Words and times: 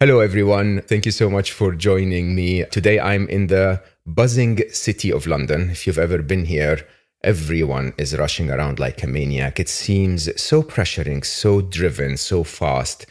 Hello, 0.00 0.20
everyone. 0.20 0.80
Thank 0.82 1.06
you 1.06 1.10
so 1.10 1.28
much 1.28 1.50
for 1.50 1.74
joining 1.74 2.32
me. 2.32 2.62
Today, 2.66 3.00
I'm 3.00 3.28
in 3.28 3.48
the 3.48 3.82
buzzing 4.06 4.60
city 4.70 5.10
of 5.10 5.26
London. 5.26 5.70
If 5.70 5.88
you've 5.88 5.98
ever 5.98 6.22
been 6.22 6.44
here, 6.44 6.86
everyone 7.24 7.94
is 7.98 8.16
rushing 8.16 8.48
around 8.48 8.78
like 8.78 9.02
a 9.02 9.08
maniac. 9.08 9.58
It 9.58 9.68
seems 9.68 10.40
so 10.40 10.62
pressuring, 10.62 11.24
so 11.24 11.62
driven, 11.62 12.16
so 12.16 12.44
fast. 12.44 13.06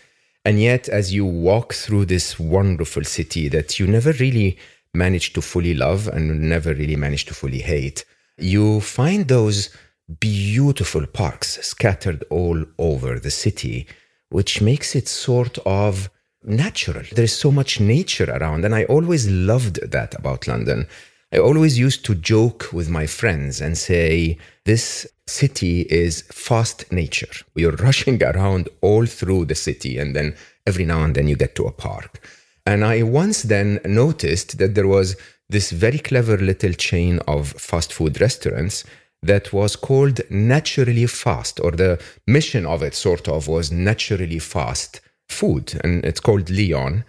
And 0.45 0.61
yet, 0.61 0.87
as 0.87 1.13
you 1.13 1.25
walk 1.25 1.73
through 1.73 2.05
this 2.05 2.39
wonderful 2.39 3.03
city 3.03 3.49
that 3.49 3.77
you 3.77 3.85
never 3.85 4.13
really 4.13 4.57
manage 4.93 5.33
to 5.33 5.41
fully 5.41 5.73
love 5.73 6.07
and 6.07 6.39
never 6.39 6.73
really 6.73 6.95
manage 6.95 7.25
to 7.25 7.33
fully 7.33 7.59
hate, 7.59 8.05
you 8.37 8.79
find 8.79 9.27
those 9.27 9.75
beautiful 10.21 11.05
parks 11.05 11.59
scattered 11.67 12.23
all 12.29 12.63
over 12.79 13.19
the 13.19 13.29
city, 13.29 13.87
which 14.29 14.61
makes 14.61 14.95
it 14.95 15.09
sort 15.09 15.57
of 15.65 16.09
natural. 16.47 17.03
There's 17.11 17.35
so 17.35 17.51
much 17.51 17.79
nature 17.79 18.31
around. 18.31 18.65
And 18.65 18.73
I 18.73 18.85
always 18.85 19.29
loved 19.29 19.91
that 19.91 20.15
about 20.15 20.47
London. 20.47 20.87
I 21.33 21.39
always 21.39 21.77
used 21.77 22.05
to 22.05 22.15
joke 22.15 22.69
with 22.71 22.89
my 22.89 23.05
friends 23.05 23.59
and 23.59 23.77
say, 23.77 24.37
This 24.65 25.05
city 25.27 25.81
is 25.81 26.21
fast 26.31 26.89
nature. 26.91 27.33
You're 27.55 27.71
rushing 27.87 28.23
around 28.23 28.69
all 28.81 29.05
through 29.05 29.45
the 29.45 29.55
city, 29.55 29.97
and 29.97 30.15
then 30.15 30.35
every 30.65 30.85
now 30.85 31.03
and 31.03 31.13
then 31.13 31.27
you 31.27 31.35
get 31.35 31.55
to 31.55 31.65
a 31.65 31.71
park. 31.71 32.25
And 32.65 32.83
I 32.83 33.03
once 33.03 33.43
then 33.43 33.79
noticed 33.85 34.57
that 34.57 34.75
there 34.75 34.87
was 34.87 35.15
this 35.49 35.71
very 35.71 35.99
clever 35.99 36.37
little 36.37 36.73
chain 36.73 37.19
of 37.27 37.51
fast 37.51 37.93
food 37.93 38.19
restaurants 38.19 38.83
that 39.23 39.51
was 39.51 39.75
called 39.75 40.21
Naturally 40.29 41.07
Fast, 41.07 41.59
or 41.59 41.71
the 41.71 42.01
mission 42.25 42.65
of 42.65 42.83
it 42.83 42.93
sort 42.93 43.27
of 43.27 43.47
was 43.47 43.71
Naturally 43.71 44.39
Fast 44.39 45.01
food, 45.29 45.79
and 45.83 46.03
it's 46.05 46.19
called 46.19 46.49
Leon. 46.49 47.03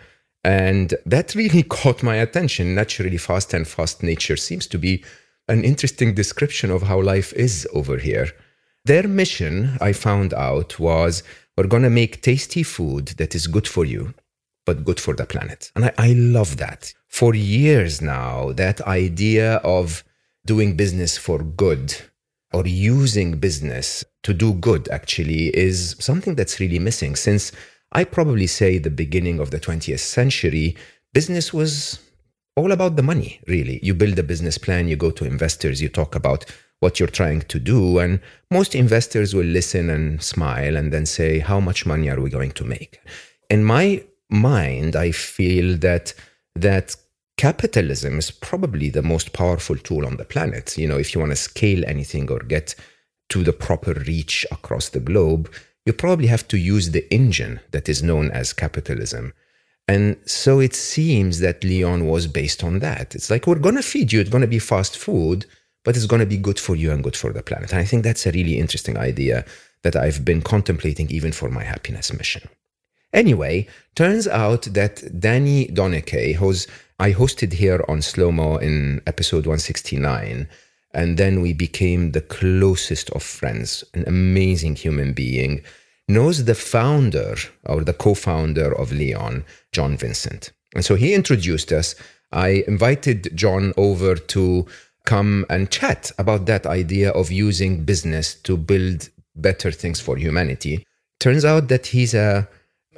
And 0.45 0.95
that 1.07 1.35
really 1.35 1.63
caught 1.79 2.03
my 2.03 2.17
attention. 2.17 2.75
Naturally 2.75 3.19
fast 3.19 3.55
and 3.55 3.67
fast 3.67 4.03
nature 4.03 4.37
seems 4.37 4.67
to 4.69 4.79
be 4.79 5.05
an 5.49 5.65
interesting 5.65 6.15
description 6.15 6.71
of 6.71 6.83
how 6.83 7.01
life 7.01 7.33
is 7.33 7.67
over 7.73 7.97
here. 7.99 8.31
Their 8.85 9.09
mission, 9.09 9.77
I 9.81 9.93
found 9.93 10.33
out, 10.35 10.79
was 10.79 11.23
we're 11.57 11.67
going 11.67 11.83
to 11.83 11.91
make 11.91 12.23
tasty 12.23 12.63
food 12.63 13.09
that 13.19 13.35
is 13.35 13.47
good 13.47 13.67
for 13.67 13.85
you, 13.85 14.15
but 14.65 14.85
good 14.85 15.01
for 15.01 15.15
the 15.15 15.27
planet. 15.27 15.73
And 15.75 15.87
I, 15.87 15.93
I 15.99 16.13
love 16.13 16.59
that. 16.59 16.93
For 17.09 17.35
years 17.35 18.01
now, 18.01 18.53
that 18.53 18.81
idea 18.83 19.57
of 19.57 20.05
doing 20.47 20.77
business 20.77 21.19
for 21.19 21.43
good 21.43 21.95
or 22.53 22.67
using 22.67 23.39
business 23.39 24.05
to 24.23 24.33
do 24.33 24.55
good 24.55 24.89
actually 24.89 25.49
is 25.49 25.97
something 25.99 26.35
that's 26.35 26.61
really 26.61 26.79
missing 26.79 27.17
since 27.17 27.53
I 27.93 28.05
probably 28.05 28.47
say 28.47 28.79
the 28.79 28.91
beginning 28.91 29.41
of 29.41 29.51
the 29.51 29.61
20th 29.61 30.01
century, 30.01 30.77
business 31.15 31.53
was 31.53 32.01
all 32.57 32.73
about 32.73 32.97
the 32.97 33.03
money, 33.03 33.41
really. 33.47 33.81
You 33.83 33.95
build 33.95 34.19
a 34.19 34.23
business 34.23 34.59
plan, 34.59 34.89
you 34.89 34.97
go 34.97 35.11
to 35.13 35.25
investors, 35.25 35.81
you 35.81 35.89
talk 35.89 36.15
about 36.15 36.45
what 36.81 36.99
you're 36.99 37.09
trying 37.09 37.43
to 37.43 37.59
do, 37.59 37.99
and 37.99 38.21
most 38.51 38.75
investors 38.75 39.35
will 39.35 39.47
listen 39.47 39.91
and 39.91 40.23
smile 40.23 40.77
and 40.77 40.93
then 40.93 41.07
say, 41.07 41.39
How 41.39 41.61
much 41.61 41.87
money 41.87 42.09
are 42.09 42.21
we 42.21 42.31
going 42.31 42.53
to 42.53 42.65
make? 42.65 43.01
In 43.51 43.65
my 43.65 44.05
mind, 44.31 44.95
I 44.95 45.11
feel 45.13 45.77
that 45.79 46.15
that 46.55 46.95
capitalism 47.37 48.19
is 48.19 48.31
probably 48.31 48.91
the 48.91 49.03
most 49.03 49.33
powerful 49.33 49.77
tool 49.77 50.05
on 50.05 50.17
the 50.17 50.25
planet. 50.25 50.77
You 50.77 50.89
know, 50.89 50.99
if 50.99 51.15
you 51.15 51.21
want 51.21 51.33
to 51.33 51.37
scale 51.37 51.85
anything 51.87 52.31
or 52.31 52.41
get 52.41 52.75
to 53.31 53.43
the 53.43 53.53
proper 53.53 53.95
reach 53.95 54.45
across 54.51 54.91
the 54.91 55.01
globe, 55.01 55.51
you 55.87 55.93
probably 55.93 56.27
have 56.27 56.47
to 56.49 56.59
use 56.59 56.91
the 56.91 57.13
engine 57.13 57.61
that 57.71 57.89
is 57.89 58.03
known 58.03 58.31
as 58.31 58.53
capitalism. 58.53 59.33
And 59.87 60.17
so 60.27 60.61
it 60.61 60.75
seems 60.75 61.41
that 61.41 61.65
Leon 61.65 62.07
was 62.07 62.27
based 62.27 62.63
on 62.63 62.81
that. 62.81 63.15
It's 63.15 63.31
like, 63.31 63.47
we're 63.47 63.59
going 63.59 63.77
to 63.77 63.83
feed 63.83 64.13
you, 64.13 64.21
it's 64.21 64.31
going 64.31 64.43
to 64.43 64.47
be 64.47 64.59
fast 64.59 64.99
food, 64.99 65.47
but 65.85 65.97
it's 65.97 66.07
going 66.07 66.21
to 66.21 66.27
be 66.27 66.37
good 66.37 66.61
for 66.61 66.77
you 66.77 66.93
and 66.93 67.03
good 67.03 67.17
for 67.17 67.33
the 67.33 67.43
planet. 67.43 67.71
And 67.71 67.81
I 67.81 67.85
think 67.85 68.05
that's 68.05 68.27
a 68.27 68.33
really 68.33 68.59
interesting 68.59 68.99
idea 68.99 69.47
that 69.83 69.97
I've 69.97 70.25
been 70.25 70.43
contemplating 70.43 71.11
even 71.11 71.33
for 71.33 71.49
my 71.49 71.65
happiness 71.65 72.13
mission. 72.13 72.49
Anyway, 73.15 73.67
turns 73.95 74.29
out 74.29 74.63
that 74.63 75.03
Danny 75.19 75.69
Donekey, 75.69 76.35
who's 76.35 76.67
I 76.99 77.13
hosted 77.13 77.53
here 77.55 77.83
on 77.89 78.03
Slow 78.03 78.31
Mo 78.31 78.57
in 78.57 79.01
episode 79.07 79.47
169, 79.47 80.49
and 80.95 81.19
then 81.19 81.41
we 81.41 81.53
became 81.53 82.13
the 82.13 82.21
closest 82.21 83.11
of 83.11 83.23
friends, 83.23 83.85
an 83.95 84.05
amazing 84.07 84.77
human 84.77 85.13
being, 85.13 85.63
knows 86.09 86.45
the 86.45 86.55
founder 86.55 87.37
or 87.67 87.85
the 87.85 87.93
co 87.93 88.15
founder 88.15 88.73
of 88.77 88.93
Leon, 88.93 89.45
John 89.73 89.97
Vincent. 89.97 90.53
And 90.75 90.85
so 90.85 90.95
he 90.95 91.15
introduced 91.15 91.73
us. 91.73 91.95
I 92.33 92.65
invited 92.67 93.35
John 93.35 93.73
over 93.77 94.15
to 94.15 94.67
come 95.05 95.47
and 95.49 95.71
chat 95.71 96.13
about 96.19 96.47
that 96.47 96.67
idea 96.67 97.11
of 97.11 97.33
using 97.33 97.85
business 97.85 98.35
to 98.43 98.57
build 98.57 99.09
better 99.35 99.71
things 99.71 100.01
for 100.01 100.17
humanity. 100.17 100.85
Turns 101.21 101.45
out 101.45 101.69
that 101.69 101.87
he's 101.87 102.15
a 102.15 102.49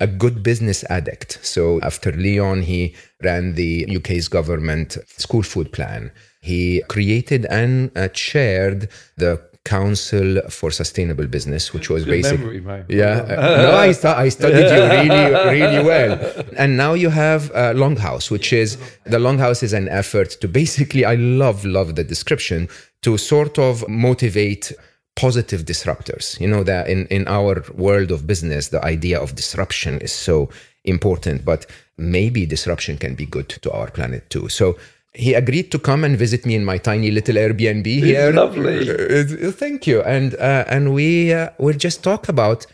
a 0.01 0.07
good 0.07 0.43
business 0.43 0.83
addict. 0.91 1.39
So 1.43 1.79
after 1.83 2.11
Leon, 2.11 2.63
he 2.63 2.95
ran 3.23 3.55
the 3.55 3.87
UK's 3.97 4.29
government 4.29 4.97
school 5.07 5.43
food 5.43 5.73
plan. 5.73 6.11
He 6.41 6.83
created 6.89 7.45
and 7.47 7.97
uh, 7.97 8.09
chaired 8.09 8.89
the 9.17 9.43
Council 9.65 10.41
for 10.49 10.71
Sustainable 10.71 11.27
Business, 11.27 11.75
which 11.75 11.91
was 11.91 12.07
basically 12.07 12.63
yeah. 12.89 13.21
Uh, 13.31 13.63
no, 13.63 13.77
I, 13.77 13.93
stu- 13.93 14.09
I 14.09 14.29
studied 14.31 14.71
you 14.75 14.83
really 14.83 15.61
really 15.61 15.85
well, 15.85 16.19
and 16.57 16.77
now 16.77 16.95
you 16.95 17.11
have 17.11 17.51
uh, 17.51 17.75
Longhouse, 17.75 18.31
which 18.31 18.53
is 18.55 18.79
the 19.05 19.19
Longhouse 19.19 19.63
is 19.63 19.75
an 19.75 19.89
effort 19.89 20.31
to 20.41 20.49
basically 20.49 21.05
I 21.05 21.17
love 21.17 21.65
love 21.67 21.95
the 21.95 22.05
description 22.05 22.69
to 23.03 23.19
sort 23.19 23.59
of 23.59 23.87
motivate 23.87 24.73
positive 25.15 25.67
disruptors. 25.67 26.41
You 26.41 26.49
know 26.49 26.65
that 26.65 26.89
in 26.89 27.07
in 27.09 27.29
our 27.29 27.63
world 27.75 28.11
of 28.11 28.27
business, 28.27 28.69
the 28.69 28.83
idea 28.83 29.21
of 29.21 29.35
disruption 29.35 30.01
is 30.01 30.13
so 30.13 30.49
important, 30.85 31.45
but 31.45 31.67
maybe 31.99 32.47
disruption 32.47 32.97
can 32.97 33.15
be 33.15 33.27
good 33.27 33.51
to 33.51 33.71
our 33.73 33.91
planet 33.91 34.31
too. 34.31 34.49
So 34.49 34.79
he 35.13 35.35
agreed 35.35 35.71
to 35.73 35.79
come 35.79 36.05
and 36.05 36.17
visit 36.17 36.47
me 36.47 36.55
in 36.55 36.65
my 36.65 36.79
tiny 36.79 37.11
little 37.11 37.35
Airbnb 37.35 37.87
here. 37.87 38.33
Lovely. 38.33 38.89
Uh, 38.89 39.49
uh, 39.49 39.53
thank 39.53 39.87
you. 39.87 40.03
And 40.03 40.35
uh, 40.35 40.65
and 40.69 40.95
we 40.95 41.33
uh, 41.33 41.51
will 41.59 41.77
just 41.77 42.03
talk 42.03 42.29
about 42.29 42.67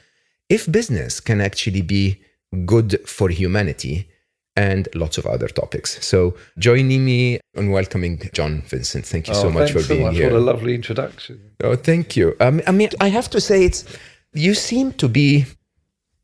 if 0.49 0.71
business 0.71 1.21
can 1.21 1.41
actually 1.41 1.83
be 1.83 2.21
good 2.65 3.01
for 3.07 3.29
humanity 3.29 4.09
and 4.57 4.89
lots 4.95 5.19
of 5.19 5.27
other 5.27 5.49
topics. 5.49 6.05
So 6.05 6.35
joining 6.59 7.05
me 7.05 7.41
and 7.55 7.73
welcoming 7.73 8.21
John 8.33 8.63
Vincent. 8.63 9.05
Thank 9.05 9.29
you 9.29 9.35
oh, 9.35 9.43
so 9.43 9.51
much 9.51 9.73
for 9.73 9.83
so 9.83 9.95
being 9.95 10.07
much. 10.07 10.17
here. 10.17 10.31
What 10.31 10.39
a 10.39 10.41
lovely 10.41 10.75
introduction. 10.75 11.53
Oh, 11.63 11.77
thank 11.77 12.17
you. 12.17 12.37
Um, 12.41 12.63
I 12.67 12.73
mean, 12.73 12.91
I 13.01 13.09
have 13.09 13.29
to 13.31 13.41
say, 13.41 13.65
it's 13.65 13.85
you 14.33 14.55
seem 14.55 14.93
to 14.95 15.09
be 15.09 15.45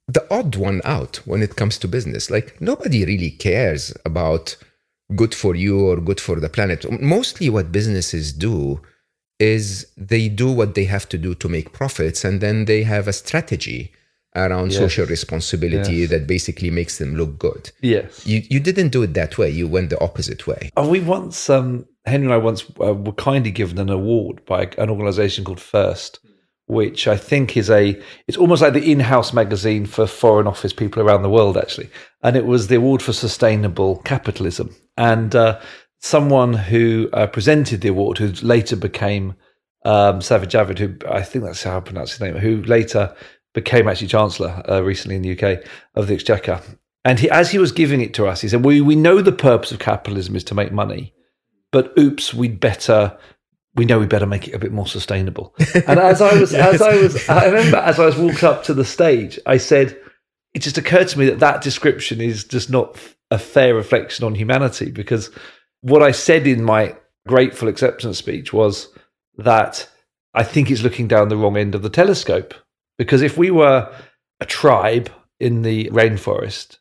the 0.09 0.27
odd 0.31 0.57
one 0.57 0.81
out 0.85 1.17
when 1.27 1.43
it 1.43 1.57
comes 1.57 1.79
to 1.79 1.89
business. 1.89 2.31
Like 2.31 2.61
nobody 2.61 3.05
really 3.05 3.31
cares 3.31 3.95
about 4.05 4.57
good 5.17 5.35
for 5.35 5.55
you 5.55 5.87
or 5.87 5.97
good 5.97 6.21
for 6.21 6.41
the 6.41 6.49
planet. 6.49 6.85
Mostly 7.01 7.49
what 7.49 7.73
businesses 7.73 8.33
do 8.33 8.81
is 9.39 9.87
they 9.97 10.29
do 10.29 10.51
what 10.51 10.75
they 10.75 10.85
have 10.85 11.09
to 11.09 11.19
do 11.19 11.35
to 11.35 11.49
make 11.49 11.73
profits 11.73 12.25
and 12.25 12.41
then 12.41 12.67
they 12.67 12.83
have 12.85 13.09
a 13.09 13.13
strategy 13.13 13.93
around 14.35 14.71
yes. 14.71 14.79
social 14.79 15.07
responsibility 15.07 15.97
yes. 15.97 16.11
that 16.11 16.27
basically 16.27 16.71
makes 16.71 16.99
them 16.99 17.17
look 17.17 17.39
good. 17.39 17.71
Yes. 17.81 18.27
You 18.27 18.43
you 18.49 18.61
didn't 18.61 18.89
do 18.89 19.03
it 19.03 19.15
that 19.15 19.37
way. 19.39 19.51
You 19.51 19.69
went 19.69 19.91
the 19.91 20.01
opposite 20.01 20.47
way. 20.47 20.71
Oh, 20.77 20.89
we 20.89 21.01
once 21.01 21.51
um, 21.51 21.87
Henry 22.07 22.27
and 22.27 22.35
I 22.35 22.39
once 22.39 22.65
uh, 22.81 22.95
were 22.95 23.13
kindly 23.13 23.51
given 23.51 23.79
an 23.79 23.91
award 23.91 24.45
by 24.47 24.71
an 24.79 24.91
organization 24.91 25.45
called 25.45 25.61
First 25.61 26.21
which 26.67 27.09
I 27.09 27.17
think 27.17 27.57
is 27.57 27.69
a 27.71 28.01
it's 28.27 28.39
almost 28.39 28.63
like 28.63 28.73
the 28.73 28.91
in-house 28.91 29.33
magazine 29.33 29.85
for 29.85 30.07
foreign 30.07 30.47
office 30.47 30.73
people 30.73 31.03
around 31.03 31.23
the 31.23 31.29
world 31.29 31.57
actually 31.57 31.91
and 32.23 32.37
it 32.37 32.47
was 32.47 32.69
the 32.69 32.77
award 32.77 33.03
for 33.03 33.13
sustainable 33.13 33.97
capitalism 34.05 34.75
and 34.97 35.35
uh, 35.35 35.61
someone 36.01 36.53
who 36.53 37.09
uh, 37.13 37.27
presented 37.27 37.81
the 37.81 37.89
award 37.89 38.19
who 38.19 38.29
later 38.47 38.77
became 38.77 39.35
um, 39.85 40.21
Sajid 40.21 40.47
Javid 40.47 40.79
who 40.79 40.97
I 41.09 41.23
think 41.23 41.45
that's 41.45 41.63
how 41.63 41.79
I 41.79 41.81
pronounce 41.81 42.13
his 42.13 42.21
name 42.21 42.37
who 42.37 42.63
later 42.63 43.15
became 43.55 43.89
actually 43.89 44.09
Chancellor 44.09 44.63
uh, 44.69 44.83
recently 44.83 45.17
in 45.17 45.23
the 45.23 45.33
UK 45.33 45.65
of 45.95 46.07
the 46.07 46.15
Exchequer. 46.15 46.61
And 47.05 47.19
he, 47.19 47.29
as 47.31 47.51
he 47.51 47.59
was 47.59 47.73
giving 47.73 48.01
it 48.01 48.15
to 48.15 48.27
us, 48.27 48.41
he 48.41 48.49
said, 48.49 48.65
we, 48.65 48.81
we 48.81 48.95
know 48.95 49.21
the 49.21 49.33
purpose 49.33 49.73
of 49.73 49.81
capitalism 49.81 50.37
is 50.37 50.45
to 50.45 50.55
make 50.55 50.73
money, 50.73 51.13
but 51.73 51.93
oops, 51.99 52.33
we'd 52.33 52.61
better 52.61 53.19
we 53.75 53.85
know 53.87 53.99
we 53.99 54.07
better 54.07 54.27
make 54.27 54.49
it 54.49 54.55
a 54.55 54.59
bit 54.59 54.73
more 54.73 54.87
sustainable. 54.87 55.55
And 55.87 55.99
as 55.99 56.21
I 56.21 56.39
was, 56.39 56.53
yes. 56.53 56.75
as 56.75 56.83
I 56.83 56.97
was, 56.97 57.29
I 57.29 57.47
remember 57.47 57.79
as 57.79 57.99
I 57.99 58.07
was 58.07 58.17
walked 58.17 58.45
up 58.45 58.65
to 58.65 58.75
the 58.75 58.85
stage, 58.85 59.39
I 59.47 59.57
said, 59.57 59.99
it 60.53 60.61
just 60.61 60.77
occurred 60.77 61.09
to 61.09 61.19
me 61.19 61.27
that 61.27 61.39
that 61.39 61.63
description 61.63 62.21
is 62.21 62.45
just 62.45 62.69
not 62.69 62.99
a 63.33 63.39
fair 63.39 63.75
reflection 63.75 64.27
on 64.27 64.35
humanity 64.35 64.91
because 64.91 65.31
what 65.81 66.03
I 66.03 66.11
said 66.11 66.47
in 66.47 66.63
my 66.63 66.95
grateful 67.27 67.67
acceptance 67.67 68.19
speech 68.19 68.53
was 68.53 68.89
that 69.39 69.89
I 70.35 70.43
think 70.43 70.71
it's 70.71 70.83
looking 70.83 71.09
down 71.09 71.29
the 71.29 71.37
wrong 71.39 71.57
end 71.57 71.75
of 71.75 71.83
the 71.83 71.89
telescope. 71.89 72.53
Because 72.99 73.23
if 73.23 73.39
we 73.39 73.51
were 73.51 73.91
a 74.39 74.45
tribe 74.45 75.11
in 75.41 75.63
the 75.63 75.89
rainforest, 75.91 76.77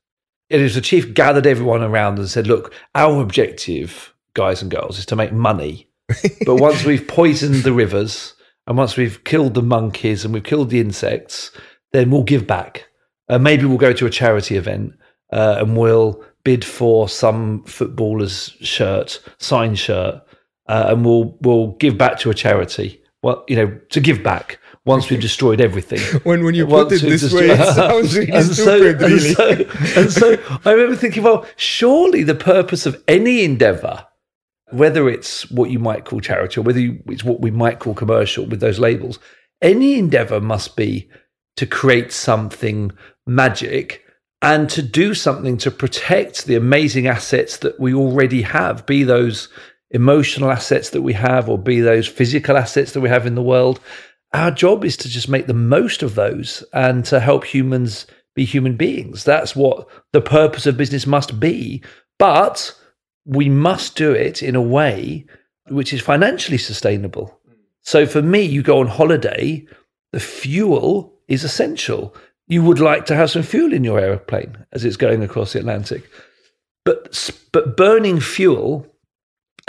it 0.49 0.59
is 0.59 0.75
the 0.75 0.81
chief 0.81 1.13
gathered 1.13 1.47
everyone 1.47 1.83
around 1.83 2.19
and 2.19 2.29
said, 2.29 2.47
Look, 2.47 2.73
our 2.95 3.21
objective, 3.21 4.13
guys 4.33 4.61
and 4.61 4.69
girls, 4.69 4.99
is 4.99 5.05
to 5.07 5.15
make 5.15 5.31
money. 5.31 5.87
but 6.45 6.57
once 6.57 6.83
we've 6.83 7.07
poisoned 7.07 7.63
the 7.63 7.71
rivers 7.71 8.33
and 8.67 8.77
once 8.77 8.97
we've 8.97 9.23
killed 9.23 9.53
the 9.53 9.61
monkeys 9.61 10.25
and 10.25 10.33
we've 10.33 10.43
killed 10.43 10.69
the 10.69 10.81
insects, 10.81 11.51
then 11.93 12.11
we'll 12.11 12.23
give 12.23 12.45
back. 12.45 12.89
Uh, 13.29 13.39
maybe 13.39 13.63
we'll 13.63 13.77
go 13.77 13.93
to 13.93 14.05
a 14.05 14.09
charity 14.09 14.57
event 14.57 14.93
uh, 15.31 15.55
and 15.59 15.77
we'll 15.77 16.21
bid 16.43 16.65
for 16.65 17.07
some 17.09 17.63
footballer's 17.63 18.55
shirt, 18.61 19.21
signed 19.37 19.79
shirt, 19.79 20.21
uh, 20.67 20.85
and 20.87 21.05
we'll 21.05 21.37
we'll 21.41 21.73
give 21.73 21.97
back 21.97 22.19
to 22.19 22.29
a 22.29 22.33
charity. 22.33 23.01
Well, 23.23 23.43
you 23.47 23.55
know, 23.55 23.79
to 23.89 23.99
give 23.99 24.23
back 24.23 24.59
once 24.85 25.09
we've 25.09 25.21
destroyed 25.21 25.61
everything. 25.61 25.99
when 26.23 26.43
when 26.43 26.55
you 26.55 26.65
put 26.65 26.91
it 26.91 27.01
this 27.01 27.31
way, 27.31 27.49
it 27.49 27.75
sounds 27.75 28.17
really 28.17 28.31
and 28.33 28.45
stupid. 28.45 28.99
So, 29.35 29.45
really. 29.49 29.65
And 29.65 30.11
so, 30.11 30.31
and 30.31 30.37
so 30.39 30.59
I 30.65 30.71
remember 30.71 30.95
thinking, 30.95 31.23
well, 31.23 31.45
surely 31.55 32.23
the 32.23 32.35
purpose 32.35 32.85
of 32.85 33.01
any 33.07 33.43
endeavour, 33.43 34.07
whether 34.71 35.09
it's 35.09 35.49
what 35.51 35.69
you 35.69 35.79
might 35.79 36.05
call 36.05 36.19
charity 36.19 36.59
or 36.59 36.63
whether 36.63 36.79
you, 36.79 37.01
it's 37.07 37.23
what 37.23 37.41
we 37.41 37.51
might 37.51 37.79
call 37.79 37.93
commercial 37.93 38.45
with 38.45 38.59
those 38.59 38.79
labels, 38.79 39.19
any 39.61 39.99
endeavour 39.99 40.39
must 40.39 40.75
be 40.75 41.09
to 41.57 41.67
create 41.67 42.11
something 42.11 42.91
magic 43.27 44.03
and 44.41 44.69
to 44.71 44.81
do 44.81 45.13
something 45.13 45.57
to 45.57 45.71
protect 45.71 46.45
the 46.45 46.55
amazing 46.55 47.07
assets 47.07 47.57
that 47.57 47.79
we 47.79 47.93
already 47.93 48.41
have, 48.41 48.85
be 48.85 49.03
those 49.03 49.49
emotional 49.91 50.49
assets 50.49 50.89
that 50.91 51.01
we 51.01 51.13
have 51.13 51.49
or 51.49 51.57
be 51.57 51.79
those 51.79 52.07
physical 52.07 52.57
assets 52.57 52.93
that 52.93 53.01
we 53.01 53.09
have 53.09 53.27
in 53.27 53.35
the 53.35 53.43
world. 53.43 53.79
Our 54.33 54.49
job 54.49 54.83
is 54.83 54.97
to 54.97 55.09
just 55.09 55.29
make 55.29 55.47
the 55.47 55.53
most 55.53 56.01
of 56.01 56.15
those 56.15 56.63
and 56.73 57.05
to 57.05 57.19
help 57.19 57.43
humans 57.43 58.07
be 58.33 58.45
human 58.45 58.77
beings. 58.77 59.23
That's 59.23 59.55
what 59.55 59.87
the 60.13 60.21
purpose 60.21 60.65
of 60.65 60.77
business 60.77 61.05
must 61.05 61.39
be. 61.39 61.83
But 62.17 62.73
we 63.25 63.49
must 63.49 63.95
do 63.95 64.11
it 64.11 64.41
in 64.41 64.55
a 64.55 64.61
way 64.61 65.25
which 65.67 65.93
is 65.93 66.01
financially 66.01 66.57
sustainable. 66.57 67.37
So 67.81 68.05
for 68.05 68.21
me, 68.21 68.41
you 68.41 68.63
go 68.63 68.79
on 68.79 68.87
holiday, 68.87 69.65
the 70.11 70.19
fuel 70.19 71.13
is 71.27 71.43
essential 71.43 72.15
you 72.51 72.61
would 72.61 72.81
like 72.81 73.05
to 73.05 73.15
have 73.15 73.31
some 73.31 73.43
fuel 73.43 73.71
in 73.71 73.85
your 73.85 73.97
aeroplane 73.97 74.65
as 74.73 74.83
it's 74.83 74.97
going 74.97 75.23
across 75.23 75.53
the 75.53 75.59
Atlantic. 75.59 76.03
But, 76.83 77.31
but 77.53 77.77
burning 77.77 78.19
fuel 78.19 78.85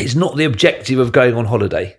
is 0.01 0.17
not 0.17 0.37
the 0.37 0.45
objective 0.45 0.99
of 0.99 1.13
going 1.13 1.37
on 1.37 1.45
holiday. 1.45 1.97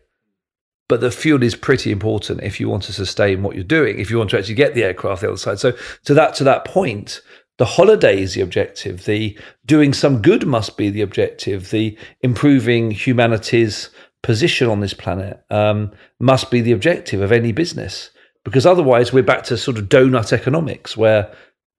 But 0.89 0.99
the 0.99 1.09
fuel 1.09 1.41
is 1.41 1.55
pretty 1.55 1.89
important 1.89 2.43
if 2.43 2.59
you 2.59 2.67
want 2.67 2.83
to 2.83 2.93
sustain 2.93 3.43
what 3.43 3.55
you're 3.55 3.63
doing, 3.63 3.97
if 3.97 4.11
you 4.11 4.17
want 4.17 4.31
to 4.31 4.37
actually 4.37 4.55
get 4.55 4.75
the 4.75 4.83
aircraft 4.83 5.21
the 5.21 5.29
other 5.29 5.37
side. 5.37 5.57
So 5.57 5.71
to 6.03 6.13
that 6.15 6.35
to 6.35 6.43
that 6.43 6.65
point, 6.65 7.21
the 7.59 7.65
holiday 7.65 8.21
is 8.21 8.33
the 8.33 8.41
objective. 8.41 9.05
The 9.05 9.39
doing 9.65 9.93
some 9.93 10.21
good 10.21 10.45
must 10.45 10.75
be 10.75 10.89
the 10.89 11.01
objective. 11.01 11.69
The 11.69 11.97
improving 12.19 12.91
humanity's 12.91 13.89
position 14.21 14.67
on 14.67 14.81
this 14.81 14.93
planet 14.93 15.45
um, 15.49 15.93
must 16.19 16.51
be 16.51 16.59
the 16.59 16.73
objective 16.73 17.21
of 17.21 17.31
any 17.31 17.53
business 17.53 18.09
because 18.43 18.65
otherwise 18.65 19.13
we're 19.13 19.23
back 19.23 19.43
to 19.43 19.57
sort 19.57 19.77
of 19.77 19.89
donut 19.89 20.33
economics 20.33 20.97
where 20.97 21.33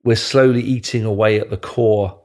we're 0.04 0.16
slowly 0.16 0.62
eating 0.62 1.04
away 1.04 1.40
at 1.40 1.50
the 1.50 1.56
core 1.56 2.20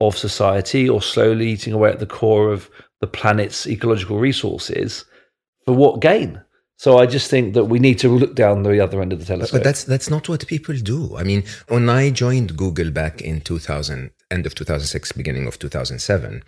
of 0.00 0.16
society 0.16 0.88
or 0.88 1.00
slowly 1.00 1.48
eating 1.48 1.72
away 1.72 1.90
at 1.90 1.98
the 1.98 2.06
core 2.06 2.52
of 2.52 2.70
the 3.00 3.06
planet's 3.06 3.66
ecological 3.66 4.18
resources 4.18 5.04
for 5.64 5.74
what 5.74 6.00
gain 6.00 6.40
so 6.76 6.98
I 6.98 7.06
just 7.06 7.30
think 7.30 7.54
that 7.54 7.64
we 7.64 7.78
need 7.78 7.98
to 8.00 8.08
look 8.08 8.34
down 8.34 8.62
the 8.62 8.80
other 8.80 9.00
end 9.00 9.12
of 9.12 9.20
the 9.20 9.24
telescope. 9.24 9.60
But 9.60 9.64
that's 9.64 9.84
that's 9.84 10.10
not 10.10 10.28
what 10.28 10.46
people 10.46 10.76
do. 10.76 11.16
I 11.16 11.22
mean, 11.22 11.44
when 11.68 11.88
I 11.88 12.10
joined 12.10 12.56
Google 12.56 12.90
back 12.90 13.22
in 13.22 13.40
2000, 13.40 14.10
end 14.30 14.46
of 14.46 14.54
2006, 14.54 15.12
beginning 15.12 15.46
of 15.46 15.58
2007, 15.58 16.42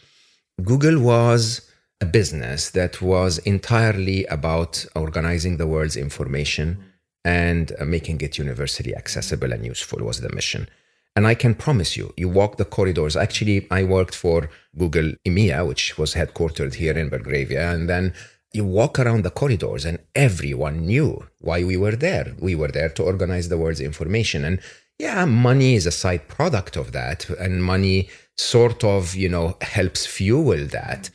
Google 0.62 1.00
was 1.00 1.70
a 2.00 2.06
business 2.06 2.70
that 2.70 3.00
was 3.00 3.38
entirely 3.38 4.26
about 4.26 4.84
organizing 4.94 5.56
the 5.56 5.66
world's 5.66 5.96
information 5.96 6.84
and 7.26 7.72
uh, 7.80 7.84
making 7.84 8.20
it 8.20 8.38
universally 8.38 8.94
accessible 8.94 9.52
and 9.52 9.66
useful 9.66 9.98
was 10.04 10.20
the 10.20 10.32
mission. 10.32 10.68
And 11.16 11.26
I 11.26 11.34
can 11.34 11.54
promise 11.56 11.96
you, 11.96 12.14
you 12.16 12.28
walk 12.28 12.56
the 12.56 12.64
corridors. 12.64 13.16
Actually, 13.16 13.66
I 13.68 13.82
worked 13.82 14.14
for 14.14 14.48
Google 14.78 15.12
EMEA, 15.26 15.66
which 15.66 15.98
was 15.98 16.14
headquartered 16.14 16.74
here 16.74 16.96
in 16.96 17.08
Belgravia. 17.08 17.72
And 17.72 17.88
then 17.88 18.14
you 18.52 18.64
walk 18.64 19.00
around 19.00 19.24
the 19.24 19.30
corridors 19.30 19.84
and 19.84 19.98
everyone 20.14 20.86
knew 20.86 21.26
why 21.40 21.64
we 21.64 21.76
were 21.76 21.96
there. 21.96 22.36
We 22.38 22.54
were 22.54 22.68
there 22.68 22.90
to 22.90 23.02
organize 23.02 23.48
the 23.48 23.58
world's 23.58 23.80
information. 23.80 24.44
And 24.44 24.60
yeah, 25.00 25.24
money 25.24 25.74
is 25.74 25.86
a 25.86 25.90
side 25.90 26.28
product 26.28 26.76
of 26.76 26.92
that. 26.92 27.28
And 27.30 27.64
money 27.64 28.08
sort 28.36 28.84
of, 28.84 29.16
you 29.16 29.28
know, 29.28 29.56
helps 29.62 30.06
fuel 30.06 30.60
that. 30.66 31.10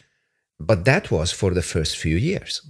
But 0.60 0.84
that 0.86 1.10
was 1.10 1.31
for 1.31 1.52
the 1.54 1.62
first 1.74 1.96
few 1.96 2.18
years. 2.18 2.62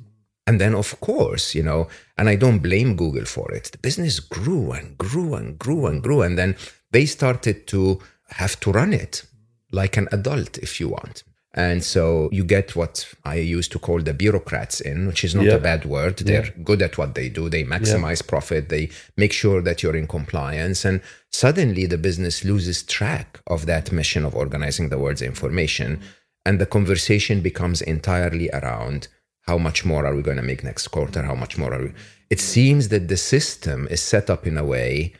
And 0.51 0.59
then, 0.59 0.75
of 0.75 0.99
course, 0.99 1.55
you 1.55 1.63
know, 1.63 1.87
and 2.17 2.27
I 2.27 2.35
don't 2.35 2.59
blame 2.59 2.97
Google 2.97 3.23
for 3.23 3.49
it, 3.53 3.71
the 3.71 3.77
business 3.77 4.19
grew 4.19 4.73
and 4.73 4.97
grew 4.97 5.33
and 5.33 5.57
grew 5.57 5.85
and 5.85 6.03
grew. 6.03 6.23
And 6.23 6.37
then 6.37 6.57
they 6.91 7.05
started 7.05 7.67
to 7.67 8.01
have 8.31 8.59
to 8.59 8.73
run 8.73 8.91
it 8.91 9.23
like 9.71 9.95
an 9.95 10.09
adult, 10.11 10.57
if 10.57 10.81
you 10.81 10.89
want. 10.89 11.23
And 11.53 11.81
so 11.85 12.27
you 12.33 12.43
get 12.43 12.75
what 12.75 13.07
I 13.23 13.35
used 13.35 13.71
to 13.71 13.79
call 13.79 14.01
the 14.01 14.13
bureaucrats 14.13 14.81
in, 14.81 15.07
which 15.07 15.23
is 15.23 15.33
not 15.33 15.45
yeah. 15.45 15.53
a 15.53 15.59
bad 15.59 15.85
word. 15.85 16.17
They're 16.17 16.47
yeah. 16.47 16.63
good 16.65 16.81
at 16.81 16.97
what 16.97 17.15
they 17.15 17.29
do. 17.29 17.47
They 17.47 17.63
maximize 17.63 18.21
yeah. 18.21 18.27
profit. 18.27 18.67
They 18.67 18.89
make 19.15 19.31
sure 19.31 19.61
that 19.61 19.81
you're 19.81 19.95
in 19.95 20.07
compliance. 20.07 20.83
And 20.83 20.99
suddenly 21.29 21.85
the 21.85 21.97
business 21.97 22.43
loses 22.43 22.83
track 22.83 23.39
of 23.47 23.67
that 23.67 23.93
mission 23.93 24.25
of 24.25 24.35
organizing 24.35 24.89
the 24.89 24.99
world's 24.99 25.21
information. 25.21 26.01
And 26.45 26.59
the 26.59 26.65
conversation 26.65 27.39
becomes 27.39 27.81
entirely 27.81 28.49
around 28.49 29.07
how 29.41 29.57
much 29.57 29.85
more 29.85 30.05
are 30.05 30.15
we 30.15 30.21
going 30.21 30.37
to 30.37 30.43
make 30.43 30.63
next 30.63 30.87
quarter? 30.89 31.23
How 31.23 31.35
much 31.35 31.57
more 31.57 31.73
are 31.73 31.83
we? 31.83 31.93
It 32.29 32.39
seems 32.39 32.89
that 32.89 33.07
the 33.07 33.17
system 33.17 33.87
is 33.89 34.01
set 34.01 34.29
up 34.29 34.47
in 34.47 34.57
a 34.57 34.63
way 34.63 35.13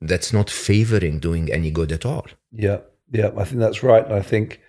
that's 0.00 0.32
not 0.32 0.50
favoring 0.50 1.18
doing 1.18 1.50
any 1.50 1.70
good 1.70 1.92
at 1.92 2.04
all. 2.04 2.26
Yeah, 2.52 2.78
yeah, 3.10 3.30
I 3.36 3.44
think 3.44 3.60
that's 3.60 3.82
right. 3.82 4.04
And 4.04 4.14
I 4.14 4.22
think 4.22 4.60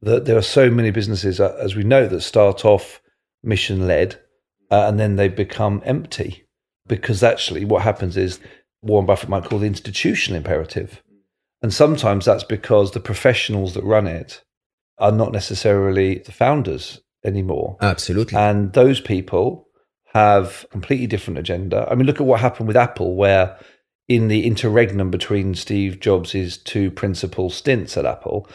that 0.00 0.24
there 0.24 0.36
are 0.36 0.42
so 0.42 0.70
many 0.70 0.90
businesses, 0.90 1.40
uh, 1.40 1.56
as 1.58 1.74
we 1.74 1.84
know, 1.84 2.06
that 2.06 2.20
start 2.20 2.64
off 2.64 3.00
mission 3.42 3.86
led 3.86 4.20
uh, 4.70 4.86
and 4.88 4.98
then 4.98 5.16
they 5.16 5.28
become 5.28 5.82
empty 5.84 6.46
because 6.86 7.22
actually 7.22 7.64
what 7.64 7.82
happens 7.82 8.16
is 8.16 8.40
Warren 8.82 9.06
Buffett 9.06 9.28
might 9.28 9.44
call 9.44 9.58
the 9.58 9.66
institutional 9.66 10.38
imperative. 10.38 11.02
And 11.62 11.72
sometimes 11.72 12.24
that's 12.24 12.44
because 12.44 12.90
the 12.90 13.00
professionals 13.00 13.74
that 13.74 13.84
run 13.84 14.06
it 14.06 14.42
are 14.98 15.12
not 15.12 15.32
necessarily 15.32 16.18
the 16.18 16.32
founders 16.32 17.00
anymore. 17.24 17.76
Absolutely. 17.80 18.36
And 18.38 18.72
those 18.72 19.00
people 19.00 19.68
have 20.12 20.66
completely 20.70 21.06
different 21.06 21.38
agenda. 21.38 21.88
I 21.90 21.94
mean, 21.94 22.06
look 22.06 22.20
at 22.20 22.26
what 22.26 22.40
happened 22.40 22.68
with 22.68 22.76
Apple, 22.76 23.16
where 23.16 23.58
in 24.08 24.28
the 24.28 24.46
interregnum 24.46 25.10
between 25.10 25.54
Steve 25.54 26.00
Jobs' 26.00 26.58
two 26.58 26.90
principal 26.90 27.48
stints 27.48 27.96
at 27.96 28.04
Apple, 28.04 28.48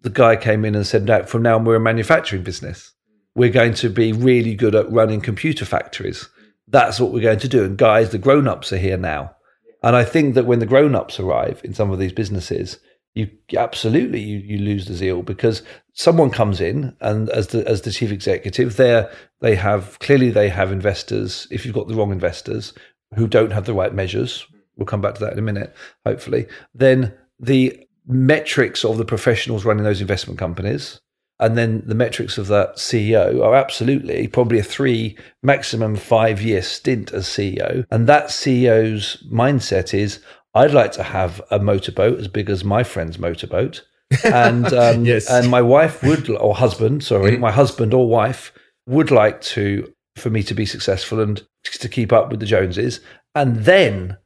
the 0.00 0.10
guy 0.10 0.34
came 0.34 0.64
in 0.64 0.74
and 0.74 0.86
said, 0.86 1.04
no, 1.04 1.22
from 1.22 1.42
now 1.42 1.56
on, 1.56 1.64
we're 1.64 1.76
a 1.76 1.80
manufacturing 1.80 2.42
business. 2.42 2.92
We're 3.34 3.50
going 3.50 3.74
to 3.74 3.88
be 3.88 4.12
really 4.12 4.54
good 4.54 4.74
at 4.74 4.90
running 4.90 5.20
computer 5.20 5.64
factories. 5.64 6.28
That's 6.66 6.98
what 6.98 7.12
we're 7.12 7.22
going 7.22 7.38
to 7.40 7.48
do. 7.48 7.64
And 7.64 7.78
guys, 7.78 8.10
the 8.10 8.18
grown 8.18 8.48
ups 8.48 8.72
are 8.72 8.78
here 8.78 8.96
now. 8.96 9.36
And 9.82 9.94
I 9.94 10.04
think 10.04 10.34
that 10.34 10.46
when 10.46 10.58
the 10.58 10.66
grown 10.66 10.94
ups 10.94 11.20
arrive 11.20 11.60
in 11.64 11.74
some 11.74 11.90
of 11.90 11.98
these 11.98 12.12
businesses, 12.12 12.78
you 13.14 13.30
absolutely 13.56 14.20
you, 14.20 14.38
you 14.38 14.58
lose 14.58 14.86
the 14.86 14.94
zeal 14.94 15.22
because 15.22 15.62
someone 15.92 16.30
comes 16.30 16.60
in 16.60 16.96
and 17.00 17.28
as 17.30 17.48
the 17.48 17.66
as 17.68 17.82
the 17.82 17.90
chief 17.90 18.10
executive 18.10 18.76
there 18.76 19.10
they 19.40 19.54
have 19.54 19.98
clearly 19.98 20.30
they 20.30 20.48
have 20.48 20.72
investors 20.72 21.46
if 21.50 21.64
you've 21.64 21.74
got 21.74 21.88
the 21.88 21.94
wrong 21.94 22.12
investors 22.12 22.72
who 23.14 23.26
don't 23.26 23.52
have 23.52 23.66
the 23.66 23.74
right 23.74 23.94
measures 23.94 24.46
we'll 24.76 24.86
come 24.86 25.02
back 25.02 25.14
to 25.14 25.20
that 25.20 25.32
in 25.32 25.38
a 25.38 25.42
minute 25.42 25.74
hopefully 26.06 26.46
then 26.74 27.12
the 27.38 27.78
metrics 28.06 28.84
of 28.84 28.96
the 28.96 29.04
professionals 29.04 29.64
running 29.64 29.84
those 29.84 30.00
investment 30.00 30.38
companies 30.38 31.00
and 31.42 31.58
then 31.58 31.82
the 31.84 31.96
metrics 31.96 32.38
of 32.38 32.46
that 32.46 32.76
CEO 32.76 33.44
are 33.44 33.56
absolutely 33.56 34.28
probably 34.28 34.60
a 34.60 34.62
three, 34.62 35.18
maximum 35.42 35.96
five 35.96 36.40
year 36.40 36.62
stint 36.62 37.12
as 37.12 37.26
CEO. 37.26 37.84
And 37.90 38.06
that 38.06 38.26
CEO's 38.26 39.20
mindset 39.28 39.92
is 39.92 40.20
I'd 40.54 40.72
like 40.74 40.92
to 40.92 41.02
have 41.02 41.40
a 41.50 41.58
motorboat 41.58 42.18
as 42.18 42.28
big 42.28 42.50
as 42.50 42.62
my 42.64 42.82
friend's 42.84 43.18
motorboat. 43.18 43.82
And 44.24 44.66
um, 44.74 45.04
Yes. 45.04 45.30
and 45.30 45.50
my 45.50 45.62
wife 45.62 46.02
would 46.02 46.28
or 46.28 46.54
husband, 46.54 47.02
sorry, 47.04 47.32
Mhm. 47.32 47.40
my 47.40 47.50
husband 47.52 47.94
or 47.94 48.08
wife 48.08 48.52
would 48.86 49.10
like 49.10 49.40
to 49.42 49.92
for 50.16 50.28
me 50.28 50.42
to 50.42 50.52
be 50.54 50.66
successful 50.66 51.20
and 51.20 51.42
to 51.64 51.88
keep 51.88 52.12
up 52.12 52.30
with 52.30 52.40
the 52.40 52.46
Joneses. 52.46 53.00
And 53.34 53.56
then 53.64 54.18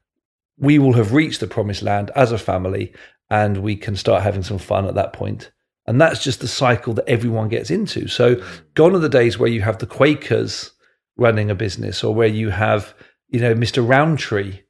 we 0.58 0.78
will 0.80 0.94
have 0.94 1.12
reached 1.12 1.38
the 1.40 1.46
promised 1.46 1.82
land 1.82 2.10
as 2.16 2.32
a 2.32 2.38
family 2.38 2.92
and 3.30 3.58
we 3.58 3.76
can 3.76 3.94
start 3.94 4.22
having 4.22 4.42
some 4.42 4.58
fun 4.58 4.86
at 4.86 4.94
that 4.96 5.12
point. 5.12 5.52
And 5.86 6.00
that's 6.00 6.24
just 6.24 6.40
the 6.40 6.48
cycle 6.48 6.92
that 6.94 7.08
everyone 7.08 7.48
gets 7.48 7.70
into. 7.70 8.08
So 8.08 8.42
gone 8.74 8.96
are 8.96 8.98
the 8.98 9.08
days 9.08 9.38
where 9.38 9.50
you 9.50 9.60
have 9.62 9.78
the 9.78 9.86
Quakers 9.86 10.72
running 11.16 11.50
a 11.50 11.54
business 11.54 12.02
or 12.02 12.12
where 12.12 12.26
you 12.26 12.50
have, 12.50 12.92
you 13.28 13.38
know, 13.38 13.54
Mr. 13.54 13.86
Rowntree 13.86 14.62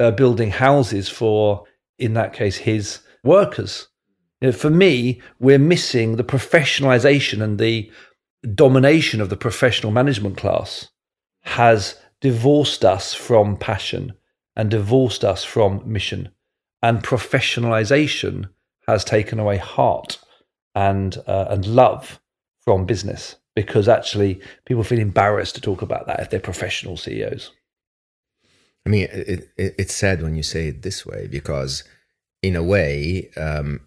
uh, 0.00 0.10
building 0.10 0.50
houses 0.50 1.08
for, 1.08 1.64
in 1.98 2.14
that 2.14 2.32
case, 2.32 2.56
his 2.56 3.00
workers. 3.24 3.88
You 4.40 4.48
know, 4.48 4.52
for 4.52 4.70
me, 4.70 5.20
we're 5.38 5.58
missing 5.58 6.16
the 6.16 6.24
professionalization 6.24 7.42
and 7.42 7.58
the 7.58 7.90
domination 8.54 9.20
of 9.20 9.30
the 9.30 9.36
professional 9.36 9.92
management 9.92 10.36
class 10.36 10.88
has 11.42 11.98
divorced 12.20 12.84
us 12.84 13.14
from 13.14 13.56
passion 13.56 14.12
and 14.54 14.70
divorced 14.70 15.24
us 15.24 15.44
from 15.44 15.82
mission. 15.84 16.30
And 16.82 17.02
professionalization 17.02 18.50
has 18.86 19.04
taken 19.04 19.38
away 19.38 19.56
heart 19.56 20.18
and 20.74 21.16
uh, 21.26 21.46
and 21.48 21.66
love 21.66 22.20
from 22.60 22.84
business 22.84 23.36
because 23.54 23.88
actually 23.88 24.40
people 24.66 24.84
feel 24.84 24.98
embarrassed 24.98 25.54
to 25.54 25.60
talk 25.60 25.82
about 25.82 26.06
that 26.06 26.20
if 26.20 26.30
they're 26.30 26.38
professional 26.40 26.96
CEOs. 26.96 27.50
I 28.86 28.88
mean, 28.88 29.08
it, 29.12 29.50
it, 29.56 29.74
it's 29.78 29.94
sad 29.94 30.22
when 30.22 30.36
you 30.36 30.44
say 30.44 30.68
it 30.68 30.82
this 30.82 31.04
way 31.04 31.26
because, 31.26 31.82
in 32.40 32.54
a 32.54 32.62
way, 32.62 33.30
um, 33.36 33.80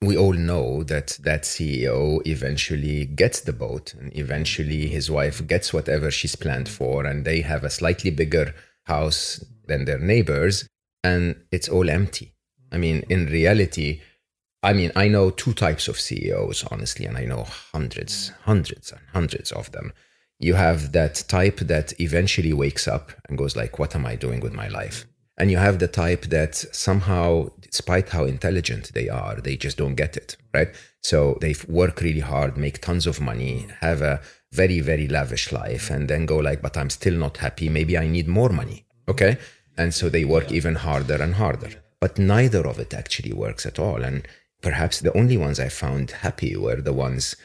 we 0.00 0.16
all 0.16 0.32
know 0.32 0.82
that 0.82 1.16
that 1.22 1.42
CEO 1.42 2.20
eventually 2.26 3.04
gets 3.04 3.40
the 3.40 3.52
boat, 3.52 3.94
and 3.94 4.14
eventually 4.18 4.88
his 4.88 5.08
wife 5.08 5.46
gets 5.46 5.72
whatever 5.72 6.10
she's 6.10 6.34
planned 6.34 6.68
for, 6.68 7.06
and 7.06 7.24
they 7.24 7.42
have 7.42 7.62
a 7.62 7.70
slightly 7.70 8.10
bigger 8.10 8.52
house 8.86 9.44
than 9.68 9.84
their 9.84 10.00
neighbors, 10.00 10.68
and 11.04 11.36
it's 11.52 11.68
all 11.68 11.88
empty. 11.88 12.32
I 12.72 12.78
mean, 12.78 13.04
in 13.08 13.26
reality, 13.26 14.00
I 14.60 14.72
mean, 14.72 14.90
I 14.96 15.06
know 15.06 15.30
two 15.30 15.52
types 15.52 15.86
of 15.86 16.00
CEOs, 16.00 16.64
honestly, 16.64 17.06
and 17.06 17.16
I 17.16 17.26
know 17.26 17.44
hundreds, 17.44 18.32
hundreds, 18.42 18.90
and 18.90 19.00
hundreds 19.12 19.52
of 19.52 19.70
them 19.70 19.92
you 20.42 20.54
have 20.54 20.92
that 20.92 21.24
type 21.28 21.60
that 21.60 21.98
eventually 22.00 22.52
wakes 22.52 22.88
up 22.88 23.12
and 23.28 23.38
goes 23.38 23.54
like 23.56 23.78
what 23.78 23.94
am 23.94 24.04
i 24.04 24.16
doing 24.16 24.40
with 24.40 24.52
my 24.52 24.68
life? 24.68 25.06
And 25.38 25.50
you 25.50 25.56
have 25.56 25.78
the 25.78 25.88
type 25.88 26.26
that 26.26 26.54
somehow 26.54 27.48
despite 27.60 28.10
how 28.10 28.24
intelligent 28.24 28.92
they 28.92 29.08
are 29.08 29.36
they 29.36 29.56
just 29.56 29.78
don't 29.78 29.94
get 29.94 30.16
it 30.16 30.36
right? 30.52 30.68
So 31.02 31.38
they 31.40 31.54
work 31.68 32.00
really 32.00 32.20
hard 32.20 32.56
make 32.56 32.80
tons 32.80 33.06
of 33.06 33.20
money 33.20 33.66
have 33.80 34.02
a 34.02 34.20
very 34.52 34.80
very 34.80 35.08
lavish 35.08 35.52
life 35.52 35.90
and 35.90 36.08
then 36.08 36.26
go 36.26 36.36
like 36.36 36.60
but 36.60 36.76
i'm 36.76 36.90
still 36.90 37.14
not 37.14 37.38
happy. 37.38 37.68
Maybe 37.68 37.96
i 37.96 38.06
need 38.06 38.28
more 38.28 38.50
money 38.50 38.84
okay? 39.08 39.38
And 39.78 39.94
so 39.94 40.08
they 40.08 40.24
work 40.24 40.52
even 40.52 40.74
harder 40.74 41.22
and 41.22 41.34
harder. 41.34 41.70
But 42.00 42.18
neither 42.18 42.66
of 42.66 42.78
it 42.78 42.92
actually 42.92 43.32
works 43.32 43.64
at 43.64 43.78
all. 43.78 44.02
And 44.02 44.28
perhaps 44.60 45.00
the 45.00 45.16
only 45.16 45.36
ones 45.36 45.58
i 45.58 45.68
found 45.68 46.10
happy 46.10 46.56
were 46.56 46.80
the 46.82 46.92
ones 46.92 47.36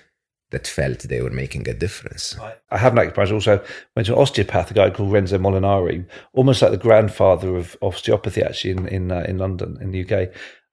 that 0.52 0.66
felt 0.66 1.00
they 1.00 1.22
were 1.22 1.30
making 1.30 1.68
a 1.68 1.74
difference. 1.74 2.38
I 2.72 2.78
have 2.78 2.98
an 2.98 3.00
acupuncture. 3.00 3.34
Also 3.34 3.64
went 3.96 4.06
to 4.06 4.14
an 4.14 4.20
osteopath, 4.20 4.72
a 4.72 4.74
guy 4.74 4.90
called 4.90 5.12
Renzo 5.12 5.38
Molinari, 5.38 6.06
almost 6.34 6.62
like 6.62 6.72
the 6.72 6.78
grandfather 6.78 7.56
of 7.58 7.76
osteopathy, 7.82 8.42
actually 8.42 8.72
in 8.72 8.88
in 8.88 9.12
uh, 9.12 9.26
in 9.28 9.38
London, 9.38 9.78
in 9.82 9.92
the 9.92 10.04
UK. 10.04 10.12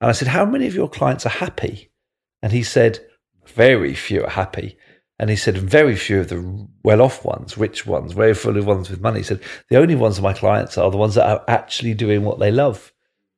And 0.01 0.11
I 0.11 0.13
said, 0.13 0.29
"How 0.29 0.45
many 0.45 0.67
of 0.67 0.75
your 0.75 0.89
clients 0.89 1.27
are 1.27 1.31
happy?" 1.31 1.91
And 2.43 2.53
he 2.53 2.63
said, 2.63 3.01
"Very 3.47 3.95
few 3.95 4.23
are 4.25 4.31
happy." 4.31 4.79
And 5.19 5.31
he 5.31 5.37
said, 5.37 5.57
"Very 5.57 5.97
few 5.97 6.21
of 6.21 6.29
the 6.29 6.69
well-off 6.85 7.25
ones, 7.25 7.59
rich 7.59 7.87
ones, 7.87 8.13
very 8.13 8.35
full 8.35 8.57
of 8.57 8.67
ones 8.67 8.91
with 8.91 9.01
money." 9.01 9.21
He 9.21 9.25
said, 9.25 9.41
"The 9.71 9.79
only 9.79 9.97
ones 9.97 10.21
my 10.21 10.35
clients 10.35 10.79
are 10.79 10.91
the 10.91 10.97
ones 10.97 11.17
that 11.17 11.29
are 11.29 11.45
actually 11.49 11.95
doing 11.95 12.25
what 12.25 12.39
they 12.39 12.53
love. 12.53 12.93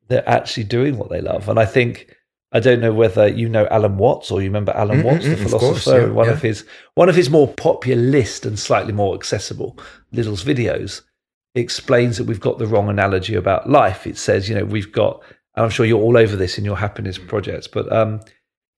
They're 0.09 0.29
actually 0.29 0.65
doing 0.65 0.99
what 0.99 1.09
they 1.09 1.23
love." 1.23 1.49
And 1.49 1.59
I 1.59 1.65
think. 1.65 2.15
I 2.57 2.61
don't 2.61 2.81
know 2.81 2.93
whether 2.93 3.29
you 3.29 3.49
know 3.49 3.67
Alan 3.71 3.97
Watts 3.99 4.31
or 4.31 4.41
you 4.41 4.49
remember 4.49 4.73
Alan 4.73 5.01
Mm, 5.01 5.05
Watts, 5.05 5.25
mm, 5.27 5.31
the 5.31 5.37
mm, 5.37 5.45
of 5.45 5.51
philosopher. 5.51 5.59
course, 5.73 5.87
yeah, 5.87 6.07
one 6.09 6.27
yeah. 6.27 6.33
of 6.33 6.43
his 6.43 6.65
one 6.95 7.09
of 7.09 7.15
his 7.15 7.29
more 7.31 7.49
populist 7.49 8.47
and 8.47 8.59
slightly 8.59 8.93
more 8.93 9.15
accessible 9.15 9.79
Little's 10.13 10.43
videos 10.43 11.03
explains 11.55 12.17
that 12.17 12.25
we've 12.25 12.41
got 12.41 12.59
the 12.59 12.67
wrong 12.67 12.89
analogy 12.89 13.35
about 13.35 13.69
life. 13.69 14.07
It 14.07 14.19
says, 14.19 14.49
you 14.49 14.55
know, 14.55 14.65
we've 14.65 14.93
got, 14.93 15.23
and 15.55 15.65
I'm 15.65 15.71
sure 15.71 15.87
you're 15.87 16.01
all 16.01 16.17
over 16.17 16.37
this 16.37 16.59
in 16.59 16.65
your 16.65 16.77
happiness 16.77 17.19
projects, 17.19 17.67
but 17.67 17.91
um, 17.93 18.21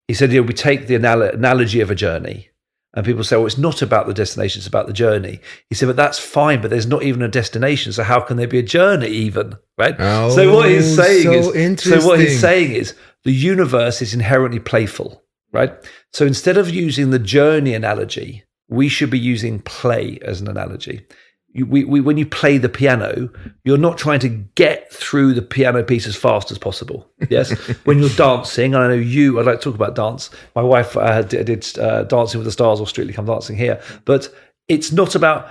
he 0.09 0.15
said, 0.15 0.33
you 0.33 0.41
know, 0.41 0.47
we 0.47 0.55
take 0.55 0.87
the 0.87 0.95
anal- 0.95 1.23
analogy 1.23 1.81
of 1.81 1.91
a 1.91 1.95
journey. 1.95 2.51
And 2.95 3.05
people 3.05 3.23
say, 3.23 3.37
well, 3.37 3.47
it's 3.47 3.59
not 3.59 3.83
about 3.83 4.07
the 4.07 4.15
destination, 4.15 4.61
it's 4.61 4.67
about 4.67 4.87
the 4.87 4.93
journey. 4.95 5.41
He 5.69 5.75
said, 5.75 5.87
but 5.87 5.97
that's 5.97 6.19
fine, 6.19 6.61
but 6.63 6.71
there's 6.71 6.87
not 6.87 7.03
even 7.03 7.21
a 7.23 7.29
destination. 7.29 7.93
So 7.93 8.03
how 8.03 8.21
can 8.21 8.37
there 8.39 8.49
be 8.49 8.59
a 8.59 8.63
journey 8.63 9.09
even? 9.09 9.57
Right? 9.77 9.95
Oh, 9.99 10.31
so 10.31 10.55
what 10.55 10.71
he's 10.71 10.97
saying 10.97 11.23
so 11.25 11.53
is, 11.53 11.83
so 11.83 12.07
what 12.07 12.19
he's 12.19 12.41
saying 12.41 12.73
is 12.73 12.95
the 13.25 13.33
universe 13.33 14.01
is 14.03 14.15
inherently 14.15 14.61
playful, 14.61 15.23
right? 15.53 15.73
So 16.13 16.27
instead 16.27 16.57
of 16.57 16.71
using 16.71 17.11
the 17.11 17.19
journey 17.19 17.75
analogy, 17.75 18.45
we 18.69 18.89
should 18.89 19.11
be 19.11 19.19
using 19.19 19.61
play 19.61 20.19
as 20.23 20.41
an 20.41 20.49
analogy. 20.49 21.07
You, 21.49 21.65
we, 21.65 21.85
we, 21.85 22.01
when 22.01 22.19
you 22.19 22.27
play 22.27 22.59
the 22.59 22.69
piano, 22.69 23.31
you're 23.65 23.79
not 23.79 23.97
trying 23.97 24.21
to 24.21 24.29
get 24.29 24.93
through 24.93 25.33
the 25.33 25.43
piano 25.43 25.83
piece 25.83 26.07
as 26.07 26.15
fast 26.15 26.51
as 26.51 26.59
possible. 26.59 27.11
Yes. 27.31 27.51
when 27.85 27.99
you're 27.99 28.11
dancing, 28.11 28.75
and 28.75 28.85
I 28.85 28.89
know 28.89 28.95
you, 28.95 29.41
I'd 29.41 29.47
like 29.47 29.61
to 29.61 29.65
talk 29.65 29.75
about 29.75 29.95
dance. 29.95 30.29
My 30.55 30.63
wife 30.63 30.97
uh, 30.97 31.23
did, 31.23 31.47
did 31.47 31.79
uh, 31.79 32.05
Dancing 32.05 32.39
with 32.39 32.45
the 32.45 32.53
Stars 32.53 32.81
or 32.81 32.87
Strictly 32.87 33.15
Come 33.15 33.25
Dancing 33.25 33.57
here, 33.57 33.81
but 34.05 34.33
it's 34.69 34.93
not 34.93 35.15
about 35.15 35.49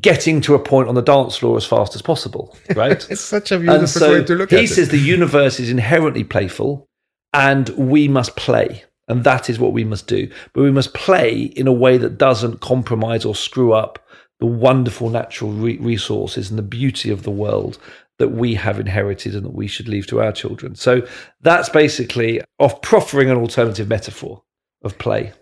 getting 0.00 0.40
to 0.40 0.54
a 0.54 0.58
point 0.58 0.88
on 0.88 0.94
the 0.94 1.02
dance 1.02 1.36
floor 1.36 1.56
as 1.56 1.64
fast 1.64 1.94
as 1.94 2.02
possible, 2.02 2.56
right? 2.74 3.06
It's 3.10 3.20
such 3.20 3.52
a 3.52 3.58
beautiful 3.58 3.86
so 3.86 4.12
way 4.12 4.24
to 4.24 4.34
look 4.34 4.52
at. 4.52 4.60
he 4.60 4.66
says 4.66 4.88
the 4.88 4.98
universe 4.98 5.60
is 5.60 5.70
inherently 5.70 6.24
playful 6.24 6.87
and 7.32 7.68
we 7.70 8.08
must 8.08 8.36
play. 8.36 8.84
And 9.08 9.24
that 9.24 9.48
is 9.48 9.58
what 9.58 9.72
we 9.72 9.84
must 9.84 10.06
do. 10.06 10.30
But 10.52 10.62
we 10.62 10.70
must 10.70 10.92
play 10.92 11.40
in 11.40 11.66
a 11.66 11.72
way 11.72 11.96
that 11.96 12.18
doesn't 12.18 12.60
compromise 12.60 13.24
or 13.24 13.34
screw 13.34 13.72
up 13.72 14.06
the 14.38 14.46
wonderful 14.46 15.08
natural 15.08 15.50
re- 15.50 15.78
resources 15.78 16.50
and 16.50 16.58
the 16.58 16.62
beauty 16.62 17.10
of 17.10 17.22
the 17.22 17.30
world 17.30 17.78
that 18.18 18.28
we 18.28 18.54
have 18.54 18.78
inherited 18.78 19.34
and 19.34 19.44
that 19.44 19.54
we 19.54 19.66
should 19.66 19.88
leave 19.88 20.06
to 20.08 20.20
our 20.20 20.32
children. 20.32 20.74
So 20.74 21.06
that's 21.40 21.68
basically 21.68 22.42
of 22.58 22.80
proffering 22.82 23.30
an 23.30 23.36
alternative 23.36 23.88
metaphor 23.88 24.42
of 24.82 24.98
play. 24.98 25.32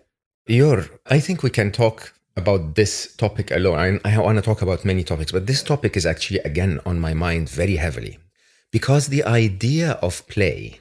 Yor, 0.47 0.85
I 1.07 1.19
think 1.19 1.43
we 1.43 1.49
can 1.49 1.71
talk 1.71 2.13
about 2.37 2.75
this 2.75 3.15
topic 3.17 3.51
alone. 3.51 3.99
I, 4.05 4.15
I 4.15 4.19
want 4.19 4.37
to 4.37 4.41
talk 4.41 4.61
about 4.61 4.85
many 4.85 5.03
topics, 5.03 5.31
but 5.31 5.47
this 5.47 5.63
topic 5.63 5.97
is 5.97 6.05
actually, 6.05 6.39
again, 6.39 6.79
on 6.85 6.99
my 6.99 7.13
mind 7.13 7.49
very 7.49 7.75
heavily 7.75 8.19
because 8.71 9.07
the 9.07 9.23
idea 9.23 9.93
of 10.01 10.25
play, 10.27 10.79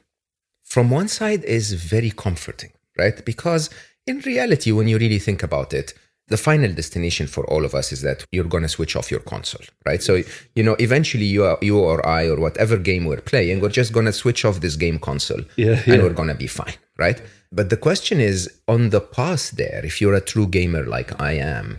from 0.67 0.91
one 0.91 1.09
side, 1.09 1.45
is 1.45 1.73
very 1.73 2.11
comforting, 2.11 2.73
right? 2.99 3.25
Because 3.25 3.71
in 4.07 4.19
reality, 4.21 4.73
when 4.73 4.89
you 4.89 4.99
really 4.99 5.21
think 5.21 5.43
about 5.43 5.73
it, 5.73 5.95
the 6.29 6.37
final 6.37 6.73
destination 6.73 7.29
for 7.29 7.45
all 7.47 7.65
of 7.65 7.73
us 7.73 7.93
is 7.93 8.03
that 8.03 8.25
you're 8.33 8.45
going 8.45 8.65
to 8.65 8.69
switch 8.69 8.97
off 8.97 9.13
your 9.13 9.21
console, 9.21 9.65
right? 9.87 10.03
So, 10.03 10.23
you 10.57 10.65
know, 10.65 10.75
eventually 10.81 11.25
you, 11.25 11.45
are, 11.45 11.57
you 11.63 11.79
or 11.79 12.05
I 12.07 12.27
or 12.29 12.37
whatever 12.41 12.77
game 12.77 13.05
we're 13.05 13.21
playing, 13.21 13.61
we're 13.61 13.69
just 13.69 13.93
going 13.93 14.07
to 14.07 14.13
switch 14.13 14.45
off 14.45 14.61
this 14.61 14.75
game 14.75 14.99
console 14.99 15.43
Yeah, 15.55 15.81
and 15.87 16.03
we're 16.03 16.13
going 16.13 16.29
to 16.29 16.35
be 16.35 16.49
fine, 16.49 16.75
right? 16.99 17.23
But 17.53 17.71
the 17.71 17.77
question 17.77 18.21
is 18.21 18.61
on 18.67 18.91
the 18.91 19.01
path 19.01 19.53
there, 19.53 19.83
if 19.85 20.01
you're 20.01 20.15
a 20.15 20.21
true 20.21 20.49
gamer 20.49 20.85
like 20.85 21.21
I 21.21 21.35
am, 21.35 21.79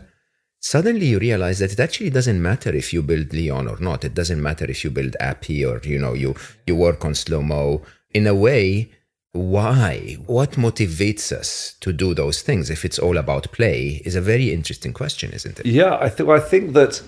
suddenly 0.61 1.07
you 1.07 1.19
realize 1.19 1.59
that 1.59 1.73
it 1.73 1.79
actually 1.81 2.09
doesn't 2.09 2.41
matter 2.41 2.73
if 2.73 2.93
you 2.93 3.01
build 3.03 3.33
Leon 3.33 3.67
or 3.67 3.77
not. 3.79 4.05
It 4.05 4.13
doesn't 4.13 4.41
matter 4.41 4.65
if 4.65 4.83
you 4.85 4.89
build 4.89 5.17
Appy 5.19 5.65
or, 5.65 5.81
you 5.83 5.99
know, 5.99 6.13
you, 6.13 6.35
you 6.65 6.75
work 6.75 7.03
on 7.03 7.15
slow 7.15 7.41
mo. 7.41 7.83
In 8.17 8.25
a 8.25 8.33
way, 8.33 8.89
why? 9.33 10.17
What 10.25 10.53
motivates 10.53 11.31
us 11.31 11.75
to 11.81 11.93
do 11.93 12.15
those 12.15 12.41
things 12.41 12.71
if 12.71 12.83
it's 12.83 12.97
all 12.97 13.15
about 13.15 13.51
play 13.51 14.01
is 14.05 14.15
a 14.15 14.21
very 14.21 14.51
interesting 14.51 14.91
question, 14.91 15.31
isn't 15.33 15.59
it? 15.59 15.67
Yeah, 15.67 15.99
I 16.01 16.09
think 16.09 16.27
I 16.27 16.39
think 16.39 16.73
that 16.73 17.03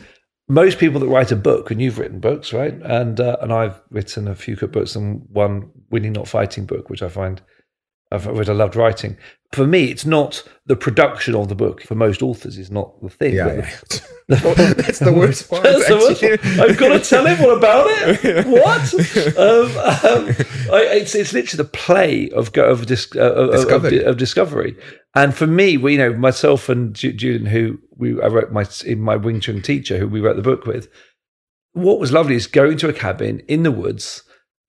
most 0.48 0.78
people 0.78 1.00
that 1.00 1.08
write 1.08 1.32
a 1.32 1.36
book, 1.36 1.72
and 1.72 1.82
you've 1.82 1.98
written 1.98 2.20
books, 2.20 2.54
right? 2.54 2.76
And 2.84 3.20
uh, 3.20 3.38
and 3.42 3.52
I've 3.52 3.82
written 3.90 4.28
a 4.28 4.36
few 4.36 4.56
good 4.56 4.72
books, 4.72 4.96
and 4.96 5.26
one 5.32 5.72
"Winning 5.90 6.14
Not 6.14 6.28
Fighting" 6.28 6.68
book, 6.68 6.92
which 6.92 7.02
I 7.02 7.10
find 7.10 7.42
of 8.12 8.26
which 8.26 8.50
I 8.50 8.54
loved 8.54 8.76
writing. 8.76 9.18
For 9.52 9.66
me, 9.66 9.86
it's 9.86 10.06
not 10.06 10.44
the 10.66 10.76
production 10.76 11.36
of 11.36 11.50
the 11.50 11.56
book. 11.56 11.82
For 11.82 11.96
most 11.96 12.22
authors, 12.22 12.58
is 12.58 12.70
not 12.70 13.02
the 13.02 13.10
thing. 13.10 13.36
Yeah, 13.36 13.48
yeah. 13.48 14.00
that's 14.28 15.00
the 15.00 15.14
worst 15.14 15.50
part. 15.50 15.64
That's 15.64 15.88
the 15.88 15.96
worst 15.96 16.22
one. 16.22 16.60
I've 16.70 16.78
got 16.78 16.90
to 16.90 17.00
tell 17.00 17.26
him 17.26 17.44
all 17.44 17.58
about 17.58 17.88
it. 17.90 18.46
What? 18.46 18.94
Um, 19.38 19.66
um, 19.78 20.36
I, 20.72 20.98
it's 20.98 21.16
it's 21.16 21.34
literally 21.34 21.64
the 21.64 21.70
play 21.70 22.30
of 22.32 22.56
of, 22.58 22.86
dis, 22.86 23.08
uh, 23.16 23.20
of, 23.20 23.50
of, 23.50 23.52
Discovery. 23.54 24.04
of 24.04 24.18
discovery. 24.18 24.76
And 25.16 25.34
for 25.34 25.48
me, 25.48 25.78
we 25.78 25.94
you 25.94 25.98
know 25.98 26.14
myself 26.14 26.70
and 26.70 26.94
Ju- 26.94 27.14
Julian, 27.14 27.48
who 27.48 27.80
we 27.96 28.22
I 28.22 28.28
wrote 28.28 28.52
my 28.52 28.66
in 28.86 29.02
my 29.02 29.16
Wing 29.16 29.40
Chun 29.40 29.62
teacher, 29.62 29.98
who 29.98 30.08
we 30.08 30.22
wrote 30.22 30.36
the 30.36 30.44
book 30.44 30.66
with. 30.66 30.90
What 31.74 32.00
was 32.00 32.12
lovely 32.12 32.36
is 32.36 32.48
going 32.48 32.78
to 32.80 32.90
a 32.90 32.94
cabin 32.94 33.42
in 33.48 33.64
the 33.64 33.72
woods 33.72 34.24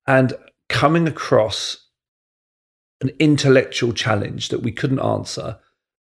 and 0.07 0.35
coming 0.69 1.07
across 1.07 1.87
an 3.01 3.11
intellectual 3.19 3.93
challenge 3.93 4.49
that 4.51 4.63
we 4.63 4.73
couldn't 4.73 5.01
answer. 5.01 5.59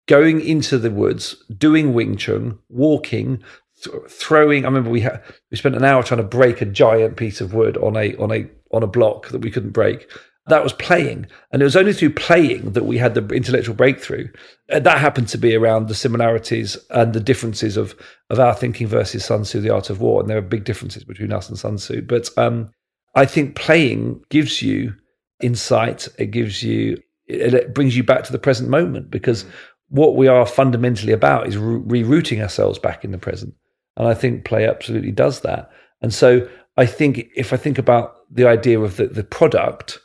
Going 0.08 0.40
into 0.40 0.78
the 0.78 0.92
woods, 0.92 1.36
doing 1.58 1.94
Wing 1.94 2.16
Chun, 2.16 2.60
walking, 2.70 3.44
th- 3.84 3.96
throwing. 4.10 4.64
I 4.64 4.68
remember 4.68 4.90
we 4.90 5.08
we 5.52 5.58
spent 5.58 5.75
an 5.75 5.84
hour 5.84 6.04
trying 6.04 6.20
to 6.22 6.28
break 6.28 6.62
a 6.62 6.66
giant 6.66 7.18
piece 7.18 7.42
of 7.42 7.54
wood 7.54 7.78
on 7.78 7.96
a 7.96 8.16
on 8.18 8.32
a 8.32 8.48
on 8.72 8.84
a 8.84 8.88
block 8.88 9.30
that 9.30 9.42
we 9.42 9.52
couldn't 9.52 9.72
break. 9.72 10.10
That 10.48 10.64
was 10.64 10.74
playing, 10.74 11.25
and 11.52 11.62
it 11.62 11.66
was 11.66 11.75
only 11.75 11.92
through 11.92 12.14
playing 12.14 12.74
that 12.74 12.86
we 12.86 13.00
had 13.00 13.16
the 13.16 13.25
intellectual 13.30 13.74
breakthrough. 13.74 14.28
And 14.70 14.86
that 14.86 15.00
happened 15.00 15.28
to 15.30 15.40
be 15.40 15.56
around 15.56 15.88
the 15.88 15.96
similarities 15.96 16.78
and 16.92 17.14
the 17.14 17.20
differences 17.20 17.78
of 17.78 17.96
of 18.30 18.40
our 18.40 18.54
thinking 18.54 18.86
versus 18.88 19.25
Sun 19.25 19.44
Tzu, 19.44 19.60
the 19.62 19.74
Art 19.74 19.90
of 19.90 20.02
War, 20.02 20.22
and 20.22 20.30
there 20.30 20.38
are 20.38 20.42
big 20.42 20.64
differences 20.64 21.04
between 21.04 21.34
us 21.34 21.50
and 21.50 21.58
Sun 21.58 21.78
Tzu. 21.78 22.04
But 22.04 22.30
um, 22.38 22.70
I 23.16 23.25
think 23.25 23.56
playing 23.56 24.24
gives 24.30 24.62
you 24.62 24.94
insight. 25.42 26.08
It 26.18 26.27
gives 26.27 26.63
you 26.63 26.98
it, 27.27 27.74
brings 27.74 27.96
you 27.96 28.04
back 28.04 28.24
to 28.24 28.32
the 28.32 28.39
present 28.39 28.70
moment 28.70 29.10
because 29.10 29.44
mm. 29.44 29.50
what 29.89 30.15
we 30.15 30.27
are 30.27 30.46
fundamentally 30.46 31.13
about 31.13 31.48
is 31.48 31.58
re- 31.58 32.04
rerouting 32.04 32.42
ourselves 32.42 32.80
back 32.80 33.04
in 33.04 33.12
the 33.12 33.18
present. 33.18 33.54
And 33.98 34.08
I 34.08 34.13
think 34.13 34.46
play 34.46 34.68
absolutely 34.68 35.12
does 35.12 35.42
that. 35.42 35.72
And 36.01 36.13
so 36.13 36.48
I 36.77 36.86
think 36.86 37.30
if 37.36 37.54
I 37.54 37.58
think 37.58 37.77
about 37.77 38.15
the 38.30 38.48
idea 38.48 38.80
of 38.80 38.98
the, 38.98 39.08
the 39.08 39.24
product, 39.24 40.00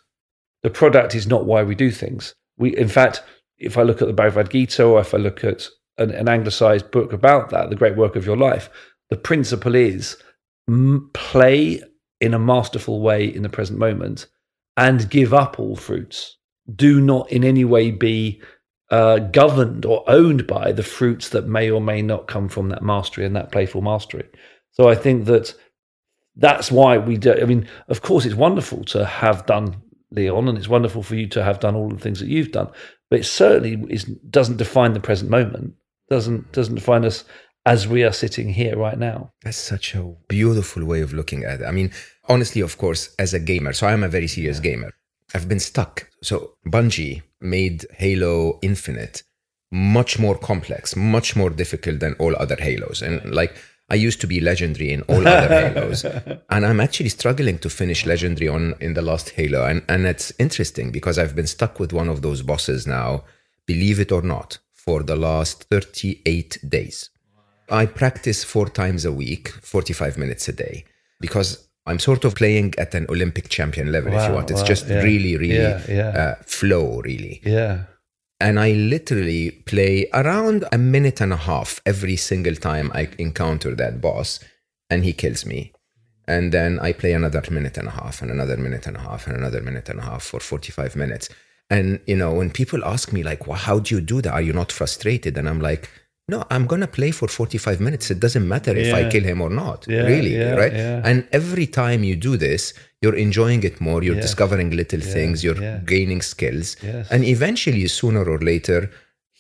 the 0.63 0.71
product 0.71 1.15
is 1.15 1.27
not 1.27 1.47
why 1.47 1.63
we 1.63 1.75
do 1.75 1.91
things. 1.91 2.35
We, 2.57 2.77
in 2.77 2.89
fact, 2.89 3.23
if 3.59 3.77
I 3.77 3.83
look 3.83 4.01
at 4.01 4.09
the 4.09 4.15
Bhagavad 4.15 4.51
Gita 4.51 4.85
or 4.85 5.01
if 5.01 5.13
I 5.15 5.19
look 5.19 5.45
at 5.45 5.69
an, 5.99 6.11
an 6.11 6.29
anglicized 6.29 6.91
book 6.91 7.13
about 7.13 7.51
that, 7.51 7.71
the 7.71 7.77
great 7.77 7.97
work 7.97 8.17
of 8.17 8.25
your 8.25 8.37
life, 8.37 8.71
the 9.11 9.17
principle 9.17 9.75
is 9.75 10.17
m- 10.69 11.11
play 11.13 11.83
in 12.21 12.35
a 12.35 12.39
masterful 12.39 13.01
way 13.01 13.25
in 13.25 13.43
the 13.43 13.49
present 13.49 13.79
moment 13.79 14.27
and 14.77 15.11
give 15.11 15.35
up 15.35 15.59
all 15.59 15.77
fruits. 15.77 16.37
Do 16.75 17.01
not 17.01 17.31
in 17.31 17.45
any 17.45 17.65
way 17.65 17.91
be 17.91 18.41
uh, 18.91 19.19
governed 19.19 19.85
or 19.85 20.05
owned 20.09 20.47
by 20.47 20.73
the 20.73 20.83
fruits 20.83 21.29
that 21.31 21.47
may 21.47 21.71
or 21.71 21.81
may 21.81 22.03
not 22.03 22.27
come 22.27 22.49
from 22.49 22.69
that 22.69 22.83
mastery 22.83 23.25
and 23.25 23.37
that 23.37 23.53
playful 23.53 23.83
mastery. 23.83 24.29
So 24.73 24.89
I 24.89 24.95
think 24.95 25.27
that 25.27 25.55
that's 26.37 26.71
why 26.71 26.99
we 26.99 27.17
do. 27.17 27.35
I 27.35 27.45
mean, 27.45 27.69
of 27.89 28.03
course, 28.03 28.25
it's 28.25 28.35
wonderful 28.35 28.85
to 28.85 29.05
have 29.05 29.47
done 29.47 29.77
Leon, 30.11 30.49
and 30.49 30.59
it's 30.59 30.69
wonderful 30.69 31.03
for 31.03 31.15
you 31.15 31.29
to 31.29 31.43
have 31.43 31.61
done 31.61 31.77
all 31.77 31.89
the 31.89 31.99
things 31.99 32.21
that 32.21 32.29
you've 32.29 32.53
done. 32.53 32.71
But 33.11 33.21
it 33.21 33.25
certainly 33.25 33.85
is, 33.93 34.05
doesn't 34.05 34.57
define 34.57 34.93
the 34.93 35.01
present 35.01 35.31
moment. 35.31 35.75
Doesn't 36.09 36.51
doesn't 36.53 36.75
define 36.75 37.05
us 37.05 37.25
as 37.67 37.87
we 37.87 38.03
are 38.03 38.13
sitting 38.13 38.49
here 38.49 38.77
right 38.77 38.99
now. 38.99 39.33
That's 39.43 39.57
such 39.57 39.95
a 39.95 40.15
beautiful 40.29 40.85
way 40.85 41.03
of 41.03 41.13
looking 41.13 41.45
at 41.45 41.61
it. 41.61 41.67
I 41.67 41.71
mean, 41.71 41.93
honestly, 42.31 42.63
of 42.63 42.79
course, 42.79 43.15
as 43.19 43.35
a 43.35 43.41
gamer, 43.41 43.75
so 43.75 43.87
I'm 43.87 44.05
a 44.05 44.09
very 44.09 44.29
serious 44.29 44.61
gamer. 44.61 44.93
I've 45.35 45.49
been 45.49 45.61
stuck. 45.61 46.09
So 46.23 46.55
Bungie 46.67 47.23
made 47.41 47.85
Halo 47.99 48.59
Infinite 48.63 49.23
much 49.71 50.19
more 50.19 50.37
complex, 50.37 50.97
much 50.97 51.37
more 51.37 51.51
difficult 51.51 52.01
than 52.01 52.15
all 52.15 52.35
other 52.37 52.57
Halos. 52.59 53.03
And 53.03 53.35
like 53.35 53.55
I 53.89 53.95
used 53.95 54.21
to 54.21 54.27
be 54.27 54.41
legendary 54.41 54.93
in 54.93 55.03
all 55.03 55.27
other 55.27 55.49
Halos. 55.71 56.05
And 56.05 56.67
I'm 56.67 56.81
actually 56.81 57.11
struggling 57.11 57.59
to 57.59 57.71
finish 57.71 58.07
legendary 58.07 58.49
on 58.49 58.75
in 58.81 58.95
the 58.95 59.03
last 59.03 59.31
Halo. 59.31 59.65
And 59.65 59.83
and 59.89 60.07
it's 60.07 60.33
interesting 60.39 60.91
because 60.91 61.19
I've 61.19 61.37
been 61.37 61.47
stuck 61.47 61.79
with 61.79 61.93
one 61.93 62.09
of 62.09 62.23
those 62.23 62.43
bosses 62.43 62.87
now, 62.87 63.25
believe 63.67 64.01
it 64.01 64.13
or 64.13 64.23
not, 64.23 64.59
for 64.73 65.03
the 65.03 65.17
last 65.17 65.65
38 65.65 66.59
days. 66.69 67.11
I 67.69 67.87
practice 67.87 68.43
four 68.43 68.69
times 68.69 69.05
a 69.05 69.13
week, 69.13 69.49
45 69.49 70.19
minutes 70.19 70.49
a 70.49 70.53
day, 70.53 70.85
because 71.21 71.69
I'm 71.91 71.99
sort 71.99 72.25
of 72.25 72.37
playing 72.37 72.75
at 72.79 72.95
an 72.95 73.07
Olympic 73.09 73.49
champion 73.49 73.91
level, 73.91 74.15
if 74.15 74.29
you 74.29 74.35
want. 74.35 74.51
It's 74.51 74.61
wow, 74.61 74.67
just 74.67 74.89
yeah. 74.89 75.03
really, 75.03 75.37
really 75.37 75.57
Yeah, 75.57 75.83
yeah. 75.89 76.09
Uh, 76.09 76.35
flow, 76.47 77.01
really. 77.01 77.41
Yeah. 77.45 77.85
And 78.41 78.59
I 78.61 78.73
literally 78.73 79.51
play 79.51 80.07
around 80.15 80.65
a 80.73 80.79
minute 80.79 81.21
and 81.21 81.33
a 81.33 81.37
half 81.37 81.81
every 81.85 82.17
single 82.17 82.55
time 82.55 82.91
I 82.95 83.09
encounter 83.19 83.75
that 83.75 84.01
boss, 84.01 84.41
and 84.89 85.05
he 85.05 85.13
kills 85.13 85.45
me. 85.45 85.73
And 86.29 86.53
then 86.53 86.79
I 86.79 86.93
play 86.93 87.13
another 87.13 87.43
minute 87.51 87.77
and 87.77 87.89
a 87.89 87.91
half, 87.91 88.23
and 88.23 88.31
another 88.31 88.57
minute 88.57 88.87
and 88.87 88.97
a 88.97 89.01
half, 89.01 89.27
and 89.27 89.37
another 89.37 89.61
minute 89.61 89.89
and 89.89 89.99
a 89.99 90.03
half 90.03 90.23
for 90.23 90.39
45 90.39 90.95
minutes. 90.95 91.29
And, 91.69 92.01
you 92.07 92.17
know, 92.17 92.33
when 92.33 92.51
people 92.51 92.85
ask 92.85 93.13
me, 93.13 93.25
like, 93.25 93.47
well, 93.49 93.59
how 93.59 93.81
do 93.81 93.97
you 93.97 94.01
do 94.01 94.23
that? 94.23 94.33
Are 94.33 94.43
you 94.43 94.53
not 94.53 94.71
frustrated? 94.71 95.37
And 95.37 95.49
I'm 95.49 95.61
like, 95.61 95.91
no, 96.31 96.45
I'm 96.51 96.67
going 96.67 96.81
to 96.81 96.87
play 96.87 97.11
for 97.11 97.29
45 97.29 97.81
minutes. 97.81 98.11
It 98.11 98.21
doesn't 98.21 98.47
matter 98.47 98.73
if 98.77 98.95
I 98.95 99.11
kill 99.11 99.25
him 99.25 99.41
or 99.41 99.51
not, 99.51 99.87
Yeah, 99.89 100.03
really, 100.13 100.37
yeah, 100.37 100.55
right? 100.63 100.73
yeah. 100.73 101.03
And 101.05 101.27
every 101.33 101.67
time 101.67 102.05
you 102.05 102.17
do 102.17 102.37
this, 102.37 102.73
you're 103.03 103.17
enjoying 103.17 103.63
it 103.65 103.81
more, 103.81 104.03
you're 104.03 104.21
discovering 104.29 104.71
little 104.71 105.01
things, 105.01 105.43
you're 105.45 105.61
yeah. 105.61 105.79
gaining 105.95 106.23
skills. 106.23 106.77
Yes. 106.83 107.11
And 107.11 107.25
eventually, 107.25 107.87
sooner 107.89 108.25
or 108.35 108.39
later, 108.39 108.91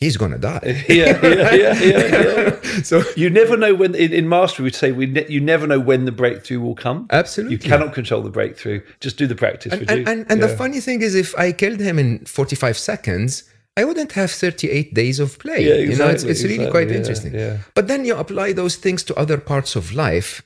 he's 0.01 0.17
going 0.17 0.33
to 0.33 0.39
die. 0.39 0.85
Yeah, 0.89 1.21
yeah, 1.23 1.55
yeah, 1.55 1.75
yeah, 1.91 2.07
yeah. 2.15 2.83
so, 2.91 3.03
You 3.17 3.29
never 3.31 3.57
know 3.57 3.73
when 3.75 3.95
in, 3.95 4.29
mastery 4.29 4.65
we'd 4.65 4.75
say 4.75 4.91
we 4.93 5.07
ne- 5.07 5.29
you 5.29 5.41
never 5.41 5.67
know 5.67 5.79
when 5.91 6.07
the 6.07 6.13
breakthrough 6.23 6.61
will 6.61 6.75
come. 6.75 7.07
absolutely. 7.11 7.55
You 7.57 7.61
cannot 7.71 7.93
control 7.95 8.23
the 8.23 8.31
breakthrough. 8.31 8.81
Just 9.01 9.17
do 9.17 9.27
the 9.27 9.37
practice. 9.45 9.73
And, 9.73 10.27
and, 10.31 10.43
the 10.43 10.49
funny 10.63 10.81
thing 10.81 11.03
is, 11.03 11.15
if 11.15 11.31
I 11.45 11.53
killed 11.53 11.81
him 11.81 11.99
in 11.99 12.25
45 12.25 12.77
seconds, 12.79 13.45
I 13.81 13.85
wouldn't 13.85 14.13
have 14.13 14.31
38 14.31 14.93
days 14.93 15.19
of 15.21 15.39
play. 15.39 15.61
Yeah, 15.67 15.77
you 15.77 15.97
know, 15.97 16.09
it's, 16.09 16.23
exactly, 16.23 16.59
really 16.59 16.71
quite 16.71 16.91
yeah, 16.91 16.97
interesting. 16.97 17.33
yeah. 17.33 17.57
But 17.75 17.89
then 17.89 18.05
you 18.05 18.15
apply 18.15 18.53
those 18.53 18.77
things 18.77 19.03
to 19.05 19.15
other 19.15 19.39
parts 19.39 19.75
of 19.75 19.95
life 19.95 20.43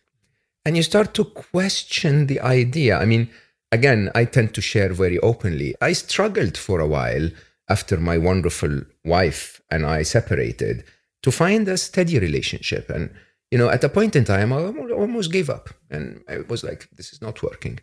and 0.64 0.76
you 0.76 0.84
start 0.84 1.14
to 1.14 1.24
question 1.24 2.28
the 2.28 2.38
idea. 2.38 2.96
I 2.96 3.06
mean, 3.06 3.28
again, 3.72 4.12
I 4.14 4.24
tend 4.24 4.54
to 4.54 4.60
share 4.60 4.92
very 4.92 5.18
openly. 5.18 5.74
I 5.80 5.94
struggled 5.94 6.56
for 6.56 6.78
a 6.78 6.86
while 6.86 7.28
after 7.68 7.96
my 7.96 8.18
wonderful 8.18 8.82
wife 9.04 9.60
and 9.68 9.84
I 9.84 10.04
separated 10.04 10.84
to 11.24 11.32
find 11.32 11.66
a 11.66 11.76
steady 11.76 12.20
relationship. 12.20 12.88
And, 12.88 13.10
you 13.50 13.58
know, 13.58 13.68
at 13.68 13.82
a 13.82 13.88
point 13.88 14.14
in 14.14 14.24
time, 14.24 14.52
I 14.52 14.62
almost 14.92 15.32
gave 15.32 15.50
up 15.50 15.70
and 15.90 16.22
I 16.28 16.38
was 16.48 16.62
like, 16.62 16.88
this 16.92 17.12
is 17.12 17.20
not 17.20 17.42
working. 17.42 17.80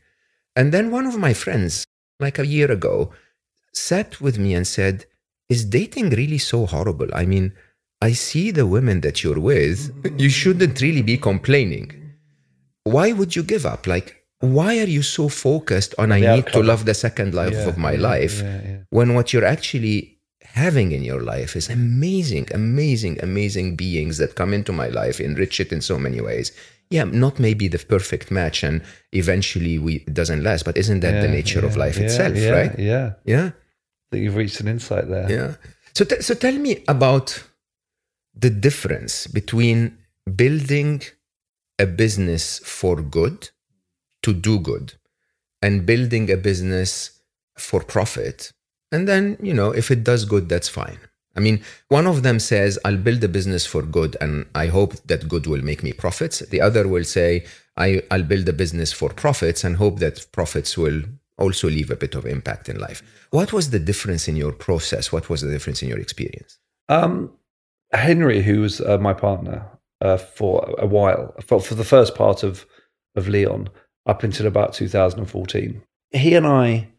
And 0.56 0.72
then 0.72 0.92
one 0.92 1.08
of 1.08 1.18
my 1.18 1.34
friends, 1.34 1.84
like 2.22 2.40
a 2.40 2.48
year 2.48 2.72
ago, 2.72 3.12
sat 3.74 4.22
with 4.22 4.40
me 4.40 4.54
and 4.54 4.66
said, 4.66 5.08
Is 5.54 5.66
dating 5.66 6.12
really 6.22 6.38
so 6.38 6.66
horrible? 6.66 7.10
I 7.14 7.26
mean, 7.26 7.52
I 8.02 8.14
see 8.14 8.52
the 8.52 8.66
women 8.76 9.02
that 9.02 9.22
you're 9.22 9.44
with, 9.54 9.80
you 10.18 10.30
shouldn't 10.30 10.80
really 10.86 11.02
be 11.02 11.18
complaining. 11.18 11.88
Why 12.96 13.12
would 13.12 13.36
you 13.36 13.44
give 13.44 13.66
up? 13.74 13.86
Like, 13.86 14.08
why 14.40 14.80
are 14.80 14.92
you 14.98 15.04
so 15.18 15.28
focused 15.30 15.94
on 15.98 16.12
I 16.12 16.22
The 16.22 16.36
need 16.36 16.48
to 16.48 16.64
love 16.64 16.86
the 16.86 16.94
second 17.06 17.34
life 17.42 17.54
Yeah, 17.54 17.70
of 17.72 17.78
my 17.78 17.94
yeah, 17.94 18.10
life 18.12 18.36
yeah, 18.42 18.78
when 18.98 19.14
what 19.14 19.34
you're 19.34 19.52
actually 19.58 19.98
having 20.64 20.94
in 20.98 21.04
your 21.04 21.22
life 21.34 21.52
is 21.60 21.70
amazing, 21.70 22.48
amazing, 22.62 23.16
amazing 23.22 23.76
beings 23.76 24.18
that 24.18 24.36
come 24.36 24.54
into 24.54 24.72
my 24.82 24.88
life, 25.02 25.20
enrich 25.20 25.60
it 25.60 25.72
in 25.72 25.82
so 25.82 26.00
many 26.00 26.20
ways. 26.22 26.48
Yeah, 26.90 27.06
not 27.26 27.40
maybe 27.40 27.68
the 27.68 27.78
perfect 27.96 28.32
match, 28.32 28.64
and 28.64 28.82
eventually 29.12 29.76
we 29.86 29.94
it 30.08 30.14
doesn't 30.14 30.44
last. 30.44 30.66
But 30.66 30.76
isn't 30.78 31.02
that 31.02 31.22
the 31.22 31.28
nature 31.40 31.64
of 31.66 31.78
life 31.78 31.98
itself, 32.06 32.36
right? 32.58 32.74
Yeah. 32.92 33.14
Yeah, 33.26 33.52
Think 34.12 34.24
you've 34.26 34.36
reached 34.36 34.60
an 34.60 34.67
insight 34.67 35.08
there. 35.10 35.32
yeah. 35.32 35.56
So, 35.93 36.06
t- 36.06 36.21
so 36.21 36.34
tell 36.34 36.58
me 36.58 36.84
about 36.88 37.43
the 38.34 38.50
difference 38.50 39.28
between 39.28 39.97
building 40.36 41.02
a 41.80 41.86
business 41.86 42.60
for 42.60 43.02
good 43.02 43.50
to 44.24 44.34
do 44.34 44.60
good 44.60 44.93
and 45.62 45.86
building 45.86 46.30
a 46.32 46.38
business 46.38 47.19
for 47.58 47.82
profit. 47.84 48.52
And 48.91 49.08
then, 49.08 49.38
you 49.41 49.54
know, 49.54 49.71
if 49.71 49.91
it 49.91 50.04
does 50.04 50.26
good, 50.26 50.50
that's 50.50 50.69
fine. 50.69 51.00
I 51.36 51.39
mean, 51.39 51.63
one 51.88 52.08
of 52.08 52.24
them 52.24 52.39
says, 52.39 52.78
I'll 52.84 52.97
build 52.97 53.24
a 53.24 53.30
business 53.30 53.65
for 53.65 53.82
good 53.84 54.17
and 54.19 54.45
I 54.54 54.67
hope 54.67 54.95
that 55.08 55.30
good 55.30 55.47
will 55.47 55.63
make 55.63 55.82
me 55.82 55.93
profits. 55.93 56.39
The 56.39 56.60
other 56.60 56.88
will 56.88 57.06
say, 57.06 57.45
I, 57.78 58.04
I'll 58.12 58.24
build 58.24 58.50
a 58.50 58.54
business 58.54 58.91
for 58.91 59.10
profits 59.10 59.63
and 59.63 59.78
hope 59.78 60.00
that 60.00 60.28
profits 60.34 60.78
will 60.78 61.04
also 61.41 61.69
leave 61.69 61.91
a 61.91 61.95
bit 61.95 62.15
of 62.15 62.25
impact 62.25 62.69
in 62.69 62.77
life. 62.80 63.01
What 63.32 63.51
was 63.51 63.69
the 63.71 63.80
difference 63.80 64.27
in 64.27 64.36
your 64.36 64.51
process? 64.51 65.12
What 65.12 65.30
was 65.30 65.41
the 65.41 65.51
difference 65.51 65.82
in 65.82 65.89
your 65.89 65.99
experience? 65.99 66.58
Um, 66.88 67.32
Henry, 67.91 68.41
who 68.41 68.62
was 68.62 68.80
uh, 68.80 68.97
my 68.97 69.13
partner 69.13 69.65
uh, 69.99 70.17
for 70.17 70.73
a 70.77 70.88
while, 70.88 71.36
for, 71.45 71.60
for 71.60 71.75
the 71.75 71.84
first 71.84 72.15
part 72.15 72.43
of 72.43 72.65
of 73.15 73.27
Leon 73.27 73.69
up 74.06 74.23
until 74.23 74.47
about 74.47 74.73
2014, 74.73 75.82
he 76.12 76.36
and 76.36 76.47
I 76.47 76.89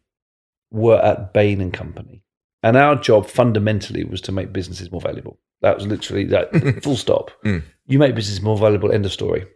were 0.70 1.00
at 1.02 1.33
Bain 1.33 1.61
and 1.61 1.72
Company, 1.72 2.22
And 2.62 2.76
our 2.76 2.96
job 2.96 3.26
fundamentally 3.26 4.05
was 4.05 4.20
to 4.22 4.33
make 4.33 4.52
businesses 4.52 4.90
more 4.90 5.00
valuable. 5.00 5.38
That 5.61 5.76
was 5.76 5.87
literally 5.87 6.24
that 6.26 6.81
full 6.83 6.96
stop. 6.96 7.31
Mm. 7.44 7.62
You 7.87 7.98
make 7.98 8.14
business 8.14 8.40
more 8.40 8.57
valuable, 8.57 8.92
end 8.92 9.05
of 9.05 9.12
story. 9.12 9.46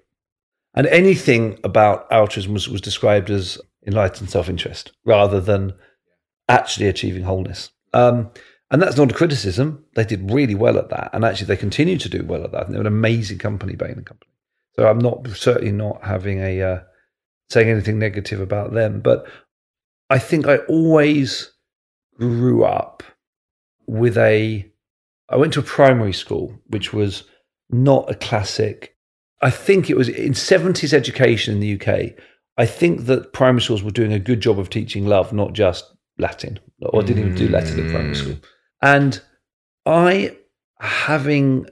And 0.74 0.86
anything 0.88 1.58
about 1.64 2.06
altruism 2.10 2.52
was, 2.52 2.68
was 2.68 2.80
described 2.80 3.30
as 3.30 3.58
enlightened 3.86 4.30
self 4.30 4.48
interest 4.48 4.92
rather 5.04 5.40
than 5.40 5.74
actually 6.48 6.88
achieving 6.88 7.22
wholeness. 7.22 7.70
Um, 7.92 8.30
and 8.70 8.82
that's 8.82 8.96
not 8.96 9.10
a 9.10 9.14
criticism. 9.14 9.84
They 9.94 10.04
did 10.04 10.30
really 10.30 10.54
well 10.54 10.76
at 10.76 10.90
that. 10.90 11.10
And 11.12 11.24
actually, 11.24 11.46
they 11.46 11.56
continue 11.56 11.98
to 11.98 12.08
do 12.08 12.24
well 12.24 12.42
at 12.44 12.52
that. 12.52 12.66
And 12.66 12.74
they're 12.74 12.80
an 12.80 12.86
amazing 12.86 13.38
company, 13.38 13.76
Bain 13.76 13.92
and 13.92 14.06
Company. 14.06 14.30
So 14.74 14.88
I'm 14.88 14.98
not 14.98 15.26
certainly 15.28 15.72
not 15.72 16.04
having 16.04 16.40
a 16.40 16.62
uh, 16.62 16.80
saying 17.48 17.68
anything 17.68 17.98
negative 17.98 18.40
about 18.40 18.74
them. 18.74 19.00
But 19.00 19.26
I 20.10 20.18
think 20.18 20.46
I 20.46 20.58
always 20.68 21.52
grew 22.18 22.64
up 22.64 23.02
with 23.86 24.18
a. 24.18 24.70
I 25.28 25.36
went 25.36 25.52
to 25.54 25.60
a 25.60 25.64
primary 25.64 26.12
school, 26.12 26.58
which 26.66 26.92
was 26.92 27.24
not 27.70 28.10
a 28.10 28.14
classic. 28.14 28.96
I 29.42 29.50
think 29.50 29.90
it 29.90 29.96
was 29.96 30.08
in 30.08 30.32
70s 30.32 30.92
education 30.92 31.54
in 31.54 31.60
the 31.60 31.74
UK. 31.74 32.14
I 32.58 32.66
think 32.66 33.06
that 33.06 33.32
primary 33.32 33.60
schools 33.60 33.82
were 33.82 33.90
doing 33.90 34.12
a 34.12 34.18
good 34.18 34.40
job 34.40 34.58
of 34.58 34.70
teaching 34.70 35.06
love, 35.06 35.32
not 35.32 35.52
just 35.52 35.84
Latin, 36.18 36.58
or 36.80 37.02
didn't 37.02 37.22
even 37.24 37.34
do 37.34 37.48
Latin 37.48 37.78
in 37.78 37.90
primary 37.90 38.14
school. 38.14 38.36
And 38.82 39.20
I, 39.84 40.36
having 40.80 41.66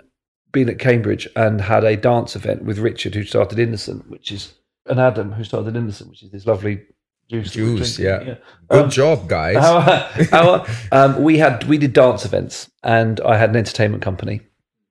been 0.53 0.69
at 0.69 0.79
Cambridge 0.79 1.27
and 1.37 1.61
had 1.61 1.85
a 1.85 1.97
dance 1.97 2.37
event 2.37 2.65
with 2.65 2.79
Richard, 2.79 3.15
who 3.15 3.25
started 3.25 3.59
Innocent, 3.59 4.09
which 4.11 4.31
is, 4.31 4.55
and 4.87 5.01
Adam, 5.01 5.33
who 5.33 5.45
started 5.45 5.75
Innocent, 5.77 6.11
which 6.11 6.23
is 6.23 6.31
this 6.31 6.47
lovely 6.47 6.83
juice. 7.31 7.53
Juice, 7.53 7.97
drinking. 7.97 8.29
yeah. 8.29 8.35
Good 8.71 8.85
Um, 8.85 8.91
job, 8.91 9.29
guys. 9.29 9.57
our, 9.57 10.09
our, 10.33 10.67
um, 10.93 11.23
we 11.23 11.39
had 11.39 11.65
we 11.65 11.79
did 11.79 11.93
dance 11.95 12.25
events, 12.27 12.71
and 12.83 13.21
I 13.21 13.39
had 13.39 13.51
an 13.51 13.57
entertainment 13.57 14.03
company. 14.03 14.43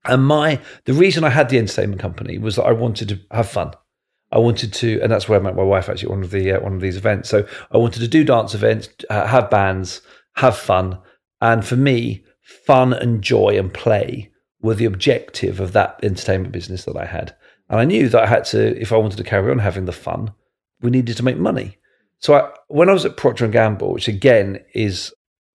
And 0.06 0.26
my 0.26 0.60
the 0.86 0.94
reason 0.94 1.24
I 1.24 1.30
had 1.30 1.50
the 1.50 1.58
entertainment 1.60 2.02
company 2.02 2.38
was 2.38 2.56
that 2.58 2.64
I 2.64 2.72
wanted 2.74 3.10
to 3.10 3.20
have 3.32 3.48
fun. 3.48 3.72
I 4.34 4.40
wanted 4.40 4.74
to, 4.74 5.00
and 5.02 5.12
that's 5.12 5.30
where 5.30 5.40
I 5.40 5.44
met 5.44 5.56
my 5.56 5.64
wife 5.64 5.88
actually 5.88 6.08
at 6.08 6.16
one 6.16 6.24
of 6.24 6.32
the 6.32 6.54
uh, 6.54 6.60
one 6.60 6.74
of 6.74 6.82
these 6.82 6.98
events. 6.98 7.30
So 7.30 7.48
I 7.72 7.78
wanted 7.78 8.00
to 8.00 8.08
do 8.08 8.24
dance 8.24 8.54
events, 8.56 8.90
uh, 9.10 9.28
have 9.28 9.50
bands, 9.50 10.02
have 10.36 10.58
fun, 10.58 10.98
and 11.40 11.66
for 11.66 11.76
me, 11.76 12.26
fun 12.42 12.94
and 12.94 13.22
joy 13.22 13.58
and 13.58 13.74
play 13.74 14.32
were 14.62 14.74
the 14.76 14.86
objective 14.86 15.60
of 15.60 15.74
that 15.74 16.00
entertainment 16.04 16.52
business 16.52 16.86
that 16.86 16.98
I 16.98 17.06
had. 17.06 17.36
And 17.70 17.80
I 17.80 17.86
knew 17.86 18.10
that 18.10 18.24
I 18.24 18.28
had 18.28 18.46
to, 18.46 18.80
if 18.80 18.92
I 18.92 18.98
wanted 18.98 19.18
to 19.18 19.24
carry 19.24 19.52
on 19.52 19.60
having 19.60 19.86
the 19.86 19.92
fun, 19.92 20.34
we 20.82 20.90
needed 20.90 21.18
to 21.18 21.24
make 21.24 21.38
money. 21.38 21.78
So 22.20 22.34
I, 22.36 22.50
when 22.68 22.90
I 22.90 22.94
was 22.94 23.06
at 23.06 23.18
Procter 23.18 23.44
and 23.44 23.54
Gamble, 23.54 23.94
which 23.94 24.08
again 24.08 24.60
is 24.74 25.14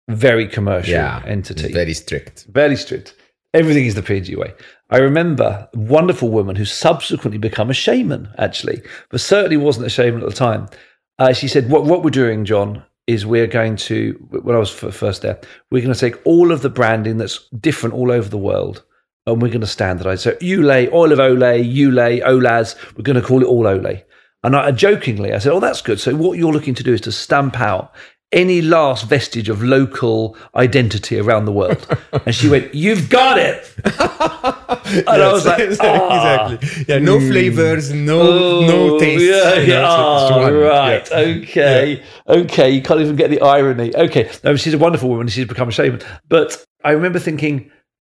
very 0.08 0.48
commercial 0.48 0.94
yeah. 0.94 1.22
entity, 1.26 1.72
Very 1.72 1.94
strict. 1.94 2.46
very 2.48 2.76
strict. 2.76 3.14
Everything 3.54 3.86
is 3.86 3.94
the 3.94 4.02
PG 4.02 4.34
way. 4.34 4.52
I 4.90 4.98
remember 4.98 5.68
a 5.72 5.78
wonderful 5.78 6.28
woman 6.28 6.56
who 6.56 6.64
subsequently 6.64 7.38
become 7.38 7.70
a 7.70 7.74
shaman, 7.74 8.28
actually, 8.36 8.82
but 9.10 9.20
certainly 9.20 9.56
wasn't 9.56 9.86
a 9.86 9.90
shaman 9.90 10.22
at 10.22 10.28
the 10.28 10.34
time. 10.34 10.68
Uh, 11.20 11.32
she 11.32 11.46
said, 11.46 11.70
"What 11.70 11.84
what 11.84 12.02
we're 12.02 12.10
doing, 12.10 12.44
John, 12.44 12.82
is 13.06 13.24
we're 13.24 13.46
going 13.46 13.76
to 13.76 14.12
when 14.42 14.56
I 14.56 14.58
was 14.58 14.70
first 14.70 15.22
there, 15.22 15.40
we're 15.70 15.82
going 15.82 15.94
to 15.94 16.00
take 16.00 16.20
all 16.26 16.50
of 16.50 16.62
the 16.62 16.68
branding 16.68 17.16
that's 17.16 17.48
different 17.50 17.94
all 17.94 18.10
over 18.10 18.28
the 18.28 18.36
world, 18.36 18.82
and 19.24 19.40
we're 19.40 19.48
going 19.48 19.60
to 19.60 19.68
standardize. 19.68 20.22
So 20.22 20.32
Olay, 20.32 20.92
oil 20.92 21.12
of 21.12 21.20
Olay, 21.20 21.64
Olay, 21.64 22.22
Olaz, 22.24 22.74
we're 22.96 23.04
going 23.04 23.20
to 23.20 23.26
call 23.26 23.42
it 23.42 23.46
all 23.46 23.64
Olay." 23.64 24.02
And 24.42 24.56
I 24.56 24.72
jokingly, 24.72 25.32
I 25.32 25.38
said, 25.38 25.52
"Oh, 25.52 25.60
that's 25.60 25.80
good. 25.80 26.00
So 26.00 26.14
what 26.16 26.38
you're 26.38 26.52
looking 26.52 26.74
to 26.74 26.82
do 26.82 26.92
is 26.92 27.00
to 27.02 27.12
stamp 27.12 27.60
out." 27.60 27.94
Any 28.34 28.60
last 28.62 29.08
vestige 29.08 29.48
of 29.48 29.62
local 29.62 30.36
identity 30.56 31.18
around 31.18 31.44
the 31.46 31.52
world. 31.52 31.86
And 32.26 32.34
she 32.34 32.48
went, 32.48 32.74
You've 32.74 33.08
got 33.08 33.38
it. 33.38 33.72
And 35.06 35.22
I 35.22 35.32
was 35.32 35.46
like, 35.46 35.60
"Ah." 35.80 36.52
exactly. 36.52 36.84
Yeah, 36.88 36.98
no 36.98 37.18
flavors, 37.18 37.92
no 37.92 38.60
no 38.66 38.96
Oh, 38.96 38.98
taste. 38.98 39.24
Yeah, 39.24 39.54
yeah. 39.60 39.88
so 39.88 40.26
it's 40.26 40.48
Oh, 40.52 40.60
right. 40.60 41.08
Yeah. 41.10 41.42
Okay. 41.42 42.02
Okay. 42.28 42.70
You 42.70 42.82
can't 42.82 43.00
even 43.00 43.16
get 43.16 43.30
the 43.30 43.40
irony. 43.40 43.94
Okay. 43.96 44.30
No, 44.44 44.56
she's 44.56 44.74
a 44.74 44.78
wonderful 44.78 45.08
woman. 45.08 45.28
She's 45.28 45.46
become 45.46 45.68
a 45.68 45.72
shaman. 45.72 46.00
But 46.28 46.62
I 46.84 46.90
remember 46.90 47.18
thinking 47.18 47.70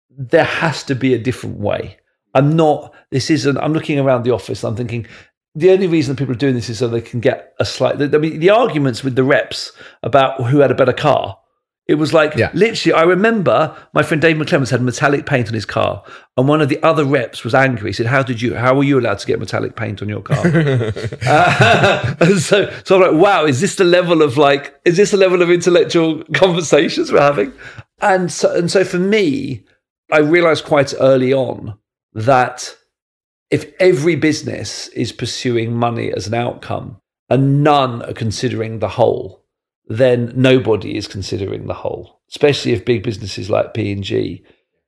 there 0.09 0.43
has 0.63 0.83
to 0.86 0.95
be 0.95 1.13
a 1.13 1.19
different 1.19 1.57
way. 1.59 1.97
I'm 2.33 2.55
not, 2.55 2.93
this 3.12 3.29
isn't, 3.29 3.57
I'm 3.57 3.73
looking 3.73 3.99
around 3.99 4.23
the 4.23 4.31
office. 4.31 4.63
I'm 4.63 4.75
thinking, 4.75 5.05
the 5.55 5.71
only 5.71 5.87
reason 5.87 6.15
people 6.15 6.33
are 6.33 6.37
doing 6.37 6.55
this 6.55 6.69
is 6.69 6.79
so 6.79 6.87
they 6.87 7.01
can 7.01 7.19
get 7.19 7.53
a 7.59 7.65
slight. 7.65 8.01
I 8.01 8.17
mean, 8.17 8.39
the 8.39 8.49
arguments 8.49 9.03
with 9.03 9.15
the 9.15 9.23
reps 9.23 9.71
about 10.01 10.43
who 10.45 10.59
had 10.59 10.71
a 10.71 10.75
better 10.75 10.93
car. 10.93 11.37
It 11.85 11.95
was 11.95 12.13
like 12.13 12.33
Yeah. 12.35 12.49
literally. 12.53 12.93
I 12.93 13.03
remember 13.03 13.75
my 13.93 14.03
friend 14.03 14.21
Dave 14.21 14.37
McClemens 14.37 14.71
had 14.71 14.81
metallic 14.81 15.25
paint 15.25 15.49
on 15.49 15.53
his 15.53 15.65
car, 15.65 16.01
and 16.37 16.47
one 16.47 16.61
of 16.61 16.69
the 16.69 16.81
other 16.81 17.03
reps 17.03 17.43
was 17.43 17.53
angry. 17.53 17.89
He 17.89 17.93
said, 17.93 18.05
"How 18.05 18.23
did 18.23 18.41
you? 18.41 18.55
How 18.55 18.73
were 18.73 18.85
you 18.85 18.97
allowed 18.97 19.19
to 19.19 19.27
get 19.27 19.37
metallic 19.37 19.75
paint 19.75 20.01
on 20.01 20.07
your 20.07 20.21
car?" 20.21 20.37
Uh, 21.27 22.15
and 22.21 22.39
so, 22.39 22.71
so 22.85 22.95
I'm 22.95 23.01
like, 23.13 23.21
"Wow, 23.21 23.45
is 23.45 23.59
this 23.59 23.75
the 23.75 23.83
level 23.83 24.21
of 24.21 24.37
like? 24.37 24.73
Is 24.85 24.95
this 24.95 25.11
the 25.11 25.17
level 25.17 25.41
of 25.41 25.51
intellectual 25.51 26.23
conversations 26.33 27.11
we're 27.11 27.19
having?" 27.19 27.51
And 28.01 28.31
so, 28.31 28.55
and 28.55 28.71
so 28.71 28.85
for 28.85 28.97
me, 28.99 29.65
I 30.09 30.19
realized 30.19 30.63
quite 30.63 30.93
early 30.99 31.33
on 31.33 31.77
that 32.13 32.75
if 33.53 33.71
every 33.79 34.15
business 34.15 34.87
is 34.89 35.11
pursuing 35.11 35.75
money 35.75 36.11
as 36.11 36.25
an 36.25 36.33
outcome 36.33 36.97
and 37.29 37.63
none 37.63 38.01
are 38.01 38.13
considering 38.13 38.79
the 38.79 38.87
whole, 38.87 39.45
then 39.85 40.33
nobody 40.35 40.97
is 40.97 41.07
considering 41.07 41.67
the 41.67 41.75
whole. 41.75 42.19
Especially 42.29 42.71
if 42.71 42.83
big 42.83 43.03
businesses 43.03 43.51
like 43.51 43.75
P 43.75 43.91
and 43.91 44.03
G 44.03 44.43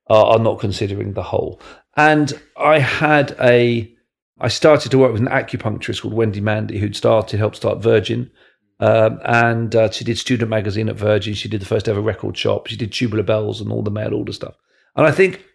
are, 0.09 0.25
are 0.25 0.39
not 0.39 0.59
considering 0.59 1.13
the 1.13 1.21
whole. 1.21 1.61
And 1.95 2.33
I 2.57 2.79
had 2.79 3.35
a, 3.39 3.93
I 4.39 4.47
started 4.47 4.89
to 4.89 4.97
work 4.97 5.11
with 5.11 5.21
an 5.21 5.27
acupuncturist 5.27 6.01
called 6.01 6.15
Wendy 6.15 6.41
Mandy, 6.41 6.79
who'd 6.79 6.95
started 6.95 7.37
helped 7.37 7.57
start 7.57 7.83
Virgin. 7.83 8.31
Um, 8.79 9.19
and 9.23 9.75
uh, 9.75 9.91
she 9.91 10.03
did 10.03 10.17
student 10.17 10.49
magazine 10.49 10.89
at 10.89 10.95
Virgin. 10.95 11.35
She 11.35 11.49
did 11.49 11.61
the 11.61 11.67
first 11.67 11.87
ever 11.87 12.01
record 12.01 12.35
shop. 12.35 12.65
She 12.65 12.77
did 12.77 12.91
tubular 12.91 13.23
bells 13.23 13.61
and 13.61 13.71
all 13.71 13.83
the 13.83 13.91
mail 13.91 14.15
order 14.15 14.33
stuff. 14.33 14.55
And 14.95 15.05
I 15.05 15.11
think 15.11 15.45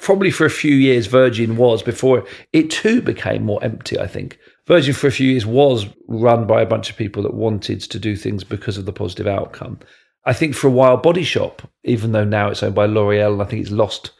probably 0.00 0.30
for 0.30 0.44
a 0.44 0.50
few 0.50 0.74
years, 0.74 1.06
Virgin 1.06 1.56
was 1.56 1.82
before 1.82 2.24
it 2.52 2.70
too 2.70 3.02
became 3.02 3.44
more 3.44 3.62
empty. 3.62 3.98
I 3.98 4.06
think 4.06 4.38
Virgin 4.66 4.94
for 4.94 5.06
a 5.06 5.12
few 5.12 5.30
years 5.30 5.46
was 5.46 5.86
run 6.08 6.46
by 6.46 6.62
a 6.62 6.66
bunch 6.66 6.90
of 6.90 6.96
people 6.96 7.22
that 7.22 7.34
wanted 7.34 7.80
to 7.80 7.98
do 7.98 8.16
things 8.16 8.44
because 8.44 8.78
of 8.78 8.86
the 8.86 8.92
positive 8.92 9.26
outcome. 9.26 9.78
I 10.24 10.32
think 10.32 10.54
for 10.54 10.68
a 10.68 10.72
while, 10.72 10.96
Body 10.96 11.24
Shop, 11.24 11.62
even 11.84 12.12
though 12.12 12.24
now 12.24 12.48
it's 12.48 12.62
owned 12.62 12.74
by 12.74 12.86
L'Oreal, 12.86 13.32
and 13.32 13.42
I 13.42 13.46
think 13.46 13.62
it's 13.62 13.70
lost 13.70 14.12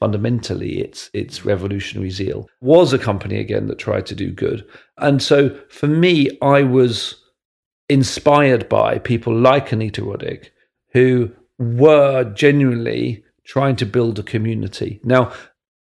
fundamentally 0.00 0.80
its 0.80 1.10
its 1.12 1.44
revolutionary 1.44 2.10
zeal, 2.10 2.48
was 2.60 2.92
a 2.92 2.98
company 2.98 3.38
again 3.38 3.68
that 3.68 3.78
tried 3.78 4.06
to 4.06 4.14
do 4.14 4.32
good. 4.32 4.66
And 4.98 5.22
so 5.22 5.58
for 5.68 5.86
me, 5.86 6.36
I 6.42 6.62
was 6.62 7.16
inspired 7.88 8.68
by 8.68 8.98
people 8.98 9.34
like 9.34 9.72
Anita 9.72 10.02
Roddick, 10.02 10.50
who 10.92 11.30
were 11.58 12.24
genuinely 12.34 13.22
trying 13.44 13.76
to 13.76 13.86
build 13.86 14.18
a 14.18 14.22
community. 14.22 15.00
Now, 15.04 15.32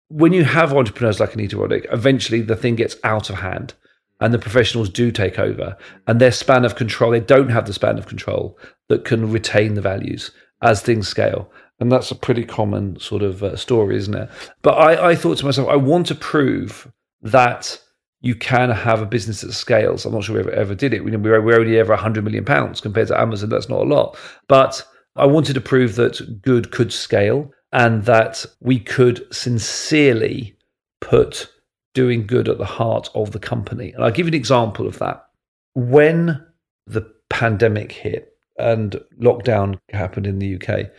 when 0.08 0.32
you 0.32 0.44
have 0.44 0.72
entrepreneurs 0.72 1.20
like 1.20 1.34
Anita 1.34 1.56
Roddick, 1.56 1.86
eventually 1.92 2.40
the 2.40 2.56
thing 2.56 2.76
gets 2.76 2.96
out 3.04 3.30
of 3.30 3.36
hand 3.36 3.74
and 4.20 4.32
the 4.32 4.38
professionals 4.38 4.88
do 4.88 5.10
take 5.10 5.38
over 5.38 5.76
and 6.06 6.20
their 6.20 6.32
span 6.32 6.64
of 6.64 6.76
control, 6.76 7.10
they 7.10 7.20
don't 7.20 7.48
have 7.48 7.66
the 7.66 7.72
span 7.72 7.98
of 7.98 8.06
control 8.06 8.58
that 8.88 9.04
can 9.04 9.30
retain 9.30 9.74
the 9.74 9.80
values 9.80 10.30
as 10.62 10.82
things 10.82 11.08
scale. 11.08 11.50
And 11.80 11.90
that's 11.90 12.10
a 12.10 12.16
pretty 12.16 12.44
common 12.44 12.98
sort 13.00 13.22
of 13.22 13.42
uh, 13.42 13.56
story, 13.56 13.96
isn't 13.96 14.14
it? 14.14 14.30
But 14.62 14.72
I, 14.72 15.10
I 15.10 15.14
thought 15.16 15.38
to 15.38 15.44
myself, 15.44 15.68
I 15.68 15.76
want 15.76 16.06
to 16.06 16.14
prove 16.14 16.90
that 17.22 17.80
you 18.20 18.34
can 18.34 18.70
have 18.70 19.02
a 19.02 19.06
business 19.06 19.42
that 19.42 19.52
scales. 19.52 20.06
I'm 20.06 20.12
not 20.14 20.24
sure 20.24 20.36
we 20.36 20.40
ever, 20.40 20.52
ever 20.52 20.74
did 20.74 20.94
it. 20.94 21.04
We, 21.04 21.14
we're, 21.16 21.42
we're 21.42 21.60
only 21.60 21.78
ever 21.78 21.92
100 21.92 22.24
million 22.24 22.44
pounds 22.44 22.80
compared 22.80 23.08
to 23.08 23.20
Amazon. 23.20 23.50
That's 23.50 23.68
not 23.68 23.80
a 23.80 23.84
lot. 23.84 24.16
But 24.48 24.86
I 25.16 25.26
wanted 25.26 25.54
to 25.54 25.60
prove 25.60 25.94
that 25.96 26.42
good 26.42 26.70
could 26.72 26.92
scale 26.92 27.52
and 27.72 28.04
that 28.04 28.44
we 28.60 28.78
could 28.78 29.26
sincerely 29.34 30.56
put 31.00 31.50
doing 31.92 32.26
good 32.26 32.48
at 32.48 32.58
the 32.58 32.64
heart 32.64 33.08
of 33.14 33.32
the 33.32 33.38
company. 33.38 33.92
And 33.92 34.04
I'll 34.04 34.10
give 34.10 34.26
you 34.26 34.30
an 34.30 34.34
example 34.34 34.86
of 34.86 34.98
that. 34.98 35.26
When 35.74 36.44
the 36.86 37.02
pandemic 37.30 37.92
hit 37.92 38.36
and 38.58 39.00
lockdown 39.20 39.78
happened 39.90 40.26
in 40.26 40.38
the 40.38 40.56
UK, 40.56 40.90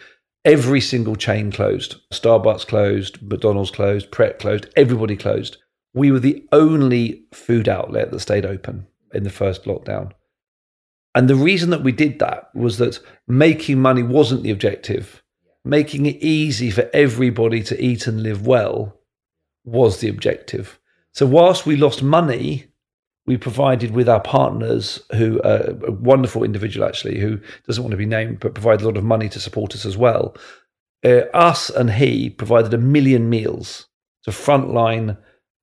every 0.44 0.82
single 0.82 1.16
chain 1.16 1.52
closed. 1.52 1.96
Starbucks 2.14 2.68
closed, 2.68 3.22
McDonald's 3.22 3.72
closed, 3.72 4.12
Pret 4.12 4.40
closed, 4.40 4.68
everybody 4.76 5.16
closed. 5.18 5.58
We 5.94 6.12
were 6.12 6.20
the 6.20 6.46
only 6.52 7.24
food 7.34 7.68
outlet 7.70 8.12
that 8.12 8.20
stayed 8.20 8.46
open 8.46 8.88
in 9.14 9.24
the 9.24 9.30
first 9.30 9.64
lockdown. 9.64 10.12
And 11.16 11.30
the 11.30 11.36
reason 11.36 11.70
that 11.70 11.82
we 11.82 11.94
did 11.94 12.20
that 12.20 12.54
was 12.54 12.78
that 12.78 13.00
making 13.28 13.82
money 13.82 14.04
wasn't 14.04 14.44
the 14.44 14.52
objective. 14.52 15.24
Making 15.64 16.06
it 16.06 16.22
easy 16.22 16.70
for 16.70 16.90
everybody 16.94 17.64
to 17.64 17.84
eat 17.84 18.06
and 18.06 18.22
live 18.22 18.46
well 18.46 19.00
was 19.64 20.00
the 20.00 20.10
objective. 20.10 20.78
So, 21.14 21.26
whilst 21.26 21.66
we 21.66 21.78
lost 21.78 22.04
money, 22.04 22.66
we 23.26 23.38
provided 23.38 23.92
with 23.92 24.08
our 24.08 24.20
partners, 24.20 25.02
who 25.16 25.40
uh, 25.42 25.74
a 25.88 25.92
wonderful 25.92 26.44
individual 26.44 26.88
actually, 26.88 27.20
who 27.20 27.40
doesn't 27.66 27.84
want 27.84 27.92
to 27.92 27.98
be 27.98 28.06
named, 28.06 28.42
but 28.42 28.54
provided 28.54 28.84
a 28.84 28.88
lot 28.88 28.98
of 28.98 29.04
money 29.04 29.30
to 29.30 29.40
support 29.40 29.74
us 29.74 29.86
as 29.86 29.98
well. 29.98 30.36
Uh, 31.04 31.22
us 31.34 31.70
and 31.70 31.92
he 31.92 32.30
provided 32.30 32.74
a 32.74 32.78
million 32.78 33.30
meals 33.30 33.88
to 34.24 34.32
frontline 34.32 35.18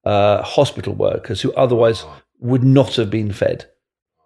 uh, 0.05 0.43
hospital 0.43 0.95
workers 0.95 1.41
who 1.41 1.53
otherwise 1.53 2.05
would 2.39 2.65
not 2.65 2.97
have 2.97 3.11
been 3.11 3.33
fed. 3.33 3.67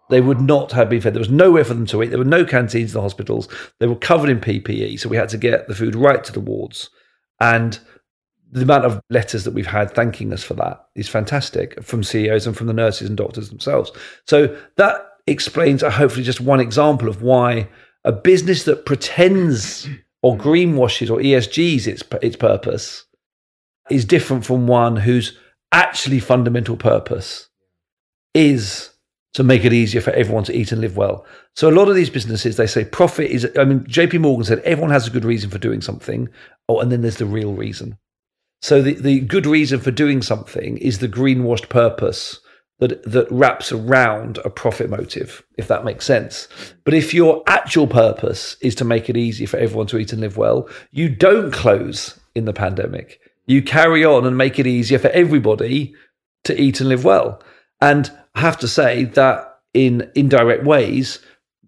They 0.09 0.21
would 0.21 0.41
not 0.41 0.73
have 0.73 0.89
been 0.89 1.01
fed. 1.01 1.15
There 1.15 1.21
was 1.21 1.31
nowhere 1.31 1.65
for 1.65 1.75
them 1.75 1.87
to 1.87 2.03
eat. 2.03 2.09
There 2.09 2.19
were 2.19 2.25
no 2.25 2.45
canteens 2.45 2.91
in 2.93 2.95
the 2.95 3.03
hospitals. 3.03 3.49
They 3.81 3.87
were 3.87 3.97
covered 3.97 4.31
in 4.31 4.41
PPE, 4.41 5.01
so 5.01 5.09
we 5.09 5.17
had 5.17 5.29
to 5.31 5.39
get 5.39 5.67
the 5.67 5.75
food 5.75 5.97
right 5.97 6.23
to 6.23 6.33
the 6.33 6.41
wards. 6.41 6.91
And 7.41 7.79
the 8.53 8.63
amount 8.63 8.85
of 8.85 9.01
letters 9.11 9.45
that 9.45 9.55
we've 9.55 9.67
had 9.67 9.91
thanking 9.91 10.33
us 10.33 10.45
for 10.45 10.55
that 10.55 10.87
is 10.95 11.09
fantastic 11.09 11.83
from 11.83 12.05
CEOs 12.05 12.47
and 12.47 12.57
from 12.57 12.69
the 12.69 12.73
nurses 12.73 13.09
and 13.09 13.17
doctors 13.17 13.49
themselves. 13.49 13.91
So 14.27 14.57
that 14.77 15.05
explains, 15.27 15.83
uh, 15.83 15.91
hopefully, 15.91 16.25
just 16.25 16.41
one 16.41 16.61
example 16.61 17.09
of 17.09 17.23
why 17.23 17.69
a 18.05 18.13
business 18.13 18.63
that 18.65 18.87
pretends 18.87 19.89
or 20.23 20.37
greenwashes 20.37 21.11
or 21.11 21.19
ESGs 21.19 21.87
its 21.87 22.03
its 22.23 22.37
purpose 22.37 23.05
is 23.91 24.05
different 24.05 24.45
from 24.45 24.67
one 24.67 24.97
whose 24.97 25.37
actually 25.73 26.21
fundamental 26.21 26.77
purpose 26.77 27.49
is 28.35 28.91
to 29.37 29.45
make 29.45 29.67
it 29.67 29.73
easier 29.75 30.01
for 30.01 30.13
everyone 30.13 30.45
to 30.45 30.57
eat 30.57 30.73
and 30.73 30.81
live 30.81 30.97
well. 30.97 31.27
So 31.55 31.69
a 31.69 31.71
lot 31.71 31.91
of 31.91 31.95
these 31.95 32.09
businesses, 32.09 32.57
they 32.57 32.67
say 32.67 32.87
profit 32.87 33.31
is. 33.31 33.47
I 33.59 33.65
mean, 33.65 33.81
JP 33.81 34.23
Morgan 34.23 34.47
said 34.47 34.61
everyone 34.61 34.91
has 34.91 35.07
a 35.07 35.11
good 35.11 35.27
reason 35.27 35.51
for 35.51 35.59
doing 35.59 35.83
something. 35.83 36.31
Oh, 36.71 36.81
and 36.81 36.91
then 36.91 37.03
there's 37.03 37.19
the 37.19 37.27
real 37.27 37.53
reason. 37.53 37.99
So 38.63 38.81
the, 38.81 38.95
the 38.95 39.21
good 39.21 39.45
reason 39.45 39.79
for 39.79 39.91
doing 39.91 40.23
something 40.23 40.79
is 40.79 41.01
the 41.01 41.09
greenwashed 41.09 41.69
purpose 41.69 42.41
that 42.79 43.03
that 43.03 43.31
wraps 43.31 43.73
around 43.73 44.39
a 44.39 44.49
profit 44.49 44.89
motive, 44.89 45.45
if 45.59 45.69
that 45.69 45.85
makes 45.85 46.07
sense. 46.07 46.49
But 46.85 46.95
if 46.95 47.13
your 47.13 47.43
actual 47.47 47.87
purpose 47.87 48.57
is 48.63 48.75
to 48.77 48.87
make 48.87 49.11
it 49.11 49.19
easy 49.19 49.45
for 49.45 49.59
everyone 49.59 49.87
to 49.89 49.99
eat 49.99 50.15
and 50.15 50.23
live 50.23 50.39
well, 50.39 50.67
you 50.93 51.11
don't 51.11 51.53
close 51.53 52.19
in 52.35 52.47
the 52.47 52.55
pandemic. 52.55 53.21
You 53.45 53.61
carry 53.61 54.03
on 54.03 54.25
and 54.25 54.39
make 54.39 54.59
it 54.59 54.67
easier 54.67 54.99
for 54.99 55.09
everybody 55.09 55.95
to 56.45 56.59
eat 56.59 56.81
and 56.81 56.89
live 56.89 57.05
well. 57.05 57.43
And 57.81 58.11
I 58.35 58.41
have 58.41 58.59
to 58.59 58.69
say 58.69 59.05
that 59.05 59.59
in 59.75 60.11
indirect 60.15 60.65
ways, 60.65 61.19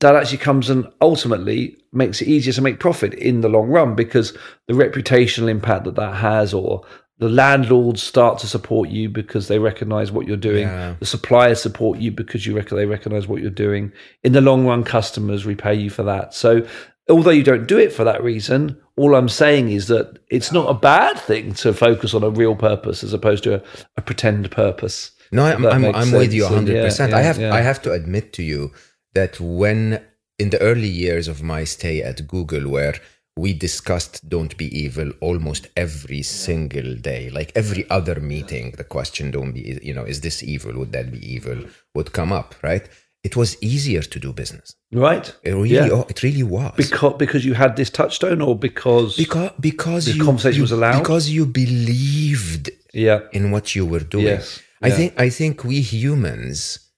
that 0.00 0.14
actually 0.16 0.38
comes 0.38 0.70
and 0.70 0.86
ultimately 1.00 1.76
makes 1.92 2.22
it 2.22 2.28
easier 2.28 2.52
to 2.52 2.62
make 2.62 2.78
profit 2.80 3.14
in 3.14 3.40
the 3.40 3.48
long 3.48 3.68
run 3.68 3.94
because 3.94 4.36
the 4.66 4.74
reputational 4.74 5.48
impact 5.50 5.84
that 5.84 5.96
that 5.96 6.14
has 6.16 6.54
or 6.54 6.82
the 7.18 7.28
landlords 7.28 8.00
start 8.00 8.38
to 8.38 8.46
support 8.46 8.90
you 8.90 9.08
because 9.08 9.48
they 9.48 9.58
recognize 9.58 10.12
what 10.12 10.26
you're 10.28 10.36
doing 10.36 10.68
Yeah. 10.68 10.94
the 11.00 11.06
suppliers 11.06 11.60
support 11.60 11.98
you 11.98 12.12
because 12.12 12.46
you 12.46 12.54
rec- 12.54 12.68
they 12.68 12.86
recognize 12.86 13.26
what 13.26 13.42
you're 13.42 13.50
doing. 13.50 13.92
In 14.22 14.32
the 14.32 14.40
long 14.40 14.64
run 14.66 14.84
customers 14.84 15.44
repay 15.44 15.74
you 15.74 15.90
for 15.90 16.04
that. 16.04 16.32
So 16.32 16.64
although 17.10 17.30
you 17.30 17.42
don't 17.42 17.66
do 17.66 17.78
it 17.78 17.92
for 17.92 18.04
that 18.04 18.22
reason 18.22 18.76
all 18.96 19.14
i'm 19.14 19.30
saying 19.30 19.70
is 19.70 19.86
that 19.88 20.18
it's 20.28 20.52
not 20.52 20.68
a 20.68 20.74
bad 20.74 21.18
thing 21.18 21.54
to 21.54 21.72
focus 21.72 22.12
on 22.12 22.22
a 22.22 22.28
real 22.28 22.54
purpose 22.54 23.02
as 23.02 23.14
opposed 23.14 23.42
to 23.44 23.54
a, 23.54 23.62
a 23.96 24.02
pretend 24.02 24.50
purpose 24.50 25.12
No, 25.32 25.44
I'm, 25.44 25.64
I'm, 25.66 25.84
I'm 25.94 26.12
with 26.12 26.32
you 26.32 26.44
100%. 26.44 27.10
yeah, 27.10 27.16
I 27.16 27.20
have. 27.22 27.38
I 27.40 27.60
have 27.60 27.80
to 27.82 27.92
admit 27.92 28.32
to 28.34 28.42
you 28.42 28.72
that 29.14 29.38
when 29.40 30.00
in 30.38 30.50
the 30.50 30.60
early 30.60 30.88
years 30.88 31.26
of 31.28 31.42
my 31.42 31.64
stay 31.64 32.02
at 32.02 32.26
Google 32.28 32.68
where 32.70 32.94
we 33.36 33.52
discussed 33.52 34.28
don't 34.28 34.56
be 34.56 34.66
evil 34.84 35.10
almost 35.20 35.68
every 35.76 36.22
single 36.22 36.94
day 36.96 37.30
like 37.30 37.52
every 37.54 37.88
other 37.88 38.16
meeting 38.20 38.72
the 38.76 38.82
question 38.96 39.30
don't 39.30 39.52
be 39.52 39.78
you 39.82 39.94
know 39.94 40.04
is 40.04 40.20
this 40.22 40.42
evil 40.42 40.72
would 40.78 40.90
that 40.92 41.12
be 41.12 41.20
evil 41.34 41.58
would 41.94 42.12
come 42.12 42.32
up 42.32 42.54
right 42.62 42.88
it 43.22 43.36
was 43.36 43.56
easier 43.62 44.02
to 44.02 44.18
do 44.18 44.32
business 44.32 44.74
right 44.92 45.26
it 45.44 45.52
really 45.52 45.68
Yeah. 45.76 45.88
oh, 45.92 46.06
it 46.08 46.22
really 46.24 46.42
was 46.42 46.72
because 46.76 47.14
because 47.16 47.44
you 47.44 47.54
had 47.54 47.76
this 47.76 47.90
touchstone 47.90 48.40
or 48.42 48.54
because 48.58 49.16
because 49.16 49.52
because 49.60 50.04
The 50.06 50.14
you, 50.18 50.24
conversation 50.24 50.56
you- 50.58 50.62
was 50.68 50.72
allowed? 50.72 50.98
because 50.98 51.30
you 51.30 51.46
believed 51.46 52.70
yeah 52.92 53.20
in 53.32 53.50
what 53.50 53.74
you 53.76 53.84
were 53.86 54.00
doing. 54.16 54.26
Yes. 54.26 54.60
I 54.82 54.90
think 54.90 55.20
I 55.20 55.28
think 55.30 55.64
we 55.64 55.80
humans 55.80 56.90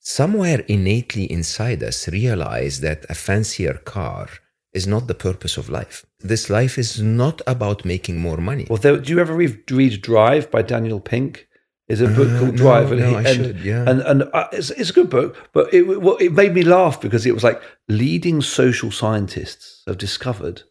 somewhere 0.00 0.60
innately 0.68 1.30
inside 1.30 1.82
us 1.82 2.08
realize 2.08 2.80
that 2.80 3.06
a 3.08 3.14
fancier 3.14 3.74
car 3.74 4.28
is 4.72 4.86
not 4.86 5.06
the 5.06 5.14
purpose 5.14 5.56
of 5.56 5.68
life. 5.68 6.06
This 6.20 6.48
life 6.48 6.78
is 6.78 7.00
not 7.00 7.42
about 7.46 7.84
making 7.84 8.18
more 8.18 8.38
money. 8.38 8.66
Well, 8.68 8.78
do 8.78 9.12
you 9.12 9.18
ever 9.20 9.34
read, 9.34 9.70
read 9.70 10.00
Drive 10.00 10.50
by 10.50 10.62
Daniel 10.62 11.00
Pink? 11.00 11.48
Is 11.88 12.00
a 12.00 12.06
book 12.06 12.30
Uh, 12.30 12.38
called 12.38 12.56
no, 12.56 12.56
Drive, 12.56 12.90
no, 12.92 13.16
I 13.16 13.22
and 13.22 13.26
should, 13.36 13.60
yeah. 13.60 13.84
and 13.90 14.00
and 14.00 14.22
uh, 14.32 14.48
it's, 14.52 14.70
it's 14.70 14.90
a 14.90 14.92
good 14.94 15.10
book, 15.10 15.36
but 15.52 15.74
it 15.74 15.82
well, 15.82 16.16
it 16.16 16.32
made 16.32 16.54
me 16.54 16.62
laugh 16.62 17.00
because 17.00 17.26
it 17.26 17.34
was 17.34 17.44
like 17.44 17.60
leading 17.88 18.40
social 18.40 18.90
scientists 18.90 19.82
have 19.86 19.98
discovered 19.98 20.62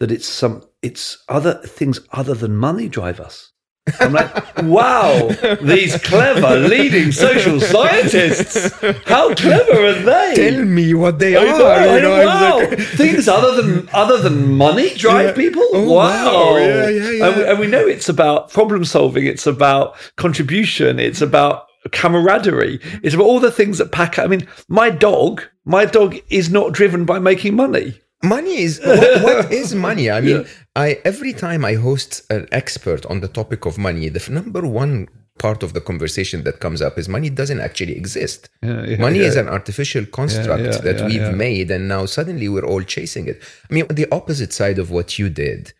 that 0.00 0.10
it's 0.10 0.26
some 0.26 0.62
it's 0.82 1.24
other 1.28 1.54
things 1.54 2.00
other 2.10 2.34
than 2.34 2.56
money 2.56 2.88
drive 2.88 3.20
us. 3.20 3.52
I'm 4.00 4.12
like, 4.14 4.62
wow, 4.62 5.28
these 5.60 5.96
clever 6.02 6.56
leading 6.56 7.12
social 7.12 7.60
scientists. 7.60 8.72
How 9.04 9.34
clever 9.34 9.86
are 9.86 9.92
they? 9.92 10.32
Tell 10.36 10.64
me 10.64 10.94
what 10.94 11.18
they 11.18 11.36
I 11.36 11.40
are. 11.40 11.96
you 11.96 12.02
know, 12.02 12.24
wow. 12.24 12.58
like- 12.60 12.78
Things 12.78 13.28
other 13.28 13.60
than 13.60 13.88
other 13.92 14.16
than 14.18 14.54
money 14.54 14.94
drive 14.94 15.26
Yeah. 15.26 15.32
people. 15.34 15.62
Oh, 15.74 15.92
wow. 15.92 16.24
wow. 16.52 16.56
Yeah, 16.56 16.88
yeah, 16.88 17.10
yeah. 17.10 17.26
And, 17.26 17.36
we, 17.36 17.44
and 17.46 17.58
we 17.58 17.66
know 17.66 17.86
it's 17.86 18.08
about 18.08 18.50
problem 18.50 18.84
solving. 18.86 19.26
It's 19.26 19.46
about 19.46 19.96
contribution. 20.16 20.98
It's 20.98 21.20
about 21.20 21.66
camaraderie. 21.92 22.80
It's 23.02 23.14
about 23.14 23.24
all 23.26 23.40
the 23.40 23.52
things 23.52 23.76
that 23.78 23.92
pack. 23.92 24.18
I 24.18 24.26
mean, 24.26 24.48
my 24.68 24.88
dog, 24.88 25.42
my 25.66 25.84
dog 25.84 26.16
is 26.30 26.48
not 26.50 26.72
driven 26.72 27.04
by 27.04 27.18
making 27.18 27.54
money. 27.54 28.00
Money 28.24 28.56
is 28.66 28.80
what, 28.80 29.22
what 29.22 29.52
is 29.52 29.74
money 29.74 30.10
i 30.10 30.20
mean 30.20 30.46
i 30.76 30.88
every 31.04 31.32
time 31.32 31.64
i 31.64 31.74
host 31.74 32.10
an 32.30 32.46
expert 32.60 33.04
on 33.06 33.20
the 33.20 33.28
topic 33.28 33.64
of 33.66 33.78
money 33.78 34.08
the 34.08 34.22
number 34.30 34.62
one 34.66 35.08
part 35.38 35.62
of 35.64 35.72
the 35.72 35.80
conversation 35.80 36.44
that 36.44 36.60
comes 36.60 36.80
up 36.80 36.96
is 36.96 37.08
money 37.08 37.28
doesn't 37.28 37.60
actually 37.60 37.96
exist 38.02 38.48
Yeah, 38.62 38.84
yeah, 38.84 38.96
money 39.06 39.18
yeah. 39.20 39.26
is 39.30 39.36
an 39.36 39.48
artificial 39.48 40.04
construct 40.06 40.62
yeah, 40.64 40.78
that 40.86 40.98
yeah, 40.98 41.06
we've 41.06 41.30
yeah. 41.32 41.42
made 41.46 41.70
and 41.70 41.88
now 41.88 42.06
suddenly 42.06 42.48
we're 42.48 42.64
all 42.72 42.82
chasing 42.82 43.26
it 43.32 43.42
i 43.68 43.74
mean 43.74 43.86
the 43.88 44.06
opposite 44.18 44.52
side 44.52 44.78
of 44.78 44.90
what 44.90 45.18
you 45.18 45.28
did 45.28 45.72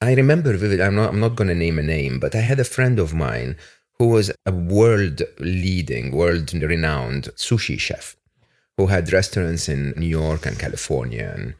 i 0.00 0.14
remember 0.14 0.56
vividly 0.56 0.84
i'm 0.84 0.94
not 0.94 1.08
i'm 1.10 1.20
not 1.26 1.34
going 1.34 1.48
to 1.48 1.54
name 1.66 1.78
a 1.78 1.82
name 1.82 2.14
but 2.20 2.34
i 2.34 2.42
had 2.50 2.60
a 2.60 2.64
friend 2.76 2.98
of 3.00 3.12
mine 3.12 3.56
who 3.98 4.06
was 4.16 4.30
a 4.46 4.52
world 4.52 5.22
leading 5.40 6.06
world 6.12 6.52
renowned 6.54 7.24
sushi 7.36 7.78
chef 7.78 8.16
who 8.80 8.86
had 8.86 9.12
restaurants 9.12 9.68
in 9.68 9.92
New 10.02 10.06
York 10.06 10.46
and 10.46 10.58
California. 10.58 11.34
And 11.36 11.52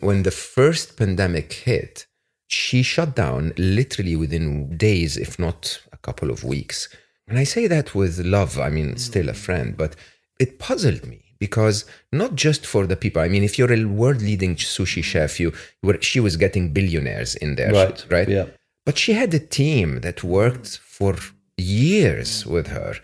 when 0.00 0.22
the 0.22 0.30
first 0.30 0.96
pandemic 0.96 1.52
hit, 1.52 2.06
she 2.46 2.82
shut 2.82 3.14
down 3.14 3.52
literally 3.56 4.16
within 4.16 4.76
days, 4.76 5.16
if 5.16 5.38
not 5.38 5.80
a 5.92 5.96
couple 5.98 6.30
of 6.30 6.44
weeks. 6.44 6.88
And 7.26 7.38
I 7.38 7.44
say 7.44 7.66
that 7.66 7.94
with 7.94 8.18
love, 8.20 8.58
I 8.58 8.70
mean, 8.70 8.96
still 8.96 9.28
a 9.28 9.32
mm. 9.32 9.36
friend, 9.36 9.76
but 9.76 9.96
it 10.40 10.58
puzzled 10.58 11.06
me 11.06 11.24
because 11.38 11.84
not 12.12 12.34
just 12.34 12.66
for 12.66 12.86
the 12.86 12.96
people. 12.96 13.22
I 13.22 13.28
mean, 13.28 13.44
if 13.44 13.58
you're 13.58 13.72
a 13.72 13.84
world 13.84 14.22
leading 14.22 14.56
sushi 14.56 15.04
chef, 15.04 15.38
you, 15.38 15.52
you 15.82 15.86
were, 15.88 15.98
she 16.00 16.20
was 16.20 16.36
getting 16.36 16.72
billionaires 16.72 17.34
in 17.36 17.56
there, 17.56 17.72
Right, 17.72 18.04
Right. 18.10 18.28
yeah. 18.28 18.46
But 18.86 18.98
she 18.98 19.12
had 19.12 19.34
a 19.34 19.38
team 19.38 20.00
that 20.00 20.24
worked 20.24 20.78
for 20.78 21.16
years 21.56 22.46
with 22.46 22.68
her. 22.68 22.94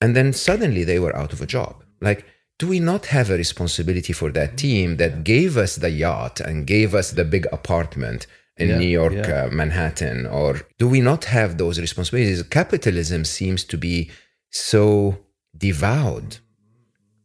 And 0.00 0.16
then 0.16 0.32
suddenly 0.32 0.84
they 0.84 0.98
were 0.98 1.14
out 1.14 1.32
of 1.32 1.42
a 1.42 1.46
job. 1.46 1.84
Like, 2.00 2.24
do 2.58 2.66
we 2.68 2.80
not 2.80 3.06
have 3.06 3.30
a 3.30 3.36
responsibility 3.36 4.12
for 4.12 4.30
that 4.32 4.56
team 4.56 4.96
that 4.96 5.24
gave 5.24 5.56
us 5.56 5.76
the 5.76 5.90
yacht 5.90 6.40
and 6.40 6.66
gave 6.66 6.94
us 6.94 7.12
the 7.12 7.24
big 7.24 7.46
apartment 7.52 8.26
in 8.56 8.68
Yeah, 8.70 8.78
New 8.78 8.88
York, 8.88 9.12
yeah. 9.12 9.44
uh, 9.44 9.50
Manhattan? 9.50 10.26
Or 10.26 10.60
do 10.78 10.88
we 10.88 11.00
not 11.00 11.26
have 11.26 11.58
those 11.58 11.78
responsibilities? 11.80 12.42
Capitalism 12.42 13.24
seems 13.24 13.62
to 13.64 13.76
be 13.78 14.10
so 14.50 15.18
devoured 15.56 16.38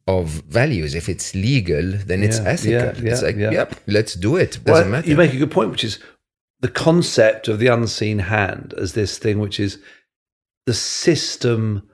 of 0.08 0.28
values. 0.62 0.94
If 0.94 1.10
it's 1.10 1.34
legal, 1.34 1.94
then 2.06 2.22
it's 2.22 2.40
ethical. 2.40 2.72
yeah, 3.04 3.12
it's 3.12 3.22
yeah, 3.22 3.28
like, 3.28 3.36
yeah. 3.38 3.52
yep, 3.52 3.76
let's 3.88 4.14
do 4.14 4.36
it. 4.36 4.60
Doesn't 4.64 4.66
Well, 4.66 4.86
matter. 4.90 5.10
You 5.10 5.16
make 5.16 5.34
a 5.34 5.38
good 5.38 5.52
point, 5.52 5.72
which 5.72 5.84
is 5.84 5.98
the 6.60 6.70
concept 6.70 7.48
of 7.48 7.58
the 7.60 7.68
unseen 7.68 8.20
hand 8.20 8.74
as 8.78 8.94
this 8.94 9.18
thing, 9.18 9.40
which 9.40 9.60
is 9.60 9.80
the 10.66 10.74
system 10.74 11.90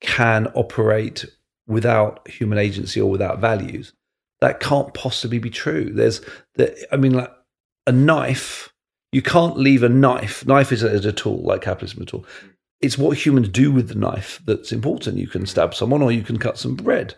can 0.00 0.48
operate 0.54 1.24
without 1.66 2.28
human 2.28 2.58
agency 2.58 3.00
or 3.00 3.10
without 3.10 3.38
values. 3.38 3.92
That 4.40 4.60
can't 4.60 4.92
possibly 4.94 5.38
be 5.38 5.50
true. 5.50 5.92
There's, 5.92 6.20
the, 6.54 6.76
I 6.92 6.96
mean, 6.96 7.14
like 7.14 7.32
a 7.86 7.92
knife. 7.92 8.72
You 9.12 9.22
can't 9.22 9.56
leave 9.56 9.82
a 9.82 9.88
knife. 9.88 10.46
Knife 10.46 10.72
is 10.72 10.82
a, 10.82 10.92
is 10.92 11.06
a 11.06 11.12
tool, 11.12 11.42
like 11.42 11.62
capitalism, 11.62 12.02
a 12.02 12.06
tool. 12.06 12.26
It's 12.80 12.98
what 12.98 13.16
humans 13.16 13.48
do 13.48 13.72
with 13.72 13.88
the 13.88 13.94
knife 13.94 14.40
that's 14.44 14.72
important. 14.72 15.16
You 15.16 15.28
can 15.28 15.46
stab 15.46 15.74
someone 15.74 16.02
or 16.02 16.12
you 16.12 16.22
can 16.22 16.38
cut 16.38 16.58
some 16.58 16.74
bread. 16.74 17.14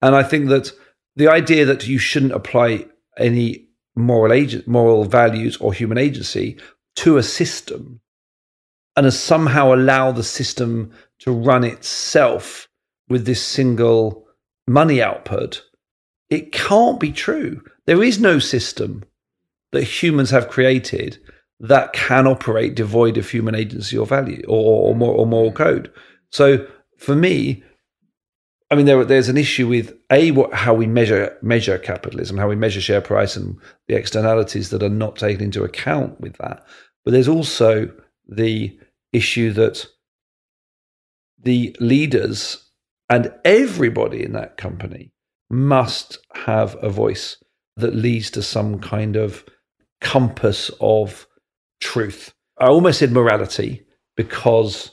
And 0.00 0.14
I 0.16 0.22
think 0.22 0.48
that 0.48 0.72
the 1.16 1.28
idea 1.28 1.66
that 1.66 1.86
you 1.86 1.98
shouldn't 1.98 2.32
apply 2.32 2.86
any 3.18 3.68
moral 3.94 4.32
agent, 4.32 4.66
moral 4.66 5.04
values 5.04 5.58
or 5.58 5.72
human 5.72 5.98
agency 5.98 6.58
to 6.96 7.18
a 7.18 7.22
system 7.22 8.00
and 8.96 9.12
somehow 9.12 9.74
allow 9.74 10.12
the 10.12 10.24
system 10.24 10.92
to 11.20 11.32
run 11.32 11.64
itself 11.64 12.68
with 13.08 13.26
this 13.26 13.42
single 13.42 14.26
money 14.66 15.02
output, 15.02 15.62
it 16.30 16.52
can't 16.52 17.00
be 17.00 17.12
true. 17.12 17.62
There 17.86 18.02
is 18.02 18.20
no 18.20 18.38
system 18.38 19.04
that 19.72 19.82
humans 19.82 20.30
have 20.30 20.48
created 20.48 21.18
that 21.60 21.92
can 21.92 22.26
operate 22.26 22.74
devoid 22.74 23.16
of 23.16 23.28
human 23.28 23.54
agency 23.54 23.96
or 23.96 24.06
value 24.06 24.42
or, 24.48 24.94
or, 24.94 25.14
or 25.14 25.26
moral 25.26 25.52
code. 25.52 25.92
So 26.30 26.66
for 26.98 27.14
me, 27.14 27.62
I 28.70 28.74
mean, 28.74 28.86
there, 28.86 29.04
there's 29.04 29.28
an 29.28 29.36
issue 29.36 29.68
with 29.68 29.94
a 30.10 30.30
what, 30.30 30.54
how 30.54 30.72
we 30.72 30.86
measure 30.86 31.36
measure 31.42 31.76
capitalism, 31.78 32.38
how 32.38 32.48
we 32.48 32.56
measure 32.56 32.80
share 32.80 33.02
price, 33.02 33.36
and 33.36 33.58
the 33.86 33.94
externalities 33.94 34.70
that 34.70 34.82
are 34.82 34.88
not 34.88 35.16
taken 35.16 35.44
into 35.44 35.62
account 35.62 36.18
with 36.20 36.38
that. 36.38 36.64
But 37.04 37.10
there's 37.10 37.28
also 37.28 37.92
the 38.26 38.78
issue 39.12 39.52
that 39.52 39.86
the 41.38 41.76
leaders 41.80 42.61
and 43.12 43.30
everybody 43.44 44.24
in 44.24 44.32
that 44.32 44.56
company 44.56 45.12
must 45.50 46.16
have 46.34 46.82
a 46.82 46.88
voice 46.88 47.36
that 47.76 47.94
leads 47.94 48.30
to 48.30 48.42
some 48.42 48.78
kind 48.78 49.16
of 49.16 49.44
compass 50.00 50.70
of 50.80 51.26
truth. 51.78 52.32
I 52.58 52.68
almost 52.68 53.00
said 53.00 53.12
morality 53.12 53.84
because 54.16 54.92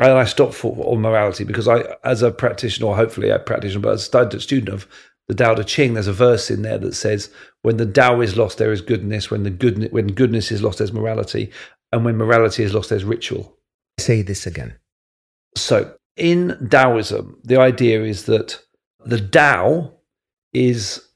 and 0.00 0.12
I 0.12 0.24
stopped 0.24 0.54
for 0.54 0.76
on 0.86 1.00
morality 1.00 1.44
because 1.44 1.68
I, 1.68 1.84
as 2.02 2.22
a 2.22 2.32
practitioner, 2.32 2.94
hopefully 2.94 3.30
a 3.30 3.38
practitioner, 3.38 3.82
but 3.82 3.94
as 3.94 4.12
a 4.12 4.40
student 4.40 4.68
of 4.68 4.88
the 5.28 5.34
Tao 5.34 5.54
Te 5.54 5.62
Ching, 5.62 5.94
there's 5.94 6.06
a 6.08 6.12
verse 6.12 6.50
in 6.50 6.62
there 6.62 6.78
that 6.78 6.94
says, 6.94 7.30
"When 7.62 7.76
the 7.76 7.86
Tao 7.86 8.20
is 8.20 8.36
lost, 8.36 8.58
there 8.58 8.72
is 8.72 8.80
goodness. 8.80 9.30
When 9.30 9.44
the 9.44 9.50
good, 9.50 9.92
when 9.92 10.08
goodness 10.08 10.50
is 10.50 10.62
lost, 10.62 10.78
there's 10.78 10.92
morality, 10.92 11.52
and 11.92 12.04
when 12.04 12.16
morality 12.16 12.64
is 12.64 12.74
lost, 12.74 12.90
there's 12.90 13.04
ritual." 13.04 13.56
Say 13.98 14.22
this 14.22 14.46
again. 14.46 14.74
So, 15.56 15.97
in 16.18 16.68
Taoism, 16.70 17.38
the 17.44 17.58
idea 17.58 18.02
is 18.02 18.26
that 18.26 18.60
the 19.04 19.20
Tao 19.20 19.92
is 20.52 21.08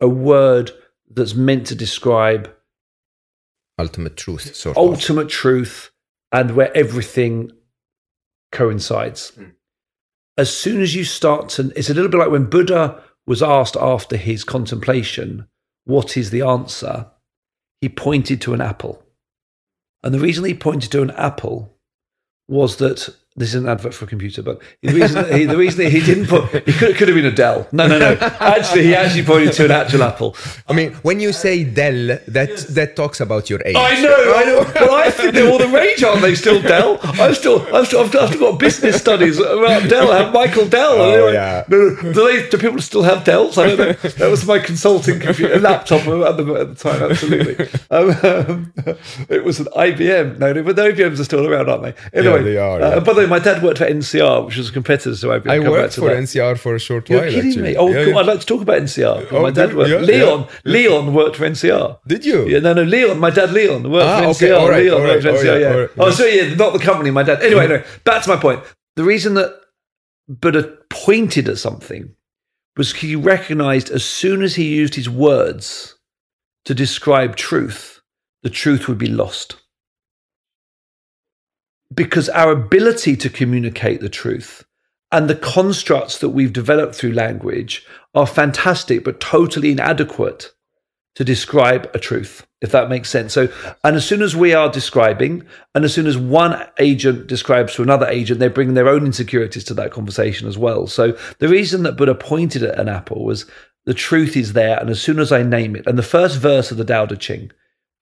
a 0.00 0.08
word 0.08 0.70
that's 1.10 1.34
meant 1.34 1.66
to 1.68 1.74
describe 1.74 2.52
ultimate 3.78 4.16
truth, 4.16 4.54
sort 4.54 4.76
ultimate 4.76 5.26
of. 5.26 5.30
truth, 5.30 5.90
and 6.32 6.56
where 6.56 6.74
everything 6.76 7.52
coincides. 8.52 9.32
Mm. 9.36 9.52
As 10.38 10.54
soon 10.54 10.82
as 10.82 10.94
you 10.94 11.04
start 11.04 11.48
to, 11.50 11.72
it's 11.76 11.90
a 11.90 11.94
little 11.94 12.10
bit 12.10 12.18
like 12.18 12.30
when 12.30 12.50
Buddha 12.50 13.02
was 13.26 13.42
asked 13.42 13.76
after 13.76 14.16
his 14.16 14.44
contemplation, 14.44 15.48
What 15.84 16.16
is 16.16 16.30
the 16.30 16.42
answer? 16.42 17.10
He 17.80 17.88
pointed 17.88 18.40
to 18.42 18.54
an 18.54 18.60
apple. 18.60 19.02
And 20.02 20.14
the 20.14 20.20
reason 20.20 20.44
he 20.44 20.54
pointed 20.54 20.92
to 20.92 21.02
an 21.02 21.10
apple 21.12 21.76
was 22.48 22.76
that 22.76 23.14
this 23.36 23.50
is 23.50 23.62
an 23.62 23.68
advert 23.68 23.92
for 23.92 24.06
a 24.06 24.08
computer, 24.08 24.42
but 24.42 24.62
the 24.82 24.92
reason 24.92 25.22
that 25.22 25.34
he, 25.34 25.44
the 25.44 25.56
reason 25.56 25.84
that 25.84 25.90
he 25.90 26.00
didn't 26.00 26.26
put 26.26 26.54
it 26.54 26.64
could, 26.64 26.96
could 26.96 27.08
have 27.08 27.14
been 27.14 27.26
a 27.26 27.30
Dell. 27.30 27.68
No, 27.70 27.86
no, 27.86 27.98
no. 27.98 28.16
Actually, 28.40 28.84
he 28.84 28.94
actually 28.94 29.24
pointed 29.24 29.52
to 29.54 29.66
an 29.66 29.70
actual 29.72 30.02
apple. 30.04 30.34
I 30.68 30.72
mean, 30.72 30.94
when 31.02 31.20
you 31.20 31.32
say 31.32 31.62
Dell, 31.64 32.18
that 32.28 32.48
yes. 32.48 32.64
that 32.68 32.96
talks 32.96 33.20
about 33.20 33.50
your 33.50 33.60
age. 33.66 33.76
I 33.76 34.00
know, 34.00 34.34
I 34.34 34.44
know. 34.44 34.64
But 34.64 34.90
I 34.90 35.10
think 35.10 35.34
they're 35.34 35.50
all 35.50 35.58
the 35.58 35.68
rage, 35.68 36.02
aren't 36.02 36.22
they? 36.22 36.34
Still 36.34 36.62
Dell. 36.62 36.98
I'm 37.02 37.34
still, 37.34 37.66
I'm 37.74 37.84
still, 37.84 38.00
I've, 38.00 38.16
I've 38.16 38.38
got 38.38 38.58
business 38.58 38.96
studies 38.96 39.38
about 39.38 39.88
Dell. 39.88 40.10
I 40.10 40.22
have 40.22 40.32
Michael 40.32 40.66
Dell. 40.66 40.92
Oh, 40.92 41.28
yeah. 41.28 41.64
No, 41.68 41.94
do, 41.96 42.12
they, 42.12 42.48
do 42.48 42.56
people 42.56 42.80
still 42.80 43.02
have 43.02 43.24
Dells? 43.24 43.58
I 43.58 43.76
don't 43.76 43.78
know. 43.78 43.92
That 43.92 44.30
was 44.30 44.46
my 44.46 44.58
consulting 44.58 45.20
computer 45.20 45.60
laptop 45.60 46.00
at 46.06 46.36
the, 46.38 46.54
at 46.54 46.68
the 46.68 46.74
time. 46.74 47.02
Absolutely. 47.02 47.66
Um, 47.90 48.72
it 49.28 49.44
was 49.44 49.60
an 49.60 49.66
IBM. 49.66 50.38
No, 50.38 50.62
but 50.62 50.76
the 50.76 50.82
IBMs 50.82 51.20
are 51.20 51.24
still 51.24 51.46
around, 51.46 51.68
aren't 51.68 51.82
they? 51.82 52.18
Anyway, 52.18 52.38
yeah, 52.38 52.42
they 52.42 52.56
are. 52.56 52.80
Uh, 52.80 52.94
yeah. 52.94 53.00
by 53.00 53.25
my 53.26 53.38
dad 53.38 53.62
worked 53.62 53.78
for 53.78 53.86
NCR, 53.86 54.46
which 54.46 54.56
was 54.56 54.68
a 54.68 54.72
competitor 54.72 55.14
to 55.16 55.26
IBM. 55.26 55.50
I 55.50 55.58
worked 55.58 55.94
for 55.94 56.08
that. 56.08 56.22
NCR 56.22 56.58
for 56.58 56.74
a 56.74 56.78
short 56.78 57.08
You're 57.08 57.20
while. 57.20 57.30
kidding 57.30 57.50
actually. 57.50 57.62
me? 57.62 57.76
Oh, 57.76 57.88
yeah, 57.88 58.04
cool. 58.04 58.12
yeah. 58.14 58.18
I'd 58.18 58.26
like 58.26 58.40
to 58.40 58.46
talk 58.46 58.62
about 58.62 58.82
NCR. 58.82 59.32
Oh, 59.32 59.42
my 59.42 59.50
dad 59.50 59.74
worked. 59.74 59.90
Yeah, 59.90 59.98
Leon, 59.98 60.48
Leon 60.64 61.14
worked 61.14 61.36
for 61.36 61.44
NCR. 61.44 61.98
Did 62.06 62.24
you? 62.24 62.46
Yeah, 62.46 62.60
no, 62.60 62.72
no. 62.72 62.82
Leon, 62.82 63.18
my 63.18 63.30
dad, 63.30 63.52
Leon 63.52 63.90
worked 63.90 64.06
ah, 64.06 64.18
for 64.18 64.24
NCR. 64.24 64.34
Okay, 64.34 64.50
all 64.52 64.70
right, 64.70 64.82
Leon 64.82 64.94
all 64.94 65.02
right, 65.04 65.24
worked 65.24 65.38
for 65.38 65.44
NCR. 65.44 65.64
Oh, 65.64 65.80
yeah. 65.80 65.86
Oh, 65.98 66.10
so 66.10 66.24
yeah, 66.24 66.54
not 66.54 66.72
the 66.72 66.78
company. 66.78 67.10
My 67.10 67.22
dad. 67.22 67.42
Anyway, 67.42 67.68
no. 67.68 67.82
Back 68.04 68.22
to 68.24 68.28
my 68.28 68.36
point. 68.36 68.62
The 68.96 69.04
reason 69.04 69.34
that 69.34 69.60
Buddha 70.28 70.76
pointed 70.90 71.48
at 71.48 71.58
something 71.58 72.14
was 72.76 72.92
he 72.92 73.16
recognized 73.16 73.90
as 73.90 74.04
soon 74.04 74.42
as 74.42 74.54
he 74.54 74.74
used 74.74 74.94
his 74.94 75.08
words 75.08 75.96
to 76.64 76.74
describe 76.74 77.36
truth, 77.36 78.00
the 78.42 78.50
truth 78.50 78.88
would 78.88 78.98
be 78.98 79.06
lost 79.06 79.56
because 81.94 82.28
our 82.28 82.52
ability 82.52 83.16
to 83.16 83.30
communicate 83.30 84.00
the 84.00 84.08
truth 84.08 84.64
and 85.12 85.28
the 85.30 85.36
constructs 85.36 86.18
that 86.18 86.30
we've 86.30 86.52
developed 86.52 86.94
through 86.94 87.12
language 87.12 87.86
are 88.14 88.26
fantastic, 88.26 89.04
but 89.04 89.20
totally 89.20 89.70
inadequate 89.70 90.52
to 91.14 91.24
describe 91.24 91.90
a 91.94 91.98
truth, 91.98 92.46
if 92.60 92.72
that 92.72 92.90
makes 92.90 93.08
sense. 93.08 93.32
So, 93.32 93.48
and 93.84 93.96
as 93.96 94.04
soon 94.04 94.20
as 94.20 94.36
we 94.36 94.52
are 94.52 94.70
describing, 94.70 95.46
and 95.74 95.84
as 95.84 95.94
soon 95.94 96.06
as 96.06 96.18
one 96.18 96.62
agent 96.78 97.26
describes 97.26 97.74
to 97.74 97.82
another 97.82 98.06
agent, 98.06 98.38
they're 98.38 98.50
bringing 98.50 98.74
their 98.74 98.88
own 98.88 99.06
insecurities 99.06 99.64
to 99.64 99.74
that 99.74 99.92
conversation 99.92 100.46
as 100.46 100.58
well. 100.58 100.86
So, 100.86 101.16
the 101.38 101.48
reason 101.48 101.84
that 101.84 101.96
Buddha 101.96 102.14
pointed 102.14 102.62
at 102.62 102.78
an 102.78 102.88
apple 102.88 103.24
was 103.24 103.46
the 103.86 103.94
truth 103.94 104.36
is 104.36 104.52
there, 104.52 104.78
and 104.78 104.90
as 104.90 105.00
soon 105.00 105.18
as 105.18 105.32
I 105.32 105.42
name 105.42 105.76
it, 105.76 105.86
and 105.86 105.96
the 105.96 106.02
first 106.02 106.38
verse 106.38 106.70
of 106.70 106.76
the 106.76 106.84
Tao 106.84 107.06
Te 107.06 107.16
Ching, 107.16 107.50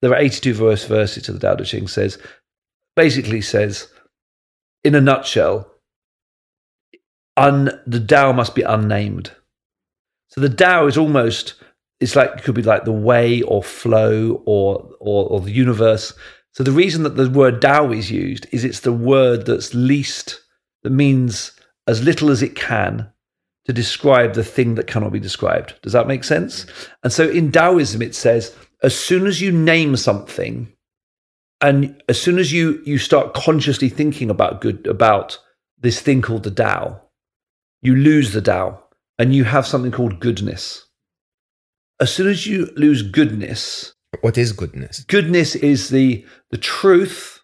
there 0.00 0.10
are 0.10 0.18
82 0.18 0.54
verse 0.54 0.84
verses 0.84 1.22
to 1.24 1.32
the 1.32 1.38
Tao 1.38 1.54
Te 1.54 1.64
Ching 1.64 1.86
says, 1.86 2.18
basically 2.96 3.40
says, 3.40 3.88
in 4.83 4.94
a 4.94 5.00
nutshell, 5.00 5.70
un, 7.37 7.70
the 7.87 8.00
Tao 8.00 8.33
must 8.33 8.54
be 8.54 8.62
unnamed. 8.62 9.33
So 10.28 10.40
the 10.40 10.48
Tao 10.48 10.87
is 10.87 10.98
almost 10.98 11.54
it's 12.00 12.16
like 12.16 12.30
it 12.37 12.42
could 12.42 12.54
be 12.54 12.62
like 12.62 12.85
the 12.85 12.92
way 12.92 13.40
or 13.42 13.62
flow 13.62 14.42
or, 14.44 14.90
or 15.00 15.28
or 15.28 15.40
the 15.40 15.52
universe. 15.52 16.12
So 16.52 16.62
the 16.62 16.72
reason 16.72 17.02
that 17.04 17.16
the 17.16 17.30
word 17.30 17.62
Tao 17.62 17.90
is 17.92 18.11
used 18.11 18.46
is 18.52 18.64
it's 18.64 18.80
the 18.80 18.92
word 18.92 19.46
that's 19.46 19.74
least 19.74 20.40
that 20.83 20.90
means 20.90 21.52
as 21.87 22.02
little 22.02 22.30
as 22.30 22.42
it 22.42 22.57
can 22.57 23.11
to 23.64 23.72
describe 23.72 24.35
the 24.35 24.44
thing 24.44 24.74
that 24.74 24.87
cannot 24.87 25.12
be 25.12 25.20
described. 25.20 25.74
Does 25.83 25.94
that 25.94 26.07
make 26.07 26.24
sense? 26.24 26.64
Mm. 26.64 26.88
And 27.04 27.12
so 27.12 27.28
in 27.28 27.50
Taoism 27.50 28.02
it 28.02 28.14
says 28.14 28.54
as 28.83 28.98
soon 28.98 29.26
as 29.26 29.40
you 29.40 29.50
name 29.50 29.96
something, 29.96 30.70
and 31.64 32.03
as 32.11 32.20
soon 32.20 32.38
as 32.38 32.53
you 32.53 32.83
you 32.85 32.98
start 32.98 33.33
consciously 33.33 33.88
thinking 33.88 34.29
about 34.29 34.61
good 34.61 34.87
about 34.87 35.38
this 35.81 35.98
thing 36.00 36.20
called 36.20 36.42
the 36.42 36.50
Tao, 36.50 37.00
you 37.81 37.96
lose 37.96 38.33
the 38.33 38.42
Tao 38.42 38.83
and 39.18 39.35
you 39.35 39.44
have 39.44 39.66
something 39.66 39.90
called 39.90 40.20
goodness. 40.20 40.87
As 42.00 42.12
soon 42.12 42.29
as 42.29 42.46
you 42.46 42.70
lose 42.77 43.03
goodness, 43.03 43.94
what 44.20 44.37
is 44.37 44.53
goodness? 44.53 45.05
Goodness 45.05 45.55
is 45.57 45.88
the 45.88 46.27
the 46.50 46.59
truth 46.59 47.40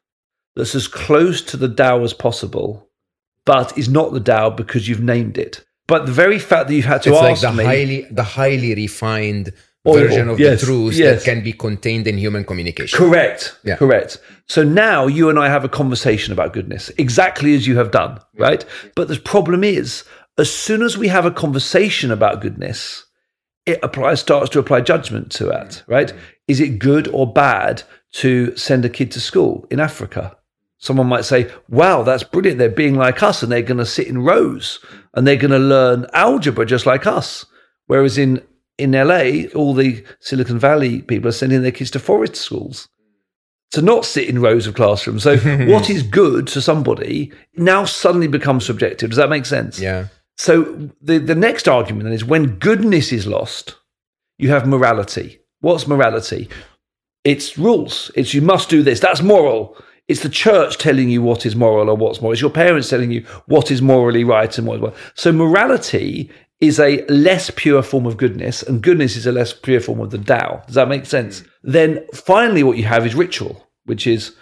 that's 0.54 0.74
as 0.74 0.86
close 0.86 1.40
to 1.42 1.56
the 1.56 1.74
Tao 1.74 2.02
as 2.04 2.12
possible, 2.12 2.90
but 3.46 3.76
is 3.78 3.88
not 3.88 4.12
the 4.12 4.20
Tao 4.20 4.50
because 4.50 4.86
you've 4.86 5.02
named 5.02 5.38
it. 5.38 5.64
But 5.86 6.04
the 6.04 6.12
very 6.12 6.38
fact 6.38 6.68
that 6.68 6.74
you've 6.74 6.84
had 6.84 7.02
to 7.04 7.10
it's 7.10 7.22
ask 7.22 7.42
like 7.42 7.52
the 7.52 7.56
me, 7.56 7.64
highly 7.64 8.00
the 8.10 8.22
highly 8.22 8.74
refined 8.74 9.54
version 9.84 10.28
of 10.28 10.38
yes, 10.38 10.60
the 10.60 10.66
truth 10.66 10.94
yes. 10.94 11.24
that 11.24 11.24
can 11.24 11.42
be 11.42 11.52
contained 11.52 12.06
in 12.06 12.18
human 12.18 12.44
communication. 12.44 12.96
Correct. 12.96 13.58
Yeah. 13.64 13.76
Correct. 13.76 14.18
So 14.46 14.62
now 14.62 15.06
you 15.06 15.30
and 15.30 15.38
I 15.38 15.48
have 15.48 15.64
a 15.64 15.68
conversation 15.68 16.32
about 16.32 16.52
goodness, 16.52 16.90
exactly 16.98 17.54
as 17.54 17.66
you 17.66 17.78
have 17.78 17.90
done, 17.90 18.20
right? 18.36 18.64
But 18.94 19.08
the 19.08 19.18
problem 19.18 19.64
is, 19.64 20.04
as 20.38 20.52
soon 20.52 20.82
as 20.82 20.98
we 20.98 21.08
have 21.08 21.24
a 21.24 21.30
conversation 21.30 22.10
about 22.10 22.40
goodness, 22.40 23.04
it 23.66 23.78
applies 23.82 24.20
starts 24.20 24.50
to 24.50 24.58
apply 24.58 24.80
judgment 24.80 25.30
to 25.32 25.50
it, 25.50 25.68
mm. 25.68 25.82
right? 25.86 26.12
Is 26.48 26.60
it 26.60 26.78
good 26.78 27.08
or 27.08 27.32
bad 27.32 27.82
to 28.12 28.56
send 28.56 28.84
a 28.84 28.88
kid 28.88 29.10
to 29.12 29.20
school 29.20 29.66
in 29.70 29.80
Africa? 29.80 30.36
Someone 30.78 31.08
might 31.08 31.26
say, 31.26 31.50
wow, 31.68 32.02
that's 32.02 32.22
brilliant. 32.24 32.58
They're 32.58 32.70
being 32.70 32.94
like 32.94 33.22
us 33.22 33.42
and 33.42 33.52
they're 33.52 33.60
going 33.60 33.78
to 33.78 33.86
sit 33.86 34.06
in 34.06 34.22
rows 34.22 34.78
and 35.14 35.26
they're 35.26 35.36
going 35.36 35.50
to 35.50 35.58
learn 35.58 36.06
algebra 36.14 36.64
just 36.64 36.86
like 36.86 37.06
us. 37.06 37.44
Whereas 37.86 38.16
in 38.16 38.42
in 38.80 38.92
LA, 38.92 39.48
all 39.54 39.74
the 39.74 40.04
Silicon 40.20 40.58
Valley 40.58 41.02
people 41.02 41.28
are 41.28 41.32
sending 41.32 41.62
their 41.62 41.70
kids 41.70 41.90
to 41.92 41.98
forest 41.98 42.36
schools 42.36 42.88
to 43.72 43.82
not 43.82 44.04
sit 44.04 44.28
in 44.28 44.40
rows 44.40 44.66
of 44.66 44.74
classrooms. 44.74 45.22
So, 45.22 45.36
what 45.68 45.90
is 45.90 46.02
good 46.02 46.46
to 46.48 46.60
somebody 46.60 47.32
now 47.54 47.84
suddenly 47.84 48.26
becomes 48.26 48.66
subjective. 48.66 49.10
Does 49.10 49.16
that 49.16 49.30
make 49.30 49.46
sense? 49.46 49.78
Yeah. 49.78 50.08
So, 50.36 50.90
the, 51.00 51.18
the 51.18 51.34
next 51.34 51.68
argument 51.68 52.04
then 52.04 52.12
is 52.12 52.24
when 52.24 52.58
goodness 52.58 53.12
is 53.12 53.26
lost, 53.26 53.76
you 54.38 54.50
have 54.50 54.66
morality. 54.66 55.40
What's 55.60 55.86
morality? 55.86 56.48
It's 57.24 57.58
rules. 57.58 58.10
It's 58.14 58.32
you 58.32 58.40
must 58.40 58.70
do 58.70 58.82
this. 58.82 58.98
That's 58.98 59.22
moral. 59.22 59.76
It's 60.08 60.22
the 60.22 60.30
church 60.30 60.78
telling 60.78 61.10
you 61.10 61.22
what 61.22 61.44
is 61.46 61.54
moral 61.54 61.90
or 61.90 61.94
what's 61.94 62.20
moral. 62.20 62.32
It's 62.32 62.40
your 62.40 62.50
parents 62.50 62.88
telling 62.88 63.12
you 63.12 63.24
what 63.46 63.70
is 63.70 63.80
morally 63.82 64.24
right 64.24 64.56
and 64.58 64.66
what 64.66 64.76
is 64.76 64.80
well. 64.80 64.94
So 65.14 65.30
morality 65.30 66.30
is 66.60 66.78
a 66.78 67.04
less 67.06 67.50
pure 67.50 67.82
form 67.82 68.06
of 68.06 68.16
goodness, 68.16 68.62
and 68.62 68.82
goodness 68.82 69.16
is 69.16 69.26
a 69.26 69.32
less 69.32 69.52
pure 69.52 69.80
form 69.80 70.00
of 70.00 70.10
the 70.10 70.18
Tao. 70.18 70.62
Does 70.66 70.74
that 70.74 70.88
make 70.88 71.06
sense? 71.06 71.40
Mm. 71.40 71.46
Then 71.62 72.06
finally, 72.14 72.62
what 72.62 72.76
you 72.76 72.84
have 72.84 73.06
is 73.06 73.14
ritual, 73.14 73.66
which 73.84 74.06
is 74.06 74.34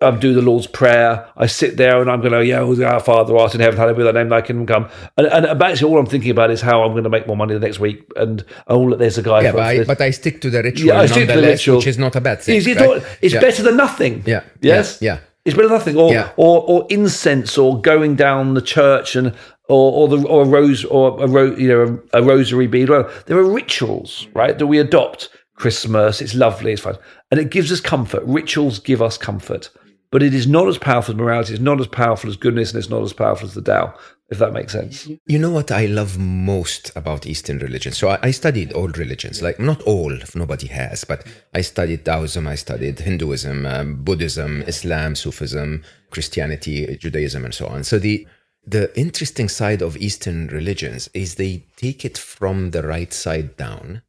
I 0.00 0.08
um, 0.08 0.20
do 0.20 0.34
the 0.34 0.42
Lord's 0.42 0.66
Prayer. 0.66 1.26
I 1.38 1.46
sit 1.46 1.78
there 1.78 2.02
and 2.02 2.10
I'm 2.10 2.20
going 2.20 2.32
to, 2.32 2.44
yeah, 2.44 2.60
our 2.60 3.00
Father 3.00 3.34
art 3.34 3.54
in 3.54 3.62
heaven, 3.62 3.78
hallowed 3.78 3.96
be 3.96 4.02
thy 4.02 4.12
name, 4.12 4.28
thy 4.28 4.42
kingdom 4.42 4.66
come. 4.66 4.90
And, 5.16 5.26
and 5.26 5.58
basically, 5.58 5.90
all 5.90 5.98
I'm 5.98 6.04
thinking 6.04 6.30
about 6.30 6.50
is 6.50 6.60
how 6.60 6.82
I'm 6.82 6.92
going 6.92 7.04
to 7.04 7.10
make 7.10 7.26
more 7.26 7.36
money 7.36 7.54
the 7.54 7.60
next 7.60 7.80
week. 7.80 8.06
And 8.14 8.44
oh, 8.66 8.94
there's 8.94 9.16
a 9.16 9.22
guy. 9.22 9.40
Yeah, 9.40 9.52
but 9.52 9.60
I, 9.62 9.84
but 9.84 10.00
I 10.02 10.10
stick 10.10 10.42
to 10.42 10.50
the 10.50 10.62
ritual 10.62 10.88
Yeah, 10.88 11.00
I 11.00 11.06
stick 11.06 11.28
to 11.28 11.40
the 11.40 11.46
ritual. 11.46 11.76
which 11.78 11.86
is 11.86 11.96
not 11.96 12.14
a 12.14 12.20
bad 12.20 12.42
thing. 12.42 12.56
It's, 12.56 12.66
right? 12.66 13.02
it's 13.22 13.32
Yeah. 13.32 13.40
better 13.40 13.62
than 13.62 13.78
nothing. 13.78 14.22
Yeah. 14.26 14.44
Yes. 14.60 14.98
Yeah. 15.00 15.14
yeah. 15.14 15.20
It's 15.46 15.56
than 15.56 15.68
nothing. 15.68 15.96
Or, 15.96 16.12
Yeah. 16.12 16.30
or 16.36 16.62
or 16.66 16.86
incense, 16.90 17.56
or 17.56 17.80
going 17.80 18.16
down 18.16 18.54
the 18.54 18.62
church 18.62 19.16
and. 19.16 19.34
Or, 19.68 19.90
or 19.92 20.06
the 20.06 20.28
or 20.28 20.42
a 20.42 20.46
rose 20.46 20.84
or 20.84 21.20
a 21.20 21.26
ro- 21.26 21.56
you 21.56 21.66
know 21.66 22.00
a, 22.12 22.20
a 22.20 22.22
rosary 22.22 22.68
bead. 22.68 22.88
Well, 22.88 23.10
there 23.26 23.36
are 23.36 23.50
rituals, 23.52 24.28
right, 24.32 24.56
that 24.56 24.66
we 24.68 24.78
adopt. 24.78 25.28
Christmas, 25.56 26.20
it's 26.22 26.36
lovely, 26.36 26.70
it's 26.74 26.82
fun, 26.82 26.96
and 27.32 27.40
it 27.40 27.50
gives 27.50 27.72
us 27.72 27.80
comfort. 27.80 28.22
Rituals 28.26 28.78
give 28.78 29.02
us 29.02 29.18
comfort, 29.18 29.68
but 30.10 30.22
it 30.22 30.34
is 30.34 30.46
not 30.46 30.68
as 30.68 30.78
powerful 30.78 31.14
as 31.14 31.18
morality. 31.18 31.52
It's 31.54 31.62
not 31.62 31.80
as 31.80 31.86
powerful 31.86 32.30
as 32.30 32.36
goodness, 32.36 32.72
and 32.72 32.78
it's 32.78 32.90
not 32.90 33.02
as 33.02 33.12
powerful 33.12 33.48
as 33.48 33.54
the 33.54 33.62
Tao. 33.62 33.94
If 34.28 34.38
that 34.38 34.52
makes 34.52 34.72
sense. 34.72 35.08
You 35.26 35.38
know 35.38 35.52
what 35.52 35.70
I 35.70 35.86
love 35.86 36.18
most 36.18 36.90
about 36.96 37.26
Eastern 37.26 37.58
religions. 37.58 37.96
So 37.96 38.08
I, 38.08 38.18
I 38.22 38.30
studied 38.32 38.72
all 38.72 38.88
religions, 38.88 39.40
like 39.40 39.60
not 39.60 39.80
all, 39.82 40.18
nobody 40.34 40.66
has, 40.66 41.04
but 41.04 41.24
I 41.54 41.60
studied 41.60 42.04
Taoism, 42.04 42.48
I 42.48 42.56
studied 42.56 42.98
Hinduism, 42.98 43.66
um, 43.66 44.02
Buddhism, 44.02 44.62
Islam, 44.62 45.14
Sufism, 45.14 45.84
Christianity, 46.10 46.96
Judaism, 46.96 47.44
and 47.44 47.54
so 47.54 47.66
on. 47.66 47.84
So 47.84 48.00
the 48.00 48.26
the 48.66 48.90
interesting 48.98 49.48
side 49.48 49.80
of 49.80 49.96
Eastern 49.96 50.48
religions 50.48 51.08
is 51.14 51.36
they 51.36 51.66
take 51.76 52.04
it 52.04 52.18
from 52.18 52.72
the 52.72 52.82
right 52.82 53.12
side 53.12 53.56
down. 53.56 54.02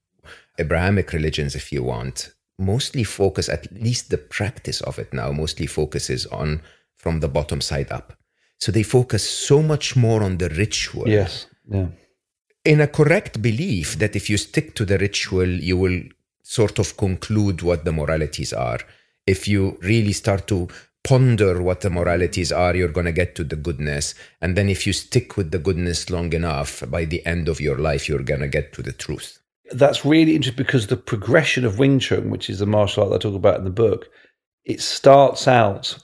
Abrahamic 0.58 1.14
religions, 1.14 1.54
if 1.54 1.72
you 1.72 1.84
want, 1.84 2.34
mostly 2.58 3.04
focus, 3.04 3.50
at 3.50 3.72
least 3.72 4.10
the 4.10 4.18
practice 4.18 4.82
of 4.82 5.00
it 5.00 5.14
now, 5.14 5.32
mostly 5.32 5.68
focuses 5.68 6.26
on 6.28 6.62
from 6.96 7.20
the 7.20 7.28
bottom 7.28 7.62
side 7.62 7.92
up. 7.92 8.14
So 8.60 8.72
they 8.72 8.84
focus 8.84 9.28
so 9.28 9.62
much 9.62 9.96
more 9.96 10.24
on 10.24 10.38
the 10.38 10.50
ritual. 10.50 11.08
Yes. 11.08 11.46
Yeah. 11.70 11.88
In 12.66 12.82
a 12.82 12.88
correct 12.88 13.42
belief 13.42 13.98
that 14.00 14.16
if 14.16 14.30
you 14.30 14.38
stick 14.38 14.76
to 14.76 14.86
the 14.86 14.98
ritual, 14.98 15.48
you 15.48 15.78
will 15.78 16.02
sort 16.42 16.80
of 16.80 16.98
conclude 16.98 17.62
what 17.62 17.86
the 17.86 17.92
moralities 17.92 18.54
are. 18.54 18.80
If 19.26 19.48
you 19.48 19.78
really 19.82 20.14
start 20.14 20.48
to 20.48 20.68
ponder 21.04 21.62
what 21.62 21.82
the 21.82 21.90
moralities 21.90 22.52
are, 22.52 22.76
you're 22.76 22.90
going 22.90 23.06
to 23.06 23.12
get 23.12 23.36
to 23.36 23.44
the 23.44 23.56
goodness. 23.56 24.16
And 24.42 24.58
then 24.58 24.68
if 24.68 24.86
you 24.86 24.94
stick 24.94 25.38
with 25.38 25.52
the 25.52 25.60
goodness 25.60 26.10
long 26.10 26.34
enough, 26.34 26.84
by 26.90 27.06
the 27.06 27.26
end 27.26 27.48
of 27.48 27.62
your 27.62 27.78
life, 27.78 28.10
you're 28.10 28.24
going 28.24 28.42
to 28.42 28.48
get 28.48 28.74
to 28.74 28.82
the 28.82 28.92
truth. 28.92 29.37
That's 29.72 30.06
really 30.06 30.36
interesting 30.36 30.64
because 30.64 30.88
the 30.88 30.98
progression 30.98 31.66
of 31.66 31.80
Wing 31.80 32.00
Chun, 32.00 32.30
which 32.30 32.50
is 32.50 32.60
the 32.60 32.66
martial 32.66 33.04
art 33.04 33.12
that 33.12 33.18
I 33.26 33.30
talk 33.30 33.36
about 33.36 33.58
in 33.58 33.64
the 33.64 33.70
book, 33.70 34.10
it 34.66 34.82
starts 34.82 35.48
out 35.48 35.98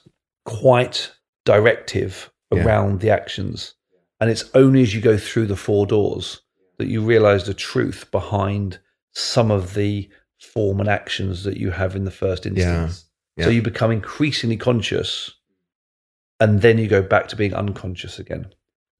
quite 0.44 1.10
directive 1.44 2.30
Yeah. 2.52 2.64
around 2.64 3.00
the 3.00 3.10
actions. 3.10 3.74
And 4.20 4.30
it's 4.30 4.44
only 4.54 4.82
as 4.82 4.94
you 4.94 5.00
go 5.00 5.16
through 5.18 5.46
the 5.46 5.56
four 5.56 5.86
doors 5.86 6.40
that 6.78 6.88
you 6.88 7.02
realize 7.02 7.44
the 7.44 7.54
truth 7.54 8.10
behind 8.10 8.78
some 9.12 9.50
of 9.50 9.74
the 9.74 10.08
form 10.38 10.80
and 10.80 10.88
actions 10.88 11.44
that 11.44 11.56
you 11.56 11.70
have 11.70 11.96
in 11.96 12.04
the 12.04 12.10
first 12.10 12.46
instance. 12.46 13.06
Yeah. 13.36 13.44
So 13.44 13.50
you 13.50 13.62
become 13.62 13.90
increasingly 13.90 14.56
conscious 14.56 15.32
and 16.40 16.62
then 16.62 16.78
you 16.78 16.86
go 16.88 17.02
back 17.02 17.28
to 17.28 17.36
being 17.36 17.54
unconscious 17.54 18.18
again. 18.18 18.46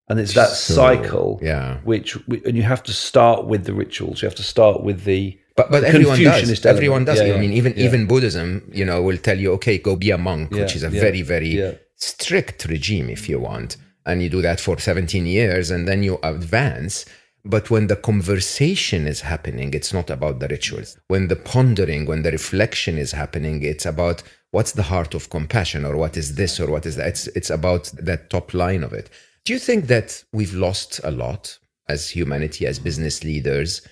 And 0.09 0.21
it's 0.21 0.35
that 0.35 0.51
So, 0.51 0.75
cycle 0.75 1.41
Yeah. 1.43 1.79
which 1.85 2.17
and 2.47 2.57
you 2.57 2.63
have 2.63 2.83
to 2.85 2.93
start 2.93 3.47
with 3.47 3.65
the 3.65 3.73
rituals. 3.73 4.21
You 4.21 4.27
have 4.27 4.37
to 4.37 4.43
start 4.43 4.83
with 4.83 5.05
the 5.05 5.39
But 5.57 5.71
but 5.71 5.85
everyone 5.85 6.19
does. 6.23 6.43
Element. 6.43 6.67
Everyone 6.67 7.05
does. 7.05 7.21
Yeah, 7.21 7.35
I 7.35 7.41
mean, 7.41 7.53
even 7.53 7.73
yeah. 7.77 7.87
even 7.87 8.07
Buddhism, 8.07 8.49
you 8.73 8.85
know, 8.85 9.01
will 9.09 9.19
tell 9.29 9.39
you, 9.39 9.53
okay, 9.53 9.79
go 9.79 9.97
be 9.97 10.11
a 10.11 10.19
monk, 10.19 10.51
which 10.51 10.75
is 10.77 10.83
a 10.83 10.91
yeah, 10.91 11.01
very 11.07 11.23
very 11.23 11.53
yeah. 11.63 11.73
strict 11.97 12.59
regime, 12.75 13.09
if 13.09 13.29
you 13.31 13.39
want, 13.39 13.77
and 14.05 14.17
you 14.23 14.29
do 14.29 14.43
that 14.43 14.59
for 14.61 14.79
17 14.79 15.27
years, 15.27 15.71
and 15.71 15.87
then 15.89 16.03
you 16.03 16.19
advance. 16.23 17.07
But 17.47 17.71
when 17.71 17.87
the 17.89 17.97
conversation 17.97 19.07
is 19.07 19.21
happening, 19.21 19.75
it's 19.75 19.93
not 19.93 20.09
about 20.11 20.39
the 20.41 20.49
rituals. 20.49 20.97
When 21.09 21.29
the 21.29 21.37
pondering, 21.37 22.03
when 22.07 22.23
the 22.23 22.33
reflection 22.33 22.97
is 22.99 23.13
happening, 23.13 23.63
it's 23.63 23.87
about 23.87 24.23
what's 24.51 24.73
the 24.73 24.85
heart 24.93 25.15
of 25.15 25.29
compassion, 25.31 25.85
or 25.85 25.95
what 25.97 26.17
is 26.17 26.35
this, 26.41 26.59
or 26.59 26.69
what 26.75 26.85
is 26.87 26.97
that. 26.97 27.09
It's 27.09 27.27
it's 27.39 27.51
about 27.51 27.85
that 28.09 28.29
top 28.31 28.53
line 28.55 28.83
of 28.83 28.93
it. 28.93 29.09
Do 29.45 29.53
you 29.53 29.59
think 29.59 29.87
that 29.87 30.25
we've 30.33 30.55
lost 30.55 31.01
a 31.05 31.11
lot 31.11 31.59
as 31.89 32.09
humanity, 32.09 32.67
as 32.67 32.79
business 32.79 33.23
leaders, 33.25 33.87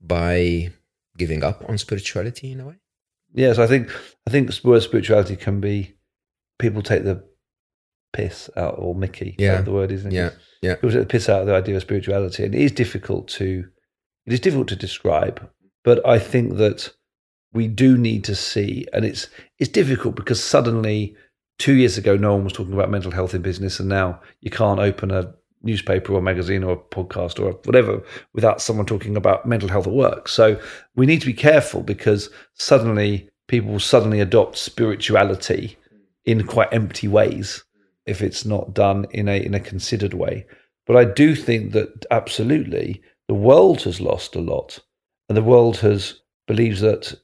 by 0.00 0.70
giving 1.16 1.42
up 1.42 1.64
on 1.68 1.78
spirituality 1.78 2.52
in 2.52 2.60
a 2.60 2.66
way? 2.66 2.74
yes. 3.32 3.58
I 3.58 3.66
think 3.66 3.90
I 4.26 4.30
think 4.30 4.48
the 4.48 4.60
word 4.68 4.82
spirituality 4.82 5.36
can 5.36 5.60
be 5.60 5.94
people 6.58 6.82
take 6.82 7.04
the 7.04 7.24
piss 8.12 8.50
out 8.56 8.74
or 8.78 8.94
Mickey. 8.94 9.36
Yeah. 9.38 9.62
the 9.62 9.72
word 9.72 9.92
is. 9.92 10.04
Yeah, 10.04 10.30
yeah. 10.62 10.74
People 10.74 10.90
take 10.90 11.00
the 11.00 11.06
piss 11.06 11.28
out 11.28 11.42
of 11.42 11.46
the 11.46 11.54
idea 11.54 11.76
of 11.76 11.82
spirituality, 11.82 12.44
and 12.44 12.54
it 12.54 12.60
is 12.60 12.72
difficult 12.72 13.28
to 13.28 13.64
it 14.26 14.32
is 14.32 14.40
difficult 14.40 14.68
to 14.68 14.76
describe. 14.76 15.48
But 15.82 16.06
I 16.06 16.18
think 16.18 16.56
that 16.56 16.92
we 17.52 17.68
do 17.68 17.96
need 17.96 18.24
to 18.24 18.34
see, 18.34 18.86
and 18.92 19.04
it's 19.04 19.28
it's 19.58 19.70
difficult 19.70 20.14
because 20.14 20.42
suddenly 20.42 21.16
two 21.60 21.74
years 21.74 21.98
ago 21.98 22.16
no 22.16 22.34
one 22.34 22.42
was 22.42 22.52
talking 22.52 22.72
about 22.72 22.90
mental 22.90 23.12
health 23.12 23.34
in 23.34 23.42
business, 23.42 23.78
and 23.78 23.88
now 23.88 24.20
you 24.40 24.50
can't 24.50 24.80
open 24.80 25.12
a 25.12 25.32
newspaper 25.62 26.14
or 26.14 26.22
magazine 26.22 26.64
or 26.64 26.72
a 26.72 26.76
podcast 26.76 27.38
or 27.38 27.52
whatever 27.64 28.02
without 28.32 28.62
someone 28.62 28.86
talking 28.86 29.16
about 29.16 29.46
mental 29.46 29.68
health 29.68 29.86
at 29.86 29.92
work. 29.92 30.26
So 30.26 30.60
we 30.96 31.06
need 31.06 31.20
to 31.20 31.26
be 31.26 31.34
careful 31.34 31.82
because 31.82 32.30
suddenly 32.54 33.28
people 33.46 33.72
will 33.72 33.80
suddenly 33.80 34.20
adopt 34.20 34.56
spirituality 34.56 35.76
in 36.24 36.46
quite 36.46 36.72
empty 36.72 37.08
ways 37.08 37.62
if 38.06 38.22
it's 38.22 38.44
not 38.44 38.74
done 38.74 39.06
in 39.10 39.28
a 39.28 39.44
in 39.44 39.54
a 39.54 39.60
considered 39.60 40.14
way. 40.14 40.46
But 40.86 40.96
I 40.96 41.04
do 41.04 41.34
think 41.34 41.72
that 41.72 42.06
absolutely 42.10 43.02
the 43.28 43.34
world 43.34 43.82
has 43.82 44.00
lost 44.00 44.34
a 44.34 44.40
lot, 44.40 44.78
and 45.28 45.36
the 45.36 45.42
world 45.42 45.76
has 45.78 46.20
believes 46.46 46.80
that 46.80 47.14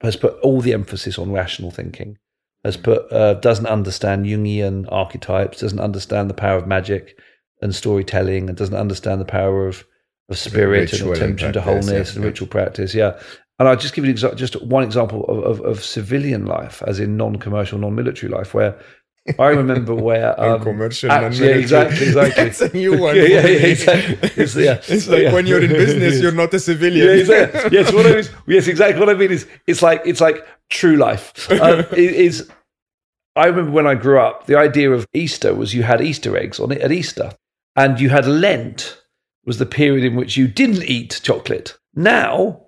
has 0.00 0.16
put 0.16 0.38
all 0.40 0.60
the 0.60 0.74
emphasis 0.74 1.18
on 1.18 1.32
rational 1.32 1.70
thinking, 1.70 2.18
has 2.64 2.76
put 2.76 3.12
uh, 3.12 3.34
doesn't 3.34 3.66
understand 3.66 4.26
Jungian 4.26 4.86
archetypes, 4.90 5.60
doesn't 5.60 5.80
understand 5.80 6.30
the 6.30 6.34
power 6.34 6.56
of 6.56 6.66
magic 6.66 7.18
and 7.60 7.74
storytelling, 7.74 8.48
and 8.48 8.56
doesn't 8.56 8.74
understand 8.74 9.20
the 9.20 9.26
power 9.26 9.68
of 9.68 9.84
of 10.28 10.38
spirit 10.38 10.92
and 10.92 11.10
attention 11.10 11.52
to 11.52 11.60
wholeness 11.60 12.10
yeah, 12.10 12.14
and 12.14 12.24
yeah. 12.24 12.28
ritual 12.28 12.48
practice. 12.48 12.94
Yeah. 12.94 13.20
And 13.58 13.68
I'll 13.68 13.76
just 13.76 13.94
give 13.94 14.04
you 14.04 14.12
exa- 14.12 14.36
just 14.36 14.60
one 14.62 14.82
example 14.82 15.24
of, 15.26 15.60
of, 15.60 15.60
of 15.60 15.84
civilian 15.84 16.44
life, 16.44 16.82
as 16.86 16.98
in 16.98 17.16
non-commercial, 17.16 17.78
non-military 17.78 18.32
life, 18.32 18.52
where 18.52 18.76
I 19.38 19.48
remember 19.48 19.94
where 19.94 20.38
um, 20.44 20.62
Commercial, 20.62 21.10
actually, 21.10 21.48
yeah, 21.48 21.54
exactly, 21.64 22.06
exactly. 22.08 22.44
It's 22.44 22.60
a 22.60 22.68
new 22.76 22.98
one. 22.98 23.16
Yeah, 23.16 23.22
yeah, 23.22 23.46
yeah, 23.46 23.66
exactly. 23.66 24.30
It's, 24.42 24.54
yeah. 24.54 24.80
It's 24.86 25.08
like 25.08 25.22
Yeah. 25.22 25.32
when 25.32 25.46
you're 25.46 25.62
in 25.62 25.70
business, 25.70 26.20
you're 26.20 26.32
not 26.32 26.52
a 26.52 26.60
civilian. 26.60 27.06
Yeah, 27.06 27.14
exactly. 27.14 27.78
yes, 27.78 27.92
what 27.92 28.06
I 28.06 28.12
mean, 28.16 28.24
yes, 28.46 28.66
exactly. 28.68 29.00
What 29.00 29.08
I 29.08 29.14
mean 29.14 29.30
is, 29.32 29.46
it's 29.66 29.80
like 29.82 30.02
it's 30.04 30.20
like 30.20 30.46
true 30.70 30.96
life. 30.96 31.50
Um, 31.50 31.80
it 31.92 31.98
is. 31.98 32.50
I 33.36 33.46
remember 33.46 33.72
when 33.72 33.86
I 33.86 33.94
grew 33.94 34.20
up, 34.20 34.46
the 34.46 34.56
idea 34.58 34.92
of 34.92 35.06
Easter 35.14 35.54
was 35.54 35.74
you 35.74 35.82
had 35.82 36.00
Easter 36.00 36.36
eggs 36.36 36.60
on 36.60 36.70
it 36.70 36.80
at 36.82 36.92
Easter, 36.92 37.32
and 37.76 37.98
you 37.98 38.10
had 38.10 38.26
Lent 38.26 39.00
was 39.46 39.58
the 39.58 39.66
period 39.66 40.04
in 40.04 40.16
which 40.16 40.36
you 40.36 40.46
didn't 40.48 40.84
eat 40.84 41.20
chocolate. 41.22 41.76
Now, 41.94 42.62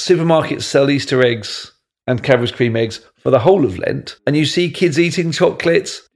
supermarkets 0.00 0.62
sell 0.62 0.88
Easter 0.90 1.22
eggs 1.24 1.72
and 2.08 2.22
Cadbury's 2.22 2.50
cream 2.50 2.74
eggs 2.74 3.00
for 3.18 3.30
the 3.30 3.38
whole 3.38 3.64
of 3.64 3.78
Lent, 3.78 4.16
and 4.26 4.36
you 4.36 4.46
see 4.46 4.70
kids 4.70 4.98
eating 4.98 5.30
chocolates. 5.30 6.08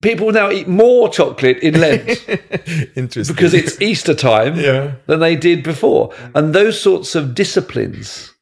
People 0.00 0.30
now 0.32 0.50
eat 0.50 0.68
more 0.68 1.08
chocolate 1.08 1.58
in 1.58 1.80
Lent 1.80 2.08
Interesting. 2.96 3.34
because 3.34 3.52
it's 3.52 3.80
Easter 3.80 4.14
time 4.14 4.56
yeah. 4.58 4.94
than 5.06 5.20
they 5.20 5.34
did 5.36 5.62
before. 5.64 6.14
And 6.34 6.54
those 6.54 6.80
sorts 6.80 7.14
of 7.14 7.34
disciplines 7.34 8.32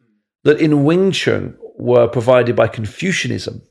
that 0.45 0.61
in 0.61 0.85
Wing 0.85 1.13
Chun 1.13 1.57
were 1.79 2.09
provided 2.09 2.57
by 2.57 2.69
Confucianism, 2.69 3.63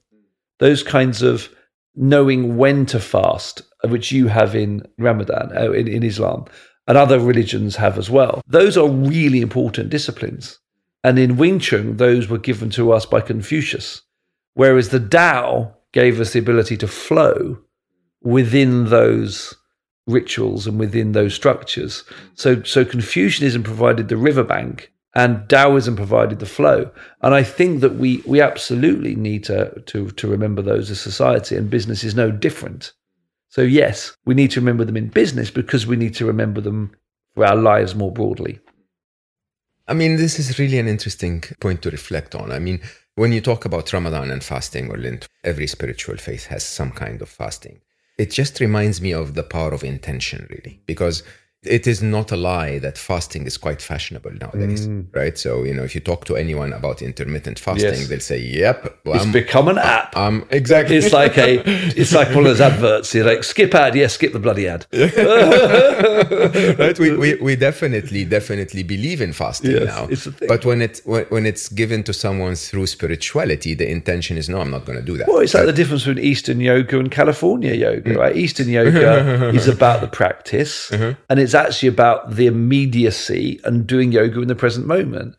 those 0.60 0.82
kinds 0.84 1.22
of 1.22 1.48
knowing 1.96 2.58
when 2.58 2.86
to 2.88 3.00
fast, 3.00 3.62
which 3.84 4.12
you 4.12 4.28
have 4.28 4.56
in 4.56 4.82
Ramadan, 4.98 5.56
uh, 5.56 5.72
in, 5.72 5.88
in 5.88 6.04
Islam, 6.04 6.46
and 6.88 6.98
other 6.98 7.20
religions 7.20 7.76
have 7.76 7.98
as 7.98 8.10
well, 8.10 8.42
those 8.48 8.78
are 8.78 8.90
really 8.90 9.42
important 9.42 9.90
disciplines. 9.90 10.60
And 11.06 11.20
in 11.20 11.38
Wing 11.38 11.60
Chun, 11.60 11.98
those 11.98 12.30
were 12.30 12.40
given 12.40 12.72
to 12.72 12.92
us 12.92 13.06
by 13.06 13.22
Confucius, 13.22 14.02
whereas 14.56 14.90
the 14.90 15.00
Tao 15.00 15.72
gave 15.94 16.20
us 16.20 16.34
the 16.34 16.40
ability 16.40 16.78
to 16.78 16.88
flow 16.88 17.60
within 18.24 18.86
those 18.86 19.54
rituals 20.08 20.66
and 20.66 20.80
within 20.80 21.12
those 21.12 21.36
structures. 21.36 22.06
So, 22.34 22.64
so 22.64 22.84
Confucianism 22.84 23.62
provided 23.62 24.08
the 24.08 24.18
riverbank, 24.18 24.92
and 25.14 25.48
Taoism 25.48 25.96
provided 25.96 26.40
the 26.40 26.48
flow. 26.48 26.90
And 27.22 27.36
I 27.36 27.44
think 27.44 27.82
that 27.82 27.98
we 27.98 28.24
we 28.26 28.42
absolutely 28.42 29.16
need 29.16 29.44
to 29.44 29.80
to 29.86 30.10
to 30.10 30.28
remember 30.28 30.64
those 30.64 30.90
as 30.90 31.00
society, 31.00 31.56
and 31.56 31.70
business 31.70 32.04
is 32.04 32.16
no 32.16 32.32
different. 32.32 32.94
So 33.50 33.62
yes, 33.62 34.18
we 34.26 34.34
need 34.34 34.50
to 34.52 34.60
remember 34.60 34.86
them 34.86 34.98
in 34.98 35.10
business 35.10 35.52
because 35.52 35.86
we 35.86 35.98
need 35.98 36.16
to 36.16 36.26
remember 36.26 36.62
them 36.62 36.96
for 37.36 37.46
our 37.46 37.56
lives 37.56 37.94
more 37.94 38.12
broadly. 38.12 38.60
I 39.88 39.94
mean, 39.94 40.18
this 40.18 40.40
is 40.40 40.58
really 40.58 40.80
an 40.80 40.88
interesting 40.88 41.44
point 41.60 41.84
to 41.84 41.92
reflect 41.92 42.34
on. 42.34 42.52
I 42.52 42.60
mean, 42.60 42.82
when 43.16 43.32
you 43.32 43.40
talk 43.40 43.66
about 43.66 43.94
Ramadan 43.94 44.32
and 44.32 44.44
fasting 44.44 44.90
or 44.90 44.98
Lent, 44.98 45.28
every 45.44 45.68
spiritual 45.68 46.18
faith 46.18 46.48
has 46.48 46.64
some 46.64 46.92
kind 46.92 47.22
of 47.22 47.30
fasting. 47.30 47.82
It 48.18 48.32
just 48.32 48.60
reminds 48.60 49.00
me 49.00 49.14
of 49.14 49.36
the 49.36 49.44
power 49.44 49.74
of 49.74 49.84
intention, 49.84 50.48
really, 50.50 50.82
because 50.88 51.22
it 51.68 51.88
is 51.88 52.02
not 52.02 52.32
a 52.32 52.36
lie 52.38 52.80
that 52.80 52.98
fasting 52.98 53.46
is 53.46 53.58
quite 53.58 53.82
fashionable 53.82 54.32
nowadays, 54.40 54.88
Mm. 54.88 55.06
right? 55.14 55.38
So, 55.38 55.64
you 55.64 55.74
know, 55.74 55.84
if 55.84 55.94
you 55.96 56.02
talk 56.02 56.26
to 56.26 56.36
anyone 56.36 56.74
about 56.74 57.02
intermittent 57.02 57.60
fasting, 57.60 57.90
Yes. 58.00 58.08
they'll 58.08 58.20
say, 58.20 58.40
yep, 58.40 59.00
well, 59.06 59.16
It's 59.16 59.26
I'm, 59.26 59.32
become 59.32 59.68
an 59.68 59.78
app. 59.78 60.16
I'm 60.16 60.46
exactly. 60.52 60.96
It's 60.98 61.14
like 61.14 61.38
a, 61.38 61.62
it's 62.00 62.14
like 62.14 62.30
one 62.30 62.40
of 62.40 62.46
those 62.46 62.62
adverts. 62.62 63.14
You're 63.16 63.26
like, 63.26 63.44
skip 63.44 63.74
ad, 63.76 63.96
yes, 63.96 64.14
skip 64.14 64.34
the 64.34 64.40
bloody 64.40 64.68
ad. 64.68 64.86
right? 66.80 66.98
We, 67.00 67.16
we, 67.16 67.36
we 67.36 67.56
definitely, 67.56 68.26
definitely 68.26 68.84
believe 68.84 69.22
in 69.22 69.34
fasting 69.34 69.72
Yes, 69.72 69.86
now. 69.86 70.08
it's 70.10 70.26
a 70.26 70.32
thing. 70.32 70.48
But 70.48 70.66
when, 70.66 70.82
it, 70.82 71.02
when, 71.06 71.26
when 71.26 71.46
it's 71.46 71.70
given 71.70 72.04
to 72.04 72.14
someone 72.14 72.56
through 72.56 72.88
spirituality, 72.88 73.74
the 73.74 73.90
intention 73.90 74.38
is, 74.38 74.50
no, 74.50 74.60
I'm 74.60 74.72
not 74.72 74.86
going 74.86 75.00
to 75.00 75.06
do 75.06 75.18
that. 75.18 75.28
Well, 75.28 75.40
it's 75.40 75.54
like 75.54 75.66
the 75.66 75.74
difference 75.74 76.06
between 76.06 76.24
Eastern 76.24 76.60
yoga 76.60 77.00
and 77.00 77.12
California 77.12 77.74
yoga, 77.74 78.14
right? 78.18 78.36
Eastern 78.36 78.70
yoga 78.70 79.50
is 79.54 79.68
about 79.68 80.02
the 80.02 80.08
practice, 80.08 80.92
and 80.92 81.40
it's 81.40 81.55
actually 81.56 81.90
about 81.90 82.36
the 82.36 82.48
immediacy 82.48 83.60
and 83.64 83.88
doing 83.88 84.12
yoga 84.12 84.42
in 84.42 84.48
the 84.48 84.56
present 84.56 84.86
moment. 84.86 85.36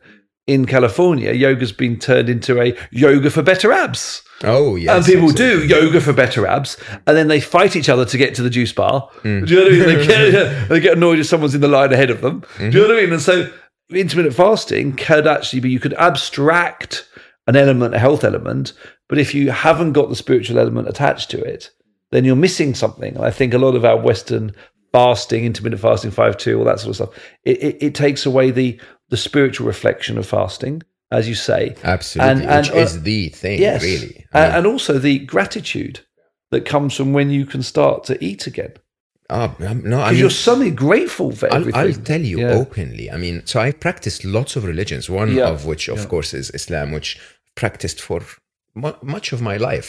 In 0.47 0.64
California, 0.64 1.33
yoga's 1.33 1.73
been 1.73 1.99
turned 1.99 2.29
into 2.29 2.61
a 2.61 2.77
yoga 2.93 3.31
for 3.31 3.43
better 3.43 3.73
abs. 3.73 4.23
oh, 4.45 4.77
yes. 4.77 4.95
and 4.95 5.05
people 5.05 5.31
absolutely. 5.31 5.67
do 5.67 5.75
yoga 5.75 6.01
for 6.01 6.12
better 6.12 6.47
abs, 6.47 6.77
and 7.07 7.17
then 7.17 7.27
they 7.27 7.41
fight 7.41 7.75
each 7.75 7.89
other 7.89 8.05
to 8.05 8.17
get 8.17 8.35
to 8.37 8.43
the 8.43 8.51
juice 8.51 8.73
bar. 8.73 9.11
Hmm. 9.23 9.45
Do 9.45 9.55
you 9.55 9.57
know 9.57 9.64
what 9.64 9.73
I 9.73 9.97
mean? 9.97 9.99
They 9.99 10.07
get, 10.07 10.69
they 10.69 10.81
get 10.81 10.97
annoyed 10.97 11.19
if 11.19 11.27
someone's 11.27 11.57
in 11.57 11.61
the 11.61 11.69
line 11.69 11.93
ahead 11.93 12.11
of 12.11 12.21
them. 12.21 12.43
Mm-hmm. 12.43 12.71
Do 12.71 12.79
you 12.79 12.83
know 12.87 12.95
what 12.95 12.99
I 12.99 13.03
mean? 13.03 13.12
And 13.14 13.23
so, 13.23 13.51
intermittent 13.91 14.37
fasting 14.37 14.95
could 14.95 15.27
actually 15.27 15.61
be 15.61 15.71
you 15.71 15.81
could 15.81 15.95
abstract 15.95 17.09
an 17.49 17.57
element, 17.57 17.95
a 17.95 17.99
health 17.99 18.23
element, 18.23 18.73
but 19.09 19.19
if 19.19 19.35
you 19.35 19.51
haven't 19.51 19.93
got 19.93 20.09
the 20.09 20.17
spiritual 20.17 20.59
element 20.59 20.89
attached 20.89 21.31
to 21.31 21.41
it, 21.41 21.71
then 22.11 22.25
you're 22.25 22.37
missing 22.37 22.75
something. 22.75 23.17
And 23.17 23.25
I 23.25 23.31
think 23.31 23.55
a 23.55 23.59
lot 23.59 23.75
of 23.75 23.85
our 23.85 23.99
Western 23.99 24.55
fasting, 24.97 25.45
intermittent 25.45 25.83
fasting, 25.83 26.11
five 26.11 26.37
two, 26.37 26.59
all 26.59 26.65
that 26.65 26.81
sort 26.81 26.91
of 26.91 26.97
stuff, 26.97 27.13
it, 27.45 27.59
it, 27.63 27.77
it 27.87 27.95
takes 27.95 28.25
away 28.27 28.51
the 28.51 28.81
the 29.11 29.17
spiritual 29.17 29.67
reflection 29.67 30.19
of 30.19 30.27
fasting, 30.27 30.83
as 31.13 31.29
you 31.29 31.35
say. 31.35 31.63
Absolutely. 31.85 32.31
And- 32.33 32.43
and, 32.51 32.67
which 32.67 32.75
uh, 32.75 32.79
is 32.85 33.03
the 33.03 33.29
thing, 33.29 33.61
Yes. 33.61 33.83
really. 33.83 34.25
A- 34.35 34.53
And, 34.57 34.67
also 34.67 34.99
the 34.99 35.19
gratitude 35.21 36.01
that 36.51 36.65
comes 36.65 36.95
from 36.97 37.13
when 37.13 37.29
you 37.31 37.45
can 37.47 37.63
start 37.63 38.03
to 38.05 38.15
eat 38.29 38.47
again. 38.49 38.73
Um, 39.31 39.55
no, 39.61 39.67
I 39.69 39.75
Because 39.75 40.11
mean, 40.13 40.19
you're 40.21 40.31
suddenly 40.31 40.71
grateful 40.87 41.31
for 41.39 41.47
I'll, 41.53 41.61
everything. 41.61 41.81
I'll 41.81 42.03
tell 42.13 42.21
you 42.33 42.39
Yeah. 42.41 42.53
openly. 42.63 43.11
I 43.11 43.17
mean, 43.17 43.43
so 43.45 43.61
I 43.61 43.71
practiced 43.73 44.25
lots 44.25 44.57
of 44.57 44.65
religions, 44.65 45.05
one 45.11 45.31
Yeah. 45.35 45.49
of 45.55 45.65
which, 45.71 45.85
of 45.89 45.99
Yeah. 45.99 46.07
course, 46.13 46.31
is 46.41 46.51
Islam, 46.61 46.91
which 46.93 47.11
practiced 47.63 48.01
for 48.01 48.21
mu- 48.83 49.01
much 49.03 49.33
of 49.35 49.41
my 49.51 49.57
life. 49.71 49.89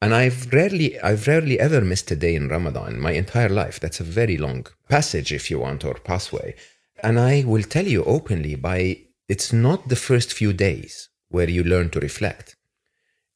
And 0.00 0.14
I've 0.14 0.52
rarely, 0.52 0.98
I've 1.00 1.26
rarely 1.26 1.58
ever 1.58 1.80
missed 1.80 2.10
a 2.10 2.16
day 2.16 2.34
in 2.34 2.48
Ramadan 2.48 3.00
my 3.00 3.12
entire 3.12 3.48
life. 3.48 3.80
That's 3.80 4.00
a 4.00 4.04
very 4.04 4.36
long 4.36 4.66
passage, 4.88 5.32
if 5.32 5.50
you 5.50 5.58
want, 5.58 5.84
or 5.84 5.94
pathway. 5.94 6.54
And 7.02 7.18
I 7.18 7.44
will 7.44 7.62
tell 7.62 7.86
you 7.86 8.04
openly 8.04 8.54
by 8.54 8.98
it's 9.28 9.52
not 9.52 9.88
the 9.88 9.96
first 9.96 10.32
few 10.32 10.52
days 10.52 11.08
where 11.28 11.50
you 11.50 11.64
learn 11.64 11.90
to 11.90 12.00
reflect. 12.00 12.56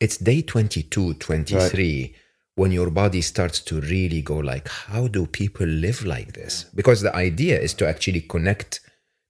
It's 0.00 0.16
day 0.16 0.42
22, 0.42 1.14
23 1.14 2.14
when 2.54 2.72
your 2.72 2.90
body 2.90 3.22
starts 3.22 3.60
to 3.60 3.80
really 3.80 4.20
go 4.20 4.36
like, 4.36 4.68
how 4.68 5.08
do 5.08 5.26
people 5.26 5.66
live 5.66 6.04
like 6.04 6.34
this? 6.34 6.64
Because 6.74 7.00
the 7.00 7.14
idea 7.14 7.58
is 7.58 7.74
to 7.74 7.88
actually 7.88 8.20
connect 8.20 8.80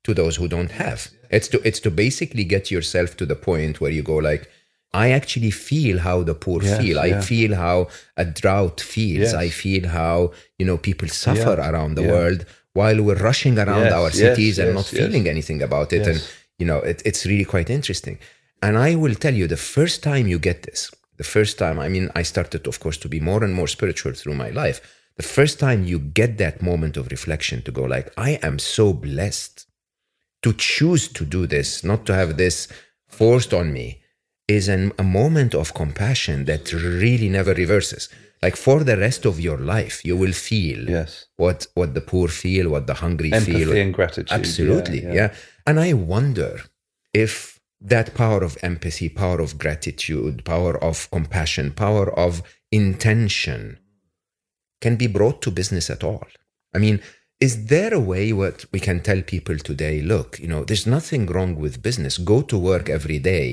to 0.04 0.14
those 0.14 0.36
who 0.36 0.48
don't 0.48 0.72
have. 0.72 1.08
It's 1.30 1.48
to 1.48 1.66
it's 1.66 1.80
to 1.80 1.90
basically 1.90 2.44
get 2.44 2.70
yourself 2.70 3.16
to 3.18 3.26
the 3.26 3.36
point 3.36 3.80
where 3.80 3.90
you 3.90 4.02
go 4.02 4.16
like, 4.16 4.50
I 4.95 5.11
actually 5.11 5.51
feel 5.51 5.99
how 5.99 6.22
the 6.22 6.34
poor 6.34 6.62
Yes, 6.62 6.80
feel. 6.80 6.99
I 7.01 7.07
yeah. 7.07 7.20
feel 7.20 7.55
how 7.55 7.88
a 8.16 8.24
drought 8.24 8.80
feels. 8.80 9.32
Yes. 9.32 9.34
I 9.34 9.49
feel 9.49 9.88
how 9.88 10.32
you 10.59 10.66
know 10.66 10.78
people 10.78 11.09
suffer 11.09 11.55
around 11.55 11.95
the 11.95 12.03
yeah. 12.03 12.12
world 12.12 12.45
while 12.74 13.03
we're 13.03 13.16
rushing 13.16 13.59
around 13.59 13.84
Yes, 13.84 13.93
our 13.93 14.11
cities 14.11 14.59
and 14.59 14.74
not 14.74 14.86
feeling 14.86 15.28
anything 15.28 15.62
about 15.62 15.93
it. 15.93 16.07
And 16.07 16.22
you 16.59 16.66
know, 16.66 16.78
it, 16.78 17.03
it's 17.05 17.26
really 17.26 17.45
quite 17.45 17.70
interesting. 17.70 18.18
And 18.62 18.78
I 18.78 18.95
will 18.95 19.14
tell 19.14 19.34
you, 19.34 19.49
the 19.49 19.57
first 19.57 20.03
time 20.03 20.28
you 20.28 20.38
get 20.38 20.62
this, 20.62 20.90
the 21.16 21.24
first 21.24 21.59
time, 21.59 21.78
I 21.80 21.88
mean, 21.88 22.11
I 22.14 22.22
started, 22.22 22.66
of 22.66 22.78
course, 22.78 22.97
to 22.99 23.09
be 23.09 23.18
more 23.18 23.43
and 23.43 23.55
more 23.55 23.66
spiritual 23.66 24.12
through 24.12 24.34
my 24.34 24.51
life. 24.51 24.80
The 25.16 25.22
first 25.22 25.59
time 25.59 25.84
you 25.84 25.99
get 25.99 26.38
that 26.38 26.62
moment 26.62 26.97
of 26.97 27.11
reflection 27.11 27.62
to 27.62 27.72
go 27.72 27.82
like, 27.82 28.12
I 28.16 28.38
am 28.43 28.59
so 28.59 28.93
blessed 28.93 29.66
to 30.43 30.53
choose 30.53 31.09
to 31.09 31.24
do 31.24 31.47
this, 31.47 31.84
not 31.84 32.07
to 32.07 32.14
have 32.14 32.36
this 32.36 32.68
forced 33.09 33.53
on 33.53 33.72
me, 33.72 34.01
is 34.59 34.64
an, 34.76 34.82
a 35.05 35.07
moment 35.20 35.53
of 35.55 35.66
compassion 35.82 36.38
that 36.50 36.64
really 36.72 37.28
never 37.38 37.53
reverses. 37.64 38.09
Like 38.44 38.57
for 38.66 38.78
the 38.90 38.96
rest 39.07 39.22
of 39.30 39.34
your 39.46 39.59
life, 39.76 39.96
you 40.09 40.14
will 40.22 40.36
feel 40.50 40.80
Yes. 40.96 41.11
what 41.42 41.61
what 41.78 41.90
the 41.96 42.05
poor 42.12 42.28
feel, 42.42 42.66
what 42.74 42.84
the 42.90 42.98
hungry 43.05 43.30
Empathy 43.32 43.64
feel. 43.64 43.72
and 43.82 43.92
gratitude. 43.98 44.32
Absolutely, 44.40 45.00
Yeah, 45.03 45.09
yeah, 45.09 45.14
yeah. 45.20 45.34
And 45.68 45.76
I 45.88 45.90
wonder 46.14 46.53
if 47.24 47.34
that 47.94 48.09
power 48.22 48.40
of 48.48 48.53
empathy, 48.70 49.09
power 49.24 49.38
of 49.46 49.50
gratitude, 49.64 50.34
power 50.55 50.74
of 50.88 50.96
compassion, 51.16 51.66
power 51.86 52.07
of 52.26 52.32
intention 52.70 53.61
can 54.84 54.94
be 54.96 55.07
brought 55.07 55.38
to 55.42 55.50
business 55.61 55.86
at 55.90 56.03
all. 56.11 56.26
I 56.74 56.78
mean, 56.84 56.96
is 57.46 57.66
there 57.66 57.92
a 57.94 58.00
way 58.12 58.32
what 58.32 58.64
we 58.72 58.80
can 58.80 58.98
tell 59.09 59.20
people 59.34 59.57
today, 59.59 59.96
look, 60.14 60.38
you 60.42 60.48
know, 60.53 60.62
there's 60.64 60.86
nothing 60.98 61.26
wrong 61.26 61.53
with 61.57 61.82
business. 61.88 62.14
Go 62.18 62.42
to 62.50 62.57
work 62.72 62.88
every 62.98 63.18
day. 63.34 63.48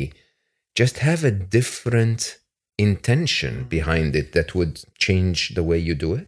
Just 0.79 0.99
have 0.99 1.25
a 1.25 1.31
different 1.31 2.37
intention 2.77 3.65
behind 3.65 4.15
it 4.15 4.31
that 4.31 4.55
would 4.55 4.81
change 4.97 5.53
the 5.55 5.61
way 5.69 5.77
you 5.77 5.93
do 5.93 6.13
it. 6.13 6.25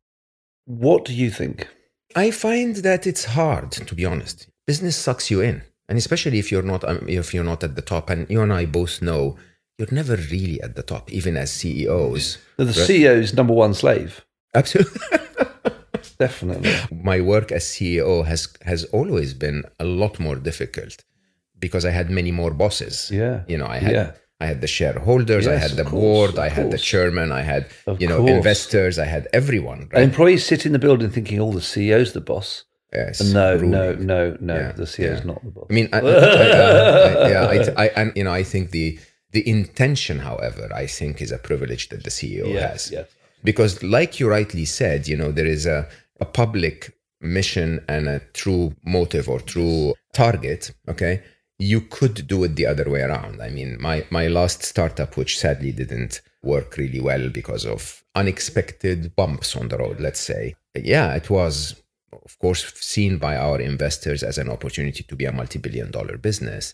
What 0.66 1.06
do 1.06 1.14
you 1.14 1.32
think? 1.32 1.70
I 2.18 2.32
find 2.32 2.76
that 2.88 3.08
it's 3.08 3.24
hard, 3.40 3.72
to 3.72 3.96
be 3.96 4.04
honest. 4.04 4.48
Business 4.68 4.98
sucks 4.98 5.32
you 5.32 5.40
in, 5.40 5.62
and 5.88 5.98
especially 5.98 6.38
if 6.38 6.52
you're 6.52 6.70
not 6.74 6.84
um, 6.84 7.06
if 7.08 7.34
you're 7.34 7.46
not 7.46 7.64
at 7.64 7.78
the 7.78 7.82
top. 7.94 8.10
And 8.10 8.30
you 8.30 8.42
and 8.42 8.52
I 8.52 8.66
both 8.66 9.02
know 9.02 9.38
you're 9.78 9.88
never 10.00 10.18
really 10.18 10.60
at 10.62 10.76
the 10.76 10.84
top, 10.84 11.10
even 11.14 11.38
as 11.38 11.50
CEOs. 11.54 12.38
The 12.58 12.66
CEO's 12.66 13.34
number 13.34 13.54
one 13.54 13.74
slave. 13.74 14.26
Absolutely. 14.54 15.00
Definitely. 16.20 16.76
My 16.92 17.22
work 17.22 17.54
as 17.54 17.64
CEO 17.64 18.26
has 18.26 18.50
has 18.66 18.84
always 18.92 19.34
been 19.34 19.64
a 19.80 19.86
lot 19.86 20.20
more 20.20 20.36
difficult 20.36 21.06
because 21.58 21.86
I 21.86 21.92
had 21.92 22.10
many 22.10 22.34
more 22.34 22.52
bosses. 22.52 23.10
Yeah. 23.10 23.44
You 23.48 23.58
know, 23.58 23.68
I 23.68 23.78
had 23.78 23.94
Yeah. 23.94 24.12
I 24.44 24.46
had 24.52 24.60
the 24.66 24.72
shareholders, 24.80 25.46
I 25.56 25.58
had 25.66 25.74
the 25.82 25.84
course, 25.84 26.32
board, 26.32 26.40
I 26.48 26.50
had 26.58 26.68
the 26.76 26.78
chairman, 26.92 27.28
I 27.42 27.44
had 27.54 27.64
Of 27.86 28.02
you 28.02 28.08
know 28.12 28.20
course. 28.22 28.32
investors, 28.40 28.94
I 29.06 29.08
had 29.16 29.24
everyone. 29.42 29.80
Right? 29.94 30.04
employees 30.12 30.42
sit 30.52 30.62
in 30.68 30.72
the 30.78 30.80
building 30.88 31.10
thinking, 31.16 31.38
"Oh, 31.46 31.52
the 31.60 31.66
CEO's 31.74 32.12
the 32.14 32.26
boss." 32.32 32.50
Yes, 32.94 33.22
No, 33.40 33.54
ruling. 33.54 33.72
no, 33.72 33.86
no, 34.12 34.38
no. 34.52 34.56
Yeah, 34.62 34.72
the 34.82 34.88
CEO's 34.94 35.20
yeah. 35.22 35.32
not 35.32 35.40
the 35.46 35.52
boss. 35.58 35.68
I 35.70 35.74
mean, 35.78 35.88
I, 35.94 36.00
I, 36.00 36.02
I, 36.02 36.14
I, 37.26 37.30
yeah, 37.34 37.44
I, 37.78 37.84
I, 37.84 37.88
and 38.00 38.12
you 38.18 38.24
know, 38.26 38.34
I 38.42 38.44
think 38.52 38.72
the 38.72 38.88
the 39.36 39.44
intention, 39.58 40.18
however, 40.30 40.66
I 40.84 40.86
think 40.98 41.22
is 41.22 41.32
a 41.32 41.38
privilege 41.50 41.84
that 41.90 42.02
the 42.04 42.10
CEO 42.10 42.48
yes, 42.48 42.72
has, 42.72 42.92
yes. 42.92 43.08
because, 43.50 43.72
like 43.98 44.12
you 44.20 44.26
rightly 44.38 44.66
said, 44.66 45.08
you 45.08 45.16
know, 45.22 45.32
there 45.32 45.52
is 45.58 45.66
a 45.78 45.88
a 46.20 46.26
public 46.42 46.78
mission 47.38 47.70
and 47.88 48.04
a 48.10 48.20
true 48.42 48.74
motive 48.98 49.30
or 49.30 49.40
true 49.40 49.94
target. 50.14 50.72
Okay, 50.94 51.22
you 51.62 51.82
could 51.82 52.28
do 52.28 52.44
it 52.44 52.56
the 52.56 52.66
other 52.66 52.90
way 52.90 53.02
around. 53.02 53.42
I 53.42 53.50
mean, 53.50 53.78
my 53.80 54.06
my 54.10 54.28
last 54.28 54.64
startup, 54.64 55.16
which 55.16 55.38
sadly 55.38 55.72
didn't 55.72 56.22
work 56.44 56.78
really 56.78 57.00
well 57.00 57.30
because 57.30 57.66
of 57.66 58.04
unexpected 58.16 59.16
bumps 59.16 59.56
on 59.56 59.68
the 59.68 59.78
road, 59.78 60.00
let's 60.00 60.20
say. 60.20 60.56
Yeah, 60.76 61.14
it 61.14 61.30
was 61.30 61.82
of 62.12 62.38
course 62.40 62.74
seen 62.76 63.18
by 63.18 63.36
our 63.38 63.60
investors 63.60 64.24
as 64.24 64.38
an 64.38 64.50
opportunity 64.50 65.04
to 65.04 65.16
be 65.16 65.26
a 65.26 65.32
multi-billion 65.32 65.92
dollar 65.92 66.18
business 66.18 66.74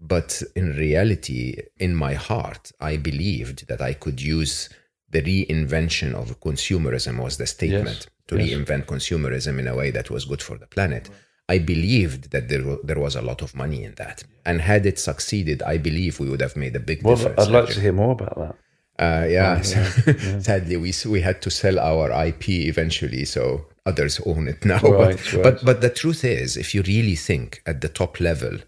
but 0.00 0.42
in 0.56 0.76
reality 0.76 1.56
in 1.78 1.94
my 1.94 2.14
heart 2.14 2.72
i 2.80 2.96
believed 2.96 3.68
that 3.68 3.80
i 3.80 3.92
could 3.92 4.20
use 4.20 4.68
the 5.10 5.22
reinvention 5.22 6.14
of 6.14 6.40
consumerism 6.40 7.22
was 7.22 7.36
the 7.36 7.46
statement 7.46 8.08
to 8.26 8.36
yes. 8.36 8.50
reinvent 8.50 8.86
consumerism 8.86 9.58
in 9.58 9.68
a 9.68 9.76
way 9.76 9.90
that 9.90 10.10
was 10.10 10.24
good 10.24 10.42
for 10.42 10.58
the 10.58 10.66
planet 10.66 11.08
i 11.48 11.58
believed 11.58 12.30
that 12.30 12.48
there, 12.48 12.76
there 12.84 12.98
was 12.98 13.14
a 13.16 13.22
lot 13.22 13.42
of 13.42 13.54
money 13.54 13.82
in 13.84 13.94
that 13.96 14.24
and 14.46 14.60
had 14.60 14.86
it 14.86 14.98
succeeded 14.98 15.62
i 15.62 15.76
believe 15.78 16.18
we 16.20 16.28
would 16.28 16.40
have 16.40 16.56
made 16.56 16.74
a 16.76 16.80
big 16.80 17.02
Well, 17.02 17.16
difference 17.16 17.40
I'd 17.40 17.50
like 17.50 17.62
actually. 17.64 17.74
to 17.74 17.80
hear 17.80 17.92
more 17.92 18.12
about 18.12 18.36
that. 18.36 18.56
Uh, 18.98 19.26
yeah, 19.26 19.60
so- 19.62 20.38
sadly, 20.40 20.76
we 20.76 20.92
we 21.06 21.20
had 21.22 21.40
to 21.42 21.50
sell 21.50 21.78
our 21.78 22.10
IP 22.26 22.48
eventually, 22.50 23.24
so 23.24 23.64
others 23.86 24.20
own 24.26 24.46
it 24.48 24.64
now. 24.64 24.78
Right, 24.80 25.16
but, 25.16 25.32
right. 25.32 25.42
but 25.42 25.64
but 25.64 25.80
the 25.80 25.88
truth 25.90 26.24
is, 26.24 26.56
if 26.58 26.74
you 26.74 26.82
really 26.82 27.16
think 27.16 27.62
at 27.66 27.80
the 27.80 27.88
top 27.88 28.20
level, 28.20 28.58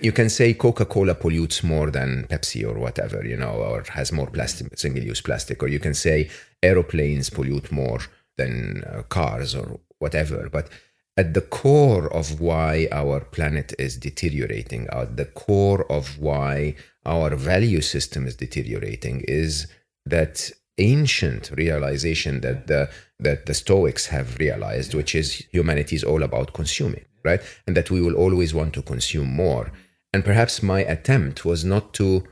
you 0.00 0.12
can 0.12 0.28
say 0.30 0.54
Coca 0.54 0.86
Cola 0.86 1.14
pollutes 1.14 1.62
more 1.62 1.90
than 1.90 2.26
Pepsi 2.26 2.64
or 2.68 2.76
whatever, 2.78 3.24
you 3.24 3.36
know, 3.36 3.52
or 3.52 3.84
has 3.90 4.10
more 4.12 4.30
plastic, 4.30 4.76
single 4.78 5.04
use 5.04 5.20
plastic, 5.20 5.62
or 5.62 5.68
you 5.68 5.78
can 5.78 5.94
say 5.94 6.30
aeroplanes 6.62 7.28
pollute 7.30 7.70
more 7.70 8.00
than 8.38 8.82
uh, 8.90 9.02
cars 9.02 9.54
or 9.54 9.78
whatever. 9.98 10.48
But 10.50 10.68
at 11.16 11.34
the 11.34 11.40
core 11.40 12.12
of 12.12 12.40
why 12.40 12.88
our 12.92 13.20
planet 13.20 13.72
is 13.78 13.96
deteriorating, 13.96 14.86
at 14.92 15.16
the 15.16 15.24
core 15.24 15.90
of 15.90 16.18
why 16.18 16.74
our 17.06 17.34
value 17.34 17.80
system 17.80 18.26
is 18.26 18.36
deteriorating, 18.36 19.24
is 19.26 19.66
that 20.04 20.50
ancient 20.78 21.50
realization 21.56 22.40
that 22.42 22.66
the 22.66 22.90
that 23.18 23.46
the 23.46 23.54
Stoics 23.54 24.06
have 24.06 24.38
realized, 24.38 24.94
which 24.94 25.14
is 25.14 25.46
humanity 25.50 25.96
is 25.96 26.04
all 26.04 26.22
about 26.22 26.52
consuming, 26.52 27.04
right? 27.24 27.40
And 27.66 27.76
that 27.76 27.90
we 27.90 28.00
will 28.02 28.14
always 28.14 28.52
want 28.52 28.74
to 28.74 28.82
consume 28.82 29.34
more. 29.34 29.72
And 30.12 30.22
perhaps 30.24 30.62
my 30.62 30.80
attempt 30.80 31.44
was 31.44 31.64
not 31.64 31.94
to 31.94 32.24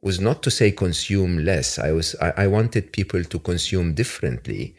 was 0.00 0.18
not 0.20 0.42
to 0.42 0.50
say 0.50 0.72
consume 0.72 1.44
less. 1.44 1.78
I 1.78 1.92
was 1.92 2.16
I, 2.20 2.32
I 2.44 2.46
wanted 2.46 2.92
people 2.92 3.24
to 3.24 3.38
consume 3.38 3.94
differently, 3.94 4.76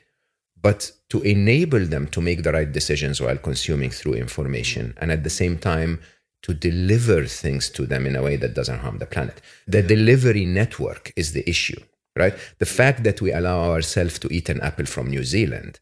but 0.63 0.91
to 1.09 1.21
enable 1.21 1.85
them 1.85 2.07
to 2.07 2.21
make 2.21 2.41
the 2.41 2.51
right 2.51 2.71
decisions 2.71 3.21
while 3.21 3.37
consuming 3.37 3.91
through 3.91 4.15
information, 4.15 4.95
and 4.99 5.11
at 5.11 5.23
the 5.23 5.29
same 5.41 5.59
time 5.59 5.99
to 6.41 6.53
deliver 6.53 7.25
things 7.25 7.69
to 7.69 7.85
them 7.85 8.07
in 8.07 8.15
a 8.15 8.23
way 8.23 8.35
that 8.37 8.55
doesn't 8.55 8.79
harm 8.79 8.97
the 8.97 9.05
planet. 9.05 9.41
The 9.67 9.83
delivery 9.83 10.45
network 10.45 11.13
is 11.15 11.33
the 11.33 11.47
issue, 11.47 11.81
right? 12.17 12.35
The 12.59 12.65
fact 12.65 13.03
that 13.03 13.21
we 13.21 13.31
allow 13.31 13.71
ourselves 13.71 14.17
to 14.19 14.33
eat 14.33 14.49
an 14.49 14.61
apple 14.61 14.85
from 14.85 15.09
New 15.09 15.23
Zealand, 15.23 15.79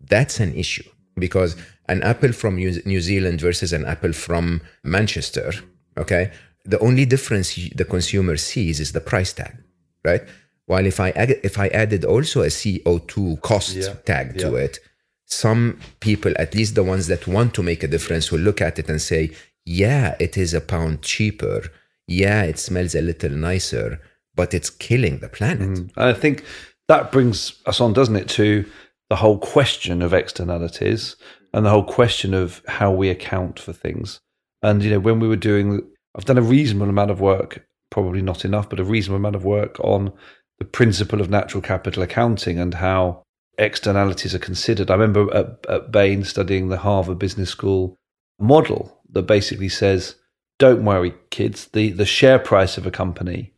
that's 0.00 0.38
an 0.40 0.54
issue 0.54 0.88
because 1.18 1.56
an 1.88 2.02
apple 2.02 2.32
from 2.32 2.56
New 2.56 3.00
Zealand 3.00 3.40
versus 3.40 3.72
an 3.72 3.84
apple 3.84 4.12
from 4.12 4.60
Manchester, 4.84 5.52
okay, 5.96 6.30
the 6.64 6.78
only 6.80 7.04
difference 7.04 7.54
the 7.54 7.84
consumer 7.84 8.36
sees 8.36 8.80
is 8.80 8.92
the 8.92 9.00
price 9.00 9.32
tag, 9.32 9.56
right? 10.04 10.22
While 10.66 10.86
if 10.86 10.98
I 11.00 11.10
if 11.10 11.58
I 11.58 11.68
added 11.68 12.04
also 12.04 12.42
a 12.42 12.46
CO2 12.46 13.40
cost 13.40 13.76
yeah. 13.76 13.94
tag 14.04 14.38
to 14.38 14.52
yeah. 14.52 14.64
it, 14.64 14.78
some 15.26 15.78
people, 16.00 16.32
at 16.38 16.54
least 16.54 16.74
the 16.74 16.82
ones 16.82 17.06
that 17.06 17.26
want 17.26 17.54
to 17.54 17.62
make 17.62 17.82
a 17.82 17.88
difference, 17.88 18.30
will 18.30 18.40
look 18.40 18.60
at 18.60 18.78
it 18.78 18.88
and 18.88 19.00
say, 19.00 19.30
"Yeah, 19.64 20.16
it 20.18 20.36
is 20.36 20.54
a 20.54 20.60
pound 20.60 21.02
cheaper. 21.02 21.62
Yeah, 22.08 22.42
it 22.42 22.58
smells 22.58 22.94
a 22.94 23.00
little 23.00 23.30
nicer, 23.30 24.00
but 24.34 24.54
it's 24.54 24.70
killing 24.70 25.18
the 25.18 25.28
planet." 25.28 25.70
Mm. 25.70 25.90
I 25.96 26.12
think 26.12 26.44
that 26.88 27.12
brings 27.12 27.60
us 27.66 27.80
on, 27.80 27.92
doesn't 27.92 28.16
it, 28.16 28.28
to 28.30 28.64
the 29.08 29.16
whole 29.16 29.38
question 29.38 30.02
of 30.02 30.12
externalities 30.12 31.16
and 31.52 31.64
the 31.64 31.70
whole 31.70 31.84
question 31.84 32.34
of 32.34 32.60
how 32.66 32.90
we 32.90 33.08
account 33.08 33.60
for 33.60 33.72
things. 33.72 34.20
And 34.62 34.82
you 34.82 34.90
know, 34.90 34.98
when 34.98 35.20
we 35.20 35.28
were 35.28 35.36
doing 35.36 35.82
I've 36.16 36.24
done 36.24 36.38
a 36.38 36.42
reasonable 36.42 36.88
amount 36.88 37.10
of 37.10 37.20
work, 37.20 37.66
probably 37.90 38.22
not 38.22 38.44
enough, 38.44 38.70
but 38.70 38.80
a 38.80 38.84
reasonable 38.84 39.18
amount 39.18 39.36
of 39.36 39.44
work 39.44 39.78
on 39.80 40.12
the 40.58 40.64
principle 40.64 41.20
of 41.20 41.30
natural 41.30 41.62
capital 41.62 42.02
accounting 42.02 42.58
and 42.58 42.74
how 42.74 43.22
externalities 43.58 44.34
are 44.34 44.40
considered. 44.40 44.90
I 44.90 44.94
remember 44.94 45.34
at, 45.34 45.66
at 45.68 45.92
Bain 45.92 46.24
studying 46.24 46.68
the 46.68 46.78
Harvard 46.78 47.18
Business 47.18 47.50
School 47.50 47.96
model 48.38 49.00
that 49.10 49.22
basically 49.22 49.68
says, 49.68 50.16
don't 50.58 50.84
worry, 50.84 51.14
kids, 51.30 51.66
the, 51.68 51.90
the 51.90 52.06
share 52.06 52.38
price 52.38 52.78
of 52.78 52.86
a 52.86 52.90
company 52.90 53.52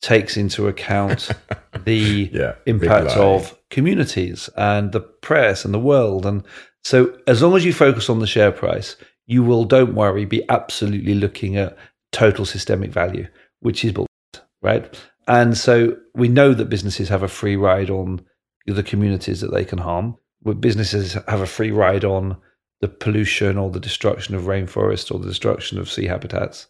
takes 0.00 0.36
into 0.36 0.68
account 0.68 1.28
the 1.84 2.30
yeah, 2.32 2.54
impact 2.66 3.10
of 3.16 3.58
communities 3.70 4.48
and 4.56 4.92
the 4.92 5.00
press 5.00 5.64
and 5.64 5.74
the 5.74 5.78
world. 5.78 6.24
And 6.24 6.44
so, 6.84 7.16
as 7.26 7.42
long 7.42 7.56
as 7.56 7.64
you 7.64 7.72
focus 7.72 8.08
on 8.08 8.20
the 8.20 8.26
share 8.26 8.52
price, 8.52 8.96
you 9.26 9.42
will, 9.42 9.64
don't 9.64 9.94
worry, 9.94 10.24
be 10.24 10.48
absolutely 10.48 11.14
looking 11.14 11.56
at 11.56 11.76
total 12.12 12.46
systemic 12.46 12.90
value, 12.90 13.26
which 13.60 13.84
is 13.84 13.92
bullshit, 13.92 14.46
right? 14.62 14.98
And 15.28 15.56
so 15.56 15.96
we 16.14 16.28
know 16.28 16.54
that 16.54 16.70
businesses 16.70 17.08
have 17.10 17.22
a 17.22 17.28
free 17.28 17.54
ride 17.54 17.90
on 17.90 18.22
the 18.66 18.82
communities 18.82 19.40
that 19.42 19.52
they 19.52 19.64
can 19.64 19.78
harm. 19.78 20.16
But 20.42 20.60
businesses 20.60 21.14
have 21.28 21.40
a 21.40 21.46
free 21.46 21.70
ride 21.70 22.04
on 22.04 22.36
the 22.80 22.88
pollution 22.88 23.58
or 23.58 23.70
the 23.70 23.80
destruction 23.80 24.34
of 24.34 24.44
rainforests 24.44 25.12
or 25.12 25.18
the 25.18 25.28
destruction 25.28 25.78
of 25.78 25.90
sea 25.90 26.06
habitats 26.06 26.68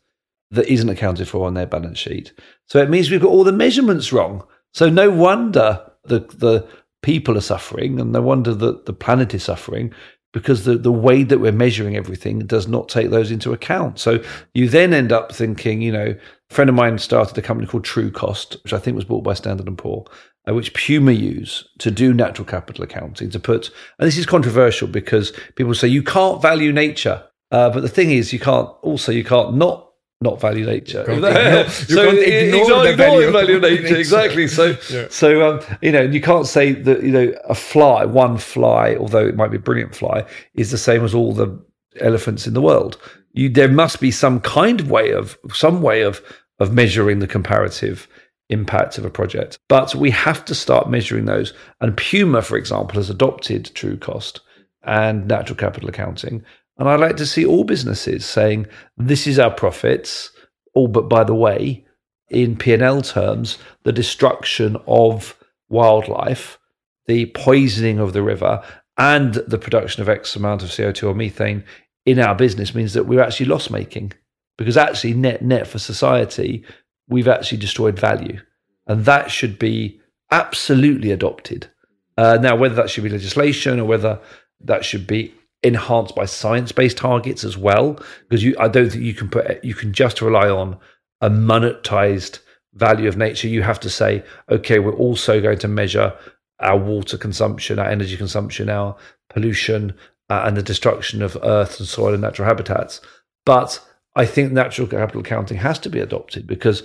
that 0.51 0.67
isn't 0.67 0.89
accounted 0.89 1.29
for 1.29 1.47
on 1.47 1.55
their 1.55 1.67
balance 1.67 1.99
sheet. 1.99 2.33
So 2.67 2.81
it 2.81 2.91
means 2.91 3.11
we've 3.11 3.21
got 3.21 3.31
all 3.31 3.45
the 3.45 3.53
measurements 3.53 4.13
wrong. 4.13 4.45
So 4.73 4.89
no 4.89 5.11
wonder 5.11 5.81
the 6.05 6.21
the 6.21 6.67
people 7.03 7.37
are 7.37 7.43
suffering 7.43 8.01
and 8.01 8.13
no 8.13 8.23
wonder 8.23 8.55
that 8.55 8.87
the 8.87 8.93
planet 8.93 9.35
is 9.35 9.45
suffering 9.45 9.93
because 10.33 10.65
the, 10.65 10.77
the 10.77 10.93
way 10.93 11.23
that 11.23 11.39
we're 11.39 11.53
measuring 11.53 11.97
everything 11.97 12.41
does 12.41 12.69
not 12.69 12.89
take 12.89 13.11
those 13.11 13.31
into 13.31 13.53
account. 13.53 13.99
So 13.99 14.23
you 14.53 14.69
then 14.69 14.93
end 14.93 15.13
up 15.13 15.33
thinking, 15.33 15.81
you 15.81 15.93
know, 15.93 16.17
a 16.51 16.55
friend 16.55 16.71
of 16.71 16.77
mine 16.77 16.99
started 16.99 17.37
a 17.37 17.43
company 17.43 17.67
called 17.67 17.85
Trucost, 17.85 18.63
which 18.63 18.73
I 18.73 18.79
think 18.79 18.95
was 18.95 19.05
bought 19.05 19.23
by 19.23 19.35
Standard 19.35 19.67
and 19.67 19.77
Poor, 19.77 20.05
uh, 20.49 20.55
which 20.55 20.75
Puma 20.75 21.13
use 21.13 21.69
to 21.79 21.91
do 21.91 22.15
natural 22.15 22.47
capital 22.47 22.85
accounting 22.85 23.31
to 23.31 23.41
put. 23.41 23.71
And 23.99 24.07
this 24.07 24.17
is 24.17 24.27
controversial 24.27 24.89
because 24.89 25.33
people 25.57 25.75
say 25.75 25.89
you 25.89 26.03
can't 26.03 26.41
value 26.41 26.73
nature, 26.73 27.25
uh, 27.51 27.71
but 27.71 27.81
the 27.81 27.89
thing 27.89 28.11
is, 28.11 28.33
you 28.33 28.39
can't 28.39 28.69
also 28.83 29.13
you 29.13 29.25
can't 29.25 29.55
not 29.55 29.89
not 30.21 30.41
value 30.41 30.67
nature. 30.67 31.01
You 31.01 31.21
can't 31.21 31.37
ignore, 31.37 31.69
so 31.69 32.11
ignore, 32.11 32.93
value, 32.97 33.31
value 33.31 33.61
nature. 33.61 33.83
nature. 33.83 33.97
Exactly. 33.97 34.49
So, 34.49 34.77
yeah. 34.91 35.07
so 35.11 35.49
um, 35.49 35.79
you 35.81 35.93
know, 35.93 36.03
you 36.03 36.21
can't 36.21 36.47
say 36.47 36.73
that 36.73 37.03
you 37.03 37.13
know 37.13 37.33
a 37.49 37.55
fly, 37.55 38.05
one 38.05 38.39
fly, 38.39 38.97
although 38.97 39.27
it 39.27 39.37
might 39.37 39.51
be 39.51 39.59
a 39.59 39.61
brilliant 39.61 39.95
fly, 39.95 40.25
is 40.55 40.71
the 40.71 40.79
same 40.79 41.05
as 41.05 41.15
all 41.15 41.33
the 41.33 41.59
elephants 42.01 42.47
in 42.47 42.55
the 42.55 42.63
world. 42.63 42.99
You, 43.39 43.49
there 43.49 43.69
must 43.69 44.01
be 44.01 44.11
some 44.11 44.41
kind 44.41 44.81
of 44.81 44.91
way 44.91 45.13
of 45.13 45.39
some 45.53 45.83
way 45.83 46.03
of 46.03 46.23
of 46.59 46.73
measuring 46.73 47.21
the 47.21 47.27
comparative 47.27 48.09
impact 48.49 48.99
of 48.99 49.05
a 49.05 49.11
project. 49.11 49.59
But 49.69 49.95
we 49.95 50.11
have 50.11 50.45
to 50.47 50.55
start 50.55 50.91
measuring 50.91 51.27
those. 51.27 51.53
And 51.81 51.97
Puma, 51.97 52.43
for 52.43 52.57
example, 52.57 52.97
has 52.97 53.11
adopted 53.11 53.71
Trucost 53.75 54.41
and 54.83 55.29
natural 55.29 55.57
capital 55.57 55.89
accounting 55.89 56.45
and 56.79 56.89
I'd 56.89 57.01
like 57.01 57.17
to 57.17 57.27
see 57.27 57.45
all 57.45 57.65
businesses 57.65 58.25
saying, 58.25 58.67
this 58.97 59.27
is 59.27 59.39
our 59.39 59.51
profits, 59.51 60.31
all 60.75 60.87
but 60.87 61.09
by 61.09 61.25
the 61.25 61.35
way, 61.35 61.85
in 62.31 62.57
P&L 62.57 63.03
terms, 63.03 63.59
the 63.83 63.93
destruction 63.93 64.77
of 64.87 65.37
wildlife, 65.69 66.59
the 67.07 67.27
poisoning 67.27 67.99
of 67.99 68.13
the 68.13 68.23
river, 68.23 68.63
and 68.97 69.35
the 69.35 69.59
production 69.59 70.03
of 70.03 70.09
X 70.09 70.37
amount 70.37 70.63
of 70.63 70.69
CO2 70.69 71.09
or 71.09 71.15
methane 71.15 71.65
in 72.09 72.19
our 72.19 72.35
business 72.35 72.75
means 72.75 72.95
that 72.95 73.05
we're 73.05 73.23
actually 73.23 73.47
loss 73.47 73.69
making. 73.69 74.13
Because 74.57 74.77
actually, 74.79 75.13
net 75.13 75.43
net 75.43 75.67
for 75.67 75.79
society, 75.79 76.65
we've 77.09 77.29
actually 77.29 77.59
destroyed 77.59 77.99
value. 77.99 78.41
And 78.87 79.05
that 79.05 79.31
should 79.31 79.59
be 79.59 80.01
absolutely 80.31 81.11
adopted. 81.11 81.69
Uh, 82.17 82.39
now, 82.41 82.57
whether 82.57 82.75
that 82.75 82.89
should 82.89 83.05
be 83.05 83.11
legislation 83.11 83.79
or 83.79 83.85
whether 83.85 84.19
that 84.61 84.85
should 84.87 85.07
be 85.07 85.35
enhanced 85.63 86.15
by 86.15 86.25
science-based 86.25 86.97
targets 86.97 87.45
as 87.45 87.59
well 87.59 87.99
because 88.29 88.45
you 88.45 88.55
I 88.61 88.69
don't 88.69 88.91
think 88.91 89.03
you 89.03 89.15
can 89.15 89.29
put 89.29 89.63
you 89.65 89.75
can 89.75 89.93
just 89.93 90.23
rely 90.23 90.49
on 90.49 90.79
a 91.21 91.29
monetized 91.29 92.39
value 92.75 93.09
of 93.09 93.17
nature 93.17 93.49
you 93.49 93.63
have 93.63 93.81
to 93.81 93.91
say 93.91 94.23
okay 94.49 94.79
we're 94.79 94.95
also 94.95 95.41
going 95.41 95.59
to 95.59 95.67
measure 95.67 96.15
our 96.61 96.79
water 96.79 97.19
consumption 97.19 97.81
our 97.81 97.89
energy 97.89 98.17
consumption 98.17 98.71
our 98.71 98.97
pollution 99.31 99.95
uh, 100.31 100.43
and 100.45 100.57
the 100.57 100.63
destruction 100.63 101.23
of 101.23 101.37
earth 101.43 101.79
and 101.79 101.89
soil 101.89 102.13
and 102.13 102.23
natural 102.23 102.49
habitats 102.49 103.01
but 103.45 103.81
I 104.15 104.27
think 104.27 104.53
natural 104.53 104.89
capital 104.89 105.21
accounting 105.21 105.59
has 105.59 105.79
to 105.81 105.91
be 105.91 106.01
adopted 106.01 106.47
because 106.47 106.83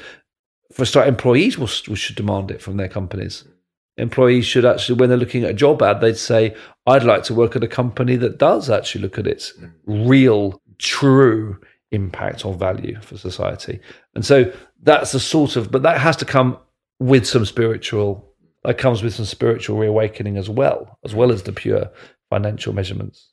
for 0.71 0.85
start 0.85 1.07
employees 1.07 1.57
will, 1.57 1.67
should 1.67 2.15
demand 2.15 2.51
it 2.51 2.61
from 2.61 2.77
their 2.77 2.89
companies 2.89 3.43
employees 3.97 4.45
should 4.45 4.65
actually, 4.65 4.95
when 4.99 5.09
they're 5.09 5.17
looking 5.17 5.43
at 5.43 5.51
a 5.51 5.55
job 5.55 5.81
ad, 5.81 6.01
they'd 6.01 6.17
say, 6.17 6.55
I'd 6.87 7.03
like 7.03 7.23
to 7.25 7.33
work 7.33 7.55
at 7.55 7.63
a 7.63 7.67
company 7.67 8.15
that 8.17 8.37
does 8.37 8.69
actually 8.69 9.01
look 9.01 9.17
at 9.17 9.27
its 9.27 9.53
real, 9.85 10.61
true 10.79 11.59
impact 11.91 12.45
or 12.45 12.53
value 12.53 12.99
for 13.01 13.17
society. 13.17 13.79
And 14.15 14.25
so 14.25 14.51
that's 14.81 15.11
the 15.11 15.19
sort 15.19 15.55
of, 15.55 15.71
but 15.71 15.83
that 15.83 15.99
has 15.99 16.17
to 16.17 16.25
come 16.25 16.57
with 16.99 17.27
some 17.27 17.45
spiritual, 17.45 18.33
that 18.63 18.77
comes 18.77 19.03
with 19.03 19.13
some 19.13 19.25
spiritual 19.25 19.77
reawakening 19.77 20.37
as 20.37 20.49
well, 20.49 20.97
as 21.05 21.13
well 21.13 21.31
as 21.31 21.43
the 21.43 21.53
pure 21.53 21.91
financial 22.29 22.73
measurements. 22.73 23.29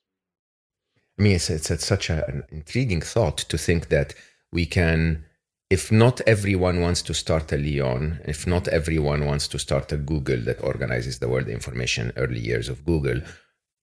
I 1.21 1.23
mean, 1.23 1.37
it's, 1.37 1.51
it's, 1.51 1.71
it's 1.71 1.85
such 1.85 2.09
a, 2.09 2.27
an 2.29 2.45
intriguing 2.49 3.03
thought 3.03 3.37
to 3.37 3.59
think 3.59 3.91
that 3.91 4.15
we 4.51 4.65
can 4.65 5.25
if 5.69 5.93
not 5.93 6.21
everyone 6.23 6.81
wants 6.81 7.03
to 7.03 7.15
start 7.15 7.53
a 7.53 7.57
Leon, 7.57 8.21
if 8.25 8.45
not 8.45 8.67
everyone 8.69 9.25
wants 9.27 9.47
to 9.49 9.59
start 9.59 9.93
a 9.93 9.97
Google 9.97 10.41
that 10.41 10.65
organizes 10.65 11.21
the 11.21 11.29
world 11.29 11.47
information 11.47 12.13
early 12.17 12.41
years 12.41 12.69
of 12.69 12.85
Google, 12.85 13.21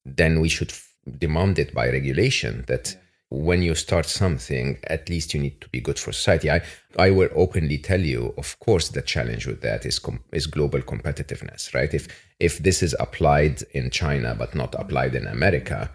then 0.04 0.42
we 0.42 0.50
should 0.50 0.72
f- 0.72 0.94
demand 1.18 1.58
it 1.60 1.74
by 1.74 1.88
regulation 1.88 2.66
that 2.68 2.98
when 3.30 3.62
you 3.62 3.74
start 3.74 4.06
something, 4.06 4.78
at 4.88 5.08
least 5.08 5.34
you 5.34 5.40
need 5.40 5.62
to 5.62 5.70
be 5.70 5.80
good 5.80 5.98
for 5.98 6.12
society. 6.12 6.52
I, 6.52 6.62
I 7.00 7.12
will 7.12 7.30
openly 7.34 7.78
tell 7.78 8.02
you, 8.02 8.34
of 8.38 8.60
course, 8.60 8.90
the 8.90 9.02
challenge 9.02 9.48
with 9.48 9.62
that 9.62 9.86
is 9.86 10.00
com- 10.00 10.24
is 10.34 10.46
global 10.48 10.82
competitiveness, 10.82 11.74
right? 11.74 11.94
If 11.94 12.08
if 12.40 12.58
this 12.60 12.84
is 12.84 12.96
applied 13.00 13.64
in 13.72 13.92
China 13.92 14.36
but 14.36 14.56
not 14.56 14.76
applied 14.78 15.16
in 15.16 15.28
America, 15.28 15.90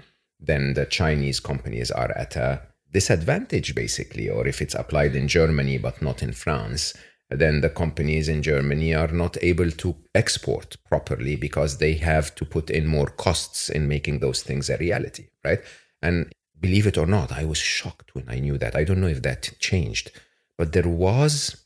then 0.44 0.74
the 0.74 0.86
Chinese 0.86 1.40
companies 1.40 1.90
are 1.90 2.10
at 2.16 2.36
a 2.36 2.62
disadvantage 2.92 3.74
basically 3.74 4.28
or 4.28 4.46
if 4.46 4.60
it's 4.60 4.74
applied 4.74 5.16
in 5.16 5.26
germany 5.26 5.78
but 5.78 6.02
not 6.02 6.22
in 6.22 6.30
france 6.30 6.92
then 7.30 7.62
the 7.62 7.70
companies 7.70 8.28
in 8.28 8.42
germany 8.42 8.94
are 8.94 9.08
not 9.08 9.34
able 9.40 9.70
to 9.70 9.96
export 10.14 10.76
properly 10.86 11.34
because 11.34 11.78
they 11.78 11.94
have 11.94 12.34
to 12.34 12.44
put 12.44 12.68
in 12.68 12.86
more 12.86 13.06
costs 13.06 13.70
in 13.70 13.88
making 13.88 14.18
those 14.18 14.42
things 14.42 14.68
a 14.68 14.76
reality 14.76 15.24
right 15.42 15.62
And 16.02 16.32
believe 16.60 16.86
it 16.86 16.98
or 16.98 17.06
not, 17.06 17.32
I 17.32 17.44
was 17.44 17.58
shocked 17.58 18.14
when 18.14 18.28
I 18.28 18.40
knew 18.40 18.58
that. 18.58 18.76
I 18.76 18.84
don't 18.84 19.00
know 19.00 19.06
if 19.06 19.22
that 19.22 19.52
changed, 19.60 20.10
but 20.58 20.72
there 20.72 20.88
was 20.88 21.64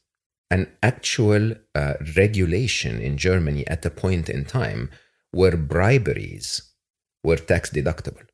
an 0.51 0.68
actual 0.83 1.55
uh, 1.74 1.95
regulation 2.16 3.01
in 3.01 3.16
Germany 3.16 3.66
at 3.66 3.85
a 3.85 3.91
point 3.91 4.29
in 4.29 4.45
time 4.45 4.91
where 5.33 5.57
briberies 5.57 6.62
were 7.24 7.37
tax 7.37 7.70
deductible, 7.70 8.26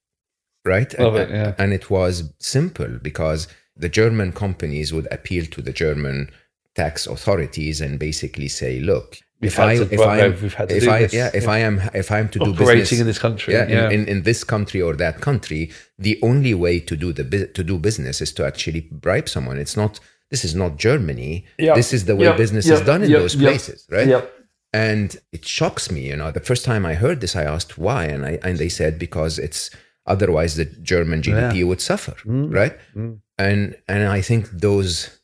right? 0.64 0.98
Love 0.98 1.14
and, 1.16 1.30
it, 1.30 1.34
yeah. 1.34 1.54
and 1.58 1.72
it 1.72 1.90
was 1.90 2.32
simple 2.38 2.98
because 3.02 3.48
the 3.76 3.88
German 3.88 4.32
companies 4.32 4.92
would 4.92 5.08
appeal 5.10 5.44
to 5.46 5.62
the 5.62 5.72
German 5.72 6.30
tax 6.74 7.06
authorities 7.06 7.80
and 7.80 7.98
basically 7.98 8.48
say, 8.48 8.80
look, 8.80 9.18
We've 9.40 9.50
if 9.52 9.58
I, 9.58 9.74
to- 9.76 9.92
if 9.92 9.98
well, 9.98 10.08
I, 10.08 10.18
am, 10.18 10.40
we've 10.40 10.54
had 10.54 10.68
to 10.68 10.76
if 10.76 10.84
do 10.84 10.90
I, 10.90 10.98
this. 11.00 11.12
yeah, 11.12 11.30
if 11.34 11.44
Yeah. 11.44 11.50
I 11.50 11.58
am, 11.58 11.80
if 11.94 12.12
I 12.12 12.20
am 12.20 12.28
to 12.28 12.38
do 12.38 12.52
Operating 12.52 12.78
business 12.82 13.00
in 13.00 13.06
this 13.08 13.18
country. 13.18 13.54
yeah, 13.54 13.66
yeah. 13.66 13.86
In, 13.90 14.02
in, 14.02 14.08
in 14.08 14.22
this 14.22 14.44
country 14.44 14.80
or 14.80 14.94
that 14.94 15.20
country, 15.20 15.72
the 15.98 16.16
only 16.22 16.54
way 16.54 16.78
to 16.78 16.94
do 16.96 17.12
the 17.12 17.24
to 17.48 17.64
do 17.64 17.76
business 17.78 18.20
is 18.20 18.32
to 18.34 18.46
actually 18.46 18.82
bribe 18.92 19.28
someone. 19.28 19.58
It's 19.58 19.76
not. 19.76 19.98
This 20.30 20.44
is 20.44 20.54
not 20.54 20.76
Germany. 20.76 21.44
Yeah. 21.58 21.74
This 21.74 21.92
is 21.92 22.04
the 22.04 22.14
way 22.16 22.34
business 22.36 22.66
is 22.68 22.80
done 22.82 23.02
in 23.02 23.10
those 23.12 23.34
places, 23.34 23.86
right? 23.90 24.24
And 24.72 25.14
it 25.32 25.44
shocks 25.44 25.90
me. 25.90 26.08
You 26.08 26.16
know, 26.16 26.30
the 26.30 26.40
first 26.40 26.64
time 26.64 26.86
I 26.86 26.94
heard 26.94 27.20
this, 27.20 27.34
I 27.36 27.42
asked 27.42 27.76
why, 27.76 28.04
and 28.06 28.24
I 28.24 28.38
and 28.44 28.58
they 28.58 28.68
said 28.70 28.96
because 28.98 29.38
it's 29.40 29.70
otherwise 30.06 30.56
the 30.56 30.64
German 30.64 31.22
GDP 31.22 31.66
would 31.66 31.80
suffer, 31.80 32.14
right? 32.24 32.76
Mm. 32.94 33.20
And 33.38 33.76
and 33.88 34.08
I 34.08 34.20
think 34.20 34.50
those 34.50 35.20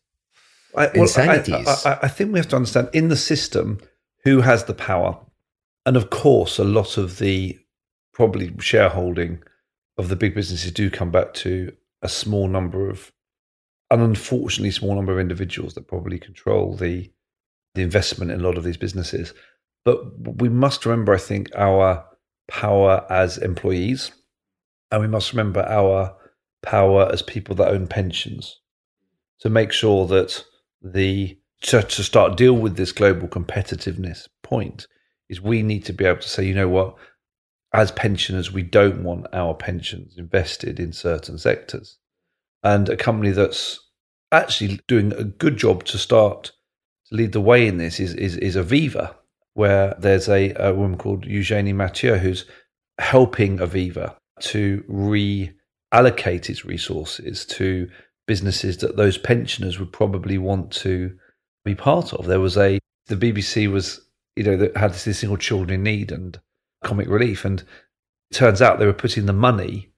I, 0.76 0.86
well, 0.94 1.02
Insanities. 1.02 1.66
I, 1.66 1.92
I, 1.92 1.98
I 2.02 2.08
think 2.08 2.32
we 2.32 2.38
have 2.38 2.48
to 2.48 2.56
understand 2.56 2.88
in 2.92 3.08
the 3.08 3.16
system 3.16 3.78
who 4.24 4.40
has 4.40 4.64
the 4.64 4.74
power, 4.74 5.18
and 5.86 5.96
of 5.96 6.10
course, 6.10 6.58
a 6.58 6.64
lot 6.64 6.96
of 6.98 7.18
the 7.18 7.58
probably 8.12 8.54
shareholding 8.58 9.42
of 9.96 10.08
the 10.08 10.16
big 10.16 10.34
businesses 10.34 10.70
do 10.70 10.90
come 10.90 11.10
back 11.10 11.34
to 11.34 11.72
a 12.02 12.08
small 12.08 12.48
number 12.48 12.88
of, 12.88 13.12
an 13.90 14.00
unfortunately 14.00 14.70
small 14.70 14.94
number 14.94 15.12
of 15.12 15.18
individuals 15.18 15.74
that 15.74 15.88
probably 15.88 16.18
control 16.18 16.74
the 16.74 17.10
the 17.74 17.82
investment 17.82 18.30
in 18.30 18.40
a 18.40 18.42
lot 18.42 18.58
of 18.58 18.64
these 18.64 18.76
businesses. 18.76 19.34
But 19.84 20.00
we 20.40 20.48
must 20.48 20.84
remember, 20.84 21.14
I 21.14 21.18
think, 21.18 21.50
our 21.54 22.04
power 22.48 23.06
as 23.08 23.38
employees, 23.38 24.10
and 24.90 25.00
we 25.00 25.08
must 25.08 25.32
remember 25.32 25.62
our 25.62 26.16
power 26.62 27.08
as 27.12 27.22
people 27.22 27.54
that 27.56 27.68
own 27.68 27.86
pensions 27.86 28.60
to 29.40 29.48
make 29.48 29.72
sure 29.72 30.06
that 30.06 30.44
the 30.82 31.38
to, 31.62 31.82
to 31.82 32.04
start 32.04 32.36
deal 32.36 32.54
with 32.54 32.76
this 32.76 32.92
global 32.92 33.28
competitiveness 33.28 34.28
point 34.42 34.86
is 35.28 35.40
we 35.40 35.62
need 35.62 35.84
to 35.84 35.92
be 35.92 36.04
able 36.04 36.20
to 36.20 36.28
say, 36.28 36.44
you 36.44 36.54
know 36.54 36.68
what, 36.68 36.94
as 37.72 37.90
pensioners, 37.92 38.52
we 38.52 38.62
don't 38.62 39.02
want 39.02 39.26
our 39.32 39.54
pensions 39.54 40.16
invested 40.16 40.80
in 40.80 40.92
certain 40.92 41.36
sectors. 41.36 41.98
And 42.62 42.88
a 42.88 42.96
company 42.96 43.30
that's 43.32 43.80
actually 44.32 44.80
doing 44.86 45.12
a 45.12 45.24
good 45.24 45.56
job 45.56 45.84
to 45.84 45.98
start 45.98 46.52
to 47.08 47.14
lead 47.14 47.32
the 47.32 47.40
way 47.40 47.66
in 47.66 47.78
this 47.78 48.00
is 48.00 48.14
is, 48.14 48.36
is 48.36 48.56
Aviva, 48.56 49.14
where 49.54 49.94
there's 49.98 50.28
a, 50.28 50.54
a 50.54 50.74
woman 50.74 50.98
called 50.98 51.24
Eugenie 51.24 51.72
Mathieu 51.72 52.16
who's 52.16 52.44
helping 52.98 53.58
Aviva 53.58 54.16
to 54.42 54.84
reallocate 55.92 56.48
its 56.48 56.64
resources 56.64 57.44
to 57.46 57.88
businesses 58.26 58.76
that 58.78 58.96
those 58.96 59.18
pensioners 59.18 59.78
would 59.78 59.92
probably 59.92 60.38
want 60.38 60.70
to 60.70 61.16
be 61.64 61.74
part 61.74 62.12
of. 62.12 62.26
There 62.26 62.40
was 62.40 62.56
a 62.56 62.78
the 63.06 63.16
BBC 63.16 63.70
was 63.70 64.00
you 64.36 64.44
know 64.44 64.56
that 64.56 64.76
had 64.76 64.92
this 64.92 65.20
thing 65.20 65.30
called 65.30 65.40
Children 65.40 65.70
in 65.70 65.82
Need 65.82 66.12
and 66.12 66.38
Comic 66.84 67.08
Relief, 67.08 67.44
and 67.44 67.60
it 67.60 68.34
turns 68.34 68.62
out 68.62 68.78
they 68.78 68.86
were 68.86 68.92
putting 68.92 69.26
the 69.26 69.32
money. 69.32 69.90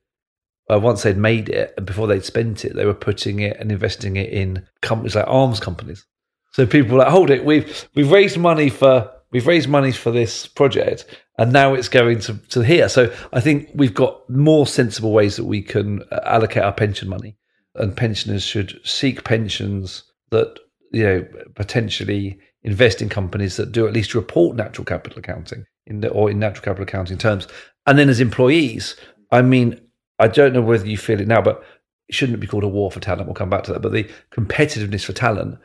Uh, 0.73 0.79
once 0.79 1.03
they'd 1.03 1.17
made 1.17 1.49
it 1.49 1.75
and 1.77 1.85
before 1.85 2.07
they'd 2.07 2.25
spent 2.25 2.65
it, 2.65 2.77
they 2.77 2.87
were 2.87 2.95
putting 2.95 3.41
it 3.41 3.57
and 3.59 3.73
investing 3.73 4.15
it 4.15 4.31
in 4.33 4.65
companies 4.83 5.17
like 5.17 5.25
arms 5.27 5.59
companies. 5.59 6.07
So 6.53 6.65
people 6.65 6.93
were 6.93 6.99
like, 6.99 7.13
hold 7.13 7.31
it, 7.31 7.45
we've 7.45 7.89
we've 7.95 8.11
raised 8.11 8.39
money 8.39 8.71
for 8.71 9.11
we've 9.33 9.47
raised 9.47 9.69
money 9.69 9.93
for 9.93 10.11
this 10.11 10.47
project, 10.47 11.07
and 11.39 11.53
now 11.53 11.75
it's 11.75 11.89
going 11.89 12.21
to 12.21 12.35
to 12.35 12.61
here. 12.61 12.89
So 12.89 13.15
I 13.33 13.41
think 13.41 13.71
we've 13.75 13.95
got 13.95 14.29
more 14.29 14.67
sensible 14.67 15.13
ways 15.13 15.37
that 15.37 15.45
we 15.45 15.63
can 15.63 16.03
uh, 16.11 16.21
allocate 16.25 16.63
our 16.63 16.73
pension 16.73 17.09
money, 17.09 17.37
and 17.75 17.97
pensioners 17.97 18.43
should 18.43 18.81
seek 18.85 19.25
pensions 19.25 20.05
that 20.31 20.59
you 20.93 21.05
know 21.05 21.27
potentially 21.55 22.39
invest 22.63 23.01
in 23.01 23.09
companies 23.09 23.57
that 23.57 23.73
do 23.73 23.87
at 23.87 23.93
least 23.93 24.15
report 24.15 24.57
natural 24.57 24.85
capital 24.85 25.19
accounting 25.19 25.65
in 25.87 26.01
the, 26.01 26.09
or 26.11 26.31
in 26.31 26.39
natural 26.39 26.63
capital 26.63 26.85
accounting 26.85 27.19
terms. 27.19 27.49
And 27.87 27.99
then 27.99 28.11
as 28.11 28.21
employees, 28.21 28.97
I 29.31 29.43
mean, 29.43 29.81
I 30.19 30.29
don't 30.29 30.53
know 30.53 30.61
whether 30.61 30.87
you 30.87 30.99
feel 30.99 31.21
it 31.21 31.29
now, 31.29 31.41
but 31.41 31.65
it 32.09 32.15
shouldn't 32.15 32.37
it 32.37 32.41
be 32.41 32.47
called 32.47 32.65
a 32.65 32.69
war 32.69 32.91
for 32.91 33.01
talent. 33.01 33.27
We'll 33.27 33.35
come 33.35 33.51
back 33.51 33.63
to 33.65 33.73
that. 33.73 33.81
But 33.81 33.93
the 33.93 34.09
competitiveness 34.31 35.05
for 35.05 35.13
talent, 35.13 35.59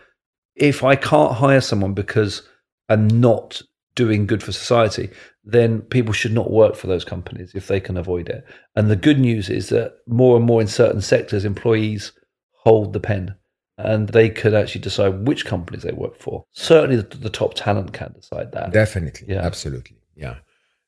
if 0.56 0.84
I 0.84 0.96
can't 0.96 1.34
hire 1.34 1.60
someone 1.60 1.94
because 1.94 2.48
I'm 2.90 3.08
not 3.08 3.62
doing 3.96 4.28
good 4.28 4.44
for 4.44 4.52
society, 4.52 5.10
then 5.44 5.82
people 5.82 6.14
should 6.14 6.34
not 6.34 6.52
work 6.52 6.76
for 6.76 6.88
those 6.88 7.06
companies 7.06 7.54
if 7.56 7.68
they 7.68 7.80
can 7.80 7.98
avoid 7.98 8.30
it. 8.30 8.46
And 8.76 8.92
the 8.92 8.96
good 8.96 9.20
news 9.20 9.50
is 9.50 9.70
that 9.70 9.98
more 10.06 10.36
and 10.36 10.46
more 10.46 10.62
in 10.62 10.68
certain 10.68 11.02
sectors, 11.02 11.46
employees 11.46 12.12
hold 12.52 12.94
the 12.94 13.00
pen 13.00 13.36
and 13.78 14.10
they 14.10 14.30
could 14.30 14.54
actually 14.54 14.82
decide 14.82 15.28
which 15.28 15.46
companies 15.46 15.84
they 15.84 15.92
work 15.92 16.18
for. 16.18 16.46
Certainly, 16.52 16.98
the, 16.98 17.18
the 17.18 17.30
top 17.30 17.54
talent 17.56 17.94
can 17.94 18.14
decide 18.14 18.52
that. 18.54 18.72
Definitely. 18.72 19.28
Yeah. 19.30 19.42
Absolutely. 19.42 19.98
Yeah. 20.16 20.36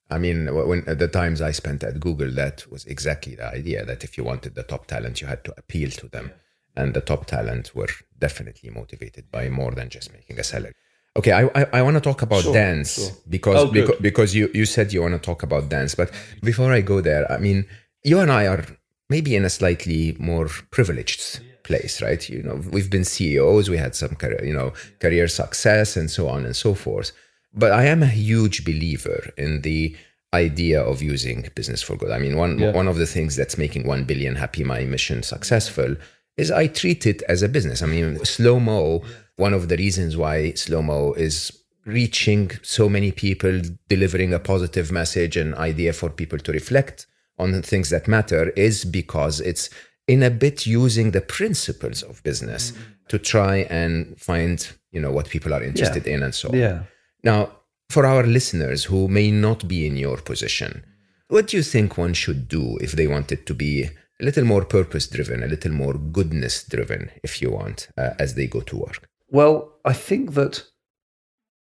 I 0.10 0.18
mean, 0.18 0.54
when 0.54 0.88
at 0.88 1.00
the 1.00 1.10
times 1.10 1.42
I 1.42 1.52
spent 1.52 1.84
at 1.84 2.00
Google, 2.00 2.32
that 2.32 2.66
was 2.72 2.86
exactly 2.86 3.36
the 3.36 3.48
idea 3.48 3.84
that 3.84 4.06
if 4.06 4.18
you 4.18 4.24
wanted 4.24 4.56
the 4.56 4.64
top 4.64 4.88
talent, 4.88 5.20
you 5.20 5.28
had 5.28 5.44
to 5.46 5.54
appeal 5.58 5.90
to 5.92 6.08
them. 6.08 6.32
And 6.78 6.94
the 6.94 7.02
top 7.02 7.26
talent 7.26 7.76
were 7.76 7.90
definitely 8.18 8.70
motivated 8.70 9.32
by 9.32 9.50
more 9.50 9.72
than 9.72 9.90
just 9.90 10.14
making 10.14 10.40
a 10.40 10.44
salary. 10.44 10.74
Okay, 11.18 11.32
I 11.32 11.44
I, 11.60 11.66
I 11.80 11.82
want 11.82 11.96
to 11.96 12.02
talk 12.02 12.22
about 12.22 12.44
Sure, 12.44 12.54
dance 12.54 12.96
sure. 12.96 13.12
because, 13.30 13.58
Oh, 13.60 13.66
good. 13.68 13.74
because 13.88 14.00
because 14.02 14.36
you 14.36 14.50
you 14.54 14.66
said 14.66 14.94
you 14.94 15.02
want 15.02 15.14
to 15.16 15.20
talk 15.20 15.44
about 15.44 15.70
dance, 15.70 15.96
but 15.96 16.10
before 16.44 16.72
I 16.78 16.82
go 16.82 17.02
there, 17.02 17.24
I 17.32 17.38
mean, 17.38 17.66
you 18.04 18.20
and 18.20 18.32
I 18.32 18.48
are 18.48 18.64
maybe 19.10 19.36
in 19.36 19.46
a 19.46 19.50
slightly 19.50 20.16
more 20.20 20.48
privileged 20.72 21.40
place, 21.64 22.02
right? 22.02 22.28
You 22.30 22.44
know, 22.44 22.62
we've 22.72 22.90
been 22.90 23.04
CEOs, 23.06 23.70
we 23.70 23.78
had 23.78 23.96
some 23.96 24.16
career, 24.16 24.44
you 24.44 24.54
know, 24.54 24.74
career 25.00 25.28
success 25.28 25.98
and 25.98 26.10
so 26.12 26.28
on 26.30 26.46
and 26.46 26.56
so 26.56 26.74
forth. 26.74 27.12
But 27.54 27.72
I 27.72 27.86
am 27.86 28.04
a 28.04 28.08
huge 28.28 28.64
believer 28.64 29.32
in 29.38 29.62
the 29.62 29.96
idea 30.34 30.82
of 30.82 31.02
using 31.02 31.50
business 31.56 31.82
for 31.82 31.96
good. 31.96 32.12
I 32.12 32.20
mean, 32.20 32.36
one 32.38 32.60
Yeah. 32.60 32.72
one 32.82 32.88
of 32.88 32.98
the 32.98 33.06
things 33.16 33.36
that's 33.36 33.58
making 33.58 33.88
one 33.88 34.04
billion 34.04 34.36
happy 34.36 34.64
my 34.64 34.82
mission 34.86 35.24
successful 35.24 35.96
is 36.42 36.52
I 36.52 36.68
treat 36.68 37.06
it 37.08 37.24
as 37.34 37.42
a 37.42 37.50
business. 37.50 37.82
I 37.82 37.88
mean, 37.88 38.24
Slo 38.24 38.60
Mo. 38.60 39.02
One 39.38 39.54
of 39.54 39.70
the 39.70 39.78
reasons 39.78 40.18
why 40.18 40.54
Slo 40.54 40.82
Mo 40.82 41.14
is 41.14 41.52
reaching 41.86 42.52
so 42.64 42.90
many 42.90 43.12
people, 43.12 43.62
delivering 43.88 44.34
a 44.34 44.40
positive 44.40 44.92
message 44.92 45.38
and 45.38 45.56
idea 45.56 45.94
for 45.94 46.10
people 46.10 46.40
to 46.40 46.52
reflect 46.52 47.08
on 47.40 47.52
the 47.52 47.62
things 47.62 47.90
that 47.92 48.08
matter 48.08 48.50
is 48.50 48.84
because 48.84 49.40
it's 49.40 49.70
in 50.08 50.24
a 50.24 50.30
bit 50.30 50.66
using 50.66 51.12
the 51.12 51.22
principles 51.22 52.02
of 52.02 52.24
business 52.24 52.74
to 53.10 53.18
try 53.20 53.58
and 53.70 54.20
find 54.20 54.70
you 54.92 55.00
know 55.00 55.12
what 55.12 55.30
people 55.30 55.54
are 55.54 55.64
interested 55.64 56.08
in 56.08 56.24
and 56.24 56.34
so 56.34 56.50
on. 56.50 56.56
Yeah. 56.56 56.84
Now, 57.24 57.52
for 57.90 58.06
our 58.06 58.24
listeners 58.24 58.86
who 58.86 59.08
may 59.08 59.32
not 59.32 59.68
be 59.68 59.86
in 59.86 59.98
your 59.98 60.18
position, 60.18 60.84
what 61.28 61.48
do 61.48 61.58
you 61.58 61.64
think 61.64 61.98
one 61.98 62.14
should 62.14 62.48
do 62.48 62.78
if 62.82 62.94
they 62.94 63.08
wanted 63.08 63.46
to 63.46 63.54
be 63.54 63.84
a 64.20 64.26
little 64.26 64.46
more 64.46 64.66
purpose 64.66 65.08
driven, 65.08 65.44
a 65.44 65.48
little 65.48 65.72
more 65.72 65.94
goodness 65.94 66.64
driven, 66.64 67.12
if 67.24 67.42
you 67.42 67.52
want, 67.52 67.90
uh, 67.98 68.12
as 68.18 68.34
they 68.34 68.48
go 68.48 68.62
to 68.62 68.78
work? 68.78 69.08
Well, 69.30 69.74
I 69.86 69.94
think 69.94 70.34
that 70.34 70.64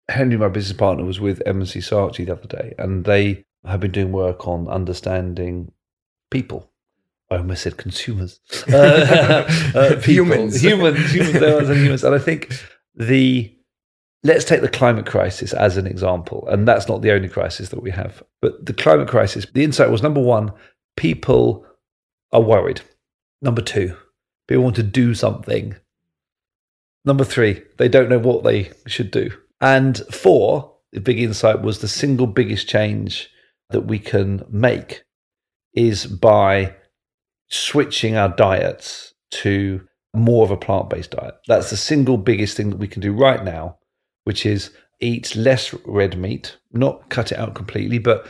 Henry, 0.09 0.37
my 0.37 0.47
business 0.49 0.77
partner, 0.77 1.03
was 1.03 1.19
with 1.19 1.41
M&C 1.45 1.79
Saatchi 1.79 2.25
the 2.25 2.33
other 2.33 2.47
day, 2.47 2.73
and 2.77 3.05
they 3.05 3.45
have 3.65 3.79
been 3.79 3.91
doing 3.91 4.11
work 4.11 4.47
on 4.47 4.67
understanding 4.67 5.71
people. 6.31 6.71
I 7.29 7.37
almost 7.37 7.63
said 7.63 7.77
consumers, 7.77 8.39
uh, 8.71 9.45
uh, 9.75 9.95
Humans. 9.99 10.61
humans, 10.61 11.11
humans, 11.11 11.69
and 11.69 11.77
humans, 11.77 12.03
and 12.03 12.15
I 12.15 12.19
think 12.19 12.53
the 12.95 13.53
let's 14.23 14.45
take 14.45 14.61
the 14.61 14.69
climate 14.69 15.05
crisis 15.05 15.53
as 15.53 15.77
an 15.77 15.87
example, 15.87 16.47
and 16.49 16.67
that's 16.67 16.87
not 16.87 17.01
the 17.01 17.11
only 17.11 17.27
crisis 17.27 17.69
that 17.69 17.81
we 17.81 17.91
have. 17.91 18.23
But 18.41 18.65
the 18.65 18.73
climate 18.73 19.07
crisis, 19.09 19.45
the 19.53 19.63
insight 19.63 19.89
was 19.91 20.01
number 20.01 20.21
one, 20.21 20.53
people 20.95 21.65
are 22.31 22.41
worried. 22.41 22.81
Number 23.41 23.61
two, 23.61 23.95
people 24.47 24.63
want 24.63 24.75
to 24.77 24.83
do 24.83 25.13
something. 25.13 25.75
Number 27.07 27.23
three, 27.23 27.63
they 27.77 27.87
don't 27.87 28.09
know 28.09 28.19
what 28.19 28.43
they 28.43 28.69
should 28.85 29.11
do. 29.11 29.31
And 29.61 29.97
four, 30.11 30.73
the 30.91 30.99
big 30.99 31.21
insight 31.21 31.61
was 31.61 31.79
the 31.79 31.87
single 31.87 32.27
biggest 32.27 32.67
change 32.67 33.29
that 33.69 33.85
we 33.85 33.97
can 33.97 34.43
make 34.49 35.05
is 35.73 36.05
by 36.05 36.75
switching 37.49 38.17
our 38.17 38.27
diets 38.27 39.13
to 39.31 39.87
more 40.13 40.43
of 40.43 40.51
a 40.51 40.57
plant 40.57 40.89
based 40.89 41.11
diet. 41.11 41.35
That's 41.47 41.69
the 41.69 41.77
single 41.77 42.17
biggest 42.17 42.57
thing 42.57 42.71
that 42.71 42.79
we 42.79 42.89
can 42.89 43.01
do 43.01 43.13
right 43.13 43.41
now, 43.41 43.77
which 44.25 44.45
is 44.45 44.71
eat 44.99 45.33
less 45.33 45.73
red 45.85 46.17
meat, 46.17 46.57
not 46.73 47.09
cut 47.09 47.31
it 47.31 47.37
out 47.37 47.55
completely, 47.55 47.99
but 47.99 48.27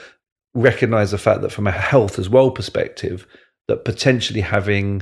recognize 0.53 1.09
the 1.09 1.17
fact 1.17 1.41
that 1.41 1.51
from 1.51 1.65
a 1.65 1.71
health 1.71 2.19
as 2.19 2.30
well 2.30 2.51
perspective, 2.51 3.25
that 3.67 3.86
potentially 3.86 4.41
having 4.41 5.01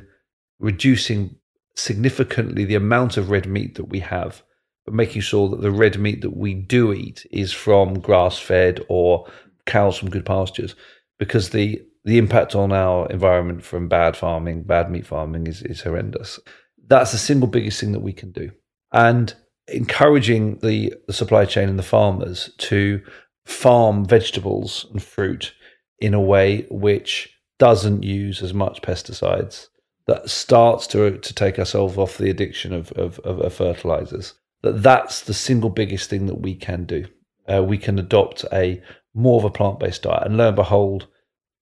reducing 0.61 1.35
significantly 1.75 2.65
the 2.65 2.75
amount 2.75 3.17
of 3.17 3.29
red 3.29 3.45
meat 3.45 3.75
that 3.75 3.85
we 3.85 3.99
have, 3.99 4.43
but 4.85 4.93
making 4.93 5.21
sure 5.21 5.49
that 5.49 5.61
the 5.61 5.71
red 5.71 5.99
meat 5.99 6.21
that 6.21 6.35
we 6.35 6.53
do 6.53 6.93
eat 6.93 7.25
is 7.31 7.51
from 7.51 7.99
grass 7.99 8.37
fed 8.39 8.83
or 8.87 9.27
cows 9.65 9.97
from 9.97 10.09
good 10.09 10.25
pastures, 10.25 10.75
because 11.19 11.49
the 11.49 11.81
the 12.05 12.19
impact 12.19 12.53
on 12.55 12.71
our 12.71 13.09
environment 13.09 13.63
from 13.63 13.87
bad 13.87 14.15
farming, 14.15 14.61
bad 14.61 14.91
meat 14.91 15.07
farming 15.07 15.47
is, 15.47 15.63
is 15.63 15.81
horrendous. 15.81 16.39
That's 16.87 17.11
the 17.11 17.17
single 17.17 17.47
biggest 17.47 17.79
thing 17.79 17.93
that 17.93 18.01
we 18.03 18.13
can 18.13 18.31
do. 18.31 18.51
And 18.91 19.33
encouraging 19.67 20.59
the, 20.59 20.93
the 21.07 21.13
supply 21.13 21.45
chain 21.45 21.67
and 21.67 21.79
the 21.79 21.83
farmers 21.83 22.51
to 22.59 23.01
farm 23.45 24.05
vegetables 24.05 24.85
and 24.91 25.01
fruit 25.01 25.53
in 25.99 26.13
a 26.13 26.21
way 26.21 26.67
which 26.69 27.35
doesn't 27.57 28.03
use 28.03 28.43
as 28.43 28.53
much 28.53 28.83
pesticides, 28.83 29.67
that 30.07 30.29
starts 30.29 30.87
to, 30.87 31.17
to 31.17 31.33
take 31.33 31.57
ourselves 31.57 31.97
off 31.97 32.17
the 32.17 32.29
addiction 32.29 32.73
of, 32.73 32.91
of, 32.93 33.19
of 33.19 33.53
fertilizers, 33.53 34.33
that 34.61 34.83
that's 34.83 35.21
the 35.21 35.33
single 35.33 35.69
biggest 35.69 36.09
thing 36.09 36.27
that 36.27 36.41
we 36.41 36.55
can 36.55 36.85
do. 36.85 37.05
Uh, 37.47 37.63
we 37.63 37.77
can 37.77 37.99
adopt 37.99 38.45
a 38.51 38.81
more 39.13 39.37
of 39.37 39.45
a 39.45 39.49
plant-based 39.49 40.03
diet 40.03 40.25
and 40.25 40.37
lo 40.37 40.47
and 40.47 40.55
behold, 40.55 41.07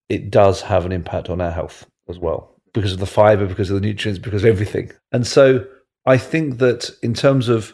it 0.09 0.31
does 0.31 0.61
have 0.61 0.85
an 0.85 0.91
impact 0.91 1.29
on 1.29 1.41
our 1.41 1.51
health 1.51 1.85
as 2.09 2.19
well 2.19 2.53
because 2.73 2.93
of 2.93 2.99
the 2.99 3.05
fiber, 3.05 3.45
because 3.45 3.69
of 3.69 3.75
the 3.75 3.87
nutrients, 3.87 4.19
because 4.19 4.43
of 4.43 4.49
everything. 4.49 4.91
And 5.11 5.25
so 5.25 5.65
I 6.05 6.17
think 6.17 6.57
that 6.57 6.89
in 7.01 7.13
terms 7.13 7.49
of 7.49 7.73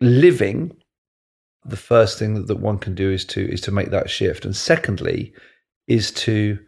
living, 0.00 0.76
the 1.64 1.76
first 1.76 2.18
thing 2.18 2.34
that, 2.34 2.46
that 2.46 2.60
one 2.60 2.78
can 2.78 2.94
do 2.94 3.10
is 3.10 3.24
to 3.26 3.52
is 3.52 3.60
to 3.62 3.72
make 3.72 3.90
that 3.90 4.08
shift. 4.08 4.44
And 4.44 4.54
secondly, 4.54 5.32
is 5.88 6.10
to 6.12 6.58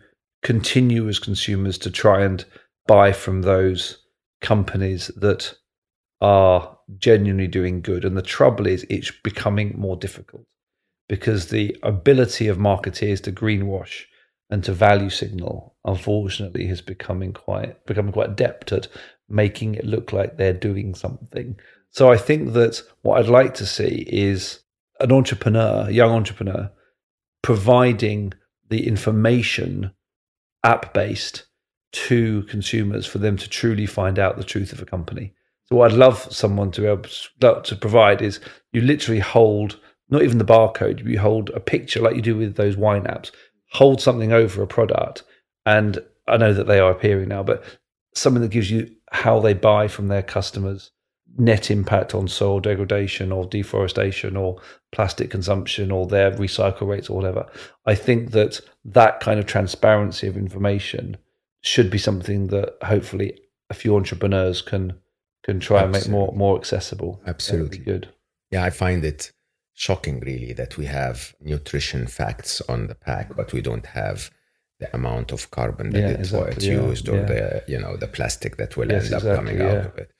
continue 0.43 1.09
as 1.09 1.19
consumers 1.19 1.79
to 1.79 1.91
try 1.91 2.23
and 2.23 2.45
buy 2.89 3.13
from 3.13 3.43
those 3.43 3.99
companies 4.41 5.13
that 5.17 5.55
are 6.21 6.77
genuinely 6.99 7.47
doing 7.47 7.81
good. 7.81 8.05
And 8.05 8.17
the 8.17 8.23
trouble 8.23 8.67
is 8.67 8.85
it's 8.91 9.13
becoming 9.23 9.79
more 9.79 9.97
difficult 9.97 10.45
because 11.09 11.49
the 11.49 11.77
ability 11.85 12.49
of 12.49 12.59
marketeers 12.59 13.23
to 13.23 13.33
greenwash 13.33 14.05
and 14.51 14.65
to 14.65 14.73
value 14.73 15.11
signal, 15.11 15.77
unfortunately, 15.85 16.67
has 16.67 16.81
becoming 16.81 17.33
quite 17.33 17.85
becoming 17.87 18.13
quite 18.13 18.31
adept 18.31 18.73
at 18.73 18.89
making 19.29 19.75
it 19.75 19.85
look 19.85 20.13
like 20.13 20.37
they're 20.37 20.53
doing 20.53 20.95
something. 20.95 21.59
So 21.91 22.11
I 22.11 22.17
think 22.17 22.55
that 22.55 22.83
what 23.03 23.19
I'd 23.19 23.31
like 23.31 23.55
to 23.55 23.67
see 23.67 24.07
is 24.09 24.61
an 25.01 25.13
entrepreneur, 25.13 25.87
a 25.89 25.93
young 25.93 26.11
entrepreneur, 26.11 26.71
providing 27.43 28.33
the 28.69 28.87
information 28.87 29.93
app 30.65 30.93
based 30.93 31.45
to 31.93 32.43
consumers 32.45 33.07
for 33.07 33.19
them 33.19 33.37
to 33.37 33.49
truly 33.49 33.87
find 33.87 34.19
out 34.19 34.37
the 34.37 34.45
truth 34.45 34.73
of 34.73 34.83
a 34.83 34.87
company. 34.87 35.33
So 35.67 35.77
what 35.77 35.93
I'd 35.93 35.99
love 35.99 36.33
someone 36.33 36.71
to 36.73 36.81
be 36.81 36.87
able 36.87 37.63
to 37.63 37.77
provide 37.77 38.23
is 38.23 38.41
you 38.73 38.81
literally 38.81 39.21
hold 39.21 39.79
not 40.11 40.23
even 40.23 40.39
the 40.39 40.45
barcode, 40.45 41.05
you 41.07 41.19
hold 41.19 41.51
a 41.51 41.61
picture 41.61 42.01
like 42.01 42.17
you 42.17 42.23
do 42.23 42.37
with 42.37 42.57
those 42.57 42.77
wine 42.77 43.05
apps 43.05 43.31
hold 43.71 44.01
something 44.01 44.33
over 44.33 44.63
a 44.63 44.67
product, 44.67 45.23
and 45.67 45.99
I 46.27 46.37
know 46.37 46.53
that 46.53 46.67
they 46.67 46.81
are 46.81 46.91
appearing 46.91 47.29
now, 47.29 47.43
but 47.43 47.63
something 48.15 48.43
that 48.43 48.51
gives 48.51 48.71
you 48.71 48.91
how 49.11 49.41
they 49.41 49.55
buy 49.55 49.89
from 49.89 50.09
their 50.09 50.23
customers, 50.23 50.91
net 51.37 51.71
impact 51.71 52.15
on 52.15 52.29
soil 52.29 52.61
degradation 52.61 53.31
or 53.33 53.47
deforestation 53.47 54.37
or 54.37 54.61
plastic 54.93 55.31
consumption 55.31 55.91
or 55.91 56.07
their 56.07 56.33
recycle 56.33 56.89
rates 56.89 57.09
or 57.09 57.17
whatever. 57.17 57.47
I 57.87 57.95
think 57.95 58.33
that 58.33 58.61
that 58.85 59.21
kind 59.21 59.39
of 59.39 59.47
transparency 59.47 60.27
of 60.27 60.37
information 60.37 61.17
should 61.63 61.91
be 61.91 61.99
something 61.99 62.49
that 62.49 62.77
hopefully 62.83 63.41
a 63.71 63.75
few 63.75 63.97
entrepreneurs 63.97 64.63
can 64.63 64.95
can 65.45 65.61
try 65.61 65.83
Absolutely. 65.83 65.99
and 65.99 66.07
make 66.07 66.13
more 66.13 66.33
more 66.35 66.57
accessible. 66.59 67.21
Absolutely 67.27 67.79
good. 67.79 68.09
Yeah, 68.51 68.65
I 68.65 68.71
find 68.71 69.05
it 69.05 69.33
shocking, 69.75 70.21
really, 70.21 70.53
that 70.55 70.77
we 70.77 70.87
have 70.87 71.35
nutrition 71.41 72.07
facts 72.07 72.61
on 72.63 72.89
the 72.89 72.95
pack, 72.95 73.37
but 73.37 73.53
we 73.53 73.61
don't 73.61 73.87
have 73.87 74.31
the 74.81 74.95
amount 74.95 75.33
of 75.33 75.51
carbon 75.51 75.91
that 75.91 76.01
yeah, 76.01 76.09
it 76.09 76.21
exactly, 76.21 76.53
it's 76.53 76.65
yeah, 76.65 76.75
used 76.75 77.09
or 77.09 77.17
yeah. 77.17 77.25
the 77.25 77.65
you 77.69 77.79
know 77.79 77.97
the 77.97 78.07
plastic 78.07 78.57
that 78.57 78.77
will 78.77 78.91
yes, 78.91 79.07
end 79.07 79.15
up 79.15 79.23
exactly, 79.23 79.57
coming 79.57 79.63
out 79.63 79.87
of 79.87 79.99
it. 79.99 80.11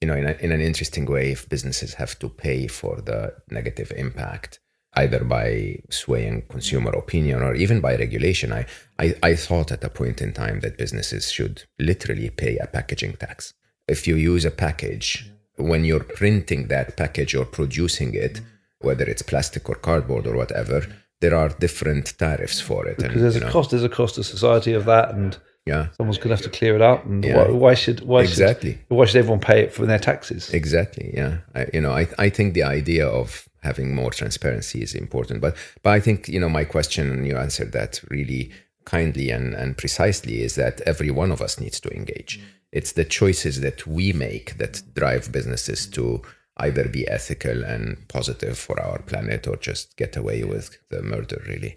You 0.00 0.06
know, 0.06 0.14
in, 0.14 0.26
a, 0.26 0.32
in 0.32 0.52
an 0.52 0.60
interesting 0.60 1.06
way, 1.06 1.32
if 1.32 1.48
businesses 1.48 1.94
have 1.94 2.16
to 2.20 2.28
pay 2.28 2.68
for 2.68 3.00
the 3.00 3.34
negative 3.50 3.92
impact, 3.96 4.60
either 4.94 5.24
by 5.24 5.78
swaying 5.90 6.42
consumer 6.48 6.90
opinion 6.90 7.42
or 7.42 7.54
even 7.54 7.80
by 7.80 7.96
regulation, 7.96 8.52
I, 8.52 8.66
I, 8.98 9.14
I 9.22 9.34
thought 9.34 9.70
at 9.72 9.84
a 9.84 9.90
point 9.90 10.20
in 10.20 10.32
time 10.32 10.60
that 10.60 10.78
businesses 10.78 11.30
should 11.30 11.64
literally 11.78 12.30
pay 12.30 12.56
a 12.58 12.66
packaging 12.66 13.14
tax. 13.16 13.52
If 13.86 14.06
you 14.06 14.16
use 14.16 14.44
a 14.44 14.50
package, 14.50 15.30
when 15.56 15.84
you're 15.84 16.04
printing 16.04 16.68
that 16.68 16.96
package 16.96 17.34
or 17.34 17.44
producing 17.44 18.14
it, 18.14 18.40
whether 18.80 19.04
it's 19.04 19.22
plastic 19.22 19.68
or 19.68 19.74
cardboard 19.74 20.26
or 20.26 20.36
whatever, 20.36 20.86
there 21.20 21.34
are 21.34 21.48
different 21.48 22.16
tariffs 22.18 22.60
for 22.60 22.86
it. 22.86 22.98
Because 22.98 23.14
and, 23.14 23.24
there's 23.24 23.36
a 23.36 23.40
know, 23.40 23.50
cost, 23.50 23.70
there's 23.70 23.82
a 23.82 23.88
cost 23.88 24.14
to 24.16 24.24
society 24.24 24.72
of 24.72 24.84
that, 24.84 25.10
and 25.10 25.36
yeah, 25.66 25.88
someone's 25.96 26.18
going 26.18 26.28
to 26.28 26.36
have 26.36 26.44
to 26.44 26.56
clear 26.56 26.76
it 26.76 26.82
up. 26.82 27.04
And 27.04 27.24
yeah. 27.24 27.36
why, 27.36 27.50
why, 27.50 27.74
should 27.74 28.00
why 28.00 28.22
exactly 28.22 28.72
should, 28.72 28.84
why 28.88 29.04
should 29.04 29.16
everyone 29.16 29.40
pay 29.40 29.62
it 29.62 29.72
for 29.72 29.84
their 29.84 29.98
taxes? 29.98 30.50
Exactly. 30.54 31.10
Yeah, 31.12 31.38
I, 31.54 31.66
you 31.74 31.80
know, 31.80 31.92
I 31.92 32.08
I 32.18 32.30
think 32.30 32.54
the 32.54 32.62
idea 32.62 33.06
of 33.06 33.47
having 33.62 33.94
more 33.94 34.10
transparency 34.10 34.82
is 34.82 34.94
important, 34.94 35.40
but 35.40 35.56
but 35.82 35.90
I 35.90 36.00
think 36.00 36.28
you 36.28 36.40
know 36.40 36.48
my 36.48 36.64
question 36.64 37.10
and 37.10 37.26
you 37.26 37.36
answered 37.36 37.72
that 37.72 38.00
really 38.08 38.50
kindly 38.84 39.30
and 39.30 39.54
and 39.54 39.76
precisely 39.76 40.42
is 40.42 40.54
that 40.54 40.80
every 40.82 41.10
one 41.10 41.30
of 41.30 41.42
us 41.42 41.60
needs 41.60 41.80
to 41.80 41.90
engage. 41.90 42.38
Mm. 42.38 42.44
It's 42.72 42.92
the 42.92 43.04
choices 43.04 43.60
that 43.60 43.86
we 43.86 44.12
make 44.12 44.58
that 44.58 44.82
drive 44.94 45.32
businesses 45.32 45.86
to 45.88 46.22
either 46.58 46.88
be 46.88 47.08
ethical 47.08 47.64
and 47.64 48.06
positive 48.08 48.58
for 48.58 48.80
our 48.80 49.00
planet 49.02 49.46
or 49.46 49.56
just 49.56 49.96
get 49.96 50.16
away 50.16 50.44
with 50.44 50.76
the 50.90 51.02
murder 51.02 51.42
really. 51.46 51.76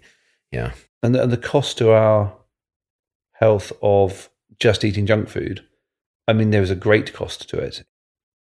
Yeah. 0.50 0.72
And 1.02 1.14
the, 1.14 1.22
and 1.22 1.32
the 1.32 1.36
cost 1.36 1.78
to 1.78 1.92
our 1.92 2.36
health 3.32 3.72
of 3.80 4.28
just 4.58 4.84
eating 4.84 5.06
junk 5.06 5.28
food 5.28 5.64
i 6.28 6.32
mean 6.32 6.50
there 6.50 6.62
is 6.62 6.70
a 6.70 6.76
great 6.76 7.12
cost 7.12 7.48
to 7.48 7.58
it. 7.58 7.84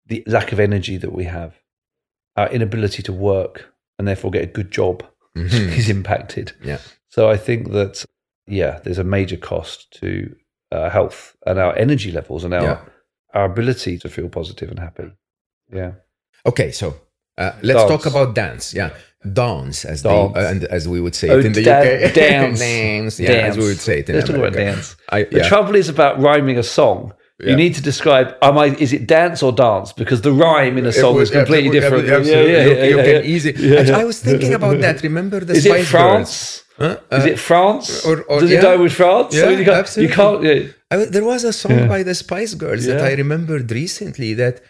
The 0.06 0.22
lack 0.26 0.52
of 0.52 0.60
energy 0.60 0.96
that 0.98 1.12
we 1.12 1.24
have 1.24 1.56
our 2.36 2.48
inability 2.50 3.02
to 3.02 3.12
work 3.12 3.72
and 3.98 4.06
therefore 4.06 4.30
get 4.30 4.42
a 4.42 4.46
good 4.46 4.70
job 4.70 5.04
mm-hmm. 5.36 5.72
is 5.78 5.88
impacted 5.88 6.52
yeah 6.62 6.78
so 7.08 7.30
i 7.30 7.36
think 7.36 7.72
that 7.72 8.04
yeah 8.46 8.80
there's 8.84 8.98
a 8.98 9.04
major 9.04 9.36
cost 9.36 9.90
to 9.90 10.34
our 10.72 10.90
health 10.90 11.36
and 11.46 11.58
our 11.58 11.76
energy 11.76 12.10
levels 12.10 12.44
and 12.44 12.52
our 12.54 12.62
yeah. 12.62 12.80
our 13.34 13.44
ability 13.44 13.98
to 13.98 14.08
feel 14.08 14.28
positive 14.28 14.70
and 14.70 14.78
happy 14.78 15.10
yeah 15.72 15.92
Okay, 16.46 16.70
so 16.70 16.96
uh, 17.36 17.52
let's 17.62 17.80
dance. 17.80 17.90
talk 17.90 18.06
about 18.06 18.34
dance. 18.34 18.72
Yeah, 18.72 18.90
dance 19.32 19.84
as 19.84 20.02
dance. 20.02 20.32
They, 20.32 20.40
uh, 20.40 20.50
and 20.50 20.64
as 20.64 20.88
we 20.88 21.00
would 21.00 21.14
say 21.14 21.28
oh, 21.28 21.38
it 21.38 21.46
in 21.46 21.52
the 21.52 21.62
da- 21.62 22.06
UK. 22.06 22.14
Dance, 22.14 22.60
dance. 22.60 23.20
Yeah, 23.20 23.28
dance. 23.28 23.50
as 23.50 23.58
we 23.58 23.64
would 23.64 23.80
say 23.80 23.98
it 23.98 24.08
in 24.08 24.14
let's 24.14 24.28
America. 24.28 24.50
talk 24.50 24.56
about 24.56 24.74
dance. 24.74 24.96
I, 25.10 25.18
yeah. 25.18 25.26
The 25.30 25.48
trouble 25.48 25.74
is 25.74 25.88
about 25.88 26.20
rhyming 26.20 26.56
a 26.56 26.62
song. 26.62 27.12
Yeah. 27.38 27.50
You 27.50 27.56
need 27.56 27.74
to 27.74 27.82
describe. 27.82 28.34
Am 28.40 28.56
I? 28.56 28.66
Is 28.66 28.94
it 28.94 29.06
dance 29.06 29.42
or 29.42 29.52
dance? 29.52 29.92
Because 29.92 30.22
the 30.22 30.32
rhyme 30.32 30.78
in 30.78 30.86
a 30.86 30.92
song 30.92 31.16
was, 31.16 31.30
is 31.30 31.36
completely 31.36 31.70
different. 31.70 32.08
Absolutely. 32.08 32.52
Yeah, 32.52 32.64
yeah, 32.64 32.84
you, 32.84 32.96
you 32.96 33.02
can 33.02 33.24
easy. 33.24 33.92
I 33.92 34.04
was 34.04 34.20
thinking 34.20 34.54
about 34.54 34.80
that. 34.80 35.02
Remember 35.10 35.40
the 35.40 35.52
is 35.52 35.64
Spice 35.64 35.82
it 35.82 35.86
France? 35.86 36.64
Huh? 36.78 36.98
Uh, 37.10 37.16
is 37.16 37.24
it 37.24 37.38
France? 37.38 38.06
Or, 38.06 38.22
or, 38.22 38.40
Does 38.40 38.50
it 38.50 38.60
die 38.60 38.76
with 38.76 38.92
France? 38.92 39.34
Yeah, 39.34 39.50
you 39.50 39.64
can't, 39.64 39.78
absolutely. 39.78 40.10
You 40.10 40.14
can't, 40.14 40.74
I, 40.90 41.04
there 41.06 41.24
was 41.24 41.42
a 41.44 41.52
song 41.52 41.88
by 41.88 42.02
the 42.02 42.14
Spice 42.14 42.54
Girls 42.54 42.84
that 42.86 43.00
I 43.00 43.14
remembered 43.14 43.70
recently 43.70 44.34
that 44.34 44.60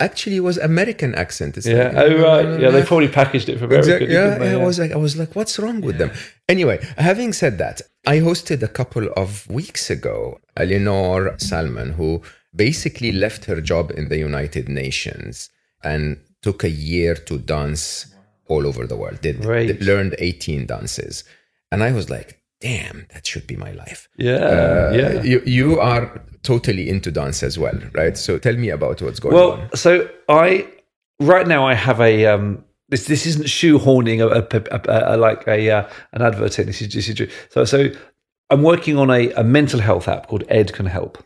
actually 0.00 0.40
was 0.40 0.58
American 0.58 1.14
accent. 1.14 1.56
It's 1.56 1.66
yeah. 1.66 1.88
Like, 1.88 1.96
oh 1.96 2.22
right. 2.22 2.60
Yeah, 2.60 2.70
they 2.70 2.82
probably 2.82 3.08
packaged 3.08 3.48
it 3.48 3.58
for 3.58 3.66
America. 3.66 3.94
Exactly. 3.96 4.12
Yeah, 4.12 4.42
yeah, 4.42 4.58
I 4.58 4.64
was 4.64 4.78
like, 4.78 4.92
I 4.92 4.96
was 4.96 5.16
like, 5.16 5.34
what's 5.34 5.58
wrong 5.58 5.80
with 5.80 6.00
yeah. 6.00 6.06
them? 6.06 6.16
Anyway, 6.48 6.84
having 6.98 7.32
said 7.32 7.58
that, 7.58 7.80
I 8.06 8.18
hosted 8.18 8.62
a 8.62 8.68
couple 8.68 9.08
of 9.16 9.48
weeks 9.48 9.90
ago 9.90 10.40
Eleanor 10.56 11.38
Salmon, 11.38 11.92
who 11.92 12.22
basically 12.54 13.12
left 13.12 13.46
her 13.46 13.60
job 13.60 13.90
in 13.90 14.08
the 14.08 14.18
United 14.18 14.68
Nations 14.68 15.50
and 15.82 16.18
took 16.42 16.64
a 16.64 16.70
year 16.70 17.14
to 17.14 17.38
dance 17.38 18.12
all 18.48 18.66
over 18.66 18.86
the 18.86 18.96
world. 18.96 19.20
Did, 19.20 19.40
did 19.40 19.82
learned 19.82 20.16
18 20.18 20.66
dances, 20.66 21.24
and 21.70 21.82
I 21.82 21.92
was 21.92 22.10
like, 22.10 22.41
damn, 22.62 23.06
that 23.12 23.26
should 23.26 23.46
be 23.46 23.56
my 23.56 23.72
life. 23.72 24.08
Yeah, 24.16 24.34
uh, 24.34 24.92
yeah. 24.94 25.22
You 25.22 25.42
you 25.44 25.80
are 25.80 26.22
totally 26.42 26.88
into 26.88 27.10
dance 27.10 27.42
as 27.42 27.58
well, 27.58 27.78
right? 27.92 28.16
So 28.16 28.38
tell 28.38 28.56
me 28.56 28.70
about 28.70 29.02
what's 29.02 29.20
going 29.20 29.34
well, 29.34 29.52
on. 29.52 29.58
Well, 29.58 29.70
so 29.74 30.08
I 30.28 30.68
right 31.20 31.46
now 31.46 31.66
I 31.66 31.74
have 31.74 32.00
a 32.00 32.26
um, 32.26 32.64
this 32.88 33.06
this 33.06 33.26
isn't 33.26 33.46
shoehorning 33.46 34.20
a, 34.20 34.28
a, 34.28 34.78
a, 34.78 35.14
a 35.14 35.16
like 35.16 35.46
a 35.48 35.70
uh, 35.70 35.90
an 36.12 36.22
advert 36.22 36.58
in. 36.58 36.66
This 36.66 36.80
is 36.80 36.88
just. 36.88 37.32
So 37.50 37.64
so 37.64 37.90
I'm 38.48 38.62
working 38.62 38.96
on 38.96 39.10
a, 39.10 39.32
a 39.32 39.42
mental 39.42 39.80
health 39.80 40.08
app 40.08 40.28
called 40.28 40.44
Ed 40.48 40.72
Can 40.72 40.86
Help, 40.86 41.18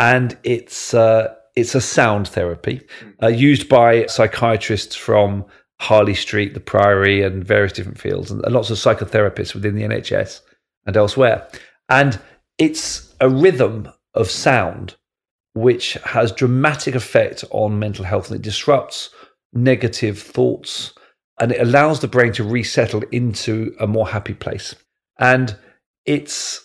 and 0.00 0.36
it's 0.42 0.94
uh, 0.94 1.34
it's 1.54 1.76
a 1.76 1.80
sound 1.80 2.26
therapy 2.28 2.80
uh, 3.22 3.28
used 3.28 3.68
by 3.68 4.06
psychiatrists 4.06 4.96
from 4.96 5.44
Harley 5.78 6.14
Street, 6.14 6.54
the 6.54 6.60
Priory, 6.60 7.22
and 7.22 7.44
various 7.44 7.72
different 7.72 8.00
fields, 8.00 8.32
and 8.32 8.42
lots 8.48 8.70
of 8.70 8.78
psychotherapists 8.78 9.54
within 9.54 9.76
the 9.76 9.82
NHS 9.82 10.40
and 10.86 10.96
elsewhere. 10.96 11.48
And 11.88 12.18
it's 12.58 13.14
a 13.20 13.28
rhythm 13.28 13.88
of 14.14 14.30
sound 14.30 14.96
which 15.54 15.94
has 16.04 16.32
dramatic 16.32 16.94
effect 16.94 17.44
on 17.50 17.78
mental 17.78 18.04
health 18.04 18.30
and 18.30 18.38
it 18.38 18.42
disrupts 18.42 19.10
negative 19.52 20.20
thoughts 20.20 20.92
and 21.40 21.52
it 21.52 21.60
allows 21.60 22.00
the 22.00 22.08
brain 22.08 22.32
to 22.32 22.44
resettle 22.44 23.02
into 23.10 23.74
a 23.80 23.86
more 23.86 24.08
happy 24.08 24.34
place. 24.34 24.74
And 25.18 25.56
it's 26.04 26.62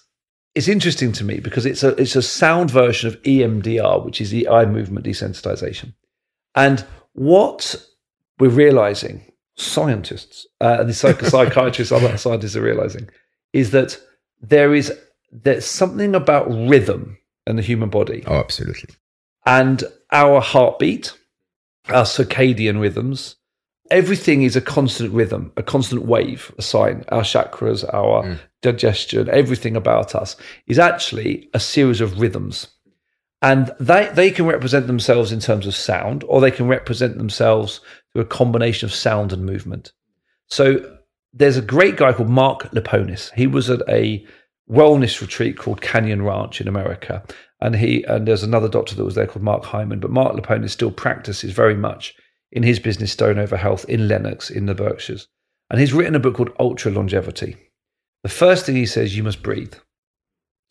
it's 0.53 0.67
interesting 0.67 1.13
to 1.13 1.24
me 1.24 1.39
because 1.39 1.65
it's 1.65 1.84
a 1.84 1.89
it's 1.95 2.15
a 2.15 2.22
sound 2.22 2.72
version 2.72 3.07
of 3.07 3.22
EMDR, 3.24 4.03
which 4.03 4.19
is 4.19 4.32
the 4.32 4.47
eye 4.47 4.65
movement 4.65 5.05
desensitization. 5.05 5.93
And 6.55 6.86
what 7.13 7.76
we're 8.39 8.49
realizing, 8.49 9.32
scientists 9.55 10.45
uh, 10.59 10.78
and 10.80 10.89
the 10.89 10.93
psychiatrists, 11.30 11.91
other 11.91 12.17
scientists 12.17 12.55
are 12.55 12.61
realizing, 12.61 13.09
is 13.53 13.72
that 13.72 13.97
there 14.42 14.74
is 14.74 14.92
there's 15.32 15.66
something 15.66 16.16
about 16.16 16.50
rhythm 16.50 17.18
in 17.48 17.56
the 17.56 17.62
human 17.62 17.89
body. 17.89 18.24
Oh, 18.28 18.36
absolutely. 18.36 18.96
And 19.46 19.84
our 20.12 20.42
heartbeat, 20.42 21.14
our 21.89 22.04
circadian 22.04 22.80
rhythms, 22.80 23.38
everything 23.89 24.44
is 24.44 24.56
a 24.56 24.62
constant 24.62 25.14
rhythm, 25.14 25.52
a 25.58 25.64
constant 25.64 26.06
wave, 26.06 26.54
a 26.58 26.62
sign. 26.62 27.04
Our 27.10 27.22
chakras, 27.22 27.84
our 27.94 28.24
mm. 28.24 28.39
digestion, 28.62 29.30
everything 29.30 29.76
about 29.76 30.16
us 30.16 30.36
is 30.68 30.80
actually 30.80 31.50
a 31.54 31.60
series 31.60 32.02
of 32.02 32.20
rhythms. 32.20 32.68
And 33.42 33.72
they, 33.80 34.08
they 34.14 34.30
can 34.30 34.46
represent 34.46 34.86
themselves 34.86 35.32
in 35.32 35.39
terms 35.39 35.66
of 35.66 35.76
sound, 35.76 36.24
or 36.28 36.42
they 36.42 36.52
can 36.52 36.68
represent 36.68 37.18
themselves 37.18 37.82
through 38.12 38.22
a 38.22 38.26
combination 38.26 38.86
of 38.86 38.94
sound 38.94 39.34
and 39.34 39.46
movement. 39.46 39.94
So 40.48 41.00
there's 41.34 41.58
a 41.58 41.62
great 41.62 41.98
guy 41.98 42.14
called 42.14 42.30
Mark 42.30 42.72
Liponis. 42.72 43.32
He 43.34 43.48
was 43.48 43.70
at 43.70 43.82
a 43.88 44.26
wellness 44.70 45.22
retreat 45.22 45.58
called 45.58 45.82
Canyon 45.82 46.24
Ranch 46.24 46.62
in 46.62 46.68
America. 46.68 47.24
And 47.60 47.76
he 47.76 48.04
and 48.04 48.28
there's 48.28 48.44
another 48.44 48.70
doctor 48.70 48.96
that 48.96 49.06
was 49.06 49.16
there 49.16 49.28
called 49.28 49.44
Mark 49.44 49.64
Hyman, 49.64 50.00
but 50.00 50.12
Mark 50.12 50.36
Liponis 50.36 50.72
still 50.72 50.92
practices 50.92 51.52
very 51.52 51.76
much 51.76 52.16
in 52.52 52.64
his 52.64 52.80
business 52.80 53.12
Stone 53.12 53.40
Over 53.40 53.56
Health 53.58 53.86
in 53.88 54.08
Lenox 54.08 54.50
in 54.50 54.66
the 54.66 54.76
Berkshires. 54.76 55.28
And 55.70 55.80
he's 55.80 55.94
written 55.94 56.16
a 56.16 56.20
book 56.20 56.36
called 56.36 56.54
Ultra 56.60 56.92
Longevity. 56.92 57.56
The 58.24 58.30
first 58.30 58.66
thing 58.66 58.76
he 58.76 58.86
says, 58.86 59.16
you 59.16 59.24
must 59.24 59.42
breathe 59.42 59.74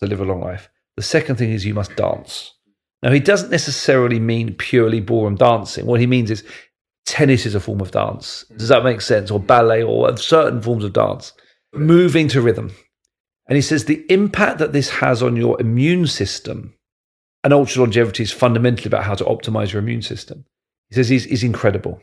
to 0.00 0.06
live 0.06 0.20
a 0.20 0.24
long 0.24 0.40
life. 0.40 0.68
The 0.96 1.02
second 1.02 1.36
thing 1.36 1.52
is 1.52 1.64
you 1.64 1.74
must 1.74 1.96
dance. 1.96 2.54
Now, 3.02 3.12
he 3.12 3.20
doesn't 3.20 3.50
necessarily 3.50 4.20
mean 4.20 4.54
purely 4.54 5.00
ballroom 5.00 5.36
dancing. 5.36 5.86
What 5.86 6.00
he 6.00 6.06
means 6.06 6.30
is 6.30 6.44
tennis 7.06 7.46
is 7.46 7.54
a 7.54 7.60
form 7.60 7.80
of 7.80 7.90
dance. 7.90 8.44
Mm. 8.52 8.58
Does 8.58 8.68
that 8.68 8.84
make 8.84 9.00
sense? 9.00 9.30
Or 9.30 9.40
ballet 9.40 9.82
or 9.82 10.16
certain 10.16 10.60
forms 10.62 10.84
of 10.84 10.92
dance. 10.92 11.32
Moving 11.72 12.28
to 12.28 12.40
rhythm. 12.40 12.72
And 13.46 13.56
he 13.56 13.62
says 13.62 13.84
the 13.84 14.04
impact 14.08 14.58
that 14.58 14.72
this 14.72 14.90
has 14.90 15.22
on 15.22 15.36
your 15.36 15.60
immune 15.60 16.06
system 16.06 16.74
and 17.42 17.52
ultra 17.52 17.82
longevity 17.82 18.22
is 18.22 18.32
fundamentally 18.32 18.86
about 18.86 19.04
how 19.04 19.14
to 19.14 19.24
optimize 19.24 19.72
your 19.72 19.80
immune 19.80 20.02
system. 20.02 20.44
He 20.88 20.94
says 20.94 21.10
is, 21.10 21.24
he's 21.24 21.44
incredible. 21.44 22.00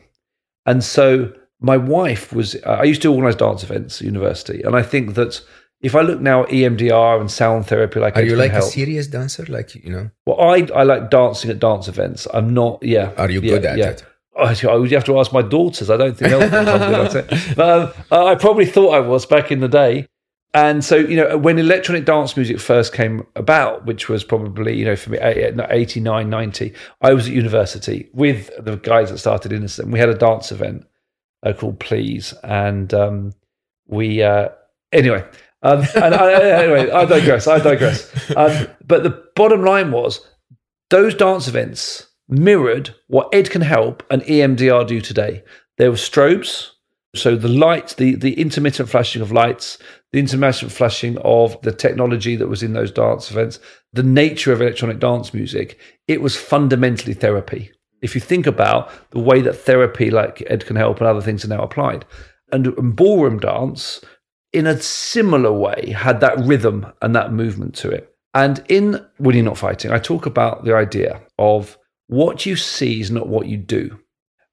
And 0.66 0.82
so 0.82 1.32
my 1.60 1.76
wife 1.76 2.32
was, 2.32 2.60
I 2.64 2.84
used 2.84 3.02
to 3.02 3.12
organize 3.12 3.36
dance 3.36 3.62
events 3.62 4.00
at 4.00 4.06
university. 4.06 4.62
And 4.62 4.76
I 4.76 4.82
think 4.82 5.14
that 5.14 5.40
if 5.80 5.94
I 5.94 6.00
look 6.00 6.20
now 6.20 6.42
at 6.42 6.50
EMDR 6.50 7.20
and 7.20 7.30
sound 7.30 7.66
therapy, 7.66 8.00
like 8.00 8.16
are 8.16 8.22
you 8.22 8.36
like 8.36 8.50
help, 8.50 8.64
a 8.64 8.66
serious 8.66 9.06
dancer? 9.06 9.44
Like, 9.46 9.74
you 9.74 9.90
know? 9.90 10.10
Well, 10.26 10.40
I, 10.40 10.66
I 10.74 10.82
like 10.82 11.10
dancing 11.10 11.50
at 11.50 11.60
dance 11.60 11.88
events. 11.88 12.26
I'm 12.34 12.52
not, 12.52 12.82
yeah. 12.82 13.12
Are 13.16 13.30
you 13.30 13.40
yeah, 13.40 13.50
good 13.54 13.64
at 13.64 13.78
yeah. 13.78 13.90
it? 13.90 14.04
I 14.38 14.76
would 14.76 14.90
have 14.92 15.04
to 15.04 15.18
ask 15.18 15.32
my 15.32 15.42
daughters. 15.42 15.90
I 15.90 15.96
don't 15.96 16.16
think 16.16 16.30
they'll 16.30 16.42
it. 17.16 17.56
But 17.56 17.96
um, 18.10 18.28
I 18.28 18.34
probably 18.34 18.66
thought 18.66 18.90
I 18.90 19.00
was 19.00 19.26
back 19.26 19.50
in 19.50 19.60
the 19.60 19.68
day. 19.68 20.06
And 20.54 20.82
so, 20.82 20.96
you 20.96 21.16
know, 21.16 21.36
when 21.36 21.58
electronic 21.58 22.06
dance 22.06 22.36
music 22.36 22.58
first 22.58 22.94
came 22.94 23.26
about, 23.36 23.84
which 23.84 24.08
was 24.08 24.24
probably, 24.24 24.76
you 24.76 24.84
know, 24.84 24.96
for 24.96 25.10
me, 25.10 25.18
89, 25.18 26.30
90, 26.30 26.74
I 27.02 27.12
was 27.12 27.26
at 27.26 27.34
university 27.34 28.08
with 28.14 28.50
the 28.58 28.76
guys 28.76 29.10
that 29.10 29.18
started 29.18 29.52
Innocent. 29.52 29.90
We 29.90 29.98
had 29.98 30.08
a 30.08 30.14
dance 30.14 30.50
event 30.50 30.86
uh, 31.42 31.52
called 31.52 31.80
Please. 31.80 32.32
And 32.42 32.92
um, 32.94 33.34
we, 33.86 34.22
uh, 34.22 34.48
anyway, 34.90 35.24
um, 35.62 35.84
and 35.94 36.14
I, 36.14 36.62
anyway, 36.62 36.90
I 36.90 37.04
digress. 37.04 37.46
I 37.46 37.58
digress. 37.58 38.30
Um, 38.34 38.68
but 38.86 39.02
the 39.02 39.22
bottom 39.34 39.62
line 39.64 39.90
was 39.90 40.26
those 40.90 41.14
dance 41.14 41.48
events 41.48 42.07
mirrored 42.28 42.94
what 43.06 43.28
Ed 43.34 43.50
Can 43.50 43.62
Help 43.62 44.02
and 44.10 44.22
EMDR 44.22 44.86
do 44.86 45.00
today. 45.00 45.42
There 45.78 45.90
were 45.90 45.96
strobes, 45.96 46.70
so 47.14 47.36
the 47.36 47.48
light, 47.48 47.94
the, 47.96 48.14
the 48.14 48.38
intermittent 48.38 48.88
flashing 48.88 49.22
of 49.22 49.32
lights, 49.32 49.78
the 50.12 50.18
intermittent 50.18 50.72
flashing 50.72 51.16
of 51.18 51.60
the 51.62 51.72
technology 51.72 52.36
that 52.36 52.48
was 52.48 52.62
in 52.62 52.72
those 52.72 52.90
dance 52.90 53.30
events, 53.30 53.58
the 53.92 54.02
nature 54.02 54.52
of 54.52 54.60
electronic 54.60 54.98
dance 54.98 55.32
music, 55.32 55.78
it 56.06 56.20
was 56.20 56.36
fundamentally 56.36 57.14
therapy. 57.14 57.70
If 58.02 58.14
you 58.14 58.20
think 58.20 58.46
about 58.46 58.90
the 59.10 59.18
way 59.18 59.40
that 59.40 59.54
therapy, 59.54 60.10
like 60.10 60.44
Ed 60.46 60.66
Can 60.66 60.76
Help 60.76 60.98
and 60.98 61.08
other 61.08 61.22
things, 61.22 61.44
are 61.44 61.48
now 61.48 61.62
applied, 61.62 62.04
and, 62.52 62.66
and 62.66 62.94
ballroom 62.94 63.38
dance, 63.38 64.02
in 64.52 64.66
a 64.66 64.80
similar 64.80 65.52
way, 65.52 65.94
had 65.96 66.20
that 66.20 66.38
rhythm 66.40 66.86
and 67.02 67.14
that 67.14 67.32
movement 67.32 67.74
to 67.76 67.90
it. 67.90 68.14
And 68.34 68.62
in 68.68 69.04
Winning 69.18 69.44
Not 69.44 69.58
Fighting, 69.58 69.90
I 69.90 69.98
talk 69.98 70.26
about 70.26 70.64
the 70.64 70.74
idea 70.74 71.20
of 71.38 71.77
what 72.08 72.44
you 72.44 72.56
see 72.56 73.00
is 73.00 73.10
not 73.10 73.28
what 73.28 73.46
you 73.46 73.56
do. 73.56 73.98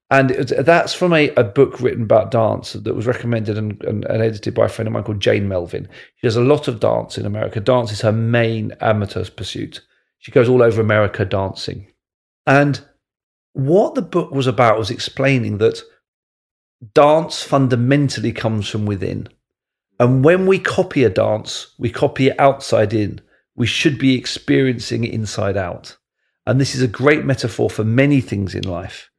And 0.08 0.30
that's 0.30 0.94
from 0.94 1.12
a, 1.12 1.30
a 1.30 1.42
book 1.42 1.80
written 1.80 2.04
about 2.04 2.30
dance 2.30 2.74
that 2.74 2.94
was 2.94 3.06
recommended 3.06 3.58
and, 3.58 3.82
and, 3.82 4.04
and, 4.04 4.22
edited 4.22 4.54
by 4.54 4.66
a 4.66 4.68
friend 4.68 4.86
of 4.86 4.92
mine 4.92 5.02
called 5.02 5.18
Jane 5.18 5.48
Melvin. 5.48 5.88
She 6.16 6.26
does 6.26 6.36
a 6.36 6.42
lot 6.42 6.68
of 6.68 6.78
dance 6.78 7.18
in 7.18 7.26
America. 7.26 7.58
Dance 7.58 7.90
is 7.90 8.02
her 8.02 8.12
main 8.12 8.72
amateur 8.80 9.24
pursuit. 9.24 9.80
She 10.18 10.30
goes 10.30 10.48
all 10.48 10.62
over 10.62 10.80
America 10.80 11.24
dancing. 11.24 11.88
And 12.46 12.80
what 13.52 13.96
the 13.96 14.02
book 14.02 14.30
was 14.30 14.46
about 14.46 14.78
was 14.78 14.92
explaining 14.92 15.58
that 15.58 15.82
dance 16.94 17.42
fundamentally 17.42 18.32
comes 18.32 18.68
from 18.68 18.86
within. 18.86 19.28
And 19.98 20.24
when 20.24 20.46
we 20.46 20.60
copy 20.60 21.02
a 21.02 21.10
dance, 21.10 21.74
we 21.78 21.90
copy 21.90 22.28
it 22.28 22.38
outside 22.38 22.92
in. 22.94 23.20
We 23.56 23.66
should 23.66 23.98
be 23.98 24.16
experiencing 24.16 25.04
it 25.04 25.14
inside 25.14 25.56
out. 25.56 25.96
And 26.46 26.60
this 26.60 26.74
is 26.74 26.82
a 26.82 26.88
great 26.88 27.24
metaphor 27.24 27.68
for 27.68 27.84
many 27.84 28.20
things 28.20 28.54
in 28.54 28.62
life 28.62 29.10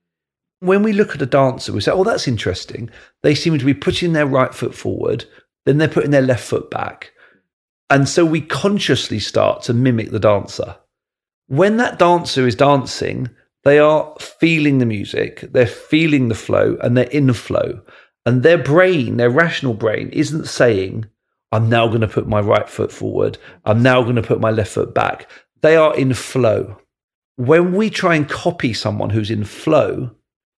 when 0.60 0.84
we 0.84 0.94
look 0.94 1.14
at 1.14 1.22
a 1.22 1.28
dancer, 1.28 1.72
we 1.72 1.82
say, 1.82 1.92
oh, 1.92 2.04
that's 2.04 2.28
interesting. 2.28 2.90
They 3.22 3.36
seem 3.36 3.58
to 3.58 3.66
be 3.66 3.74
putting 3.74 4.14
their 4.14 4.26
right 4.26 4.54
foot 4.54 4.74
forward, 4.74 5.26
then 5.66 5.78
they're 5.78 5.88
putting 5.88 6.12
their 6.12 6.22
left 6.22 6.44
foot 6.44 6.72
back. 6.72 7.12
And 7.90 8.10
so 8.10 8.26
we 8.26 8.42
consciously 8.42 9.20
start 9.20 9.62
to 9.64 9.74
mimic 9.74 10.12
the 10.12 10.20
dancer. 10.20 10.76
When 11.48 11.78
that 11.78 12.00
dancer 12.00 12.48
is 12.48 12.56
dancing, 12.56 13.30
they 13.64 13.80
are 13.80 14.14
feeling 14.20 14.80
the 14.80 14.86
music, 14.86 15.42
they're 15.52 15.68
feeling 15.68 16.28
the 16.28 16.36
flow, 16.36 16.78
and 16.82 16.98
they're 16.98 17.06
in 17.06 17.32
flow. 17.34 17.82
And 18.26 18.44
their 18.44 18.58
brain, 18.58 19.18
their 19.18 19.30
rational 19.30 19.74
brain, 19.74 20.10
isn't 20.10 20.48
saying, 20.48 21.06
I'm 21.52 21.70
now 21.70 21.88
going 21.88 22.02
to 22.02 22.08
put 22.08 22.28
my 22.28 22.42
right 22.42 22.68
foot 22.68 22.92
forward, 22.92 23.38
I'm 23.64 23.82
now 23.82 24.02
going 24.04 24.18
to 24.18 24.22
put 24.22 24.42
my 24.42 24.52
left 24.52 24.72
foot 24.72 24.94
back. 24.94 25.30
They 25.62 25.76
are 25.76 25.96
in 25.96 26.14
flow. 26.14 26.78
When 27.38 27.74
we 27.74 27.90
try 27.90 28.16
and 28.16 28.30
copy 28.30 28.74
someone 28.74 29.10
who's 29.10 29.32
in 29.32 29.46
flow, 29.46 30.12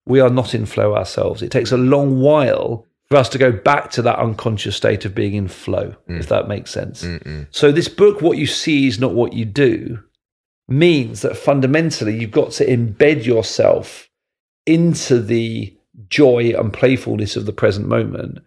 we 0.05 0.19
are 0.19 0.29
not 0.29 0.55
in 0.55 0.65
flow 0.65 0.95
ourselves. 0.95 1.41
It 1.41 1.51
takes 1.51 1.71
a 1.71 1.77
long 1.77 2.19
while 2.19 2.85
for 3.09 3.17
us 3.17 3.29
to 3.29 3.37
go 3.37 3.51
back 3.51 3.91
to 3.91 4.01
that 4.03 4.19
unconscious 4.19 4.75
state 4.75 5.05
of 5.05 5.15
being 5.15 5.33
in 5.33 5.47
flow, 5.47 5.95
mm. 6.09 6.19
if 6.19 6.27
that 6.29 6.47
makes 6.47 6.71
sense. 6.71 7.03
Mm-mm. 7.03 7.47
So, 7.51 7.71
this 7.71 7.87
book, 7.87 8.21
What 8.21 8.37
You 8.37 8.47
See 8.47 8.87
is 8.87 8.99
Not 8.99 9.13
What 9.13 9.33
You 9.33 9.45
Do, 9.45 9.99
means 10.67 11.21
that 11.21 11.35
fundamentally 11.35 12.17
you've 12.17 12.31
got 12.31 12.51
to 12.51 12.65
embed 12.65 13.25
yourself 13.25 14.09
into 14.65 15.19
the 15.19 15.75
joy 16.07 16.53
and 16.57 16.71
playfulness 16.71 17.35
of 17.35 17.45
the 17.45 17.53
present 17.53 17.87
moment 17.87 18.39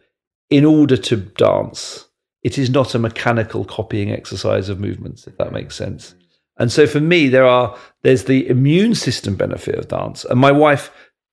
in 0.49 0.64
order 0.64 0.97
to 0.97 1.16
dance. 1.16 2.09
It 2.43 2.59
is 2.59 2.70
not 2.70 2.95
a 2.95 2.99
mechanical 2.99 3.64
copying 3.64 4.11
exercise 4.11 4.68
of 4.68 4.80
movements, 4.80 5.26
if 5.26 5.37
that 5.39 5.53
makes 5.53 5.74
sense. 5.74 6.14
And 6.59 6.70
so 6.70 6.87
for 6.87 7.01
me, 7.01 7.28
there 7.28 7.47
are 7.47 7.76
there's 8.03 8.24
the 8.24 8.48
immune 8.48 8.94
system 8.94 9.36
benefit 9.36 9.76
of 9.76 9.88
dance. 9.88 10.24
And 10.24 10.40
my 10.40 10.53
wife 10.53 10.90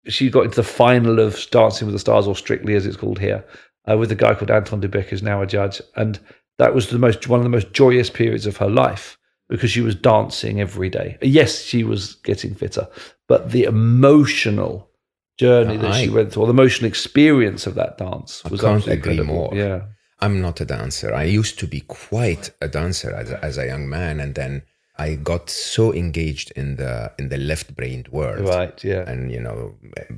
she 0.07 0.29
got 0.29 0.45
into 0.45 0.55
the 0.55 0.63
final 0.63 1.19
of 1.19 1.45
Dancing 1.51 1.85
with 1.85 1.93
the 1.93 1.99
Stars, 1.99 2.27
or 2.27 2.35
Strictly 2.35 2.75
as 2.75 2.85
it's 2.85 2.97
called 2.97 3.19
here, 3.19 3.45
uh, 3.89 3.97
with 3.97 4.11
a 4.11 4.15
guy 4.15 4.33
called 4.33 4.51
Anton 4.51 4.79
du 4.79 4.87
Beke, 4.87 5.09
who's 5.09 5.23
now 5.23 5.41
a 5.41 5.47
judge, 5.47 5.81
and 5.95 6.19
that 6.57 6.73
was 6.73 6.89
the 6.89 6.99
most 6.99 7.27
one 7.27 7.39
of 7.39 7.43
the 7.43 7.49
most 7.49 7.73
joyous 7.73 8.09
periods 8.09 8.45
of 8.45 8.57
her 8.57 8.69
life 8.69 9.17
because 9.47 9.71
she 9.71 9.81
was 9.81 9.95
dancing 9.95 10.61
every 10.61 10.89
day. 10.89 11.17
Yes, 11.21 11.63
she 11.63 11.83
was 11.83 12.15
getting 12.15 12.53
fitter, 12.53 12.87
but 13.27 13.51
the 13.51 13.63
emotional 13.63 14.89
journey 15.37 15.77
that 15.77 15.91
I, 15.91 16.03
she 16.03 16.09
went 16.09 16.31
through, 16.33 16.43
or 16.43 16.47
the 16.47 16.53
emotional 16.53 16.87
experience 16.87 17.65
of 17.65 17.75
that 17.75 17.97
dance 17.97 18.43
was 18.45 18.63
I 18.63 18.71
can't 18.71 18.87
agree 18.87 19.21
more. 19.21 19.51
Yeah. 19.53 19.83
I'm 20.21 20.41
not 20.41 20.59
a 20.59 20.65
dancer. 20.65 21.13
I 21.13 21.23
used 21.23 21.59
to 21.59 21.67
be 21.67 21.79
quite 21.79 22.51
a 22.61 22.67
dancer 22.67 23.13
as 23.15 23.31
as 23.31 23.57
a 23.57 23.65
young 23.65 23.87
man, 23.87 24.19
and 24.19 24.35
then 24.35 24.63
I 25.05 25.15
got 25.31 25.49
so 25.49 25.93
engaged 25.93 26.51
in 26.61 26.75
the 26.81 27.11
in 27.19 27.29
the 27.29 27.37
left-brained 27.37 28.07
world, 28.17 28.41
right? 28.57 28.77
Yeah, 28.83 29.09
and 29.11 29.31
you 29.35 29.41
know, 29.45 29.59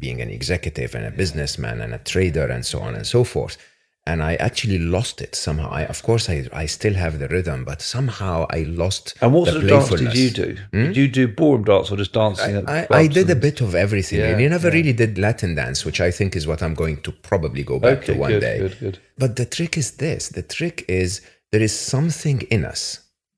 being 0.04 0.22
an 0.22 0.30
executive 0.40 0.96
and 0.98 1.06
a 1.06 1.12
businessman 1.12 1.82
and 1.82 1.94
a 1.94 2.00
trader 2.14 2.48
and 2.56 2.64
so 2.66 2.80
on 2.88 2.96
and 2.96 3.06
so 3.16 3.24
forth. 3.24 3.56
and 4.12 4.20
I 4.24 4.34
actually 4.48 4.80
lost 4.80 5.22
it 5.22 5.36
somehow. 5.36 5.70
I, 5.70 5.84
of 5.86 6.02
course, 6.08 6.26
I, 6.34 6.38
I 6.64 6.66
still 6.68 6.96
have 6.96 7.20
the 7.20 7.28
rhythm, 7.36 7.60
but 7.66 7.80
somehow 7.82 8.48
I 8.50 8.60
lost. 8.84 9.14
And 9.22 9.32
what 9.34 9.46
the 9.46 9.52
sort 9.52 9.64
of 9.64 9.70
dance 9.70 9.90
did 9.90 10.16
you 10.16 10.30
do? 10.32 10.58
Hmm? 10.74 10.86
Did 10.86 10.98
you 10.98 11.08
do 11.08 11.28
ballroom 11.28 11.64
dance 11.66 11.92
or 11.92 11.98
just 11.98 12.14
dancing? 12.14 12.56
at 12.58 12.70
I, 12.70 12.80
I 13.02 13.08
clubs 13.08 13.14
did 13.14 13.30
a 13.30 13.36
bit 13.48 13.62
of 13.62 13.76
everything. 13.76 14.20
Yeah, 14.20 14.32
really. 14.32 14.46
I 14.46 14.50
never 14.50 14.70
yeah. 14.70 14.74
really 14.74 14.94
did 14.94 15.18
Latin 15.20 15.54
dance, 15.56 15.86
which 15.86 16.02
I 16.02 16.10
think 16.12 16.36
is 16.36 16.46
what 16.48 16.62
I'm 16.64 16.74
going 16.74 16.98
to 17.04 17.12
probably 17.12 17.64
go 17.64 17.78
back 17.80 18.00
Okay, 18.00 18.14
to 18.14 18.20
one 18.20 18.32
good, 18.32 18.40
day. 18.42 18.58
good, 18.60 18.80
good. 18.80 19.00
But 19.18 19.36
the 19.36 19.46
trick 19.46 19.78
is 19.78 19.92
this 20.06 20.30
the 20.30 20.44
trick 20.58 20.78
is 20.88 21.22
there 21.52 21.62
is 21.62 21.76
something 21.78 22.42
in 22.50 22.66
us. 22.66 22.82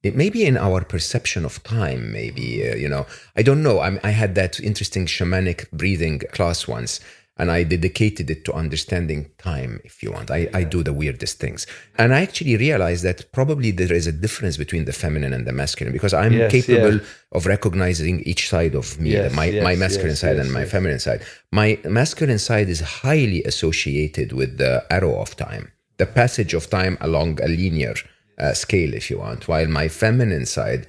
It 0.04 0.16
may 0.16 0.30
be 0.30 0.45
in 0.45 0.58
our 0.58 0.84
perception 0.84 1.45
of 1.45 1.64
time, 1.64 2.12
maybe, 2.12 2.70
uh, 2.70 2.76
you 2.76 2.89
know. 2.89 3.06
I 3.38 3.41
don't 3.41 3.64
know. 3.64 3.80
I'm, 3.80 3.99
I 4.04 4.12
had 4.12 4.36
that 4.36 4.60
interesting 4.60 5.06
shamanic 5.06 5.72
breathing 5.72 6.20
class 6.34 6.68
once, 6.68 6.99
and 7.38 7.49
I 7.49 7.64
dedicated 7.64 8.30
it 8.30 8.43
to 8.45 8.54
understanding 8.54 9.32
time, 9.38 9.80
if 9.86 10.04
you 10.04 10.12
want. 10.12 10.30
I, 10.30 10.49
I 10.54 10.66
do 10.66 10.84
the 10.84 10.91
weirdest 10.93 11.39
things. 11.39 11.66
And 11.97 12.14
I 12.14 12.22
actually 12.22 12.58
realized 12.58 13.04
that 13.06 13.32
probably 13.32 13.72
there 13.72 13.93
is 13.93 14.06
a 14.06 14.12
difference 14.12 14.58
between 14.58 14.86
the 14.86 14.91
feminine 14.93 15.34
and 15.34 15.47
the 15.47 15.54
masculine 15.54 15.93
because 15.93 16.14
I'm 16.14 16.34
Yes, 16.34 16.51
capable 16.51 16.97
yeah. 16.97 17.06
of 17.32 17.45
recognizing 17.45 18.20
each 18.22 18.49
side 18.49 18.76
of 18.76 18.99
me, 18.99 19.12
Yes, 19.12 19.34
my, 19.34 19.45
yes, 19.45 19.64
my 19.64 19.76
masculine 19.76 20.18
side 20.18 20.38
and 20.38 20.51
my 20.51 20.66
feminine 20.66 20.99
side. 20.99 21.22
My 21.51 21.80
masculine 21.86 22.39
side 22.39 22.68
is 22.70 22.82
highly 22.82 23.41
associated 23.45 24.34
with 24.34 24.58
the 24.58 24.86
arrow 24.91 25.16
of 25.20 25.36
time, 25.38 25.72
the 25.97 26.06
passage 26.06 26.54
of 26.54 26.70
time 26.70 26.97
along 27.01 27.39
a 27.41 27.47
linear 27.47 27.95
uh, 28.39 28.53
scale, 28.53 28.93
if 28.93 29.09
you 29.09 29.19
want. 29.19 29.47
While 29.47 29.67
my 29.67 29.88
feminine 29.88 30.45
side, 30.45 30.88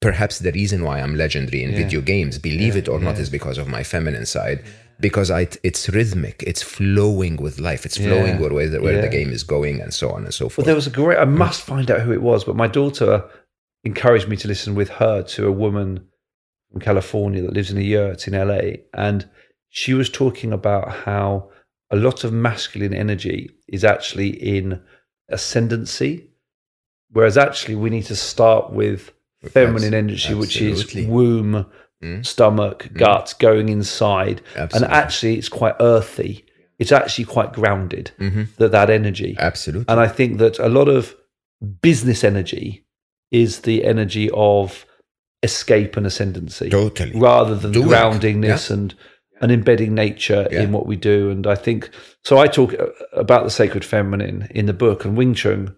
perhaps 0.00 0.38
the 0.38 0.52
reason 0.52 0.82
why 0.84 1.00
I'm 1.00 1.14
legendary 1.16 1.62
in 1.62 1.74
video 1.74 2.00
games, 2.00 2.38
believe 2.38 2.76
it 2.76 2.88
or 2.88 2.98
not, 3.00 3.18
is 3.18 3.30
because 3.30 3.58
of 3.58 3.68
my 3.68 3.82
feminine 3.82 4.26
side. 4.26 4.64
Because 4.98 5.30
I, 5.30 5.46
it's 5.62 5.90
rhythmic, 5.90 6.42
it's 6.46 6.62
flowing 6.62 7.36
with 7.36 7.58
life, 7.60 7.84
it's 7.84 7.98
flowing 7.98 8.36
Yeah. 8.36 8.40
with 8.40 8.52
where, 8.52 8.68
the, 8.70 8.80
where 8.80 9.02
the 9.02 9.08
game 9.08 9.30
is 9.30 9.42
going, 9.42 9.80
and 9.82 9.92
so 9.92 10.10
on 10.12 10.24
and 10.24 10.32
so 10.32 10.46
Well, 10.46 10.50
forth. 10.50 10.66
there 10.66 10.74
was 10.74 10.86
a 10.86 10.90
great. 10.90 11.18
I 11.18 11.26
must 11.26 11.60
find 11.62 11.90
out 11.90 12.00
who 12.00 12.12
it 12.12 12.22
was, 12.22 12.44
but 12.44 12.56
my 12.56 12.66
daughter 12.66 13.22
encouraged 13.84 14.26
me 14.26 14.36
to 14.38 14.48
listen 14.48 14.74
with 14.74 14.88
her 14.88 15.22
to 15.22 15.46
a 15.46 15.52
woman 15.52 16.06
from 16.72 16.80
California 16.80 17.42
that 17.42 17.52
lives 17.52 17.70
in 17.70 17.76
a 17.76 17.82
yurt 17.82 18.26
in 18.26 18.32
LA, 18.34 18.78
and 18.94 19.28
she 19.68 19.92
was 19.92 20.08
talking 20.08 20.50
about 20.52 20.90
how 20.90 21.50
a 21.90 21.96
lot 21.96 22.24
of 22.24 22.32
masculine 22.32 22.94
energy 22.94 23.50
is 23.68 23.84
actually 23.84 24.30
in 24.30 24.80
ascendancy, 25.28 26.30
whereas 27.12 27.36
actually 27.38 27.74
we 27.74 27.90
need 27.90 28.04
to 28.06 28.16
start 28.16 28.72
with 28.72 29.12
feminine 29.50 29.94
energy, 29.94 30.34
which 30.34 30.60
is 30.60 30.94
womb, 31.06 31.66
Mm. 32.04 32.26
stomach, 32.26 32.90
gut, 32.92 33.34
going 33.38 33.70
inside, 33.70 34.42
Absolutely. 34.54 34.86
and 34.86 34.94
actually 34.94 35.38
it's 35.38 35.48
quite 35.48 35.74
earthy. 35.80 36.44
It's 36.78 36.92
actually 36.92 37.24
quite 37.24 37.54
grounded. 37.54 38.10
Mhm. 38.20 38.48
That 38.58 38.70
that 38.72 38.90
energy. 38.90 39.34
Absolutely. 39.38 39.86
And 39.88 39.98
I 39.98 40.06
think 40.06 40.36
that 40.36 40.58
a 40.58 40.68
lot 40.68 40.88
of 40.88 41.16
business 41.80 42.22
energy 42.22 42.84
is 43.30 43.60
the 43.60 43.82
energy 43.86 44.28
of 44.34 44.84
escape 45.42 45.96
and 45.96 46.06
ascendancy 46.06 46.68
totally. 46.68 47.12
rather 47.18 47.54
than 47.54 47.72
Do 47.72 47.84
groundingness 47.84 48.70
and 48.70 48.94
and 49.40 49.50
embedding 49.52 49.94
nature 49.94 50.48
Yeah. 50.50 50.62
in 50.62 50.72
what 50.72 50.86
we 50.86 50.96
do. 50.96 51.30
And 51.30 51.46
I 51.46 51.54
think 51.54 51.88
so. 52.24 52.36
I 52.38 52.46
talk 52.46 52.74
uh, 52.74 52.86
about 53.12 53.44
the 53.44 53.50
sacred 53.50 53.84
feminine 53.86 54.48
in 54.50 54.66
the 54.66 54.72
book 54.74 55.04
and 55.06 55.16
Wing 55.16 55.32
Chun, 55.34 55.74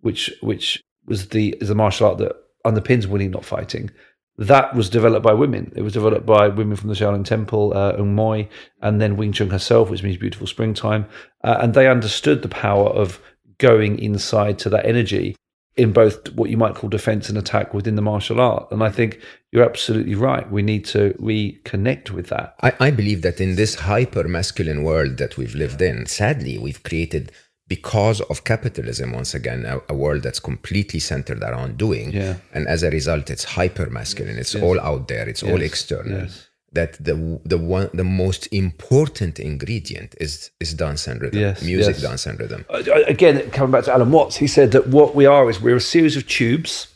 which 0.00 0.32
which 0.40 0.82
was 1.06 1.28
the 1.28 1.56
is 1.60 1.70
a 1.70 1.74
martial 1.74 2.08
art 2.08 2.18
that 2.18 2.36
underpins 2.66 3.06
winning, 3.06 3.30
not 3.30 3.44
fighting. 3.44 3.90
That 4.38 4.74
was 4.74 4.88
developed 4.88 5.22
by 5.22 5.34
women. 5.34 5.70
It 5.76 5.82
was 5.82 5.92
developed 5.92 6.24
by 6.24 6.48
women 6.48 6.76
from 6.76 6.88
the 6.88 6.94
Shaolin 6.94 7.26
Temple, 7.26 7.76
uh, 7.76 7.92
Ng 7.98 8.16
Mui, 8.16 8.48
and 8.80 8.98
then 9.00 9.18
Wing 9.18 9.32
Chun 9.32 9.50
herself, 9.50 9.90
which 9.90 10.02
means 10.02 10.16
beautiful 10.16 10.46
springtime. 10.46 11.06
Uh, 11.44 11.58
and 11.60 11.74
they 11.74 11.88
understood 11.88 12.40
the 12.40 12.48
power 12.48 12.88
of 12.88 13.20
going 13.58 13.98
inside 13.98 14.58
to 14.60 14.70
that 14.70 14.86
energy 14.86 15.36
in 15.76 15.92
both 15.92 16.32
what 16.34 16.50
you 16.50 16.56
might 16.56 16.74
call 16.74 16.90
defense 16.90 17.28
and 17.28 17.38
attack 17.38 17.72
within 17.72 17.94
the 17.94 18.02
martial 18.02 18.40
art. 18.40 18.66
And 18.70 18.82
I 18.82 18.90
think 18.90 19.20
you're 19.52 19.64
absolutely 19.64 20.14
right. 20.14 20.50
We 20.50 20.62
need 20.62 20.84
to 20.86 21.14
reconnect 21.20 22.10
with 22.10 22.28
that. 22.28 22.54
I, 22.60 22.72
I 22.80 22.90
believe 22.90 23.22
that 23.22 23.40
in 23.40 23.56
this 23.56 23.76
hyper 23.76 24.26
masculine 24.26 24.82
world 24.82 25.18
that 25.18 25.36
we've 25.36 25.54
lived 25.54 25.80
in, 25.80 26.06
sadly, 26.06 26.58
we've 26.58 26.82
created, 26.82 27.32
because 27.70 28.20
of 28.22 28.42
capitalism, 28.42 29.12
once 29.12 29.32
again, 29.32 29.64
a, 29.64 29.80
a 29.88 29.94
world 29.94 30.22
that's 30.24 30.40
completely 30.40 30.98
centered 30.98 31.40
around 31.40 31.78
doing. 31.78 32.10
Yeah. 32.10 32.34
And 32.52 32.66
as 32.66 32.82
a 32.82 32.90
result, 32.90 33.30
it's 33.30 33.44
hyper 33.44 33.88
masculine. 33.88 34.38
It's 34.38 34.56
all 34.56 34.78
out 34.80 35.06
there, 35.06 35.28
it's 35.28 35.44
all 35.44 35.62
external. 35.62 36.22
Yes. 36.22 36.48
That 36.72 36.92
the 37.02 37.40
the 37.44 37.58
one 37.58 37.88
the 37.94 38.04
most 38.04 38.46
important 38.52 39.38
ingredient 39.38 40.14
is 40.20 40.50
is 40.60 40.74
dance 40.74 41.06
and 41.10 41.20
rhythm, 41.20 41.40
Yes, 41.40 41.62
music, 41.62 41.94
yes. 41.96 42.02
dance 42.02 42.26
and 42.26 42.38
rhythm. 42.40 42.64
Uh, 42.68 42.82
Again, 43.06 43.50
coming 43.50 43.72
back 43.72 43.84
to 43.84 43.92
Alan 43.92 44.10
Watts, 44.10 44.36
he 44.36 44.46
said 44.48 44.70
that 44.72 44.88
what 44.88 45.14
we 45.14 45.26
are 45.26 45.48
is 45.50 45.60
we're 45.60 45.76
a 45.76 45.80
series 45.80 46.16
of 46.16 46.26
tubes. 46.26 46.88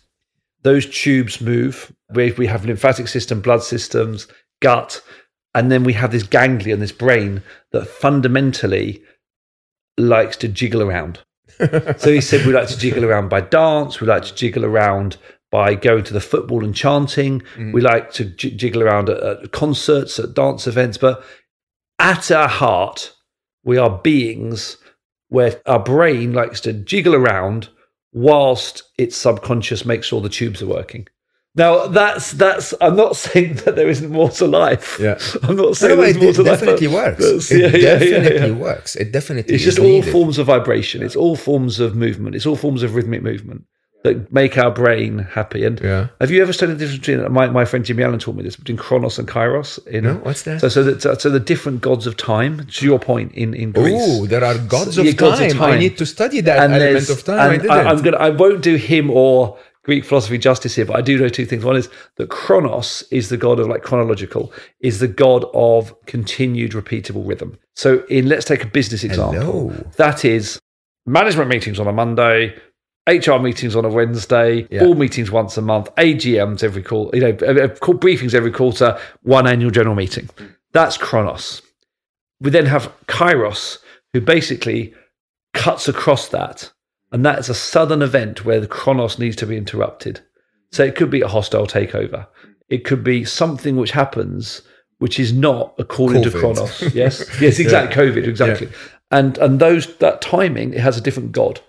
Those 0.62 0.86
tubes 0.86 1.40
move. 1.40 1.92
We, 2.10 2.32
we 2.32 2.46
have 2.46 2.64
lymphatic 2.66 3.08
system, 3.08 3.40
blood 3.40 3.62
systems, 3.62 4.28
gut, 4.60 5.02
and 5.54 5.70
then 5.70 5.84
we 5.84 5.92
have 5.94 6.10
this 6.12 6.22
ganglion, 6.24 6.80
this 6.80 6.92
brain 6.92 7.42
that 7.72 7.86
fundamentally 7.86 9.02
likes 9.98 10.36
to 10.38 10.48
jiggle 10.48 10.82
around. 10.82 11.20
so 11.96 12.12
he 12.12 12.20
said 12.20 12.46
we 12.46 12.52
like 12.52 12.68
to 12.68 12.78
jiggle 12.78 13.04
around 13.04 13.28
by 13.28 13.40
dance. 13.40 14.00
We 14.00 14.06
like 14.06 14.24
to 14.24 14.34
jiggle 14.34 14.64
around 14.64 15.16
by 15.50 15.74
going 15.74 16.02
to 16.04 16.12
the 16.12 16.20
football 16.20 16.64
and 16.64 16.74
chanting. 16.74 17.40
Mm-hmm. 17.40 17.72
We 17.72 17.80
like 17.80 18.12
to 18.14 18.24
j- 18.24 18.50
jiggle 18.50 18.82
around 18.82 19.08
at, 19.08 19.22
at 19.22 19.52
concerts, 19.52 20.18
at 20.18 20.34
dance 20.34 20.66
events. 20.66 20.98
But 20.98 21.24
at 21.98 22.30
our 22.30 22.48
heart, 22.48 23.14
we 23.62 23.78
are 23.78 24.00
beings 24.02 24.78
where 25.28 25.60
our 25.66 25.78
brain 25.78 26.32
likes 26.32 26.60
to 26.62 26.72
jiggle 26.72 27.14
around 27.14 27.68
whilst 28.12 28.82
its 28.98 29.16
subconscious 29.16 29.84
makes 29.84 30.06
sure 30.06 30.20
the 30.20 30.28
tubes 30.28 30.62
are 30.62 30.66
working. 30.66 31.06
Now 31.56 31.86
that's 31.86 32.32
that's. 32.32 32.74
I'm 32.80 32.96
not 32.96 33.16
saying 33.26 33.54
that 33.64 33.76
there 33.76 33.88
isn't 33.88 34.10
more 34.10 34.28
to 34.30 34.46
life. 34.46 34.98
Yeah. 35.00 35.18
I'm 35.42 35.56
not 35.56 35.76
saying 35.76 35.96
no, 35.96 36.02
there's 36.02 36.16
it, 36.16 36.22
more 36.22 36.32
to 36.32 36.42
life. 36.42 36.60
definitely 36.60 36.86
but- 36.88 36.94
works. 37.18 37.50
It 37.50 37.60
yeah, 37.60 37.66
yeah, 37.68 37.92
yeah, 37.92 37.98
definitely 38.20 38.48
yeah. 38.48 38.62
works. 38.62 38.96
It 38.96 39.12
definitely 39.12 39.54
is. 39.54 39.60
It's 39.60 39.64
just 39.64 39.78
all 39.78 39.84
needed. 39.84 40.10
forms 40.10 40.38
of 40.38 40.46
vibration. 40.46 41.02
It's 41.02 41.16
all 41.16 41.36
forms 41.36 41.78
of 41.80 41.94
movement. 41.94 42.34
It's 42.34 42.46
all 42.46 42.56
forms 42.56 42.82
of 42.82 42.94
rhythmic 42.96 43.22
movement 43.22 43.64
that 44.02 44.30
make 44.32 44.58
our 44.58 44.70
brain 44.70 45.18
happy. 45.20 45.64
And 45.64 45.80
Yeah. 45.80 46.08
have 46.20 46.30
you 46.30 46.42
ever 46.42 46.52
studied 46.52 46.74
the 46.74 46.78
difference 46.80 46.98
between 47.06 47.32
my, 47.32 47.46
my 47.48 47.64
friend 47.64 47.84
Jimmy 47.86 48.02
Allen 48.02 48.18
taught 48.18 48.34
me 48.34 48.42
this 48.42 48.56
between 48.56 48.76
Chronos 48.76 49.18
and 49.18 49.26
Kairos? 49.26 49.78
In, 49.86 50.04
No, 50.04 50.14
what's 50.16 50.42
that? 50.42 50.60
So 50.60 50.68
so 50.68 50.82
that 50.82 51.20
so 51.22 51.30
the 51.30 51.40
different 51.40 51.80
gods 51.80 52.06
of 52.06 52.16
time. 52.16 52.66
To 52.66 52.84
your 52.84 52.98
point, 52.98 53.32
in 53.32 53.54
in 53.54 53.70
Greece. 53.70 53.94
Oh, 53.96 54.26
there 54.26 54.44
are 54.44 54.58
gods, 54.58 54.96
So- 54.96 55.02
of, 55.02 55.06
yeah, 55.06 55.12
gods 55.12 55.40
of 55.40 55.52
time. 55.52 55.70
I 55.74 55.78
need 55.78 55.96
to 55.98 56.04
study 56.06 56.40
that 56.42 56.58
and 56.64 56.74
element 56.74 57.08
of 57.08 57.22
time. 57.24 57.60
I. 57.70 57.74
I, 57.74 57.90
am 57.92 58.02
gonna. 58.02 58.16
I 58.18 58.30
won't 58.30 58.60
do 58.60 58.74
him 58.74 59.08
or 59.10 59.56
Greek 59.84 60.04
philosophy 60.04 60.38
justice 60.38 60.74
here, 60.74 60.84
but 60.86 60.96
I 60.96 61.00
do 61.02 61.18
know 61.18 61.28
two 61.28 61.44
things. 61.46 61.64
One 61.64 61.76
is 61.76 61.88
that 62.16 62.30
Chronos 62.30 63.02
is 63.10 63.28
the 63.28 63.36
god 63.36 63.60
of 63.60 63.68
like 63.68 63.82
chronological, 63.82 64.52
is 64.80 64.98
the 64.98 65.08
god 65.08 65.44
of 65.54 65.94
continued 66.06 66.72
repeatable 66.72 67.26
rhythm. 67.28 67.58
So 67.76 68.04
in 68.08 68.28
let's 68.28 68.44
take 68.46 68.64
a 68.64 68.66
business 68.68 69.04
example. 69.04 69.70
Hello. 69.70 69.90
That 69.96 70.24
is 70.24 70.58
management 71.06 71.50
meetings 71.50 71.78
on 71.78 71.86
a 71.86 71.92
Monday. 71.92 72.54
HR 73.06 73.38
meetings 73.38 73.76
on 73.76 73.84
a 73.84 73.90
Wednesday, 73.90 74.66
Yeah. 74.70 74.82
board 74.84 74.96
meetings 74.98 75.30
once 75.30 75.58
a 75.58 75.60
month, 75.60 75.94
AGMs 75.96 76.64
every 76.64 76.82
quarter, 76.82 77.14
you 77.14 77.22
know, 77.22 77.36
uh, 77.46 77.64
uh, 77.64 77.68
call- 77.68 77.96
briefings 77.96 78.32
every 78.32 78.50
quarter, 78.50 78.98
one 79.22 79.46
annual 79.46 79.70
general 79.70 79.94
meeting. 79.94 80.30
That's 80.72 80.96
Chronos. 80.96 81.60
We 82.40 82.48
then 82.50 82.64
have 82.64 82.90
Kairos, 83.06 83.76
who 84.14 84.22
basically 84.22 84.94
cuts 85.52 85.86
across 85.86 86.28
that. 86.28 86.72
And 87.14 87.24
that 87.24 87.38
is 87.38 87.48
a 87.48 87.54
sudden 87.54 88.02
event 88.02 88.44
where 88.44 88.58
the 88.58 88.66
Chronos 88.66 89.20
needs 89.20 89.36
to 89.36 89.46
be 89.46 89.56
interrupted. 89.56 90.20
So 90.72 90.82
it 90.82 90.96
could 90.96 91.10
be 91.10 91.20
a 91.20 91.28
hostile 91.28 91.68
takeover. 91.68 92.26
It 92.68 92.84
could 92.84 93.04
be 93.04 93.24
something 93.24 93.76
which 93.76 93.92
happens 93.92 94.62
which 94.98 95.20
is 95.20 95.32
not 95.32 95.74
according 95.78 96.24
to 96.24 96.30
COVID. 96.30 96.40
Chronos. 96.40 96.82
Yes. 96.94 97.40
Yes, 97.40 97.60
exactly. 97.60 97.94
COVID, 97.94 98.26
exactly. 98.26 98.68
And 99.12 99.38
and 99.38 99.60
those 99.60 99.96
that 99.98 100.22
timing, 100.22 100.74
it 100.74 100.80
has 100.80 100.98
a 100.98 101.00
different 101.00 101.30
god. 101.30 101.60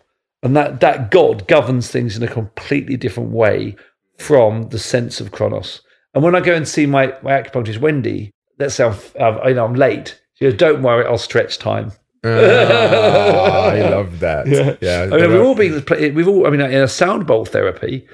And 0.41 0.56
that, 0.56 0.80
that 0.80 1.11
God 1.11 1.48
governs 1.48 1.91
things 1.91 2.18
in 2.18 2.24
a 2.24 2.28
completely 2.28 2.98
different 2.98 3.30
way 3.30 3.76
from 4.18 4.70
the 4.70 4.80
sense 4.80 5.22
of 5.22 5.32
Chronos. 5.32 5.82
And 6.15 6.24
when 6.24 6.36
I 6.36 6.40
go 6.40 6.56
and 6.56 6.68
see 6.68 6.88
my, 6.88 7.14
my 7.22 7.40
acupuncturist, 7.40 7.80
Wendy, 7.82 8.32
let's 8.57 8.74
say 8.74 8.86
I'm, 8.86 9.48
you 9.48 9.53
know, 9.53 9.65
I'm 9.65 9.76
late. 9.76 10.20
She 10.34 10.45
goes, 10.45 10.56
don't 10.56 10.82
worry, 10.82 11.06
I'll 11.06 11.20
stretch 11.20 11.60
time. 11.60 11.91
Ah, 12.26 13.69
I 13.69 13.81
love 13.89 14.19
that. 14.19 14.47
Yeah, 14.47 14.76
yeah 14.81 15.03
I 15.11 15.18
mean, 15.18 15.31
we've 15.31 15.41
all 15.41 15.56
been, 15.56 16.15
we've 16.15 16.27
all, 16.27 16.47
I 16.47 16.49
mean, 16.49 16.61
in 16.61 16.81
a 16.81 16.88
sound 16.88 17.27
bowl 17.27 17.45
therapy, 17.45 18.07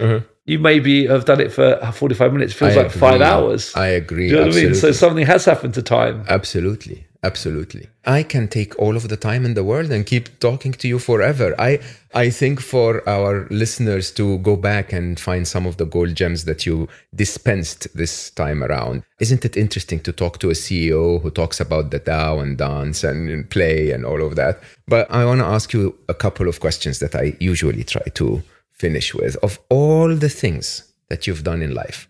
you 0.45 0.59
maybe 0.59 1.07
have 1.07 1.25
done 1.25 1.39
it 1.39 1.51
for 1.51 1.77
45 1.93 2.33
minutes. 2.33 2.53
Feels. 2.53 2.75
I 2.75 2.83
like 2.83 2.91
five 2.91 3.21
hours. 3.21 3.75
I 3.75 3.87
agree. 3.87 4.27
Do 4.29 4.35
you 4.35 4.39
know 4.41 4.47
what 4.47 4.57
I 4.57 4.63
mean? 4.63 4.75
So 4.75 4.91
something 4.91 5.25
has 5.25 5.45
happened 5.45 5.73
to 5.75 5.81
time. 5.81 6.25
Absolutely, 6.27 7.05
Absolutely. 7.23 7.87
I 8.03 8.23
can 8.23 8.47
take 8.47 8.77
all 8.79 8.95
of 8.95 9.07
the 9.07 9.15
time 9.15 9.45
in 9.45 9.53
the 9.53 9.63
world 9.63 9.91
and 9.91 10.07
keep 10.07 10.39
talking 10.39 10.71
to 10.71 10.87
you 10.87 10.97
forever. 10.97 11.53
I 11.59 11.79
I 12.15 12.31
think 12.31 12.59
for 12.59 13.07
our 13.07 13.47
listeners 13.51 14.09
to 14.13 14.39
go 14.39 14.55
back 14.55 14.91
and 14.91 15.19
find 15.19 15.47
some 15.47 15.67
of 15.67 15.77
the 15.77 15.85
gold 15.85 16.15
gems 16.15 16.45
that 16.45 16.65
you 16.65 16.89
dispensed 17.13 17.95
this 17.95 18.31
time 18.31 18.63
around. 18.63 19.03
Isn't 19.19 19.45
it 19.45 19.55
interesting 19.55 19.99
to 19.99 20.11
talk 20.11 20.39
to 20.39 20.49
a 20.49 20.55
CEO 20.55 21.21
who 21.21 21.29
talks 21.29 21.59
about 21.59 21.91
the 21.91 21.99
Tao 21.99 22.39
and 22.39 22.57
dance 22.57 23.03
and 23.03 23.47
play 23.51 23.91
and 23.91 24.03
all 24.03 24.23
of 24.23 24.35
that? 24.35 24.59
But 24.87 25.09
I 25.11 25.23
want 25.23 25.41
to 25.41 25.45
ask 25.45 25.73
you 25.73 25.95
a 26.09 26.15
couple 26.15 26.47
of 26.47 26.59
questions 26.59 26.97
that 26.99 27.13
I 27.13 27.37
usually 27.39 27.83
try 27.83 28.07
to 28.15 28.41
finish 28.71 29.13
with. 29.13 29.35
Of 29.43 29.59
all 29.69 30.15
the 30.15 30.29
things 30.29 30.91
that 31.09 31.27
you've 31.27 31.43
done 31.43 31.61
in 31.61 31.75
life, 31.75 32.09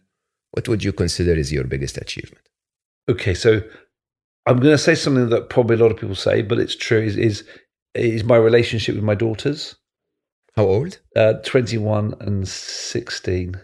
what 0.51 0.69
would 0.69 0.85
you 0.85 0.93
consider 0.93 1.33
is 1.33 1.51
your 1.51 1.65
biggest 1.65 1.97
achievement? 1.97 2.47
Okay, 3.09 3.33
so 3.33 3.61
I'm 4.45 4.57
going 4.57 4.73
to 4.73 4.77
say 4.77 4.95
something 4.95 5.29
that 5.29 5.49
probably 5.49 5.75
a 5.75 5.79
lot 5.79 5.91
of 5.91 5.97
people 5.97 6.15
say, 6.15 6.41
but 6.41 6.59
it's 6.59 6.75
true. 6.75 7.01
Is 7.01 7.17
is, 7.17 7.43
is 7.93 8.23
my 8.23 8.37
relationship 8.37 8.95
with 8.95 9.03
my 9.03 9.15
daughters? 9.15 9.75
How 10.55 10.65
old? 10.65 10.99
Uh, 11.15 11.33
21 11.45 12.15
and 12.19 12.47
16. 12.47 13.55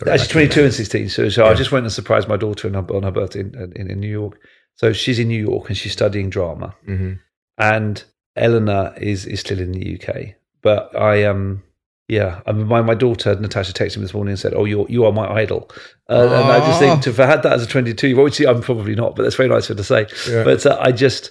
You're 0.00 0.12
Actually, 0.12 0.48
22 0.48 0.60
man. 0.60 0.64
and 0.64 0.74
16. 0.74 1.08
So, 1.08 1.28
so 1.28 1.44
yeah. 1.44 1.50
I 1.50 1.54
just 1.54 1.70
went 1.70 1.84
and 1.84 1.92
surprised 1.92 2.28
my 2.28 2.36
daughter 2.36 2.66
on 2.66 2.74
her, 2.74 2.94
on 2.94 3.04
her 3.04 3.10
birthday 3.10 3.40
in, 3.40 3.72
in, 3.76 3.90
in, 3.90 4.00
New 4.00 4.10
York. 4.10 4.38
So 4.74 4.92
she's 4.92 5.20
in 5.20 5.28
New 5.28 5.40
York 5.40 5.68
and 5.68 5.76
she's 5.76 5.92
studying 5.92 6.30
drama. 6.30 6.74
Mm-hmm. 6.88 7.14
And 7.58 8.02
Eleanor 8.34 8.94
is 8.96 9.26
is 9.26 9.40
still 9.40 9.60
in 9.60 9.70
the 9.70 10.00
UK. 10.00 10.34
But 10.62 10.96
I 10.96 11.24
um 11.24 11.62
yeah, 12.08 12.42
I 12.46 12.52
mean, 12.52 12.66
my, 12.66 12.82
my 12.82 12.94
daughter 12.94 13.34
Natasha 13.34 13.72
texted 13.72 13.96
me 13.96 14.02
this 14.02 14.12
morning 14.12 14.32
and 14.32 14.38
said, 14.38 14.52
"Oh, 14.54 14.66
you 14.66 14.86
you 14.90 15.06
are 15.06 15.12
my 15.12 15.26
idol," 15.26 15.70
uh, 16.10 16.24
and 16.24 16.34
I 16.34 16.58
just 16.58 16.78
think 16.78 17.02
to 17.02 17.12
have 17.12 17.28
had 17.28 17.42
that 17.44 17.52
as 17.54 17.62
a 17.62 17.66
twenty-two 17.66 18.08
year 18.08 18.20
old, 18.20 18.38
I'm 18.42 18.60
probably 18.60 18.94
not, 18.94 19.16
but 19.16 19.22
that's 19.22 19.36
very 19.36 19.48
nice 19.48 19.68
for 19.68 19.72
her 19.72 19.78
to 19.78 19.84
say. 19.84 20.06
Yeah. 20.28 20.44
But 20.44 20.66
uh, 20.66 20.76
I 20.78 20.92
just, 20.92 21.30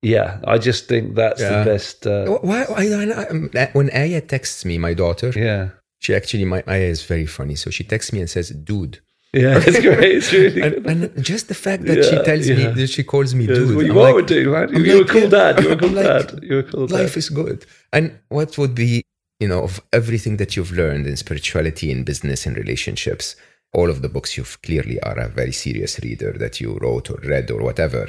yeah, 0.00 0.38
I 0.44 0.58
just 0.58 0.86
think 0.86 1.16
that's 1.16 1.40
yeah. 1.40 1.58
the 1.58 1.70
best. 1.70 2.06
Uh, 2.06 2.38
why, 2.38 2.64
why, 2.66 2.92
um, 3.30 3.50
when 3.72 3.90
Aya 3.90 4.20
texts 4.20 4.64
me, 4.64 4.78
my 4.78 4.94
daughter, 4.94 5.32
yeah, 5.34 5.70
she 5.98 6.14
actually 6.14 6.44
my 6.44 6.62
Aya 6.68 6.86
is 6.86 7.02
very 7.02 7.26
funny, 7.26 7.56
so 7.56 7.70
she 7.70 7.82
texts 7.82 8.12
me 8.12 8.20
and 8.20 8.30
says, 8.30 8.50
"Dude." 8.50 9.00
Yeah, 9.34 9.60
it's 9.66 9.80
great. 9.80 10.16
It's 10.18 10.32
really 10.32 10.60
and, 10.86 10.86
and, 10.86 11.24
just 11.24 11.48
the 11.48 11.54
fact 11.54 11.84
that 11.86 11.96
yeah, 11.96 12.02
she 12.02 12.22
tells 12.22 12.46
yeah. 12.46 12.56
me 12.56 12.66
that 12.66 12.90
she 12.90 13.02
calls 13.02 13.34
me 13.34 13.46
dude. 13.46 13.74
Well, 13.74 13.84
you 13.84 13.92
I'm 13.92 13.98
are 13.98 14.14
like, 14.14 14.24
a 14.24 14.26
dude, 14.26 14.52
man. 14.52 14.84
You're 14.84 14.98
like, 14.98 15.10
a 15.10 15.12
cool 15.12 15.28
dad. 15.28 15.60
You're 15.64 15.72
a 15.72 15.76
cool 15.76 15.94
dad. 15.94 16.40
You're 16.42 16.58
a 16.60 16.62
cool 16.62 16.86
dad. 16.86 17.00
Life 17.00 17.16
is 17.16 17.30
good. 17.30 17.66
And 17.92 18.18
what 18.28 18.56
would 18.58 18.74
be 18.74 19.02
you 19.42 19.48
know, 19.48 19.64
of 19.64 19.80
everything 19.92 20.36
that 20.36 20.54
you've 20.54 20.70
learned 20.70 21.04
in 21.04 21.16
spirituality, 21.16 21.90
in 21.90 22.04
business, 22.04 22.46
in 22.46 22.54
relationships, 22.54 23.34
all 23.72 23.90
of 23.90 24.00
the 24.00 24.08
books 24.08 24.36
you've 24.36 24.62
clearly 24.62 25.00
are 25.00 25.18
a 25.18 25.28
very 25.28 25.50
serious 25.50 25.98
reader 25.98 26.32
that 26.38 26.60
you 26.60 26.78
wrote 26.80 27.10
or 27.10 27.18
read 27.24 27.50
or 27.50 27.60
whatever. 27.60 28.08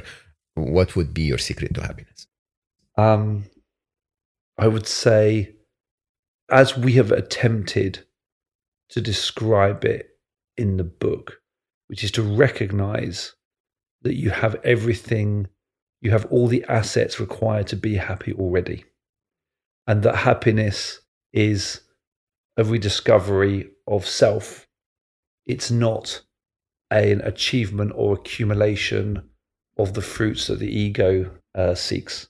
What 0.54 0.96
would 0.96 1.12
be 1.12 1.24
your 1.24 1.40
secret 1.40 1.74
to 1.74 1.82
happiness? 1.82 2.28
Um, 3.00 3.46
I 4.60 4.68
would 4.68 4.86
say, 4.86 5.56
as 6.52 6.78
we 6.78 6.94
have 6.94 7.12
attempted 7.12 8.06
to 8.90 9.02
describe 9.02 9.84
it 9.86 10.10
in 10.56 10.78
the 10.78 10.84
book, 10.84 11.42
which 11.88 12.04
is 12.04 12.12
to 12.12 12.22
recognize 12.22 13.34
that 14.04 14.18
you 14.18 14.30
have 14.30 14.56
everything, 14.64 15.48
you 16.00 16.12
have 16.12 16.28
all 16.28 16.48
the 16.48 16.64
assets 16.70 17.20
required 17.20 17.66
to 17.70 17.76
be 17.76 17.96
happy 17.96 18.34
already. 18.34 18.86
And 19.88 20.04
that 20.04 20.18
happiness 20.18 21.00
is 21.34 21.82
a 22.58 22.64
rediscovery 22.64 23.72
of 23.88 24.08
self. 24.08 24.68
It's 25.46 25.72
not 25.72 26.22
an 26.92 27.22
achievement 27.22 27.92
or 27.96 28.14
accumulation 28.14 29.30
of 29.78 29.94
the 29.94 30.02
fruits 30.02 30.48
that 30.48 30.60
the 30.60 30.72
ego 30.72 31.32
uh, 31.56 31.76
seeks. 31.76 32.28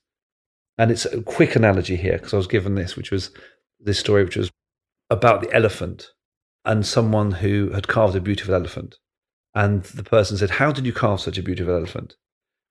And 0.77 0.89
it's 0.89 1.05
a 1.05 1.21
quick 1.21 1.55
analogy 1.55 1.95
here 1.95 2.13
because 2.13 2.33
I 2.33 2.37
was 2.37 2.47
given 2.47 2.75
this, 2.75 2.95
which 2.95 3.11
was 3.11 3.31
this 3.79 3.99
story, 3.99 4.23
which 4.23 4.37
was 4.37 4.49
about 5.09 5.41
the 5.41 5.53
elephant 5.53 6.07
and 6.65 6.85
someone 6.85 7.31
who 7.31 7.71
had 7.71 7.87
carved 7.87 8.15
a 8.15 8.21
beautiful 8.21 8.55
elephant. 8.55 8.95
And 9.53 9.83
the 9.83 10.03
person 10.03 10.37
said, 10.37 10.49
How 10.49 10.71
did 10.71 10.85
you 10.85 10.93
carve 10.93 11.21
such 11.21 11.37
a 11.37 11.43
beautiful 11.43 11.75
elephant? 11.75 12.15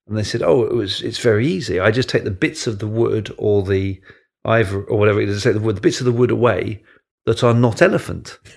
And 0.09 0.17
they 0.17 0.25
said, 0.25 0.43
Oh, 0.43 0.65
it 0.65 0.75
was 0.75 1.01
it's 1.03 1.19
very 1.19 1.47
easy. 1.47 1.79
I 1.79 1.91
just 1.91 2.09
take 2.09 2.25
the 2.25 2.31
bits 2.31 2.67
of 2.67 2.81
the 2.81 2.89
wood 2.89 3.33
or 3.39 3.63
the 3.63 4.01
ivory 4.44 4.85
or 4.85 4.98
whatever 4.98 5.20
it 5.20 5.28
is, 5.28 5.43
say 5.43 5.52
the 5.52 5.60
wood, 5.60 5.77
the 5.77 5.81
bits 5.81 6.01
of 6.01 6.06
the 6.06 6.12
wood 6.12 6.31
away 6.31 6.82
that 7.27 7.44
are 7.44 7.55
not 7.55 7.82
elephant. 7.82 8.39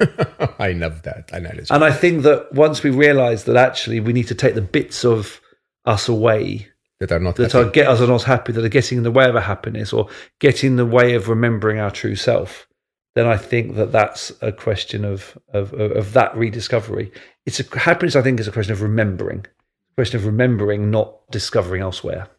I 0.59 0.71
love 0.71 1.03
that 1.03 1.29
I 1.31 1.37
analogy. 1.37 1.67
And 1.69 1.83
I 1.83 1.91
think 1.91 2.23
that 2.23 2.51
once 2.53 2.83
we 2.83 2.89
realise 2.89 3.43
that 3.43 3.55
actually 3.55 3.99
we 3.99 4.13
need 4.13 4.27
to 4.27 4.35
take 4.35 4.55
the 4.55 4.61
bits 4.61 5.05
of 5.05 5.39
us 5.85 6.07
away 6.07 6.67
that 6.99 7.11
are 7.11 7.19
not 7.19 7.35
that 7.35 7.51
happy. 7.51 7.67
are 7.67 7.71
get 7.71 7.87
us 7.87 8.01
are 8.01 8.07
not 8.07 8.23
happy, 8.23 8.53
that 8.53 8.63
are 8.63 8.69
getting 8.69 8.97
in 8.97 9.03
the 9.03 9.11
way 9.11 9.27
of 9.27 9.35
our 9.35 9.41
happiness 9.41 9.93
or 9.93 10.07
getting 10.39 10.71
in 10.71 10.75
the 10.77 10.85
way 10.85 11.13
of 11.13 11.29
remembering 11.29 11.79
our 11.79 11.91
true 11.91 12.15
self, 12.15 12.67
then 13.15 13.27
I 13.27 13.37
think 13.37 13.75
that 13.75 13.91
that's 13.91 14.31
a 14.41 14.51
question 14.51 15.05
of 15.05 15.37
of 15.53 15.73
of, 15.73 16.13
that 16.13 16.35
rediscovery. 16.35 17.11
It's 17.45 17.59
a 17.59 17.79
happiness. 17.79 18.15
I 18.15 18.21
think 18.21 18.39
is 18.39 18.47
a 18.47 18.51
question 18.51 18.73
of 18.73 18.81
remembering, 18.81 19.45
a 19.91 19.95
question 19.95 20.19
of 20.19 20.25
remembering, 20.25 20.89
not 20.89 21.29
discovering 21.31 21.81
elsewhere. 21.81 22.29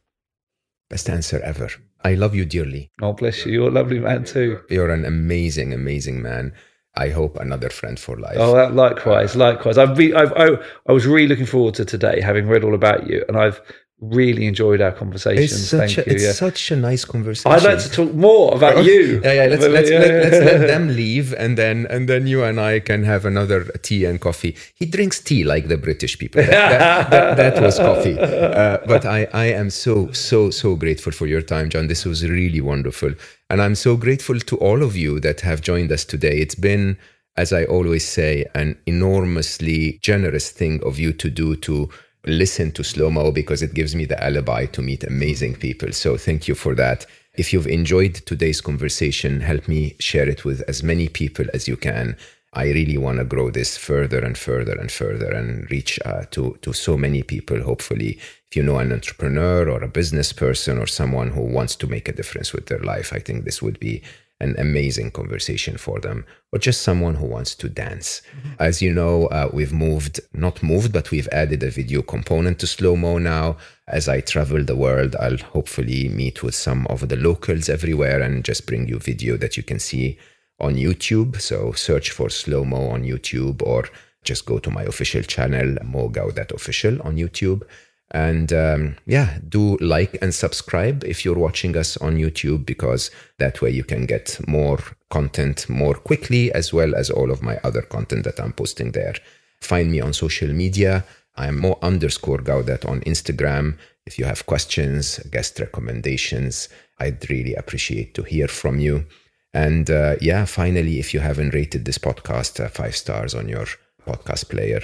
Best 0.89 1.11
answer 1.11 1.41
ever. 1.43 1.69
I 2.05 2.15
love 2.15 2.35
you 2.35 2.45
dearly. 2.45 2.91
Oh, 3.03 3.13
bless 3.13 3.45
you. 3.45 3.53
You're 3.53 3.69
a 3.69 3.73
lovely 3.73 3.99
man 3.99 4.25
too. 4.25 4.61
You're 4.71 4.91
an 4.91 5.05
amazing, 5.05 5.73
amazing 5.73 6.23
man. 6.23 6.53
I 6.95 7.11
hope 7.11 7.37
another 7.37 7.69
friend 7.69 7.99
for 7.99 8.17
life. 8.17 8.37
Oh, 8.39 8.69
likewise, 8.69 9.37
likewise. 9.37 9.77
I've, 9.77 9.97
be, 9.97 10.15
I've 10.15 10.33
I, 10.33 10.49
I 10.89 10.93
was 10.93 11.07
really 11.07 11.29
looking 11.29 11.47
forward 11.47 11.75
to 11.75 11.85
today, 11.85 12.21
having 12.21 12.49
read 12.49 12.65
all 12.65 12.75
about 12.75 13.07
you, 13.07 13.25
and 13.29 13.37
I've 13.37 13.61
really 14.01 14.47
enjoyed 14.47 14.81
our 14.81 14.93
conversation. 14.93 15.43
It's 15.43 15.57
such, 15.57 15.95
Thank 15.95 16.07
a, 16.07 16.11
you, 16.11 16.15
it's 16.17 16.25
yeah. 16.25 16.33
such 16.33 16.71
a 16.71 16.77
nice 16.77 17.05
conversation. 17.05 17.53
I'd 17.53 17.63
like 17.63 17.79
to 17.79 17.91
talk 17.91 18.13
more 18.13 18.55
about 18.55 18.85
you. 18.85 19.21
yeah, 19.25 19.33
yeah. 19.33 19.47
Let's, 19.47 19.67
let's, 19.67 19.91
yeah, 19.91 19.99
let, 19.99 20.11
us 20.11 20.33
let 20.33 20.33
us 20.33 20.45
let 20.45 20.67
them 20.67 20.89
leave, 20.89 21.33
and 21.35 21.57
then 21.57 21.87
and 21.89 22.09
then 22.09 22.27
you 22.27 22.45
and 22.45 22.61
I 22.61 22.81
can 22.81 23.05
have 23.05 23.25
another 23.25 23.65
tea 23.83 24.05
and 24.05 24.21
coffee. 24.21 24.57
He 24.75 24.87
drinks 24.87 25.21
tea 25.21 25.45
like 25.45 25.69
the 25.69 25.79
British 25.79 26.19
people. 26.19 26.43
That, 26.43 26.51
that, 26.51 27.11
that, 27.11 27.55
that 27.55 27.63
was 27.63 27.79
coffee. 27.79 28.19
Uh, 28.19 28.79
but 28.87 29.07
I 29.07 29.29
I 29.33 29.47
am 29.47 29.71
so 29.71 30.13
so 30.13 30.51
so 30.51 30.77
grateful 30.77 31.13
for 31.13 31.27
your 31.27 31.43
time, 31.43 31.71
John. 31.71 31.89
This 31.89 32.05
was 32.05 32.29
really 32.29 32.61
wonderful, 32.61 33.15
and 33.49 33.63
I'm 33.63 33.75
so 33.75 33.97
grateful 33.97 34.39
to 34.39 34.57
all 34.59 34.83
of 34.83 34.97
you 34.97 35.21
that 35.21 35.41
have 35.41 35.63
joined 35.63 35.91
us 35.91 36.05
today. 36.05 36.39
It's 36.39 36.55
been 36.55 36.99
as 37.39 37.53
I 37.53 37.65
always 37.65 38.09
say, 38.09 38.47
an 38.55 38.79
enormously 38.87 39.99
generous 40.01 40.51
thing 40.51 40.83
of 40.83 40.99
you 40.99 41.13
to 41.13 41.29
do 41.29 41.55
to 41.57 41.91
listen 42.27 42.73
to 42.73 42.85
Slo 42.85 43.11
Mo 43.11 43.31
because 43.31 43.63
it 43.63 43.75
gives 43.75 43.95
me 43.95 44.05
the 44.05 44.23
alibi 44.23 44.67
to 44.67 44.83
meet 44.83 45.05
amazing 45.05 45.55
people. 45.55 45.93
So 45.93 46.17
thank 46.17 46.49
you 46.49 46.55
for 46.55 46.75
that. 46.75 47.07
If 47.35 47.53
you've 47.53 47.67
enjoyed 47.67 48.15
today's 48.15 48.61
conversation, 48.61 49.41
help 49.41 49.69
me 49.69 49.95
share 50.01 50.29
it 50.29 50.45
with 50.45 50.63
as 50.69 50.83
many 50.83 51.09
people 51.09 51.47
as 51.55 51.69
you 51.69 51.77
can. 51.77 52.17
I 52.53 52.71
really 52.71 52.97
want 52.97 53.19
to 53.19 53.25
grow 53.25 53.51
this 53.51 53.77
further 53.77 54.19
and 54.21 54.37
further 54.37 54.73
and 54.73 54.91
further 54.91 55.31
and 55.31 55.71
reach 55.71 56.01
uh, 56.07 56.25
to 56.31 56.59
to 56.63 56.73
so 56.73 56.97
many 56.97 57.23
people. 57.23 57.61
Hopefully, 57.63 58.19
if 58.51 58.57
you 58.57 58.63
know 58.63 58.79
an 58.79 58.93
entrepreneur 58.93 59.69
or 59.69 59.83
a 59.83 59.89
business 59.89 60.33
person 60.33 60.79
or 60.79 60.87
someone 60.87 61.31
who 61.31 61.43
wants 61.43 61.77
to 61.77 61.87
make 61.87 62.09
a 62.09 62.15
difference 62.15 62.55
with 62.55 62.67
their 62.67 62.79
life, 62.79 63.13
I 63.13 63.19
think 63.19 63.45
this 63.45 63.61
would 63.61 63.79
be 63.79 64.03
an 64.41 64.55
amazing 64.59 65.11
conversation 65.11 65.79
for 65.79 65.99
them, 65.99 66.27
or 66.53 66.59
just 66.59 66.83
someone 66.83 67.15
who 67.15 67.27
wants 67.27 67.55
to 67.55 67.69
dance. 67.69 68.21
Mm-hmm. 68.37 68.53
As 68.59 68.83
you 68.83 68.93
know, 68.93 69.27
uh, 69.27 69.49
we've 69.53 69.73
moved, 69.73 70.21
not 70.33 70.63
moved, 70.63 70.93
but 70.93 71.11
we've 71.11 71.29
added 71.33 71.63
a 71.63 71.71
video 71.71 72.03
component 72.03 72.59
to 72.59 72.67
Slo 72.67 72.97
Mo 72.97 73.19
now. 73.19 73.57
As 73.89 74.09
I 74.09 74.21
travel 74.21 74.63
the 74.63 74.77
world, 74.77 75.17
I'll 75.17 75.39
hopefully 75.39 76.09
meet 76.09 76.43
with 76.43 76.55
some 76.55 76.87
of 76.89 77.09
the 77.09 77.17
locals 77.17 77.69
everywhere 77.69 78.21
and 78.21 78.45
just 78.45 78.67
bring 78.67 78.89
you 78.89 78.99
video 78.99 79.37
that 79.39 79.57
you 79.57 79.63
can 79.63 79.79
see 79.79 80.19
on 80.61 80.75
YouTube. 80.75 81.41
So 81.41 81.73
search 81.73 82.11
for 82.11 82.29
Slo 82.29 82.65
Mo 82.65 82.89
on 82.89 83.05
YouTube 83.05 83.63
or 83.63 83.89
just 84.23 84.45
go 84.45 84.59
to 84.59 84.71
my 84.71 84.83
official 84.83 85.23
channel, 85.23 85.77
Mo 85.85 86.11
Gawdat 86.11 86.53
Official 86.53 87.01
on 87.03 87.17
YouTube. 87.17 87.63
And 88.13 88.53
um, 88.53 88.97
yeah, 89.07 89.39
do 89.49 89.77
like 89.79 90.17
and 90.23 90.33
subscribe 90.33 91.03
if 91.05 91.25
you're 91.25 91.39
watching 91.39 91.77
us 91.77 91.97
on 91.97 92.17
YouTube, 92.17 92.65
because 92.65 93.11
that 93.39 93.61
way 93.61 93.71
you 93.71 93.83
can 93.85 94.07
get 94.07 94.39
more 94.47 94.79
content 95.11 95.69
more 95.69 95.95
quickly, 95.95 96.53
as 96.53 96.73
well 96.73 96.95
as 96.95 97.11
all 97.11 97.31
of 97.31 97.43
my 97.43 97.57
other 97.65 97.83
content 97.83 98.25
that 98.25 98.41
I'm 98.41 98.53
posting 98.53 98.93
there. 98.93 99.15
Find 99.61 99.91
me 99.91 100.01
on 100.01 100.13
social 100.13 100.53
media. 100.53 101.05
I 101.35 101.49
am 101.49 101.61
Mo 101.61 101.79
underscore 101.83 102.39
Gawdat 102.39 102.89
on 102.89 103.01
Instagram. 103.01 103.77
If 104.07 104.19
you 104.19 104.25
have 104.25 104.47
questions, 104.47 105.19
guest 105.31 105.59
recommendations, 105.59 106.69
I'd 106.99 107.29
really 107.29 107.55
appreciate 107.55 108.15
to 108.15 108.23
hear 108.23 108.47
from 108.47 108.79
you. 108.79 109.05
And 109.53 109.91
uh, 109.91 110.17
yeah, 110.21 110.45
finally, 110.45 111.01
if 111.01 111.13
you 111.13 111.21
haven't 111.21 111.55
rated 111.55 111.85
this 111.85 111.99
podcast 111.99 112.65
uh, 112.65 112.69
five 112.69 112.95
stars 112.95 113.35
on 113.35 113.49
your 113.49 113.67
podcast 114.07 114.49
player, 114.49 114.81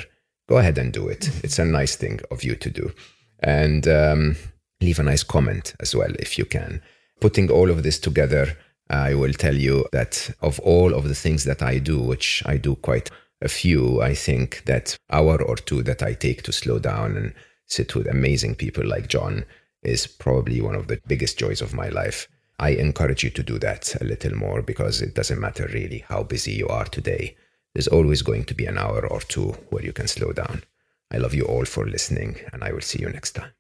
go 0.49 0.59
ahead 0.59 0.77
and 0.77 0.93
do 0.93 1.09
it. 1.09 1.31
It's 1.45 1.61
a 1.61 1.65
nice 1.65 1.95
thing 1.95 2.21
of 2.31 2.43
you 2.43 2.57
to 2.57 2.71
do 2.71 2.93
and 3.43 3.87
um, 3.89 4.37
leave 4.81 4.99
a 4.99 5.03
nice 5.03 5.23
comment 5.23 5.75
as 5.81 5.95
well 5.95 6.13
if 6.19 6.39
you 6.39 6.45
can. 6.45 6.83
Putting 7.21 7.51
all 7.51 7.71
of 7.71 7.83
this 7.83 7.99
together, 7.99 8.57
I 8.91 9.15
will 9.15 9.33
tell 9.33 9.55
you 9.55 9.87
that 9.93 10.31
of 10.41 10.59
all 10.61 10.95
of 10.95 11.09
the 11.09 11.15
things 11.15 11.45
that 11.45 11.63
I 11.63 11.79
do, 11.79 12.01
which 12.01 12.43
I 12.47 12.57
do 12.57 12.77
quite 12.77 13.11
a 13.41 13.49
few, 13.49 14.01
I 14.03 14.15
think 14.15 14.65
that 14.67 14.97
hour 15.11 15.43
or 15.43 15.57
two 15.57 15.83
that 15.83 16.03
I 16.03 16.15
take 16.15 16.43
to 16.43 16.53
slow 16.53 16.79
down 16.79 17.17
and 17.17 17.35
sit 17.67 17.95
with 17.95 18.07
amazing 18.07 18.55
people 18.57 18.87
like 18.87 19.09
John 19.09 19.45
is 19.83 20.07
probably 20.07 20.61
one 20.61 20.75
of 20.75 20.89
the 20.89 21.01
biggest 21.07 21.39
joys 21.39 21.61
of 21.61 21.75
my 21.75 21.89
life. 21.89 22.29
I 22.59 22.71
encourage 22.71 23.25
you 23.25 23.31
to 23.31 23.43
do 23.43 23.59
that 23.59 24.01
a 24.01 24.05
little 24.05 24.37
more 24.37 24.63
because 24.63 25.03
it 25.03 25.15
doesn't 25.15 25.41
matter 25.41 25.69
really 25.73 26.05
how 26.09 26.23
busy 26.23 26.53
you 26.53 26.69
are 26.69 26.85
today. 26.85 27.37
There's 27.75 27.89
always 27.89 28.23
going 28.23 28.45
to 28.45 28.55
be 28.55 28.67
an 28.67 28.79
hour 28.79 29.07
or 29.07 29.21
two 29.21 29.53
where 29.71 29.85
you 29.85 29.93
can 29.93 30.07
slow 30.07 30.33
down. 30.33 30.63
I 31.13 31.19
love 31.19 31.35
you 31.35 31.45
all 31.45 31.67
for 31.67 31.87
listening, 31.87 32.41
and 32.55 32.65
I 32.65 32.73
will 32.73 32.81
see 32.81 33.01
you 33.01 33.09
next 33.11 33.33
time. 33.33 33.53